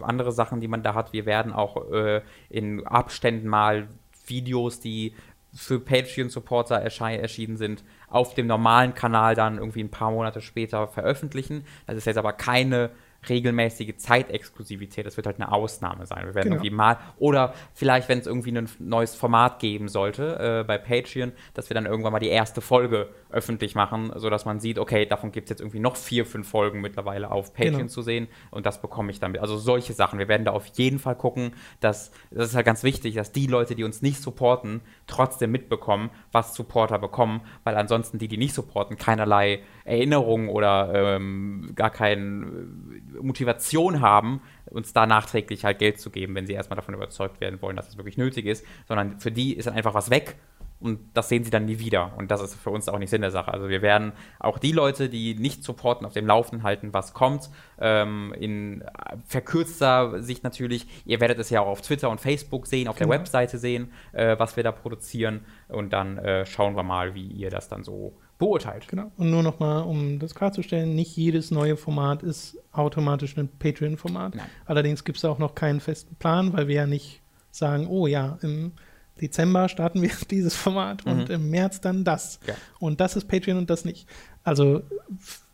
andere 0.02 0.32
Sachen, 0.32 0.60
die 0.60 0.68
man 0.68 0.82
da 0.82 0.94
hat. 0.94 1.12
Wir 1.12 1.26
werden 1.26 1.43
auch 1.52 1.90
äh, 1.90 2.22
in 2.48 2.86
Abständen 2.86 3.48
mal 3.48 3.88
Videos, 4.26 4.80
die 4.80 5.14
für 5.54 5.78
Patreon-Supporter 5.78 6.76
erschienen 6.76 7.56
sind, 7.56 7.84
auf 8.08 8.34
dem 8.34 8.46
normalen 8.46 8.94
Kanal 8.94 9.34
dann 9.34 9.58
irgendwie 9.58 9.84
ein 9.84 9.90
paar 9.90 10.10
Monate 10.10 10.40
später 10.40 10.88
veröffentlichen. 10.88 11.64
Das 11.86 11.96
ist 11.96 12.06
jetzt 12.06 12.18
aber 12.18 12.32
keine 12.32 12.90
regelmäßige 13.28 13.96
Zeitexklusivität. 13.96 15.06
Das 15.06 15.16
wird 15.16 15.26
halt 15.26 15.36
eine 15.36 15.52
Ausnahme 15.52 16.06
sein. 16.06 16.26
Wir 16.26 16.34
werden 16.34 16.50
genau. 16.50 16.56
irgendwie 16.56 16.74
mal, 16.74 16.98
oder 17.18 17.54
vielleicht, 17.72 18.08
wenn 18.08 18.18
es 18.18 18.26
irgendwie 18.26 18.52
ein 18.52 18.68
neues 18.78 19.14
Format 19.14 19.58
geben 19.58 19.88
sollte 19.88 20.60
äh, 20.60 20.64
bei 20.64 20.78
Patreon, 20.78 21.32
dass 21.54 21.70
wir 21.70 21.74
dann 21.74 21.86
irgendwann 21.86 22.12
mal 22.12 22.18
die 22.18 22.28
erste 22.28 22.60
Folge 22.60 23.08
öffentlich 23.30 23.74
machen, 23.74 24.12
sodass 24.14 24.44
man 24.44 24.60
sieht, 24.60 24.78
okay, 24.78 25.06
davon 25.06 25.32
gibt 25.32 25.46
es 25.46 25.50
jetzt 25.50 25.60
irgendwie 25.60 25.80
noch 25.80 25.96
vier, 25.96 26.24
fünf 26.24 26.48
Folgen 26.48 26.80
mittlerweile 26.80 27.30
auf 27.30 27.52
Patreon 27.52 27.78
genau. 27.78 27.88
zu 27.88 28.02
sehen 28.02 28.28
und 28.50 28.64
das 28.64 28.80
bekomme 28.80 29.10
ich 29.10 29.20
dann 29.20 29.32
mit. 29.32 29.40
Also 29.40 29.56
solche 29.56 29.92
Sachen. 29.92 30.18
Wir 30.18 30.28
werden 30.28 30.44
da 30.44 30.52
auf 30.52 30.66
jeden 30.74 30.98
Fall 30.98 31.16
gucken, 31.16 31.52
dass, 31.80 32.12
das 32.30 32.50
ist 32.50 32.54
halt 32.54 32.66
ganz 32.66 32.82
wichtig, 32.82 33.14
dass 33.14 33.32
die 33.32 33.46
Leute, 33.46 33.74
die 33.74 33.84
uns 33.84 34.02
nicht 34.02 34.20
supporten, 34.20 34.80
trotzdem 35.06 35.50
mitbekommen, 35.50 36.10
was 36.32 36.54
Supporter 36.54 36.98
bekommen, 36.98 37.40
weil 37.64 37.76
ansonsten 37.76 38.18
die, 38.18 38.28
die 38.28 38.36
nicht 38.36 38.54
supporten, 38.54 38.96
keinerlei 38.96 39.62
Erinnerung 39.84 40.48
oder 40.48 40.92
ähm, 40.94 41.72
gar 41.74 41.90
keine 41.90 42.22
äh, 42.22 43.13
Motivation 43.20 44.00
haben, 44.00 44.40
uns 44.66 44.92
da 44.92 45.06
nachträglich 45.06 45.64
halt 45.64 45.78
Geld 45.78 46.00
zu 46.00 46.10
geben, 46.10 46.34
wenn 46.34 46.46
sie 46.46 46.52
erstmal 46.52 46.76
davon 46.76 46.94
überzeugt 46.94 47.40
werden 47.40 47.60
wollen, 47.62 47.76
dass 47.76 47.88
es 47.88 47.96
wirklich 47.96 48.16
nötig 48.16 48.46
ist, 48.46 48.64
sondern 48.86 49.20
für 49.20 49.30
die 49.30 49.54
ist 49.54 49.66
dann 49.66 49.74
einfach 49.74 49.94
was 49.94 50.10
weg 50.10 50.36
und 50.84 51.00
das 51.14 51.30
sehen 51.30 51.44
sie 51.44 51.50
dann 51.50 51.64
nie 51.64 51.78
wieder. 51.78 52.12
Und 52.18 52.30
das 52.30 52.42
ist 52.42 52.56
für 52.56 52.68
uns 52.68 52.90
auch 52.90 52.98
nicht 52.98 53.08
Sinn 53.08 53.22
der 53.22 53.30
Sache. 53.30 53.50
Also 53.50 53.70
wir 53.70 53.80
werden 53.80 54.12
auch 54.38 54.58
die 54.58 54.72
Leute, 54.72 55.08
die 55.08 55.34
nicht 55.34 55.64
supporten, 55.64 56.06
auf 56.06 56.12
dem 56.12 56.26
Laufenden 56.26 56.62
halten, 56.62 56.92
was 56.92 57.14
kommt. 57.14 57.48
Ähm, 57.80 58.34
in 58.38 58.84
verkürzter 59.24 60.22
Sicht 60.22 60.44
natürlich. 60.44 60.86
Ihr 61.06 61.20
werdet 61.20 61.38
es 61.38 61.48
ja 61.48 61.62
auch 61.62 61.68
auf 61.68 61.80
Twitter 61.80 62.10
und 62.10 62.20
Facebook 62.20 62.66
sehen, 62.66 62.88
auf 62.88 62.96
genau. 62.96 63.10
der 63.10 63.20
Webseite 63.20 63.56
sehen, 63.56 63.92
äh, 64.12 64.38
was 64.38 64.56
wir 64.56 64.62
da 64.62 64.72
produzieren. 64.72 65.46
Und 65.68 65.94
dann 65.94 66.18
äh, 66.18 66.44
schauen 66.44 66.76
wir 66.76 66.82
mal, 66.82 67.14
wie 67.14 67.28
ihr 67.28 67.48
das 67.48 67.70
dann 67.70 67.82
so 67.82 68.18
beurteilt. 68.38 68.88
Genau. 68.88 69.12
Und 69.16 69.30
nur 69.30 69.42
nochmal, 69.42 69.84
um 69.84 70.18
das 70.18 70.34
klarzustellen, 70.34 70.94
nicht 70.94 71.16
jedes 71.16 71.50
neue 71.50 71.76
Format 71.76 72.22
ist 72.22 72.58
automatisch 72.72 73.36
ein 73.36 73.48
Patreon-Format. 73.48 74.34
Allerdings 74.66 75.04
gibt 75.04 75.18
es 75.18 75.24
auch 75.24 75.38
noch 75.38 75.54
keinen 75.54 75.80
festen 75.80 76.16
Plan, 76.16 76.52
weil 76.52 76.68
wir 76.68 76.74
ja 76.74 76.86
nicht 76.86 77.22
sagen, 77.50 77.86
oh 77.86 78.06
ja, 78.06 78.38
im 78.42 78.72
Dezember 79.20 79.68
starten 79.68 80.02
wir 80.02 80.10
dieses 80.30 80.54
Format 80.54 81.06
mhm. 81.06 81.12
und 81.12 81.30
im 81.30 81.50
März 81.50 81.80
dann 81.80 82.04
das. 82.04 82.40
Ja. 82.46 82.54
Und 82.80 83.00
das 83.00 83.16
ist 83.16 83.28
Patreon 83.28 83.58
und 83.58 83.70
das 83.70 83.84
nicht. 83.84 84.08
Also 84.42 84.82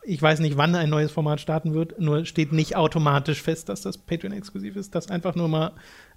ich 0.02 0.20
weiß 0.20 0.40
nicht, 0.40 0.56
wann 0.56 0.74
ein 0.74 0.88
neues 0.88 1.12
Format 1.12 1.40
starten 1.40 1.74
wird, 1.74 2.00
nur 2.00 2.24
steht 2.24 2.52
nicht 2.52 2.76
automatisch 2.76 3.42
fest, 3.42 3.68
dass 3.68 3.82
das 3.82 3.98
Patreon-exklusiv 3.98 4.76
ist. 4.76 4.94
Das 4.94 5.10
einfach 5.10 5.34
nur 5.34 5.48
mal, 5.48 5.72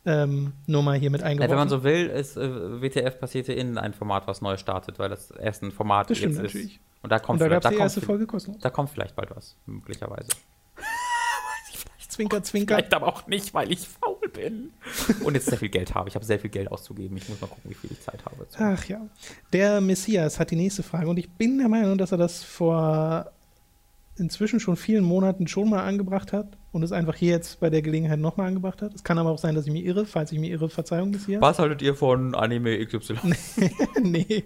ähm, 0.06 0.54
nur 0.68 0.84
mal 0.84 0.98
hier 0.98 1.10
mit 1.10 1.24
eingebaut. 1.24 1.50
Ja, 1.50 1.52
wenn 1.52 1.60
man 1.60 1.70
so 1.70 1.84
will, 1.84 2.08
ist 2.08 2.38
äh, 2.38 2.82
WTF 2.82 3.20
passierte 3.20 3.54
in 3.54 3.78
ein 3.78 3.94
Format, 3.94 4.28
was 4.28 4.42
neu 4.42 4.58
startet, 4.58 5.00
weil 5.00 5.10
das 5.10 5.32
erst 5.32 5.64
ein 5.64 5.72
Format 5.72 6.10
das 6.10 6.20
jetzt 6.20 6.36
natürlich. 6.36 6.76
ist. 6.76 6.80
Und 7.02 7.12
da 7.12 7.20
kommt 7.20 7.42
und 7.42 7.50
da 7.50 7.60
vielleicht, 7.60 7.66
da, 7.66 7.86
kommt, 7.86 8.06
Folge 8.06 8.58
da 8.62 8.70
kommt 8.70 8.90
vielleicht 8.90 9.16
bald 9.16 9.36
was, 9.36 9.56
möglicherweise. 9.66 10.30
Zwinker, 12.14 12.44
zwinker. 12.44 12.76
Vielleicht 12.76 12.94
aber 12.94 13.08
auch 13.08 13.26
nicht, 13.26 13.54
weil 13.56 13.72
ich 13.72 13.88
faul 13.88 14.30
bin. 14.32 14.72
Und 15.24 15.34
jetzt 15.34 15.48
sehr 15.48 15.58
viel 15.58 15.70
Geld 15.70 15.96
habe. 15.96 16.10
Ich 16.10 16.16
habe 16.16 16.24
sehr 16.24 16.40
viel 16.40 16.52
Geld 16.52 16.72
auszugeben. 16.72 17.18
Ich 17.18 17.28
muss 17.28 17.42
mal 17.42 17.48
gucken, 17.48 17.72
wie 17.72 17.74
viel 17.74 17.92
ich 17.92 18.02
Zeit 18.02 18.24
habe. 18.24 18.46
Ach 18.60 18.86
ja. 18.86 19.02
Der 19.52 19.82
Messias 19.82 20.40
hat 20.40 20.52
die 20.52 20.56
nächste 20.56 20.84
Frage 20.84 21.08
und 21.08 21.18
ich 21.18 21.30
bin 21.32 21.58
der 21.58 21.70
Meinung, 21.70 21.98
dass 21.98 22.12
er 22.12 22.20
das 22.20 22.44
vor 22.44 23.32
inzwischen 24.18 24.60
schon 24.60 24.76
vielen 24.76 25.04
Monaten 25.04 25.48
schon 25.48 25.70
mal 25.70 25.84
angebracht 25.84 26.34
hat 26.34 26.58
und 26.72 26.84
es 26.84 26.92
einfach 26.92 27.16
hier 27.16 27.32
jetzt 27.32 27.60
bei 27.60 27.70
der 27.70 27.82
Gelegenheit 27.82 28.20
nochmal 28.20 28.48
angebracht 28.48 28.82
hat. 28.82 28.94
Es 28.94 29.04
kann 29.04 29.18
aber 29.18 29.32
auch 29.32 29.38
sein, 29.38 29.56
dass 29.56 29.66
ich 29.66 29.72
mich 29.72 29.86
irre. 29.86 30.06
Falls 30.06 30.32
ich 30.32 30.40
mich 30.40 30.52
irre, 30.52 30.70
Verzeihung 30.70 31.12
bis 31.12 31.26
hier. 31.26 31.42
Was 31.42 31.60
haltet 31.60 31.82
ihr 31.82 31.96
von 31.96 32.36
Anime 32.36 32.86
XY? 32.86 33.16
nee. 34.02 34.44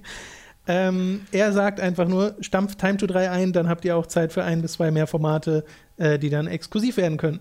Ähm, 0.67 1.21
er 1.31 1.53
sagt 1.53 1.79
einfach 1.79 2.07
nur, 2.07 2.35
stampft 2.41 2.79
Time 2.79 2.97
to 2.97 3.07
3 3.07 3.31
ein, 3.31 3.53
dann 3.53 3.69
habt 3.69 3.85
ihr 3.85 3.95
auch 3.95 4.05
Zeit 4.05 4.33
für 4.33 4.43
ein 4.43 4.61
bis 4.61 4.73
zwei 4.73 4.91
mehr 4.91 5.07
Formate, 5.07 5.63
äh, 5.95 6.19
die 6.19 6.29
dann 6.29 6.47
exklusiv 6.47 6.97
werden 6.97 7.17
können. 7.17 7.39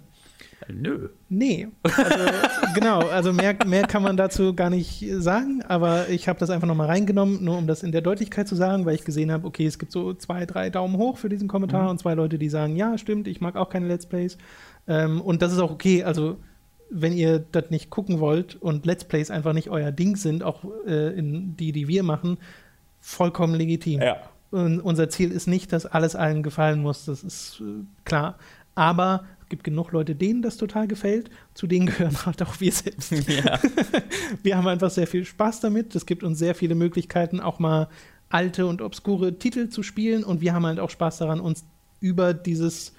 Nö. 0.68 1.08
Nee. 1.28 1.68
Also, 1.82 2.24
genau, 2.74 3.00
also 3.00 3.32
mehr, 3.32 3.56
mehr 3.66 3.82
kann 3.82 4.02
man 4.02 4.16
dazu 4.16 4.54
gar 4.54 4.70
nicht 4.70 5.04
sagen, 5.18 5.62
aber 5.68 6.08
ich 6.08 6.28
habe 6.28 6.38
das 6.38 6.50
einfach 6.50 6.66
nochmal 6.66 6.88
reingenommen, 6.88 7.44
nur 7.44 7.58
um 7.58 7.66
das 7.66 7.82
in 7.82 7.92
der 7.92 8.00
Deutlichkeit 8.00 8.48
zu 8.48 8.54
sagen, 8.56 8.86
weil 8.86 8.94
ich 8.94 9.04
gesehen 9.04 9.30
habe, 9.30 9.46
okay, 9.46 9.66
es 9.66 9.78
gibt 9.78 9.92
so 9.92 10.14
zwei, 10.14 10.46
drei 10.46 10.70
Daumen 10.70 10.96
hoch 10.96 11.18
für 11.18 11.28
diesen 11.28 11.48
Kommentar 11.48 11.84
mhm. 11.84 11.90
und 11.90 11.98
zwei 11.98 12.14
Leute, 12.14 12.38
die 12.38 12.48
sagen, 12.48 12.76
ja, 12.76 12.96
stimmt, 12.98 13.28
ich 13.28 13.40
mag 13.40 13.56
auch 13.56 13.68
keine 13.68 13.86
Let's 13.86 14.06
Plays. 14.06 14.38
Ähm, 14.88 15.20
und 15.20 15.42
das 15.42 15.52
ist 15.52 15.58
auch 15.58 15.70
okay, 15.70 16.04
also 16.04 16.38
wenn 16.90 17.12
ihr 17.12 17.38
das 17.38 17.70
nicht 17.70 17.90
gucken 17.90 18.20
wollt 18.20 18.54
und 18.56 18.86
Let's 18.86 19.04
Plays 19.04 19.30
einfach 19.30 19.52
nicht 19.52 19.70
euer 19.70 19.92
Ding 19.92 20.16
sind, 20.16 20.42
auch 20.42 20.64
äh, 20.86 21.18
in 21.18 21.56
die, 21.56 21.72
die 21.72 21.88
wir 21.88 22.02
machen, 22.02 22.38
vollkommen 23.00 23.54
legitim. 23.54 24.00
Ja. 24.00 24.16
Und 24.50 24.80
unser 24.80 25.08
Ziel 25.08 25.32
ist 25.32 25.48
nicht, 25.48 25.72
dass 25.72 25.86
alles 25.86 26.14
allen 26.14 26.42
gefallen 26.42 26.80
muss, 26.80 27.04
das 27.04 27.22
ist 27.22 27.60
äh, 27.60 27.84
klar. 28.04 28.38
Aber 28.74 29.24
gibt 29.48 29.64
genug 29.64 29.92
Leute, 29.92 30.14
denen 30.14 30.42
das 30.42 30.56
total 30.56 30.88
gefällt. 30.88 31.30
Zu 31.54 31.66
denen 31.66 31.86
gehören 31.86 32.16
halt 32.26 32.42
auch 32.42 32.60
wir 32.60 32.72
selbst. 32.72 33.12
Ja. 33.28 33.58
wir 34.42 34.56
haben 34.56 34.68
einfach 34.68 34.90
sehr 34.90 35.06
viel 35.06 35.24
Spaß 35.24 35.60
damit. 35.60 35.94
Es 35.94 36.06
gibt 36.06 36.22
uns 36.22 36.38
sehr 36.38 36.54
viele 36.54 36.74
Möglichkeiten, 36.74 37.40
auch 37.40 37.58
mal 37.58 37.88
alte 38.28 38.66
und 38.66 38.82
obskure 38.82 39.38
Titel 39.38 39.68
zu 39.68 39.82
spielen. 39.82 40.24
Und 40.24 40.40
wir 40.40 40.54
haben 40.54 40.66
halt 40.66 40.80
auch 40.80 40.90
Spaß 40.90 41.18
daran, 41.18 41.40
uns 41.40 41.64
über 42.00 42.34
dieses 42.34 42.92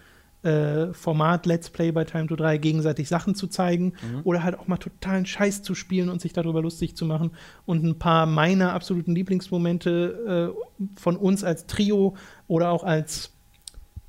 äh, 0.44 0.94
Format 0.94 1.46
Let's 1.46 1.70
Play 1.70 1.92
bei 1.92 2.06
Time 2.06 2.28
to 2.28 2.36
3 2.36 2.58
gegenseitig 2.58 3.10
Sachen 3.10 3.36
zu 3.36 3.48
zeigen 3.48 3.94
mhm. 4.02 4.22
oder 4.24 4.44
halt 4.44 4.58
auch 4.58 4.68
mal 4.68 4.78
totalen 4.78 5.26
Scheiß 5.26 5.64
zu 5.64 5.76
spielen 5.76 6.10
und 6.10 6.22
sich 6.22 6.34
darüber 6.34 6.62
lustig 6.62 6.96
zu 6.96 7.06
machen. 7.06 7.32
Und 7.66 7.84
ein 7.84 8.00
paar 8.00 8.26
meiner 8.26 8.74
absoluten 8.74 9.16
Lieblingsmomente 9.16 10.54
äh, 10.56 11.00
von 11.00 11.18
uns 11.18 11.44
als 11.44 11.66
Trio 11.66 12.16
oder 12.48 12.70
auch 12.72 12.84
als 12.84 13.34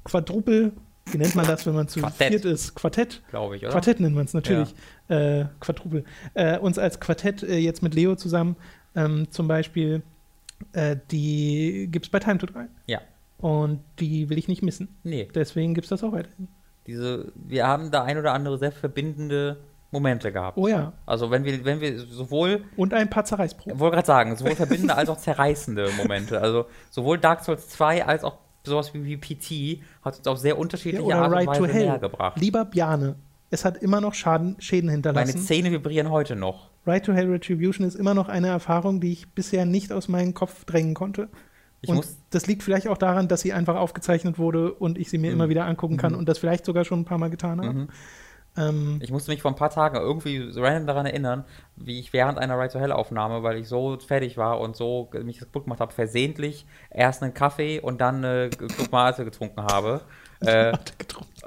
Quadrupel 0.05 0.73
wie 1.13 1.19
nennt 1.19 1.35
man 1.35 1.47
das, 1.47 1.67
wenn 1.67 1.75
man 1.75 1.89
zu 1.89 2.01
Quartett. 2.01 2.29
viert 2.29 2.45
ist? 2.45 2.75
Quartett? 2.75 3.23
Glaube 3.31 3.57
ich, 3.57 3.63
oder? 3.63 3.73
Quartett 3.73 4.01
nennt 4.01 4.15
man 4.15 4.25
es 4.25 4.35
natürlich. 4.35 4.75
Ja. 5.09 5.41
Äh, 5.41 5.47
Quadrupel. 5.61 6.05
Äh, 6.35 6.59
uns 6.59 6.79
als 6.79 7.01
Quartett 7.01 7.43
äh, 7.43 7.59
jetzt 7.59 7.83
mit 7.83 7.95
Leo 7.95 8.17
zusammen 8.17 8.57
ähm, 8.95 9.31
zum 9.31 9.49
Beispiel, 9.49 10.03
äh, 10.73 10.97
die 11.11 11.89
gibt 11.91 12.07
es 12.07 12.11
bei 12.11 12.19
Time 12.19 12.39
to 12.39 12.47
3. 12.47 12.67
Ja. 12.87 13.01
Und 13.39 13.81
die 14.01 14.29
will 14.29 14.39
ich 14.39 14.49
nicht 14.49 14.63
missen. 14.63 14.89
Nee. 15.05 15.29
Deswegen 15.35 15.75
gibt 15.75 15.85
es 15.85 15.91
das 15.91 16.03
auch 16.03 16.13
weiterhin. 16.13 16.49
Diese, 16.87 17.33
wir 17.35 17.67
haben 17.67 17.91
da 17.91 18.03
ein 18.03 18.19
oder 18.19 18.33
andere 18.33 18.59
sehr 18.59 18.73
verbindende 18.73 19.59
Momente 19.91 20.33
gehabt. 20.33 20.59
Oh 20.59 20.67
ja. 20.67 20.93
Also 21.07 21.31
wenn 21.31 21.45
wir, 21.45 21.65
wenn 21.65 21.81
wir 21.81 21.99
sowohl. 22.01 22.65
Und 22.77 22.93
ein 22.93 23.09
paar 23.09 23.25
Zerreißproben. 23.25 23.75
Ich 23.75 23.79
wollte 23.79 23.97
gerade 23.97 24.07
sagen, 24.07 24.37
sowohl 24.37 24.57
verbindende 24.57 24.97
als 24.97 25.09
auch 25.09 25.19
zerreißende 25.19 25.91
Momente. 25.97 26.41
Also 26.41 26.67
sowohl 26.91 27.19
Dark 27.19 27.45
Souls 27.45 27.69
2 27.69 28.05
als 28.05 28.25
auch 28.25 28.39
sowas 28.65 28.93
wie, 28.95 29.05
wie 29.05 29.17
PT 29.17 29.83
hat 30.03 30.19
uns 30.19 30.27
auf 30.27 30.39
sehr 30.39 30.59
unterschiedliche 30.59 31.09
ja, 31.09 31.23
Art 31.23 31.33
und 31.33 31.47
Weise 31.47 31.63
näher 31.63 31.99
gebracht. 31.99 32.41
Lieber 32.41 32.65
Bjane, 32.65 33.17
es 33.51 33.65
hat 33.65 33.79
immer 33.79 34.01
noch 34.01 34.15
Schaden, 34.15 34.57
Schäden 34.59 34.91
hinterlassen. 34.91 35.35
Meine 35.35 35.45
Zähne 35.45 35.71
vibrieren 35.73 36.11
heute 36.11 36.37
noch. 36.37 36.69
Right 36.87 37.05
to 37.05 37.13
Hell 37.13 37.31
Retribution 37.31 37.87
ist 37.87 37.95
immer 37.95 38.15
noch 38.15 38.29
eine 38.29 38.49
Erfahrung, 38.49 39.01
die 39.01 39.13
ich 39.13 39.29
bisher 39.29 39.67
nicht 39.67 39.93
aus 39.93 40.09
meinem 40.09 40.35
Kopf 40.35 40.65
drängen 40.65 40.95
konnte. 40.95 41.29
Ich 41.81 41.89
und 41.91 42.05
das 42.31 42.47
liegt 42.47 42.63
vielleicht 42.63 42.89
auch 42.89 42.99
daran, 42.99 43.29
dass 43.29 43.43
sie 43.43 43.53
einfach 43.53 43.77
aufgezeichnet 43.77 44.39
wurde 44.39 44.73
und 44.73 44.99
ich 44.99 45.11
sie 45.11 45.19
mir 45.19 45.29
mhm. 45.29 45.35
immer 45.35 45.49
wieder 45.49 45.65
angucken 45.67 45.97
kann 45.97 46.13
mhm. 46.13 46.19
und 46.19 46.29
das 46.29 46.39
vielleicht 46.39 46.65
sogar 46.65 46.85
schon 46.85 47.01
ein 47.01 47.05
paar 47.05 47.19
Mal 47.19 47.31
getan 47.31 47.61
habe. 47.61 47.73
Mhm. 47.81 47.89
Ähm, 48.59 48.99
ich 49.03 49.11
musste 49.11 49.31
mich 49.31 49.43
vor 49.43 49.51
ein 49.51 49.57
paar 49.57 49.71
Tagen 49.71 49.97
irgendwie 49.97 50.51
so 50.51 50.63
random 50.63 50.87
daran 50.87 51.07
erinnern, 51.07 51.45
wie 51.77 52.01
ich 52.01 52.13
während 52.13 52.39
einer 52.39 52.59
Right 52.59 52.73
to 52.73 52.79
Hell 52.79 52.93
Aufnahme, 52.93 53.43
weil 53.43 53.59
ich 53.59 53.69
so 53.69 53.99
fertig 53.99 54.37
war 54.37 54.61
und 54.61 54.77
so 54.77 55.09
mich 55.23 55.39
kaputt 55.39 55.65
gemacht 55.65 55.81
habe, 55.81 55.93
versehentlich 55.93 56.67
erst 56.91 57.23
einen 57.23 57.35
Kaffee 57.35 57.81
und 57.81 58.01
dann 58.01 58.25
eine 58.25 58.51
Club 58.51 58.93
Mate 58.93 59.25
getrunken 59.25 59.63
habe. 59.63 60.01
Äh, 60.41 60.73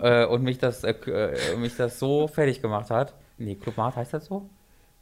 äh, 0.02 0.26
und 0.26 0.44
mich 0.44 0.58
das, 0.58 0.84
äh, 0.84 0.92
äh, 0.92 1.56
mich 1.56 1.78
das 1.78 1.98
so 1.98 2.28
fertig 2.28 2.62
gemacht 2.62 2.90
hat. 2.90 3.14
Nee, 3.38 3.56
Club 3.56 3.78
Mate 3.78 3.96
heißt 3.96 4.14
das 4.14 4.26
so? 4.26 4.50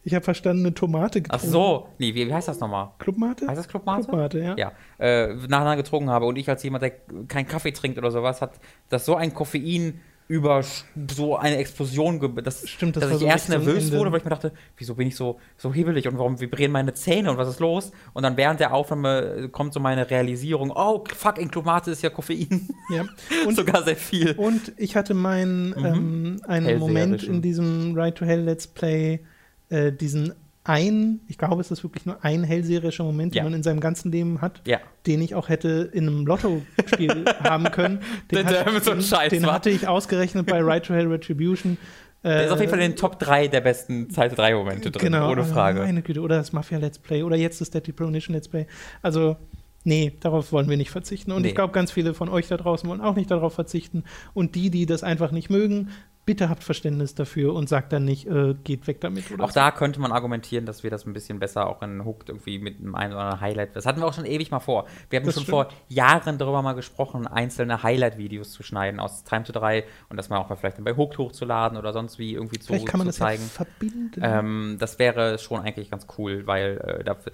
Ich 0.03 0.15
habe 0.15 0.23
verstanden, 0.23 0.65
eine 0.65 0.73
Tomate 0.73 1.21
getrunken. 1.21 1.45
Ach 1.45 1.51
so, 1.51 1.89
nee, 1.97 2.15
wie, 2.15 2.25
wie 2.27 2.33
heißt 2.33 2.47
das 2.47 2.59
nochmal? 2.59 2.89
Clubmate? 2.99 3.47
Heißt 3.47 3.59
das 3.59 3.67
Clubmate? 3.67 4.07
Clubmate, 4.07 4.39
ja. 4.39 4.55
Ja, 4.55 4.71
äh, 4.97 5.33
nacheinander 5.33 5.75
getrunken 5.75 6.09
habe 6.09 6.25
und 6.25 6.37
ich 6.37 6.47
als 6.49 6.63
jemand, 6.63 6.83
der 6.83 6.91
keinen 7.27 7.47
Kaffee 7.47 7.71
trinkt 7.71 7.97
oder 7.97 8.09
sowas, 8.09 8.41
hat 8.41 8.53
das 8.89 9.05
so 9.05 9.15
ein 9.15 9.33
Koffein 9.33 9.99
über 10.29 10.63
so 11.09 11.37
eine 11.37 11.57
Explosion, 11.57 12.19
das, 12.43 12.69
Stimmt, 12.69 12.95
das 12.95 13.03
dass 13.03 13.13
ich 13.13 13.17
so 13.17 13.25
erst 13.25 13.49
nervös 13.49 13.85
Ende. 13.85 13.97
wurde, 13.97 14.11
weil 14.11 14.19
ich 14.19 14.23
mir 14.23 14.29
dachte, 14.29 14.51
wieso 14.77 14.93
bin 14.93 15.07
ich 15.07 15.15
so, 15.15 15.39
so 15.57 15.73
hebelig 15.73 16.07
und 16.07 16.19
warum 16.19 16.39
vibrieren 16.39 16.71
meine 16.71 16.93
Zähne 16.93 17.31
und 17.31 17.37
was 17.37 17.49
ist 17.49 17.59
los? 17.59 17.91
Und 18.13 18.21
dann 18.21 18.37
während 18.37 18.59
der 18.59 18.71
Aufnahme 18.71 19.49
kommt 19.51 19.73
so 19.73 19.79
meine 19.79 20.07
Realisierung, 20.07 20.71
oh, 20.73 21.03
fuck, 21.15 21.39
in 21.39 21.49
Clubmate 21.49 21.89
ist 21.89 22.03
ja 22.03 22.11
Koffein. 22.11 22.69
Ja. 22.91 23.05
Und 23.47 23.55
sogar 23.55 23.83
sehr 23.83 23.95
viel. 23.95 24.33
Und 24.33 24.73
ich 24.77 24.95
hatte 24.95 25.15
meinen, 25.15 25.69
mhm. 25.69 25.85
ähm, 25.85 26.41
einen 26.47 26.77
Moment 26.77 27.23
in 27.23 27.41
diesem 27.41 27.95
Ride 27.95 28.13
to 28.13 28.25
Hell 28.25 28.41
Let's 28.41 28.67
Play, 28.67 29.21
äh, 29.69 29.91
diesen 29.91 30.33
ein, 30.69 31.21
ich 31.27 31.39
glaube, 31.39 31.61
es 31.61 31.71
ist 31.71 31.83
wirklich 31.83 32.05
nur 32.05 32.23
ein 32.23 32.43
hellseherischer 32.43 33.03
Moment, 33.03 33.33
ja. 33.33 33.41
den 33.41 33.51
man 33.51 33.53
in 33.55 33.63
seinem 33.63 33.79
ganzen 33.79 34.11
Leben 34.11 34.39
hat, 34.39 34.61
ja. 34.67 34.79
den 35.07 35.19
ich 35.21 35.33
auch 35.33 35.49
hätte 35.49 35.89
in 35.91 36.07
einem 36.07 36.27
Lotto-Spiel 36.27 37.25
haben 37.43 37.65
können. 37.71 38.01
Den, 38.31 38.45
hat, 38.45 38.83
so 38.83 38.93
den, 38.93 39.29
den 39.29 39.45
hatte 39.47 39.71
ich 39.71 39.87
ausgerechnet 39.87 40.45
bei 40.45 40.61
Right 40.61 40.85
to 40.85 40.93
Hell 40.93 41.07
Retribution. 41.07 41.77
Der 42.23 42.45
ist 42.45 42.51
auf 42.51 42.59
jeden 42.59 42.69
Fall 42.69 42.81
in 42.81 42.91
den 42.91 42.97
Top 42.97 43.17
3 43.17 43.47
der 43.47 43.61
besten 43.61 44.11
Zeit 44.11 44.37
3 44.37 44.53
Momente 44.53 44.91
drin, 44.91 45.11
genau, 45.11 45.31
ohne 45.31 45.43
Frage. 45.43 45.79
Meine 45.81 46.03
Güte, 46.03 46.21
oder 46.21 46.37
das 46.37 46.53
Mafia 46.53 46.77
Let's 46.77 46.99
Play 46.99 47.23
oder 47.23 47.35
jetzt 47.35 47.61
das 47.61 47.71
Deadly 47.71 47.93
Premonition 47.93 48.35
Let's 48.35 48.47
Play. 48.47 48.67
Also, 49.01 49.37
nee, 49.85 50.17
darauf 50.19 50.51
wollen 50.51 50.69
wir 50.69 50.77
nicht 50.77 50.91
verzichten. 50.91 51.31
Und 51.31 51.43
nee. 51.43 51.47
ich 51.47 51.55
glaube, 51.55 51.73
ganz 51.73 51.91
viele 51.91 52.13
von 52.13 52.29
euch 52.29 52.47
da 52.47 52.57
draußen 52.57 52.87
wollen 52.89 53.01
auch 53.01 53.15
nicht 53.15 53.31
darauf 53.31 53.53
verzichten. 53.53 54.03
Und 54.33 54.55
die, 54.55 54.69
die 54.69 54.85
das 54.85 55.01
einfach 55.01 55.31
nicht 55.31 55.49
mögen, 55.49 55.89
bitte 56.29 56.47
habt 56.47 56.63
Verständnis 56.63 57.15
dafür 57.15 57.55
und 57.55 57.67
sagt 57.67 57.91
dann 57.91 58.05
nicht, 58.05 58.27
äh, 58.27 58.53
geht 58.63 58.85
weg 58.85 59.01
damit. 59.01 59.25
auch 59.41 59.49
so. 59.49 59.55
da 59.55 59.71
könnte 59.71 59.99
man 59.99 60.11
argumentieren, 60.11 60.67
dass 60.67 60.83
wir 60.83 60.91
das 60.91 61.07
ein 61.07 61.13
bisschen 61.13 61.39
besser 61.39 61.65
auch 61.65 61.81
in 61.81 62.05
Hooked 62.05 62.29
irgendwie 62.29 62.59
mit 62.59 62.79
einem 62.79 62.93
einen 62.93 63.13
oder 63.13 63.23
anderen 63.23 63.41
Highlight. 63.41 63.75
Das 63.75 63.87
hatten 63.87 63.99
wir 63.99 64.05
auch 64.05 64.13
schon 64.13 64.25
ewig 64.25 64.51
mal 64.51 64.59
vor. 64.59 64.85
Wir 65.09 65.17
haben 65.17 65.25
das 65.25 65.33
schon 65.33 65.45
stimmt. 65.45 65.55
vor 65.55 65.69
Jahren 65.87 66.37
darüber 66.37 66.61
mal 66.61 66.73
gesprochen, 66.73 67.25
einzelne 67.25 67.81
Highlight-Videos 67.81 68.51
zu 68.51 68.61
schneiden 68.61 68.99
aus 68.99 69.23
Time 69.23 69.43
to 69.43 69.53
3 69.53 69.85
und 70.09 70.17
das 70.17 70.29
mal 70.29 70.37
auch 70.37 70.49
mal 70.49 70.55
vielleicht 70.55 70.77
dann 70.77 70.85
bei 70.85 70.95
Hooked 70.95 71.17
hochzuladen 71.17 71.79
oder 71.79 71.93
sonst 71.93 72.19
wie 72.19 72.35
irgendwie 72.35 72.59
vielleicht 72.63 72.85
zu, 72.85 72.91
kann 72.91 72.99
man 72.99 73.07
das 73.07 73.15
zeigen. 73.15 73.41
Ja 73.41 73.49
verbinden. 73.49 74.21
Ähm, 74.21 74.77
das 74.79 74.99
wäre 74.99 75.39
schon 75.39 75.61
eigentlich 75.61 75.89
ganz 75.89 76.05
cool, 76.19 76.45
weil 76.45 76.77
äh, 76.77 77.03
dafür, 77.03 77.33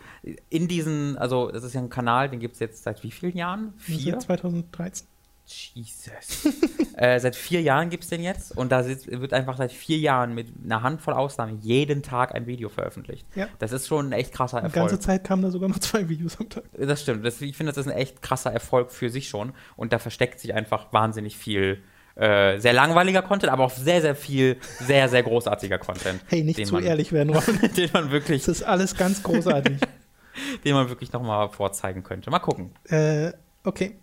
in 0.49 0.69
diesen, 0.69 1.17
also 1.17 1.51
das 1.51 1.65
ist 1.65 1.73
ja 1.73 1.81
ein 1.81 1.89
Kanal, 1.89 2.29
den 2.29 2.39
gibt 2.39 2.53
es 2.53 2.61
jetzt 2.61 2.83
seit 2.83 3.03
wie 3.03 3.11
vielen 3.11 3.35
Jahren? 3.35 3.73
Vier? 3.75 4.13
Seit 4.13 4.21
2013. 4.21 5.07
Jesus. 5.47 6.47
äh, 6.97 7.19
seit 7.19 7.35
vier 7.35 7.61
Jahren 7.61 7.89
gibt 7.89 8.03
es 8.03 8.09
den 8.09 8.21
jetzt 8.21 8.57
und 8.57 8.71
da 8.71 8.85
wird 8.85 9.33
einfach 9.33 9.57
seit 9.57 9.71
vier 9.71 9.97
Jahren 9.97 10.33
mit 10.33 10.47
einer 10.63 10.81
Handvoll 10.81 11.13
Ausnahmen 11.13 11.59
jeden 11.61 12.01
Tag 12.01 12.33
ein 12.33 12.47
Video 12.47 12.69
veröffentlicht. 12.69 13.27
Ja. 13.35 13.47
Das 13.59 13.71
ist 13.71 13.87
schon 13.87 14.09
ein 14.09 14.11
echt 14.11 14.33
krasser 14.33 14.57
Erfolg. 14.57 14.73
Die 14.73 14.79
ganze 14.79 14.99
Zeit 14.99 15.23
kamen 15.23 15.43
da 15.43 15.51
sogar 15.51 15.69
noch 15.69 15.79
zwei 15.79 16.09
Videos 16.09 16.39
am 16.39 16.49
Tag. 16.49 16.63
Das 16.73 17.01
stimmt. 17.01 17.25
Das, 17.25 17.41
ich 17.41 17.55
finde, 17.55 17.71
das 17.71 17.85
ist 17.85 17.91
ein 17.91 17.97
echt 17.97 18.21
krasser 18.21 18.51
Erfolg 18.51 18.91
für 18.91 19.09
sich 19.09 19.29
schon 19.29 19.53
und 19.75 19.93
da 19.93 19.99
versteckt 19.99 20.39
sich 20.39 20.53
einfach 20.53 20.91
wahnsinnig 20.91 21.37
viel. 21.37 21.83
Äh, 22.15 22.59
sehr 22.59 22.71
langweiliger 22.71 23.21
Content, 23.21 23.51
aber 23.51 23.65
auch 23.65 23.71
sehr, 23.71 24.01
sehr 24.01 24.15
viel, 24.15 24.57
sehr, 24.79 25.09
sehr 25.09 25.21
großartiger 25.21 25.77
Content. 25.77 26.21
Hey, 26.27 26.43
nicht 26.43 26.65
zu 26.65 26.75
man, 26.75 26.83
ehrlich 26.83 27.11
werden, 27.11 27.35
Ron. 27.35 27.43
den 27.77 27.89
man 27.91 28.09
wirklich. 28.09 28.45
Das 28.45 28.59
ist 28.59 28.63
alles 28.63 28.95
ganz 28.95 29.21
großartig. 29.21 29.79
den 30.63 30.73
man 30.73 30.87
wirklich 30.87 31.11
nochmal 31.11 31.49
vorzeigen 31.49 32.03
könnte. 32.03 32.31
Mal 32.31 32.39
gucken. 32.39 32.71
Äh, 32.85 33.33
okay 33.65 33.97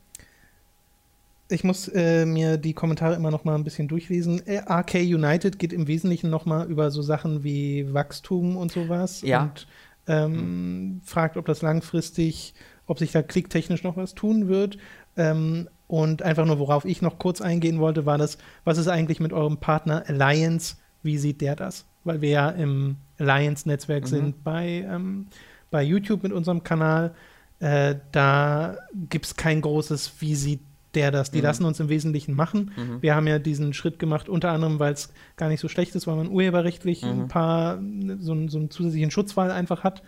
ich 1.53 1.64
muss 1.64 1.88
äh, 1.88 2.26
mir 2.26 2.57
die 2.57 2.72
Kommentare 2.72 3.14
immer 3.14 3.30
noch 3.30 3.44
mal 3.44 3.55
ein 3.55 3.64
bisschen 3.64 3.88
durchlesen. 3.88 4.44
Äh, 4.46 4.62
RK 4.68 4.94
United 4.94 5.59
geht 5.59 5.72
im 5.72 5.86
Wesentlichen 5.86 6.30
noch 6.30 6.46
mal 6.46 6.66
über 6.68 6.90
so 6.90 7.03
Sachen 7.03 7.44
wie 7.44 7.92
Wachstum 7.92 8.57
und 8.57 8.72
sowas 8.72 9.22
ja. 9.22 9.42
und 9.42 9.66
ähm, 10.07 10.32
mhm. 10.32 11.00
fragt, 11.05 11.36
ob 11.36 11.46
das 11.46 11.62
langfristig, 11.62 12.55
ob 12.86 12.98
sich 12.98 13.12
da 13.12 13.22
klicktechnisch 13.22 13.84
noch 13.84 13.96
was 13.96 14.14
tun 14.14 14.48
wird. 14.48 14.78
Ähm, 15.16 15.68
und 15.86 16.22
einfach 16.22 16.46
nur, 16.46 16.59
worauf 16.59 16.84
ich 16.84 17.03
noch 17.03 17.18
kurz 17.18 17.40
eingehen 17.40 17.78
wollte, 17.78 18.07
war 18.07 18.16
das, 18.16 18.38
was 18.64 18.78
ist 18.78 18.88
eigentlich 18.88 19.20
mit 19.20 19.32
eurem 19.32 19.59
Partner 19.59 20.05
Alliance? 20.07 20.76
Wie 21.03 21.18
sieht 21.18 21.40
der 21.40 21.55
das? 21.55 21.84
Weil 22.05 22.20
wir 22.22 22.30
ja 22.30 22.48
im 22.48 22.96
Alliance-Netzwerk 23.18 24.05
mhm. 24.05 24.09
sind 24.09 24.44
bei, 24.44 24.86
ähm, 24.88 25.26
bei 25.70 25.82
YouTube 25.82 26.22
mit 26.22 26.32
unserem 26.32 26.64
Kanal. 26.64 27.14
Äh, 27.61 27.96
da 28.11 28.78
gibt 29.09 29.26
es 29.26 29.36
kein 29.36 29.61
großes, 29.61 30.14
wie 30.20 30.34
sieht 30.34 30.61
der 30.95 31.11
das. 31.11 31.30
Die 31.30 31.38
mhm. 31.38 31.45
lassen 31.45 31.64
uns 31.64 31.80
im 31.80 31.88
Wesentlichen 31.88 32.34
machen. 32.34 32.70
Mhm. 32.76 33.03
Wir 33.03 33.14
haben 33.14 33.26
ja 33.26 33.38
diesen 33.38 33.72
Schritt 33.72 33.99
gemacht, 33.99 34.28
unter 34.28 34.51
anderem, 34.51 34.78
weil 34.78 34.93
es 34.93 35.12
gar 35.36 35.49
nicht 35.49 35.61
so 35.61 35.68
schlecht 35.68 35.95
ist, 35.95 36.07
weil 36.07 36.16
man 36.16 36.28
urheberrechtlich 36.28 37.03
mhm. 37.03 37.09
ein 37.09 37.28
paar, 37.28 37.78
so, 38.20 38.49
so 38.49 38.59
einen 38.59 38.70
zusätzlichen 38.70 39.11
Schutzfall 39.11 39.51
einfach 39.51 39.84
hat. 39.84 40.03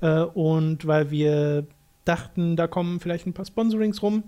Äh, 0.00 0.20
und 0.20 0.86
weil 0.86 1.10
wir 1.10 1.66
dachten, 2.04 2.56
da 2.56 2.66
kommen 2.66 3.00
vielleicht 3.00 3.26
ein 3.26 3.32
paar 3.32 3.44
Sponsorings 3.44 4.02
rum. 4.02 4.24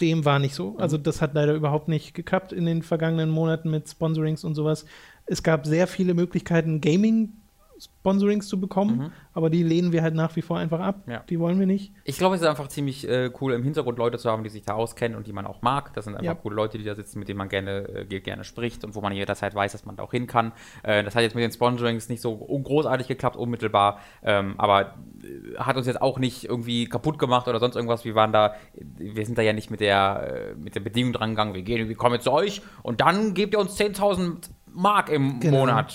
Dem 0.00 0.24
war 0.24 0.38
nicht 0.38 0.54
so. 0.54 0.72
Mhm. 0.72 0.80
Also 0.80 0.98
das 0.98 1.20
hat 1.20 1.34
leider 1.34 1.54
überhaupt 1.54 1.88
nicht 1.88 2.14
geklappt 2.14 2.52
in 2.52 2.66
den 2.66 2.82
vergangenen 2.82 3.30
Monaten 3.30 3.70
mit 3.70 3.88
Sponsorings 3.88 4.44
und 4.44 4.54
sowas. 4.54 4.84
Es 5.26 5.42
gab 5.42 5.66
sehr 5.66 5.86
viele 5.86 6.14
Möglichkeiten, 6.14 6.80
Gaming 6.80 7.34
Sponsorings 7.82 8.48
zu 8.48 8.60
bekommen, 8.60 8.96
mhm. 8.96 9.12
aber 9.32 9.50
die 9.50 9.62
lehnen 9.62 9.92
wir 9.92 10.02
halt 10.02 10.14
nach 10.14 10.34
wie 10.36 10.42
vor 10.42 10.58
einfach 10.58 10.80
ab. 10.80 11.02
Ja. 11.06 11.24
Die 11.28 11.38
wollen 11.38 11.58
wir 11.58 11.66
nicht. 11.66 11.92
Ich 12.04 12.18
glaube, 12.18 12.34
es 12.36 12.40
ist 12.40 12.46
einfach 12.46 12.68
ziemlich 12.68 13.08
äh, 13.08 13.30
cool, 13.40 13.52
im 13.52 13.62
Hintergrund 13.62 13.98
Leute 13.98 14.18
zu 14.18 14.30
haben, 14.30 14.44
die 14.44 14.50
sich 14.50 14.62
da 14.62 14.74
auskennen 14.74 15.16
und 15.16 15.26
die 15.26 15.32
man 15.32 15.46
auch 15.46 15.62
mag. 15.62 15.92
Das 15.94 16.04
sind 16.04 16.14
einfach 16.14 16.24
ja. 16.24 16.34
coole 16.34 16.54
Leute, 16.54 16.78
die 16.78 16.84
da 16.84 16.94
sitzen, 16.94 17.18
mit 17.18 17.28
denen 17.28 17.38
man 17.38 17.48
gerne, 17.48 18.06
äh, 18.10 18.20
gerne 18.20 18.44
spricht 18.44 18.84
und 18.84 18.94
wo 18.94 19.00
man 19.00 19.12
jederzeit 19.12 19.54
weiß, 19.54 19.72
dass 19.72 19.84
man 19.84 19.96
da 19.96 20.02
auch 20.02 20.12
hin 20.12 20.26
kann. 20.26 20.52
Äh, 20.82 21.02
das 21.02 21.14
hat 21.14 21.22
jetzt 21.22 21.34
mit 21.34 21.42
den 21.42 21.52
Sponsorings 21.52 22.08
nicht 22.08 22.20
so 22.20 22.36
großartig 22.36 23.08
geklappt, 23.08 23.36
unmittelbar, 23.36 23.98
ähm, 24.22 24.54
aber 24.58 24.94
äh, 25.22 25.56
hat 25.58 25.76
uns 25.76 25.86
jetzt 25.86 26.00
auch 26.00 26.18
nicht 26.18 26.44
irgendwie 26.44 26.86
kaputt 26.88 27.18
gemacht 27.18 27.48
oder 27.48 27.58
sonst 27.58 27.76
irgendwas. 27.76 28.04
Wir 28.04 28.14
waren 28.14 28.32
da, 28.32 28.54
wir 28.74 29.26
sind 29.26 29.38
da 29.38 29.42
ja 29.42 29.52
nicht 29.52 29.70
mit 29.70 29.80
der, 29.80 30.52
äh, 30.52 30.54
mit 30.54 30.74
der 30.74 30.80
Bedingung 30.80 31.12
dran 31.12 31.30
gegangen, 31.30 31.54
wir 31.54 31.62
gehen, 31.62 31.88
wir 31.88 31.96
kommen 31.96 32.14
jetzt 32.14 32.24
zu 32.24 32.32
euch 32.32 32.62
und 32.82 33.00
dann 33.00 33.34
gebt 33.34 33.54
ihr 33.54 33.60
uns 33.60 33.78
10.000 33.78 34.50
Mark 34.74 35.08
im 35.08 35.40
genau. 35.40 35.58
Monat. 35.58 35.94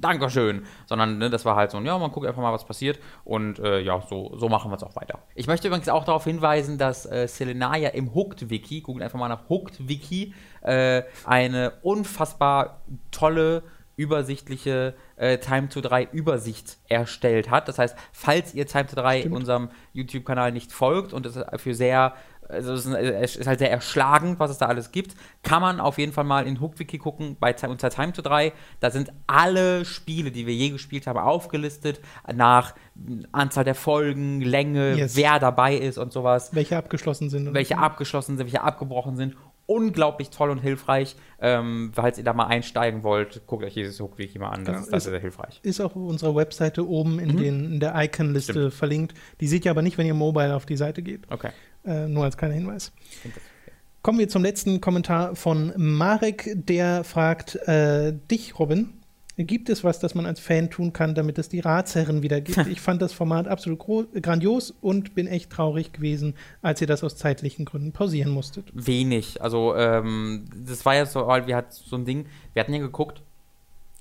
Dankeschön. 0.00 0.64
Sondern 0.86 1.18
ne, 1.18 1.30
das 1.30 1.44
war 1.44 1.56
halt 1.56 1.70
so, 1.70 1.80
ja, 1.80 1.98
man 1.98 2.10
guckt 2.10 2.26
einfach 2.26 2.42
mal, 2.42 2.52
was 2.52 2.64
passiert. 2.64 2.98
Und 3.24 3.58
äh, 3.58 3.80
ja, 3.80 4.02
so, 4.08 4.36
so 4.36 4.48
machen 4.48 4.70
wir 4.70 4.76
es 4.76 4.82
auch 4.82 4.96
weiter. 4.96 5.18
Ich 5.34 5.46
möchte 5.46 5.68
übrigens 5.68 5.88
auch 5.88 6.04
darauf 6.04 6.24
hinweisen, 6.24 6.78
dass 6.78 7.06
äh, 7.06 7.26
Selenaya 7.28 7.90
im 7.90 8.14
Hooked-Wiki, 8.14 8.80
googelt 8.80 9.04
einfach 9.04 9.18
mal 9.18 9.28
nach 9.28 9.48
Hooked-Wiki, 9.48 10.34
äh, 10.62 11.02
eine 11.24 11.72
unfassbar 11.82 12.80
tolle 13.10 13.62
übersichtliche 13.96 14.94
äh, 15.16 15.38
Time 15.38 15.68
to 15.68 15.80
3 15.80 16.08
Übersicht 16.12 16.76
erstellt 16.88 17.50
hat. 17.50 17.66
Das 17.68 17.78
heißt, 17.78 17.96
falls 18.12 18.54
ihr 18.54 18.66
Time 18.66 18.86
to 18.86 18.96
3 18.96 19.20
Stimmt. 19.20 19.34
unserem 19.34 19.70
YouTube-Kanal 19.94 20.52
nicht 20.52 20.70
folgt 20.72 21.12
und 21.12 21.24
es 21.24 21.38
für 21.56 21.74
sehr 21.74 22.14
also 22.48 22.72
es 22.72 23.36
ist 23.36 23.46
halt 23.46 23.58
sehr 23.58 23.70
erschlagend, 23.70 24.38
was 24.38 24.50
es 24.50 24.58
da 24.58 24.66
alles 24.66 24.92
gibt. 24.92 25.14
Kann 25.42 25.62
man 25.62 25.80
auf 25.80 25.98
jeden 25.98 26.12
Fall 26.12 26.24
mal 26.24 26.46
in 26.46 26.60
HookWiki 26.60 26.98
gucken, 26.98 27.36
bei 27.38 27.54
unter 27.68 27.90
Time 27.90 28.12
to 28.12 28.22
3. 28.22 28.52
Da 28.80 28.90
sind 28.90 29.12
alle 29.26 29.84
Spiele, 29.84 30.30
die 30.30 30.46
wir 30.46 30.54
je 30.54 30.70
gespielt 30.70 31.06
haben, 31.06 31.18
aufgelistet, 31.18 32.00
nach 32.32 32.74
Anzahl 33.32 33.64
der 33.64 33.74
Folgen, 33.74 34.40
Länge, 34.40 34.96
yes. 34.96 35.16
wer 35.16 35.38
dabei 35.38 35.76
ist 35.76 35.98
und 35.98 36.12
sowas. 36.12 36.54
Welche 36.54 36.76
abgeschlossen 36.76 37.30
sind. 37.30 37.52
Welche 37.54 37.78
abgeschlossen 37.78 38.36
sind, 38.36 38.46
welche 38.46 38.62
abgebrochen 38.62 39.16
sind. 39.16 39.36
Unglaublich 39.66 40.30
toll 40.30 40.50
und 40.50 40.58
hilfreich. 40.58 41.16
Ähm, 41.40 41.90
falls 41.92 42.18
ihr 42.18 42.24
da 42.24 42.32
mal 42.32 42.46
einsteigen 42.46 43.02
wollt, 43.02 43.46
guckt 43.46 43.64
euch 43.64 43.74
dieses 43.74 43.98
HookWiki 43.98 44.38
mal 44.38 44.50
an. 44.50 44.64
Das 44.64 44.66
genau. 44.66 44.78
ist, 44.78 44.92
das 44.92 45.04
ist 45.06 45.10
sehr 45.10 45.20
hilfreich. 45.20 45.60
Ist 45.62 45.80
auch 45.80 45.96
auf 45.96 45.96
unserer 45.96 46.36
Webseite 46.36 46.88
oben 46.88 47.18
in, 47.18 47.32
mhm. 47.32 47.36
den, 47.36 47.72
in 47.72 47.80
der 47.80 47.94
Icon-Liste 47.96 48.70
verlinkt. 48.70 49.14
Die 49.40 49.48
seht 49.48 49.64
ihr 49.64 49.72
aber 49.72 49.82
nicht, 49.82 49.98
wenn 49.98 50.06
ihr 50.06 50.14
mobile 50.14 50.54
auf 50.54 50.66
die 50.66 50.76
Seite 50.76 51.02
geht. 51.02 51.22
Okay. 51.30 51.50
Äh, 51.86 52.08
nur 52.08 52.24
als 52.24 52.36
kleiner 52.36 52.54
Hinweis. 52.54 52.92
Kommen 54.02 54.18
wir 54.18 54.28
zum 54.28 54.42
letzten 54.42 54.80
Kommentar 54.80 55.34
von 55.34 55.72
Marek, 55.76 56.52
der 56.54 57.04
fragt 57.04 57.56
äh, 57.66 58.12
dich, 58.30 58.58
Robin. 58.58 58.92
gibt 59.36 59.68
es 59.68 59.82
was, 59.82 59.98
das 59.98 60.14
man 60.14 60.26
als 60.26 60.38
Fan 60.38 60.70
tun 60.70 60.92
kann, 60.92 61.14
damit 61.14 61.38
es 61.38 61.48
die 61.48 61.60
Ratsherren 61.60 62.22
wieder 62.22 62.40
gibt? 62.40 62.66
ich 62.70 62.80
fand 62.80 63.02
das 63.02 63.12
Format 63.12 63.48
absolut 63.48 63.80
grandios 64.22 64.74
und 64.80 65.14
bin 65.14 65.26
echt 65.26 65.50
traurig 65.50 65.92
gewesen, 65.92 66.34
als 66.62 66.80
ihr 66.80 66.86
das 66.86 67.02
aus 67.02 67.16
zeitlichen 67.16 67.64
Gründen 67.64 67.92
pausieren 67.92 68.30
musstet. 68.30 68.70
Wenig. 68.74 69.42
Also, 69.42 69.74
ähm, 69.74 70.44
das 70.54 70.84
war 70.84 70.94
ja 70.94 71.06
so, 71.06 71.26
weil 71.26 71.46
wir 71.46 71.56
hatten 71.56 71.72
so 71.72 71.96
ein 71.96 72.04
Ding, 72.04 72.26
wir 72.52 72.60
hatten 72.60 72.74
ja 72.74 72.80
geguckt, 72.80 73.22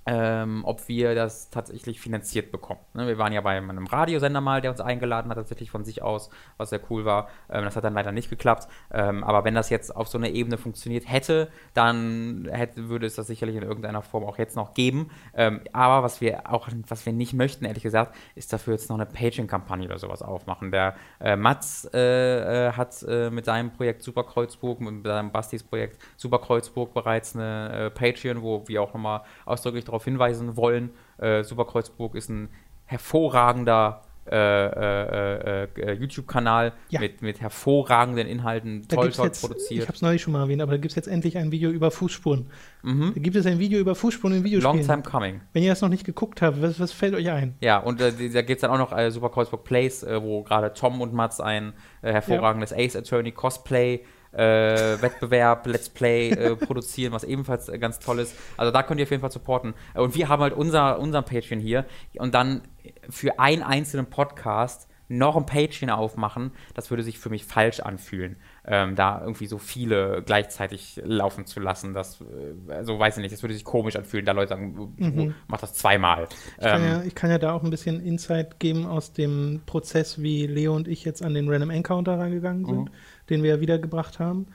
ähm, 0.05 0.61
ob 0.65 0.87
wir 0.87 1.15
das 1.15 1.49
tatsächlich 1.49 1.99
finanziert 1.99 2.51
bekommen. 2.51 2.79
Ne, 2.93 3.07
wir 3.07 3.17
waren 3.17 3.33
ja 3.33 3.41
bei 3.41 3.57
einem 3.57 3.87
Radiosender 3.87 4.41
mal, 4.41 4.61
der 4.61 4.71
uns 4.71 4.79
eingeladen 4.79 5.31
hat, 5.31 5.37
tatsächlich 5.37 5.71
von 5.71 5.83
sich 5.83 6.03
aus, 6.03 6.29
was 6.57 6.69
sehr 6.69 6.81
cool 6.89 7.05
war. 7.05 7.29
Ähm, 7.49 7.63
das 7.63 7.75
hat 7.75 7.83
dann 7.83 7.93
leider 7.93 8.11
nicht 8.11 8.29
geklappt. 8.29 8.67
Ähm, 8.91 9.23
aber 9.23 9.43
wenn 9.43 9.55
das 9.55 9.69
jetzt 9.69 9.95
auf 9.95 10.07
so 10.07 10.17
einer 10.17 10.29
Ebene 10.29 10.57
funktioniert 10.57 11.09
hätte, 11.09 11.49
dann 11.73 12.47
hätte, 12.51 12.89
würde 12.89 13.07
es 13.07 13.15
das 13.15 13.27
sicherlich 13.27 13.55
in 13.55 13.63
irgendeiner 13.63 14.03
Form 14.03 14.23
auch 14.23 14.37
jetzt 14.37 14.55
noch 14.55 14.73
geben. 14.73 15.09
Ähm, 15.33 15.61
aber 15.73 16.03
was 16.03 16.21
wir 16.21 16.51
auch, 16.51 16.67
was 16.87 17.05
wir 17.05 17.13
nicht 17.13 17.33
möchten, 17.33 17.65
ehrlich 17.65 17.83
gesagt, 17.83 18.15
ist 18.35 18.53
dafür 18.53 18.73
jetzt 18.73 18.89
noch 18.89 18.97
eine 18.97 19.07
Patreon-Kampagne 19.07 19.87
oder 19.87 19.97
sowas 19.97 20.21
aufmachen. 20.21 20.71
Der 20.71 20.95
äh, 21.19 21.35
Mats 21.35 21.89
äh, 21.93 22.67
äh, 22.67 22.71
hat 22.73 23.03
äh, 23.07 23.31
mit 23.31 23.45
seinem 23.45 23.71
Projekt 23.71 24.03
Superkreuzburg, 24.03 24.81
mit 24.81 25.05
seinem 25.05 25.31
Bastis 25.31 25.63
Projekt 25.63 25.99
Superkreuzburg 26.17 26.93
bereits 26.93 27.35
eine 27.35 27.87
äh, 27.87 27.89
Patreon, 27.89 28.41
wo 28.43 28.67
wir 28.67 28.83
auch 28.83 28.93
nochmal 28.93 29.21
ausdrücklich 29.45 29.85
darauf 29.85 29.94
darauf 29.95 30.05
hinweisen 30.05 30.57
wollen. 30.57 30.91
Äh, 31.17 31.43
Superkreuzburg 31.43 32.15
ist 32.15 32.29
ein 32.29 32.49
hervorragender 32.85 34.01
äh, 34.27 34.35
äh, 34.35 35.67
äh, 35.77 35.93
YouTube-Kanal 35.93 36.73
ja. 36.89 36.99
mit, 36.99 37.21
mit 37.21 37.41
hervorragenden 37.41 38.27
Inhalten, 38.27 38.83
da 38.87 38.95
toll, 38.95 39.11
toll 39.11 39.27
jetzt, 39.27 39.41
produziert. 39.41 39.83
Ich 39.83 39.87
habe 39.87 39.95
es 39.95 40.01
neulich 40.01 40.23
schon 40.23 40.33
mal 40.33 40.41
erwähnt, 40.41 40.63
aber 40.63 40.71
da 40.71 40.77
gibt 40.77 40.91
es 40.91 40.95
jetzt 40.95 41.07
endlich 41.07 41.37
ein 41.37 41.51
Video 41.51 41.69
über 41.69 41.91
Fußspuren. 41.91 42.47
Mhm. 42.81 43.11
Da 43.13 43.21
gibt 43.21 43.35
es 43.35 43.45
ein 43.45 43.59
Video 43.59 43.79
über 43.79 43.93
Fußspuren 43.93 44.37
in 44.37 44.43
Videospielen. 44.43 44.77
Long 44.77 44.85
time 44.85 45.03
coming. 45.03 45.41
Wenn 45.53 45.61
ihr 45.61 45.69
das 45.69 45.81
noch 45.81 45.89
nicht 45.89 46.05
geguckt 46.05 46.41
habt, 46.41 46.59
was, 46.59 46.79
was 46.79 46.91
fällt 46.91 47.13
euch 47.13 47.29
ein? 47.29 47.53
Ja, 47.61 47.77
und 47.77 48.01
äh, 48.01 48.11
da 48.29 48.41
gibt 48.41 48.57
es 48.57 48.61
dann 48.61 48.71
auch 48.71 48.79
noch 48.79 48.97
äh, 48.97 49.11
Super 49.11 49.29
Kreuzburg 49.29 49.63
Plays, 49.63 50.01
äh, 50.01 50.19
wo 50.19 50.41
gerade 50.41 50.73
Tom 50.73 51.01
und 51.01 51.13
Mats 51.13 51.39
ein 51.39 51.73
hervorragendes 52.01 52.71
ja. 52.71 52.77
Ace 52.77 52.95
Attorney 52.95 53.31
Cosplay 53.31 54.05
äh, 54.35 55.01
Wettbewerb, 55.01 55.65
Let's 55.67 55.89
Play 55.89 56.29
äh, 56.29 56.55
produzieren, 56.55 57.13
was 57.13 57.23
ebenfalls 57.23 57.69
äh, 57.69 57.77
ganz 57.77 57.99
toll 57.99 58.19
ist. 58.19 58.35
Also 58.57 58.71
da 58.71 58.83
könnt 58.83 58.99
ihr 58.99 59.05
auf 59.05 59.11
jeden 59.11 59.21
Fall 59.21 59.31
supporten. 59.31 59.73
Und 59.93 60.15
wir 60.15 60.29
haben 60.29 60.41
halt 60.41 60.53
unser, 60.53 60.99
unser 60.99 61.21
Patreon 61.21 61.59
hier 61.59 61.85
und 62.17 62.33
dann 62.33 62.61
für 63.09 63.39
einen 63.39 63.63
einzelnen 63.63 64.07
Podcast 64.07 64.87
noch 65.07 65.35
ein 65.35 65.45
Patreon 65.45 65.89
aufmachen, 65.91 66.51
das 66.73 66.89
würde 66.89 67.03
sich 67.03 67.19
für 67.19 67.29
mich 67.29 67.45
falsch 67.45 67.79
anfühlen, 67.79 68.37
ähm, 68.65 68.95
da 68.95 69.21
irgendwie 69.21 69.45
so 69.45 69.59
viele 69.59 70.23
gleichzeitig 70.25 70.99
laufen 71.03 71.45
zu 71.45 71.59
lassen. 71.59 71.93
Das, 71.93 72.21
äh, 72.21 72.71
also 72.71 72.97
weiß 72.97 73.17
ich 73.17 73.21
nicht, 73.21 73.33
das 73.33 73.43
würde 73.43 73.53
sich 73.53 73.63
komisch 73.63 73.95
anfühlen, 73.95 74.25
da 74.25 74.31
Leute 74.31 74.49
sagen, 74.49 74.93
mhm. 74.97 75.35
mach 75.47 75.59
das 75.59 75.73
zweimal. 75.73 76.27
Ich 76.57 76.63
kann, 76.63 76.81
ähm, 76.81 76.87
ja, 76.87 77.03
ich 77.03 77.15
kann, 77.15 77.29
ja, 77.29 77.37
da 77.37 77.53
auch 77.53 77.63
ein 77.63 77.69
bisschen 77.69 78.01
Insight 78.01 78.59
geben 78.59 78.87
aus 78.87 79.13
dem 79.13 79.61
Prozess, 79.65 80.21
wie 80.21 80.47
Leo 80.47 80.75
und 80.75 80.87
ich 80.87 81.05
jetzt 81.05 81.23
an 81.23 81.33
den 81.33 81.49
Random 81.49 81.69
Encounter 81.69 82.17
rangegangen 82.17 82.65
sind. 82.65 82.85
Mhm 82.85 82.89
den 83.29 83.43
wir 83.43 83.51
ja 83.51 83.59
wiedergebracht 83.61 84.19
haben, 84.19 84.47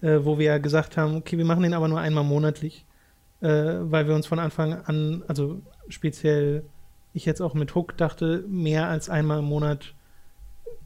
äh, 0.00 0.18
wo 0.22 0.38
wir 0.38 0.46
ja 0.46 0.58
gesagt 0.58 0.96
haben, 0.96 1.16
okay, 1.16 1.38
wir 1.38 1.44
machen 1.44 1.62
den 1.62 1.74
aber 1.74 1.88
nur 1.88 2.00
einmal 2.00 2.24
monatlich, 2.24 2.84
äh, 3.40 3.48
weil 3.48 4.06
wir 4.08 4.14
uns 4.14 4.26
von 4.26 4.38
Anfang 4.38 4.74
an, 4.84 5.22
also 5.28 5.60
speziell 5.88 6.64
ich 7.14 7.24
jetzt 7.24 7.40
auch 7.40 7.54
mit 7.54 7.74
Hook 7.74 7.96
dachte, 7.96 8.44
mehr 8.48 8.88
als 8.88 9.08
einmal 9.08 9.40
im 9.40 9.46
Monat 9.46 9.94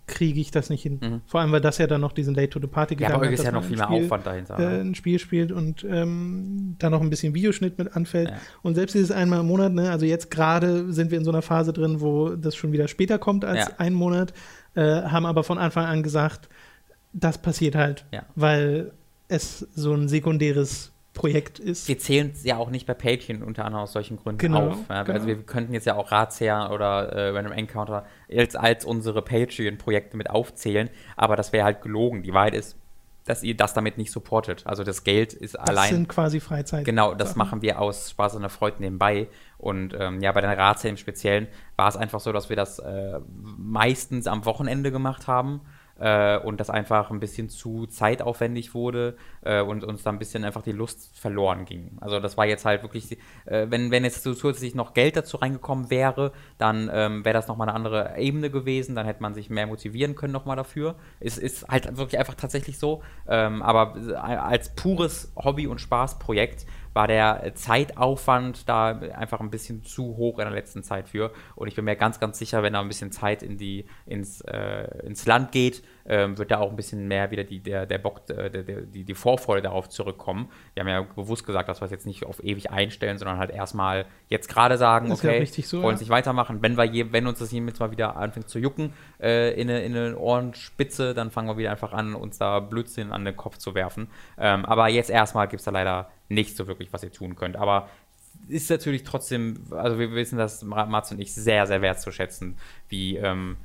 kriege 0.07 0.41
ich 0.41 0.51
das 0.51 0.69
nicht 0.69 0.83
hin. 0.83 0.99
Mhm. 1.01 1.21
Vor 1.27 1.41
allem, 1.41 1.53
weil 1.53 1.61
das 1.61 1.79
ja 1.79 1.87
dann 1.87 2.01
noch 2.01 2.13
diesen 2.13 2.35
Late 2.35 2.51
to 2.51 2.61
the 2.61 2.67
Party 2.67 2.97
ja, 2.99 3.15
aber 3.15 3.27
hat. 3.27 3.33
ist 3.33 3.45
ja 3.45 3.53
noch 3.53 3.65
viel 3.65 3.77
mehr 3.77 3.87
Spiel, 3.87 4.05
Aufwand 4.05 4.27
dahinter. 4.27 4.59
Äh, 4.59 4.63
ne? 4.63 4.81
ein 4.81 4.95
Spiel 4.95 5.19
spielt 5.19 5.53
und 5.53 5.85
ähm, 5.89 6.77
da 6.79 6.91
noch 6.91 7.01
ein 7.01 7.11
bisschen 7.11 7.35
Videoschnitt 7.35 7.79
mit 7.79 7.95
anfällt. 7.97 8.31
Ja. 8.31 8.37
Und 8.63 8.75
selbst 8.75 8.95
dieses 8.95 9.11
einmal 9.11 9.41
im 9.41 9.47
Monat, 9.47 9.73
ne, 9.73 9.91
also 9.91 10.05
jetzt 10.05 10.31
gerade 10.31 10.93
sind 10.93 11.11
wir 11.11 11.19
in 11.19 11.25
so 11.25 11.31
einer 11.31 11.43
Phase 11.43 11.73
drin, 11.73 12.01
wo 12.01 12.31
das 12.31 12.57
schon 12.57 12.73
wieder 12.73 12.89
später 12.89 13.19
kommt 13.19 13.45
als 13.45 13.69
ja. 13.69 13.75
ein 13.79 13.95
Monat, 13.95 14.33
äh, 14.75 15.03
haben 15.03 15.25
aber 15.25 15.45
von 15.45 15.59
Anfang 15.59 15.87
an 15.87 16.03
gesagt, 16.03 16.49
das 17.13 17.39
passiert 17.39 17.75
halt, 17.75 18.05
ja. 18.13 18.25
weil 18.35 18.93
es 19.29 19.67
so 19.75 19.95
ein 19.95 20.09
sekundäres 20.09 20.93
Projekt 21.15 21.59
ist. 21.59 21.89
Wir 21.89 21.99
zählen 21.99 22.33
es 22.35 22.45
ja 22.45 22.57
auch 22.57 22.71
nicht 22.71 22.87
bei 22.87 22.95
Patreon 22.95 23.43
unter 23.43 23.65
anderem 23.65 23.85
aus 23.85 23.93
solchen 23.93 24.17
Gründen 24.17 24.39
genau, 24.39 24.71
auf. 24.71 24.79
Ja? 24.89 25.03
Genau. 25.03 25.15
Also 25.15 25.27
wir 25.27 25.43
könnten 25.43 25.75
jetzt 25.75 25.87
ja 25.87 25.95
auch 25.95 26.11
Ratsherr 26.11 26.71
oder 26.73 27.13
äh, 27.13 27.29
Random 27.31 27.53
Encounter 27.53 28.07
als, 28.35 28.57
als 28.57 28.85
unsere 28.85 29.21
Patreon-Projekte 29.21 30.17
mit 30.17 30.31
aufzählen, 30.31 30.89
aber 31.17 31.37
das 31.37 31.53
wäre 31.53 31.65
halt 31.65 31.83
gelogen. 31.83 32.23
Die 32.23 32.33
Wahrheit 32.33 32.55
ist, 32.55 32.77
dass 33.25 33.43
ihr 33.43 33.57
das 33.57 33.75
damit 33.75 33.99
nicht 33.99 34.11
supportet. 34.11 34.67
Also 34.67 34.85
das 34.85 35.05
Geld 35.05 35.33
ist 35.33 35.55
das 35.55 35.69
allein. 35.69 35.77
Das 35.77 35.91
sind 35.91 36.09
quasi 36.09 36.41
Freizeit. 36.41 36.85
Genau, 36.85 37.15
das 37.15 37.37
machen 37.37 37.63
wir 37.63 37.81
aus 37.81 38.11
Spaß 38.11 38.35
und 38.35 38.41
der 38.41 38.51
Freude 38.51 38.79
nebenbei. 38.81 39.29
Und 39.59 39.95
ähm, 39.97 40.21
ja, 40.23 40.33
bei 40.33 40.41
den 40.41 40.51
Ratsherren 40.51 40.95
im 40.95 40.99
Speziellen 40.99 41.47
war 41.77 41.89
es 41.89 41.97
einfach 41.97 42.21
so, 42.21 42.33
dass 42.33 42.49
wir 42.49 42.57
das 42.57 42.81
äh, 42.81 43.21
meistens 43.59 44.27
am 44.27 44.45
Wochenende 44.45 44.91
gemacht 44.91 45.29
haben 45.29 45.61
äh, 46.03 46.37
und 46.39 46.59
das 46.59 46.69
einfach 46.69 47.11
ein 47.11 47.21
bisschen 47.21 47.49
zu 47.49 47.87
zeitaufwendig 47.87 48.75
wurde 48.75 49.17
äh, 49.43 49.63
und 49.63 49.85
uns 49.85 50.03
da 50.03 50.11
ein 50.11 50.19
bisschen 50.19 50.45
einfach 50.45 50.63
die 50.63 50.73
Lust 50.73 51.17
verloren 51.17 51.65
ging. 51.65 51.97
Also 52.01 52.19
das 52.19 52.37
war 52.37 52.45
jetzt 52.45 52.65
halt 52.65 52.83
wirklich, 52.83 53.19
äh, 53.47 53.67
wenn, 53.71 53.93
wenn 53.93 54.03
jetzt 54.03 54.25
zusätzlich 54.25 54.75
noch 54.75 54.95
Geld 54.95 55.17
dazu 55.17 55.37
reingekommen 55.37 55.91
wäre, 55.91 56.33
dann 56.59 56.91
ähm, 56.93 57.25
wäre 57.25 57.35
das 57.35 57.47
nochmal 57.47 57.69
eine 57.69 57.77
andere 57.77 58.19
Ebene 58.19 58.51
gewesen, 58.51 58.97
dann 58.97 59.07
hätte 59.07 59.23
man 59.23 59.33
sich 59.33 59.49
mehr 59.49 59.69
motivieren 59.69 60.17
können 60.17 60.33
nochmal 60.33 60.57
dafür. 60.57 60.97
Es 61.21 61.39
ist 61.39 61.69
halt 61.69 61.97
wirklich 61.97 62.19
einfach 62.19 62.35
tatsächlich 62.35 62.79
so, 62.79 63.03
ähm, 63.29 63.63
aber 63.63 63.95
äh, 63.97 64.15
als 64.15 64.75
pures 64.75 65.33
Hobby- 65.37 65.69
und 65.69 65.81
Spaßprojekt 65.81 66.67
war 66.95 67.09
der 67.09 67.53
Zeitaufwand 67.55 68.69
da 68.69 68.89
einfach 68.89 69.41
ein 69.41 69.51
bisschen 69.51 69.85
zu 69.85 70.17
hoch 70.17 70.39
in 70.39 70.45
der 70.45 70.55
letzten 70.55 70.83
Zeit 70.83 71.09
für. 71.09 71.33
Und 71.55 71.69
ich 71.69 71.75
bin 71.75 71.85
mir 71.85 71.97
ganz, 71.97 72.21
ganz 72.21 72.39
sicher, 72.39 72.63
wenn 72.63 72.73
da 72.73 72.81
ein 72.81 72.89
bisschen 72.89 73.13
Zeit 73.13 73.43
in 73.43 73.57
die, 73.57 73.87
ins, 74.07 74.41
äh, 74.43 75.07
ins 75.07 75.27
Land 75.27 75.53
geht, 75.53 75.83
ähm, 76.05 76.39
wird 76.39 76.51
da 76.51 76.59
auch 76.59 76.71
ein 76.71 76.77
bisschen 76.77 77.07
mehr 77.09 77.31
wieder 77.31 77.45
die, 77.45 77.61
der, 77.61 77.87
der 77.87 77.99
Bock, 77.99 78.29
äh, 78.29 78.51
der, 78.51 78.63
der, 78.63 78.81
die, 78.83 79.05
die 79.05 79.15
Vorfreude 79.15 79.63
darauf 79.63 79.89
zurückkommen. 79.89 80.49
Wir 80.75 80.83
haben 80.83 80.89
ja 80.89 81.03
bewusst 81.03 81.47
gesagt, 81.47 81.69
dass 81.69 81.81
wir 81.81 81.87
es 81.87 81.91
jetzt 81.91 82.07
nicht 82.07 82.25
auf 82.25 82.43
ewig 82.43 82.71
einstellen, 82.71 83.19
sondern 83.19 83.39
halt 83.39 83.51
erstmal 83.51 84.07
jetzt 84.29 84.49
gerade 84.49 84.79
sagen, 84.79 85.09
das 85.09 85.25
okay, 85.25 85.45
so, 85.45 85.83
wollen 85.83 85.95
es 85.95 86.01
ja. 86.01 86.05
nicht 86.05 86.11
weitermachen. 86.11 86.63
Wenn, 86.63 86.77
wir 86.77 86.85
je, 86.85 87.13
wenn 87.13 87.27
uns 87.27 87.39
das 87.39 87.53
jetzt 87.53 87.81
mal 87.81 87.91
wieder 87.91 88.17
anfängt 88.17 88.49
zu 88.49 88.59
jucken 88.59 88.93
äh, 89.21 89.53
in, 89.61 89.71
eine, 89.71 89.83
in 89.83 89.97
eine 89.97 90.19
Ohrenspitze, 90.19 91.15
dann 91.15 91.31
fangen 91.31 91.49
wir 91.49 91.57
wieder 91.57 91.71
einfach 91.71 91.93
an, 91.93 92.15
uns 92.15 92.39
da 92.39 92.61
Blödsinn 92.61 93.13
an 93.13 93.25
den 93.25 93.37
Kopf 93.37 93.59
zu 93.59 93.75
werfen. 93.75 94.09
Ähm, 94.39 94.65
aber 94.65 94.89
jetzt 94.89 95.11
erstmal 95.11 95.49
gibt 95.49 95.61
es 95.61 95.65
da 95.65 95.71
leider 95.71 96.11
nicht 96.33 96.57
so 96.57 96.67
wirklich, 96.67 96.93
was 96.93 97.03
ihr 97.03 97.13
tun 97.13 97.37
könnt. 97.37 97.57
Aber 97.57 97.89
ist 98.49 98.71
natürlich 98.71 99.05
trotzdem, 99.05 99.65
also 99.71 99.99
wir 99.99 100.13
wissen 100.13 100.39
das, 100.39 100.63
Mats 100.63 101.13
und 101.13 101.21
ich, 101.21 101.35
sehr, 101.35 101.67
sehr 101.67 101.83
wertzuschätzen, 101.83 102.57
wie 102.89 103.17
ähm, 103.17 103.57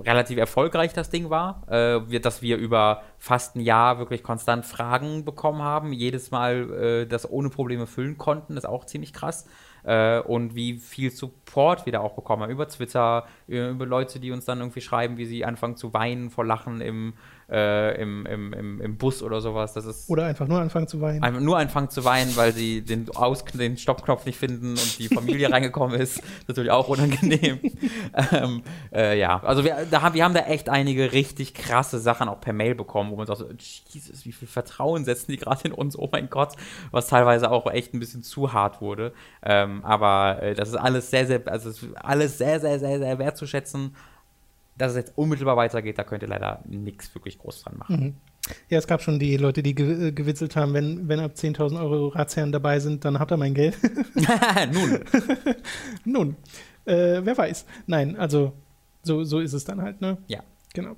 relativ 0.00 0.38
erfolgreich 0.38 0.92
das 0.92 1.10
Ding 1.10 1.30
war, 1.30 1.62
äh, 1.68 2.20
dass 2.20 2.42
wir 2.42 2.56
über 2.56 3.02
fast 3.18 3.56
ein 3.56 3.60
Jahr 3.60 3.98
wirklich 3.98 4.22
konstant 4.22 4.64
Fragen 4.64 5.24
bekommen 5.24 5.62
haben, 5.62 5.92
jedes 5.92 6.30
Mal 6.30 6.72
äh, 6.72 7.06
das 7.06 7.30
ohne 7.30 7.50
Probleme 7.50 7.86
füllen 7.86 8.18
konnten, 8.18 8.56
ist 8.56 8.66
auch 8.66 8.86
ziemlich 8.86 9.12
krass. 9.12 9.46
Äh, 9.84 10.20
und 10.20 10.54
wie 10.54 10.78
viel 10.78 11.10
Support 11.10 11.86
wir 11.86 11.92
da 11.92 12.00
auch 12.00 12.14
bekommen 12.14 12.42
haben 12.42 12.50
über 12.50 12.68
Twitter, 12.68 13.26
über 13.46 13.86
Leute, 13.86 14.20
die 14.20 14.32
uns 14.32 14.44
dann 14.44 14.60
irgendwie 14.60 14.80
schreiben, 14.80 15.16
wie 15.16 15.26
sie 15.26 15.44
anfangen 15.44 15.76
zu 15.76 15.92
weinen 15.92 16.30
vor 16.30 16.44
Lachen 16.44 16.80
im, 16.80 17.14
äh, 17.50 18.00
im, 18.00 18.26
im, 18.26 18.52
im, 18.52 18.80
im, 18.80 18.96
Bus 18.96 19.22
oder 19.22 19.40
sowas. 19.40 19.72
Das 19.72 19.86
ist 19.86 20.08
oder 20.10 20.26
einfach 20.26 20.46
nur 20.46 20.60
anfangen 20.60 20.86
zu 20.86 21.00
weinen. 21.00 21.22
Einfach 21.22 21.40
nur 21.40 21.58
anfangen 21.58 21.88
zu 21.88 22.04
weinen, 22.04 22.36
weil 22.36 22.52
sie 22.52 22.82
den, 22.82 23.08
Aus 23.14 23.44
den 23.44 23.76
Stoppknopf 23.76 24.26
nicht 24.26 24.38
finden 24.38 24.72
und 24.72 24.98
die 24.98 25.08
Familie 25.08 25.50
reingekommen 25.52 25.98
ist 25.98 26.22
natürlich 26.46 26.70
auch 26.70 26.88
unangenehm. 26.88 27.58
ähm, 28.32 28.62
äh, 28.92 29.18
ja, 29.18 29.42
also 29.42 29.64
wir, 29.64 29.86
da 29.90 30.02
haben, 30.02 30.14
wir 30.14 30.24
haben 30.24 30.34
da 30.34 30.40
echt 30.40 30.68
einige 30.68 31.12
richtig 31.12 31.54
krasse 31.54 31.98
Sachen 31.98 32.28
auch 32.28 32.40
per 32.40 32.52
Mail 32.52 32.74
bekommen, 32.74 33.10
wo 33.10 33.16
man 33.16 33.26
sagt, 33.26 33.38
so, 33.38 33.46
Jesus, 33.88 34.26
wie 34.26 34.32
viel 34.32 34.48
Vertrauen 34.48 35.04
setzen 35.04 35.32
die 35.32 35.38
gerade 35.38 35.68
in 35.68 35.72
uns, 35.72 35.98
oh 35.98 36.08
mein 36.12 36.28
Gott, 36.28 36.54
was 36.90 37.06
teilweise 37.06 37.50
auch 37.50 37.70
echt 37.70 37.94
ein 37.94 38.00
bisschen 38.00 38.22
zu 38.22 38.52
hart 38.52 38.82
wurde. 38.82 39.12
Ähm, 39.42 39.84
aber 39.84 40.42
äh, 40.42 40.54
das 40.54 40.68
ist 40.68 40.76
alles 40.76 41.10
sehr, 41.10 41.26
sehr, 41.26 41.40
also 41.46 41.70
alles 41.96 42.36
sehr, 42.36 42.60
sehr, 42.60 42.78
sehr, 42.78 42.98
sehr 42.98 43.18
wertzuschätzen 43.18 43.94
dass 44.78 44.92
es 44.92 44.96
jetzt 44.96 45.12
unmittelbar 45.16 45.56
weitergeht, 45.56 45.98
da 45.98 46.04
könnt 46.04 46.22
ihr 46.22 46.28
leider 46.28 46.62
nichts 46.66 47.14
wirklich 47.14 47.38
groß 47.38 47.62
dran 47.62 47.78
machen. 47.78 48.00
Mhm. 48.00 48.14
Ja, 48.70 48.78
es 48.78 48.86
gab 48.86 49.02
schon 49.02 49.18
die 49.18 49.36
Leute, 49.36 49.62
die 49.62 49.74
ge 49.74 50.12
gewitzelt 50.12 50.56
haben, 50.56 50.72
wenn, 50.72 51.08
wenn 51.08 51.20
ab 51.20 51.32
10.000 51.34 51.78
Euro 51.80 52.08
Ratsherren 52.08 52.52
dabei 52.52 52.80
sind, 52.80 53.04
dann 53.04 53.18
habt 53.18 53.30
ihr 53.30 53.36
mein 53.36 53.52
Geld. 53.52 53.76
Nun. 54.72 55.00
Nun. 56.04 56.36
Äh, 56.86 57.20
wer 57.22 57.36
weiß. 57.36 57.66
Nein, 57.86 58.16
also 58.16 58.52
so, 59.02 59.24
so 59.24 59.40
ist 59.40 59.52
es 59.52 59.64
dann 59.64 59.82
halt, 59.82 60.00
ne? 60.00 60.16
Ja. 60.28 60.42
Genau. 60.72 60.96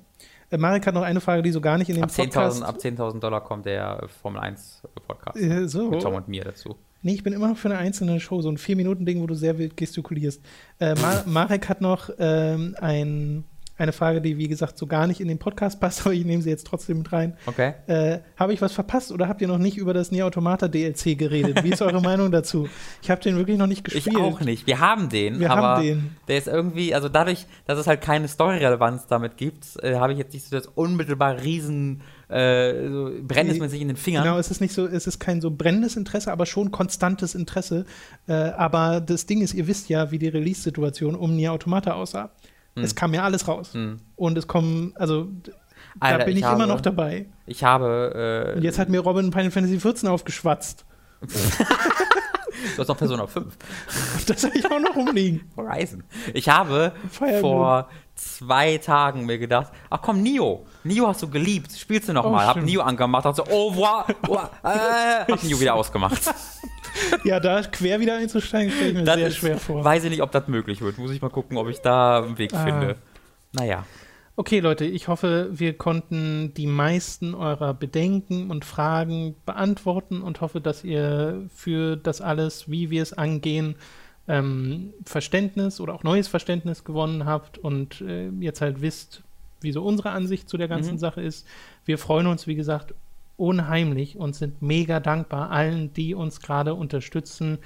Äh, 0.49 0.57
Marek 0.57 0.87
hat 0.87 0.93
noch 0.93 1.01
eine 1.01 1.19
Frage, 1.19 1.41
die 1.41 1.51
so 1.51 1.59
gar 1.59 1.77
nicht 1.77 1.89
in 1.89 1.95
den 1.95 2.03
ab 2.03 2.11
10 2.11 2.25
Podcast... 2.29 2.63
Ab 2.63 2.77
10.000 2.77 3.19
Dollar 3.19 3.41
kommt 3.41 3.65
der 3.65 4.07
Formel 4.21 4.41
1 4.41 4.83
Podcast. 5.07 5.37
Äh, 5.37 5.67
so. 5.67 5.89
Mit 5.89 6.01
Tom 6.01 6.13
und 6.13 6.27
mir 6.27 6.43
dazu. 6.43 6.75
Nee, 7.03 7.13
ich 7.13 7.23
bin 7.23 7.33
immer 7.33 7.47
noch 7.47 7.57
für 7.57 7.69
eine 7.69 7.79
einzelne 7.79 8.19
Show, 8.19 8.41
so 8.41 8.49
ein 8.49 8.57
Vier-Minuten-Ding, 8.57 9.21
wo 9.21 9.27
du 9.27 9.33
sehr 9.33 9.57
wild 9.57 9.75
gestikulierst. 9.75 10.41
Äh, 10.79 10.93
Mar 10.95 11.23
Marek 11.25 11.67
hat 11.67 11.81
noch 11.81 12.11
ähm, 12.19 12.75
ein 12.79 13.43
eine 13.77 13.93
Frage, 13.93 14.21
die 14.21 14.37
wie 14.37 14.47
gesagt 14.47 14.77
so 14.77 14.85
gar 14.85 15.07
nicht 15.07 15.19
in 15.21 15.27
den 15.27 15.39
Podcast 15.39 15.79
passt, 15.79 16.01
aber 16.05 16.13
ich 16.13 16.25
nehme 16.25 16.41
sie 16.41 16.49
jetzt 16.49 16.67
trotzdem 16.67 16.99
mit 16.99 17.11
rein. 17.11 17.37
Okay. 17.45 17.73
Äh, 17.87 18.19
habe 18.37 18.53
ich 18.53 18.61
was 18.61 18.73
verpasst 18.73 19.11
oder 19.11 19.27
habt 19.27 19.41
ihr 19.41 19.47
noch 19.47 19.57
nicht 19.57 19.77
über 19.77 19.93
das 19.93 20.11
Nier 20.11 20.25
Automata 20.25 20.67
DLC 20.67 21.17
geredet? 21.17 21.63
Wie 21.63 21.69
ist 21.69 21.81
eure 21.81 22.01
Meinung 22.01 22.31
dazu? 22.31 22.69
Ich 23.01 23.09
habe 23.09 23.21
den 23.21 23.37
wirklich 23.37 23.57
noch 23.57 23.67
nicht 23.67 23.83
gespielt. 23.83 24.07
Ich 24.07 24.17
auch 24.17 24.39
nicht. 24.41 24.67
Wir 24.67 24.79
haben 24.79 25.09
den, 25.09 25.39
Wir 25.39 25.51
aber 25.51 25.61
haben 25.61 25.83
den. 25.83 26.15
der 26.27 26.37
ist 26.37 26.47
irgendwie, 26.47 26.93
also 26.93 27.09
dadurch, 27.09 27.45
dass 27.65 27.79
es 27.79 27.87
halt 27.87 28.01
keine 28.01 28.27
Story-Relevanz 28.27 29.07
damit 29.07 29.37
gibt, 29.37 29.65
äh, 29.81 29.95
habe 29.95 30.13
ich 30.13 30.19
jetzt 30.19 30.33
nicht 30.33 30.45
so 30.45 30.55
das 30.55 30.67
unmittelbar 30.67 31.41
riesen 31.41 32.01
äh, 32.31 32.87
so 32.89 33.11
brennt 33.23 33.51
es 33.51 33.59
mir 33.59 33.67
sich 33.67 33.81
in 33.81 33.89
den 33.89 33.97
Fingern. 33.97 34.23
Genau, 34.23 34.37
es 34.37 34.49
ist 34.49 34.61
nicht 34.61 34.73
so, 34.73 34.87
es 34.87 35.05
ist 35.05 35.19
kein 35.19 35.41
so 35.41 35.51
brennendes 35.51 35.97
Interesse, 35.97 36.31
aber 36.31 36.45
schon 36.45 36.71
konstantes 36.71 37.35
Interesse. 37.35 37.85
Äh, 38.27 38.33
aber 38.33 39.01
das 39.01 39.25
Ding 39.25 39.41
ist, 39.41 39.53
ihr 39.53 39.67
wisst 39.67 39.89
ja, 39.89 40.11
wie 40.11 40.17
die 40.19 40.29
Release-Situation 40.29 41.15
um 41.15 41.35
Nier 41.35 41.51
Automata 41.51 41.93
aussah. 41.93 42.31
Hm. 42.75 42.83
Es 42.83 42.95
kam 42.95 43.13
ja 43.13 43.23
alles 43.23 43.47
raus. 43.47 43.73
Hm. 43.73 43.99
Und 44.15 44.37
es 44.37 44.47
kommen, 44.47 44.93
also 44.95 45.27
Alter, 45.99 46.19
da 46.19 46.25
bin 46.25 46.33
ich, 46.33 46.39
ich 46.39 46.45
habe, 46.45 46.55
immer 46.55 46.73
noch 46.73 46.81
dabei. 46.81 47.25
Ich 47.45 47.63
habe. 47.63 48.53
Äh, 48.53 48.57
Und 48.57 48.63
jetzt 48.63 48.79
hat 48.79 48.89
mir 48.89 48.99
Robin 48.99 49.31
Final 49.31 49.51
Fantasy 49.51 49.77
XIV 49.77 50.09
aufgeschwatzt. 50.09 50.85
Du 52.75 52.81
hast 52.81 52.87
noch 52.89 52.97
Persona 52.97 53.27
5. 53.27 53.57
Das 54.27 54.43
habe 54.43 54.57
ich 54.57 54.65
auch 54.69 54.79
noch 54.79 54.95
rumliegen. 54.95 55.49
Horizon. 55.57 56.03
Ich 56.33 56.47
habe 56.47 56.91
vor 57.09 57.89
zwei 58.15 58.77
Tagen 58.77 59.25
mir 59.25 59.39
gedacht, 59.39 59.71
ach 59.89 60.01
komm, 60.01 60.21
Nio. 60.21 60.65
Nio 60.83 61.07
hast 61.07 61.21
du 61.23 61.29
geliebt. 61.29 61.71
Spielst 61.71 62.09
du 62.09 62.13
noch 62.13 62.25
oh, 62.25 62.29
mal. 62.29 62.45
Hab 62.45 62.57
Nio 62.57 62.81
angemacht. 62.81 63.25
Hab 63.25 63.35
so, 63.35 63.43
oh, 63.49 63.75
wow, 63.75 64.05
wow 64.27 64.49
äh, 64.63 65.31
hab 65.31 65.43
Nio 65.43 65.59
wieder 65.59 65.73
ausgemacht. 65.73 66.21
ja, 67.23 67.39
da 67.39 67.61
quer 67.63 67.99
wieder 67.99 68.17
einzusteigen, 68.17 68.71
stelle 68.71 68.89
ich 68.89 68.95
mir 68.95 69.03
das 69.03 69.15
sehr 69.15 69.27
ist, 69.27 69.37
schwer 69.37 69.57
vor. 69.57 69.83
Weiß 69.83 70.03
ich 70.03 70.09
nicht, 70.09 70.21
ob 70.21 70.31
das 70.31 70.47
möglich 70.47 70.81
wird. 70.81 70.97
Muss 70.97 71.11
ich 71.11 71.21
mal 71.21 71.29
gucken, 71.29 71.57
ob 71.57 71.67
ich 71.69 71.79
da 71.79 72.23
einen 72.23 72.37
Weg 72.37 72.53
ah. 72.53 72.63
finde. 72.63 72.95
Naja. 73.53 73.85
Okay, 74.37 74.59
Leute, 74.59 74.85
ich 74.85 75.07
hoffe, 75.07 75.49
wir 75.51 75.77
konnten 75.77 76.53
die 76.55 76.65
meisten 76.65 77.35
eurer 77.35 77.73
Bedenken 77.73 78.49
und 78.49 78.65
Fragen 78.65 79.35
beantworten 79.45 80.21
und 80.21 80.41
hoffe, 80.41 80.61
dass 80.61 80.83
ihr 80.83 81.47
für 81.53 81.97
das 81.97 82.21
alles, 82.21 82.71
wie 82.71 82.89
wir 82.89 83.03
es 83.03 83.13
angehen, 83.13 83.75
ähm, 84.27 84.93
Verständnis 85.05 85.81
oder 85.81 85.93
auch 85.93 86.03
neues 86.03 86.27
Verständnis 86.27 86.83
gewonnen 86.83 87.25
habt 87.25 87.57
und 87.57 88.01
äh, 88.01 88.29
jetzt 88.39 88.61
halt 88.61 88.81
wisst, 88.81 89.21
wie 89.59 89.71
so 89.73 89.83
unsere 89.83 90.11
Ansicht 90.11 90.49
zu 90.49 90.57
der 90.57 90.67
ganzen 90.67 90.93
mhm. 90.93 90.99
Sache 90.99 91.21
ist. 91.21 91.45
Wir 91.85 91.97
freuen 91.97 92.27
uns, 92.27 92.47
wie 92.47 92.55
gesagt, 92.55 92.93
unheimlich 93.41 94.17
und 94.17 94.35
sind 94.35 94.61
mega 94.61 94.99
dankbar 94.99 95.49
allen, 95.49 95.91
die 95.93 96.13
uns 96.13 96.39
gerade 96.39 96.75
unterstützen. 96.75 97.57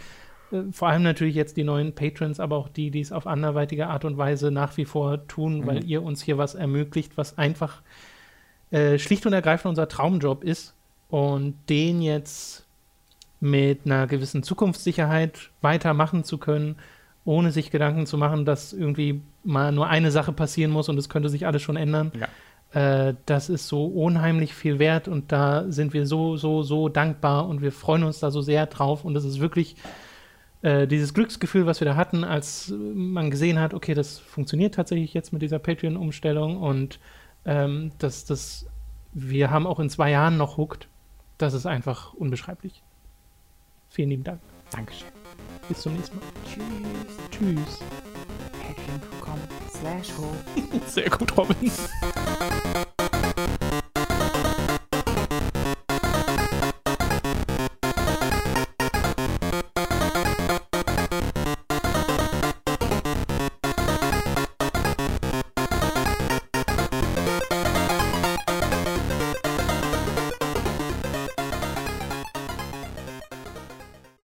Äh, 0.51 0.71
vor 0.71 0.87
allem 0.87 1.03
natürlich 1.03 1.35
jetzt 1.35 1.57
die 1.57 1.63
neuen 1.63 1.93
Patrons, 1.93 2.39
aber 2.39 2.55
auch 2.55 2.69
die, 2.69 2.89
die 2.91 3.01
es 3.01 3.11
auf 3.11 3.27
anderweitige 3.27 3.87
Art 3.87 4.05
und 4.05 4.17
Weise 4.17 4.51
nach 4.51 4.77
wie 4.77 4.85
vor 4.85 5.27
tun, 5.27 5.59
mhm. 5.59 5.67
weil 5.67 5.83
ihr 5.83 6.01
uns 6.01 6.23
hier 6.23 6.37
was 6.37 6.55
ermöglicht, 6.55 7.17
was 7.17 7.37
einfach 7.37 7.81
äh, 8.71 8.97
schlicht 8.97 9.25
und 9.25 9.33
ergreifend 9.33 9.69
unser 9.69 9.87
Traumjob 9.89 10.43
ist. 10.43 10.73
Und 11.09 11.55
den 11.69 12.01
jetzt 12.01 12.65
mit 13.39 13.81
einer 13.85 14.07
gewissen 14.07 14.41
Zukunftssicherheit 14.41 15.51
weitermachen 15.61 16.23
zu 16.23 16.37
können, 16.37 16.77
ohne 17.25 17.51
sich 17.51 17.69
Gedanken 17.69 18.05
zu 18.05 18.17
machen, 18.17 18.45
dass 18.45 18.73
irgendwie 18.73 19.21
mal 19.43 19.71
nur 19.71 19.87
eine 19.87 20.09
Sache 20.09 20.31
passieren 20.31 20.71
muss 20.71 20.89
und 20.89 20.97
es 20.97 21.09
könnte 21.09 21.29
sich 21.29 21.45
alles 21.45 21.61
schon 21.61 21.75
ändern. 21.75 22.11
Ja. 22.19 22.27
Äh, 22.75 23.15
das 23.25 23.47
ist 23.47 23.69
so 23.69 23.85
unheimlich 23.85 24.53
viel 24.53 24.79
wert 24.79 25.07
und 25.07 25.31
da 25.31 25.63
sind 25.71 25.93
wir 25.93 26.05
so, 26.05 26.35
so, 26.35 26.61
so 26.61 26.89
dankbar 26.89 27.47
und 27.47 27.61
wir 27.61 27.71
freuen 27.71 28.03
uns 28.03 28.19
da 28.19 28.31
so 28.31 28.41
sehr 28.41 28.65
drauf 28.65 29.05
und 29.05 29.15
es 29.15 29.23
ist 29.23 29.39
wirklich 29.39 29.77
äh, 30.61 30.85
dieses 30.85 31.13
Glücksgefühl, 31.13 31.65
was 31.65 31.79
wir 31.79 31.85
da 31.85 31.95
hatten, 31.95 32.25
als 32.25 32.73
man 32.77 33.31
gesehen 33.31 33.59
hat, 33.59 33.73
okay, 33.73 33.93
das 33.93 34.19
funktioniert 34.19 34.75
tatsächlich 34.75 35.13
jetzt 35.13 35.31
mit 35.31 35.41
dieser 35.41 35.57
Patreon-Umstellung 35.57 36.57
und 36.57 36.99
ähm, 37.45 37.91
dass 37.97 38.25
das, 38.25 38.67
wir 39.13 39.51
haben 39.51 39.67
auch 39.67 39.79
in 39.79 39.89
zwei 39.89 40.11
Jahren 40.11 40.35
noch 40.35 40.57
Hooked, 40.57 40.89
das 41.37 41.53
ist 41.53 41.65
einfach 41.65 42.13
unbeschreiblich. 42.13 42.83
Vielen 43.87 44.09
lieben 44.09 44.23
Dank. 44.25 44.41
Dankeschön. 44.71 45.07
Bis 45.69 45.79
zum 45.79 45.93
nächsten 45.93 46.17
Mal. 46.17 46.25
Tschüss. 46.45 47.29
Tschüss. 47.31 47.79
Patreon.com 48.67 49.64
Sehr 50.87 51.09
gut, 51.09 51.37
Robin. 51.37 51.71